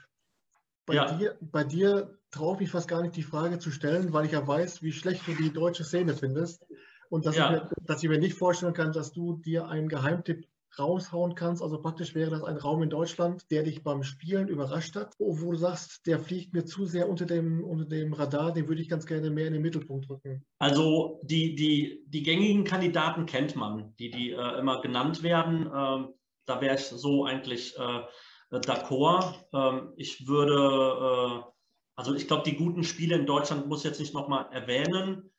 Bei 0.86 0.94
ja. 0.94 1.16
dir, 1.16 1.38
bei 1.40 1.64
dir 1.64 2.18
traue 2.30 2.54
ich 2.54 2.60
mich 2.60 2.70
fast 2.70 2.88
gar 2.88 3.00
nicht, 3.02 3.16
die 3.16 3.22
Frage 3.22 3.58
zu 3.58 3.70
stellen, 3.70 4.12
weil 4.12 4.26
ich 4.26 4.32
ja 4.32 4.46
weiß, 4.46 4.82
wie 4.82 4.92
schlecht 4.92 5.26
du 5.26 5.34
die 5.34 5.52
deutsche 5.52 5.84
Szene 5.84 6.14
findest. 6.14 6.64
Und 7.08 7.26
dass, 7.26 7.36
ja. 7.36 7.46
ich 7.46 7.62
mir, 7.62 7.70
dass 7.82 8.02
ich 8.02 8.08
mir 8.08 8.18
nicht 8.18 8.36
vorstellen 8.36 8.74
kann, 8.74 8.92
dass 8.92 9.12
du 9.12 9.36
dir 9.38 9.68
einen 9.68 9.88
Geheimtipp 9.88 10.46
raushauen 10.78 11.34
kannst. 11.34 11.62
Also 11.62 11.80
praktisch 11.80 12.14
wäre 12.14 12.30
das 12.30 12.42
ein 12.42 12.56
Raum 12.56 12.82
in 12.82 12.90
Deutschland, 12.90 13.50
der 13.50 13.62
dich 13.62 13.82
beim 13.82 14.02
Spielen 14.02 14.48
überrascht 14.48 14.96
hat, 14.96 15.14
wo 15.18 15.52
du 15.52 15.56
sagst, 15.56 16.06
der 16.06 16.18
fliegt 16.18 16.52
mir 16.52 16.64
zu 16.64 16.86
sehr 16.86 17.08
unter 17.08 17.26
dem, 17.26 17.64
unter 17.64 17.84
dem 17.84 18.12
Radar, 18.12 18.52
den 18.52 18.68
würde 18.68 18.82
ich 18.82 18.88
ganz 18.88 19.06
gerne 19.06 19.30
mehr 19.30 19.46
in 19.46 19.52
den 19.52 19.62
Mittelpunkt 19.62 20.08
rücken. 20.08 20.44
Also 20.58 21.20
die, 21.22 21.54
die, 21.54 22.04
die 22.06 22.22
gängigen 22.22 22.64
Kandidaten 22.64 23.26
kennt 23.26 23.56
man, 23.56 23.94
die, 23.98 24.10
die 24.10 24.30
äh, 24.30 24.58
immer 24.58 24.80
genannt 24.80 25.22
werden. 25.22 25.70
Ähm, 25.74 26.08
da 26.46 26.60
wäre 26.60 26.74
ich 26.74 26.84
so 26.84 27.24
eigentlich 27.24 27.76
äh, 27.78 28.56
d'accord. 28.58 29.34
Ähm, 29.52 29.92
ich 29.96 30.26
würde, 30.26 30.54
äh, 30.54 31.50
also 31.96 32.14
ich 32.14 32.26
glaube, 32.26 32.42
die 32.44 32.56
guten 32.56 32.84
Spiele 32.84 33.16
in 33.16 33.26
Deutschland 33.26 33.66
muss 33.66 33.80
ich 33.80 33.84
jetzt 33.84 34.00
nicht 34.00 34.14
nochmal 34.14 34.46
erwähnen. 34.52 35.30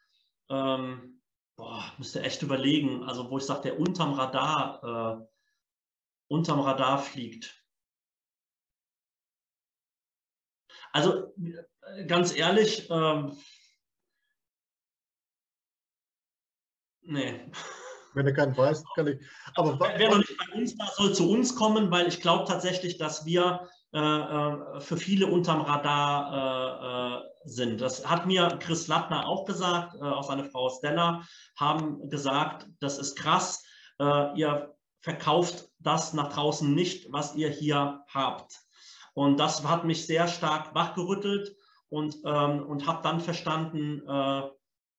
Ähm, 0.49 1.14
boah, 1.55 1.93
müsste 1.97 2.21
echt 2.21 2.41
überlegen, 2.41 3.03
also 3.03 3.29
wo 3.29 3.37
ich 3.37 3.45
sage, 3.45 3.61
der 3.61 3.79
unterm 3.79 4.13
Radar, 4.13 5.21
äh, 5.21 5.27
unterm 6.27 6.59
Radar 6.59 6.99
fliegt. 6.99 7.63
Also 10.91 11.33
ganz 12.07 12.35
ehrlich, 12.35 12.89
ähm, 12.89 13.37
nee. 17.01 17.51
Wenn 18.13 18.25
du 18.25 18.33
keinen 18.33 18.55
weißt, 18.55 18.85
kann 18.95 19.07
ich. 19.07 19.19
Aber 19.55 19.77
wer 19.77 20.09
noch 20.09 20.19
nicht 20.19 20.37
bei 20.37 20.57
uns 20.57 20.77
war, 20.79 20.89
soll 20.93 21.13
zu 21.13 21.29
uns 21.29 21.53
kommen, 21.53 21.91
weil 21.91 22.07
ich 22.07 22.21
glaube 22.21 22.45
tatsächlich, 22.45 22.97
dass 22.97 23.25
wir 23.25 23.43
äh, 23.51 23.65
äh, 23.65 23.74
für 23.95 24.97
viele 24.97 25.27
unterm 25.27 25.61
Radar 25.61 27.21
äh, 27.21 27.23
sind. 27.45 27.79
Das 27.79 28.05
hat 28.05 28.25
mir 28.25 28.57
Chris 28.59 28.87
Lattner 28.87 29.27
auch 29.27 29.45
gesagt, 29.45 30.01
auch 30.01 30.23
seine 30.23 30.43
Frau 30.45 30.69
Stella 30.69 31.23
haben 31.57 32.09
gesagt, 32.09 32.67
das 32.79 32.97
ist 32.97 33.15
krass, 33.15 33.63
ihr 34.35 34.75
verkauft 34.99 35.69
das 35.79 36.13
nach 36.13 36.33
draußen 36.33 36.73
nicht, 36.73 37.13
was 37.13 37.35
ihr 37.35 37.49
hier 37.49 38.03
habt. 38.13 38.59
Und 39.13 39.39
das 39.39 39.63
hat 39.63 39.85
mich 39.85 40.05
sehr 40.05 40.27
stark 40.27 40.75
wachgerüttelt 40.75 41.55
und, 41.89 42.17
ähm, 42.25 42.65
und 42.65 42.87
habe 42.87 43.03
dann 43.03 43.21
verstanden, 43.21 44.01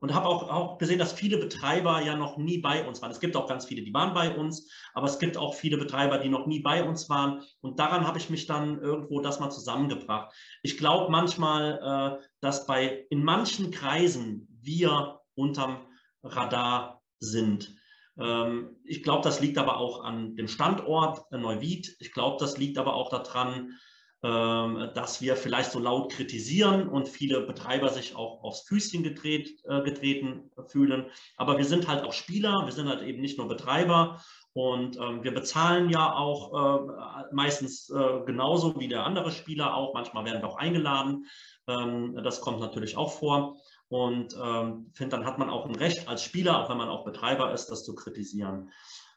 und 0.00 0.14
habe 0.14 0.26
auch, 0.26 0.50
auch 0.50 0.78
gesehen, 0.78 0.98
dass 0.98 1.12
viele 1.12 1.38
Betreiber 1.38 2.02
ja 2.02 2.16
noch 2.16 2.36
nie 2.36 2.58
bei 2.58 2.86
uns 2.86 3.00
waren. 3.00 3.10
Es 3.10 3.20
gibt 3.20 3.36
auch 3.36 3.48
ganz 3.48 3.64
viele, 3.64 3.82
die 3.82 3.94
waren 3.94 4.14
bei 4.14 4.36
uns, 4.36 4.70
aber 4.94 5.06
es 5.06 5.18
gibt 5.18 5.36
auch 5.36 5.54
viele 5.54 5.78
Betreiber, 5.78 6.18
die 6.18 6.28
noch 6.28 6.46
nie 6.46 6.60
bei 6.60 6.84
uns 6.84 7.08
waren. 7.08 7.42
Und 7.60 7.78
daran 7.78 8.06
habe 8.06 8.18
ich 8.18 8.28
mich 8.28 8.46
dann 8.46 8.80
irgendwo 8.80 9.20
das 9.20 9.40
mal 9.40 9.50
zusammengebracht. 9.50 10.34
Ich 10.62 10.76
glaube 10.76 11.10
manchmal, 11.10 12.20
äh, 12.20 12.26
dass 12.40 12.66
bei 12.66 13.06
in 13.10 13.24
manchen 13.24 13.70
Kreisen 13.70 14.48
wir 14.60 15.20
unterm 15.34 15.86
Radar 16.22 17.02
sind. 17.18 17.74
Ähm, 18.18 18.76
ich 18.84 19.02
glaube, 19.02 19.22
das 19.22 19.40
liegt 19.40 19.58
aber 19.58 19.78
auch 19.78 20.04
an 20.04 20.36
dem 20.36 20.48
Standort 20.48 21.30
Neuwied. 21.32 21.96
Ich 22.00 22.12
glaube, 22.12 22.36
das 22.38 22.58
liegt 22.58 22.78
aber 22.78 22.94
auch 22.94 23.10
daran, 23.10 23.78
dass 24.26 25.20
wir 25.20 25.36
vielleicht 25.36 25.72
so 25.72 25.78
laut 25.78 26.10
kritisieren 26.12 26.88
und 26.88 27.08
viele 27.08 27.42
Betreiber 27.42 27.90
sich 27.90 28.16
auch 28.16 28.42
aufs 28.42 28.62
Füßchen 28.62 29.02
gedreht, 29.02 29.62
äh, 29.68 29.82
getreten 29.82 30.50
fühlen. 30.68 31.06
Aber 31.36 31.58
wir 31.58 31.64
sind 31.64 31.86
halt 31.86 32.04
auch 32.04 32.12
Spieler, 32.12 32.62
wir 32.64 32.72
sind 32.72 32.88
halt 32.88 33.02
eben 33.02 33.20
nicht 33.20 33.38
nur 33.38 33.48
Betreiber 33.48 34.20
und 34.56 34.96
ähm, 34.96 35.22
wir 35.22 35.34
bezahlen 35.34 35.90
ja 35.90 36.14
auch 36.14 36.52
äh, 36.54 37.24
meistens 37.30 37.90
äh, 37.90 38.24
genauso 38.24 38.80
wie 38.80 38.88
der 38.88 39.04
andere 39.04 39.30
Spieler 39.30 39.74
auch. 39.74 39.92
Manchmal 39.92 40.24
werden 40.24 40.40
wir 40.40 40.48
auch 40.48 40.56
eingeladen. 40.56 41.26
Ähm, 41.68 42.18
das 42.24 42.40
kommt 42.40 42.60
natürlich 42.60 42.96
auch 42.96 43.12
vor. 43.12 43.56
Und 43.88 44.34
ähm, 44.42 44.90
finde, 44.94 45.16
dann 45.16 45.26
hat 45.26 45.38
man 45.38 45.50
auch 45.50 45.66
ein 45.66 45.76
Recht 45.76 46.08
als 46.08 46.22
Spieler, 46.22 46.58
auch 46.58 46.70
wenn 46.70 46.78
man 46.78 46.88
auch 46.88 47.04
Betreiber 47.04 47.52
ist, 47.52 47.66
das 47.66 47.84
zu 47.84 47.94
kritisieren. 47.94 48.70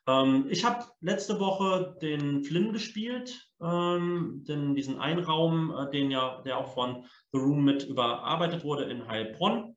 Ähm, 0.07 0.47
ich 0.49 0.65
habe 0.65 0.85
letzte 1.01 1.39
Woche 1.39 1.97
den 2.01 2.43
Flynn 2.43 2.73
gespielt, 2.73 3.49
ähm, 3.61 4.43
den, 4.47 4.76
diesen 4.76 4.99
Einraum, 4.99 5.73
äh, 5.76 5.89
den 5.91 6.11
ja, 6.11 6.41
der 6.41 6.57
auch 6.57 6.73
von 6.73 7.05
The 7.31 7.39
Room 7.39 7.63
mit 7.63 7.84
überarbeitet 7.84 8.63
wurde 8.63 8.85
in 8.85 9.07
Heilbronn. 9.07 9.76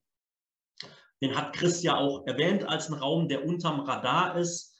Den 1.23 1.37
hat 1.37 1.53
Chris 1.53 1.83
ja 1.83 1.97
auch 1.97 2.27
erwähnt 2.27 2.65
als 2.65 2.91
einen 2.91 3.01
Raum, 3.01 3.29
der 3.29 3.47
unterm 3.47 3.81
Radar 3.81 4.37
ist. 4.37 4.77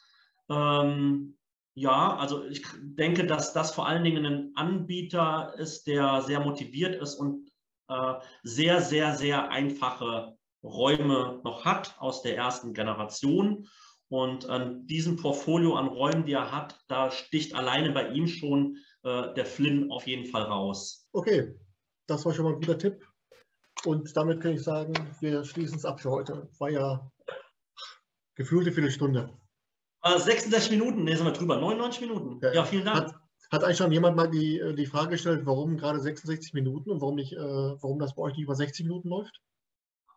Ähm, 0.51 1.37
ja, 1.75 2.17
also 2.17 2.45
ich 2.45 2.63
denke, 2.81 3.27
dass 3.27 3.53
das 3.53 3.73
vor 3.73 3.87
allen 3.87 4.05
Dingen 4.05 4.27
ein 4.27 4.53
Anbieter 4.57 5.55
ist, 5.57 5.87
der 5.87 6.23
sehr 6.23 6.41
motiviert 6.41 7.01
ist 7.01 7.15
und 7.15 7.49
äh, 7.89 8.15
sehr, 8.43 8.83
sehr, 8.83 9.15
sehr 9.15 9.51
einfache 9.51 10.37
Räume 10.63 11.41
noch 11.45 11.65
hat 11.65 11.97
aus 11.99 12.23
der 12.23 12.37
ersten 12.37 12.75
Generation 12.75 13.69
und 14.13 14.47
an 14.51 14.87
diesem 14.87 15.17
Portfolio 15.17 15.75
an 15.75 15.89
Räumen, 15.89 16.27
die 16.27 16.35
er 16.35 16.53
hat, 16.53 16.79
da 16.87 17.11
sticht 17.11 17.55
alleine 17.55 17.93
bei 17.93 18.09
ihm 18.09 18.27
schon 18.27 18.77
äh, 19.05 19.33
der 19.33 19.47
Flynn 19.47 19.91
auf 19.91 20.07
jeden 20.07 20.27
Fall 20.27 20.43
raus. 20.43 21.09
Okay, 21.13 21.55
das 22.07 22.27
war 22.27 22.35
schon 22.35 22.45
mal 22.45 22.53
ein 22.53 22.61
guter 22.61 22.77
Tipp. 22.77 23.03
Und 23.87 24.15
damit 24.15 24.43
kann 24.43 24.53
ich 24.53 24.63
sagen, 24.63 24.93
wir 25.21 25.43
schließen 25.45 25.79
es 25.79 25.87
ab 25.87 25.99
für 25.99 26.11
heute. 26.11 26.47
War 26.59 26.69
ja 26.69 27.11
gefühlte 28.37 28.71
Viertelstunde. 28.71 29.31
66 30.05 30.73
Minuten, 30.73 31.05
ne, 31.05 31.17
sind 31.17 31.25
wir 31.25 31.33
drüber. 31.33 31.57
99 31.57 32.03
Minuten. 32.03 32.39
Ja, 32.43 32.53
ja 32.53 32.65
vielen 32.67 32.85
Dank. 32.85 32.99
Hat, 32.99 33.15
hat, 33.51 33.65
eigentlich 33.65 33.79
schon 33.79 33.93
jemand 33.93 34.15
mal 34.15 34.29
die, 34.29 34.59
äh, 34.59 34.75
die 34.75 34.85
Frage 34.85 35.13
gestellt, 35.13 35.47
warum 35.47 35.79
gerade 35.79 36.01
66 36.01 36.53
Minuten 36.53 36.91
und 36.91 37.01
warum, 37.01 37.15
nicht, 37.15 37.33
äh, 37.33 37.39
warum 37.39 37.99
das 37.99 38.15
bei 38.15 38.23
euch 38.25 38.35
nicht 38.35 38.45
über 38.45 38.57
60 38.57 38.85
Minuten 38.85 39.09
läuft? 39.09 39.41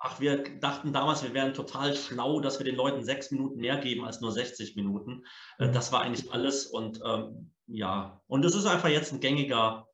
Ach, 0.07 0.19
wir 0.19 0.43
dachten 0.59 0.93
damals, 0.93 1.23
wir 1.23 1.33
wären 1.33 1.55
total 1.55 1.95
schlau, 1.95 2.39
dass 2.39 2.59
wir 2.59 2.63
den 2.63 2.75
Leuten 2.75 3.03
sechs 3.03 3.31
Minuten 3.31 3.59
mehr 3.59 3.77
geben 3.77 4.05
als 4.05 4.21
nur 4.21 4.31
60 4.31 4.75
Minuten. 4.75 5.23
Äh, 5.57 5.65
mhm. 5.65 5.73
Das 5.73 5.91
war 5.91 6.01
eigentlich 6.01 6.31
alles. 6.31 6.67
Und 6.67 6.99
ähm, 7.03 7.51
ja, 7.65 8.21
und 8.27 8.45
es 8.45 8.53
ist 8.53 8.67
einfach 8.67 8.89
jetzt 8.89 9.13
ein 9.13 9.19
gängiger, 9.19 9.87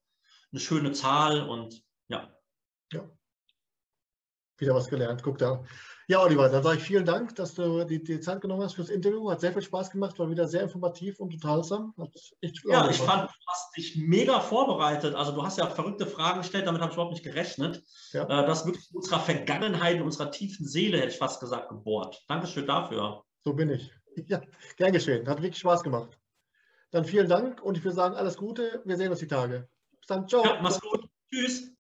eine 0.52 0.60
schöne 0.60 0.92
Zahl 0.92 1.48
und 1.48 1.82
ja. 2.10 2.30
Ja. 2.92 3.10
Wieder 4.58 4.76
was 4.76 4.90
gelernt. 4.90 5.24
Guck 5.24 5.38
da. 5.38 5.64
Ja, 6.12 6.22
Oliver, 6.22 6.50
dann 6.50 6.62
sage 6.62 6.78
ich 6.78 6.84
vielen 6.84 7.06
Dank, 7.06 7.36
dass 7.36 7.54
du 7.54 7.86
die, 7.86 8.04
die, 8.04 8.20
Zeit 8.20 8.42
genommen 8.42 8.62
hast 8.64 8.74
fürs 8.74 8.90
Interview. 8.90 9.32
Hat 9.32 9.40
sehr 9.40 9.54
viel 9.54 9.62
Spaß 9.62 9.92
gemacht, 9.92 10.20
war 10.20 10.30
wieder 10.30 10.46
sehr 10.46 10.62
informativ 10.62 11.22
und 11.22 11.34
unterhaltsam. 11.34 11.94
ja, 12.66 12.90
ich 12.90 12.98
fand, 12.98 13.30
du 13.30 13.36
hast 13.48 13.78
dich 13.78 13.96
mega 13.96 14.42
vorbereitet. 14.42 15.16
Also 15.16 15.32
du 15.32 15.42
hast 15.42 15.58
ja 15.58 15.68
verrückte 15.68 16.06
Fragen 16.06 16.40
gestellt, 16.40 16.68
damit 16.68 16.82
habe 16.82 16.92
ich 16.92 16.96
überhaupt 16.98 17.14
nicht 17.14 17.24
gerechnet. 17.24 17.82
Ja. 18.12 18.24
Äh, 18.24 18.46
das 18.46 18.66
wirklich 18.66 18.92
in 18.92 18.98
unserer 18.98 19.22
Vergangenheit, 19.22 19.96
in 19.96 20.02
unserer 20.02 20.32
tiefen 20.32 20.68
Seele, 20.68 20.98
hätte 20.98 21.14
ich 21.14 21.18
fast 21.18 21.40
gesagt, 21.40 21.70
gebohrt. 21.70 22.22
Dankeschön 22.28 22.68
dafür. 22.68 23.24
So 23.46 23.54
bin 23.54 23.70
ich. 23.70 23.90
Ja, 24.28 24.42
gern 24.76 24.92
geschehen. 24.92 25.26
Hat 25.30 25.42
wirklich 25.42 25.60
Spaß 25.60 25.82
gemacht. 25.82 26.20
Dann 26.90 27.06
vielen 27.06 27.30
Dank 27.30 27.62
und 27.62 27.78
ich 27.78 27.86
würde 27.86 27.96
sagen, 27.96 28.16
alles 28.16 28.36
Gute. 28.36 28.82
Wir 28.84 28.98
sehen 28.98 29.12
uns 29.12 29.20
die 29.20 29.28
Tage. 29.28 29.70
Bis 29.98 30.08
dann. 30.08 30.28
Ciao. 30.28 30.44
Ja, 30.44 30.60
mach's 30.62 30.82
gut. 30.82 31.08
Tschüss. 31.30 31.70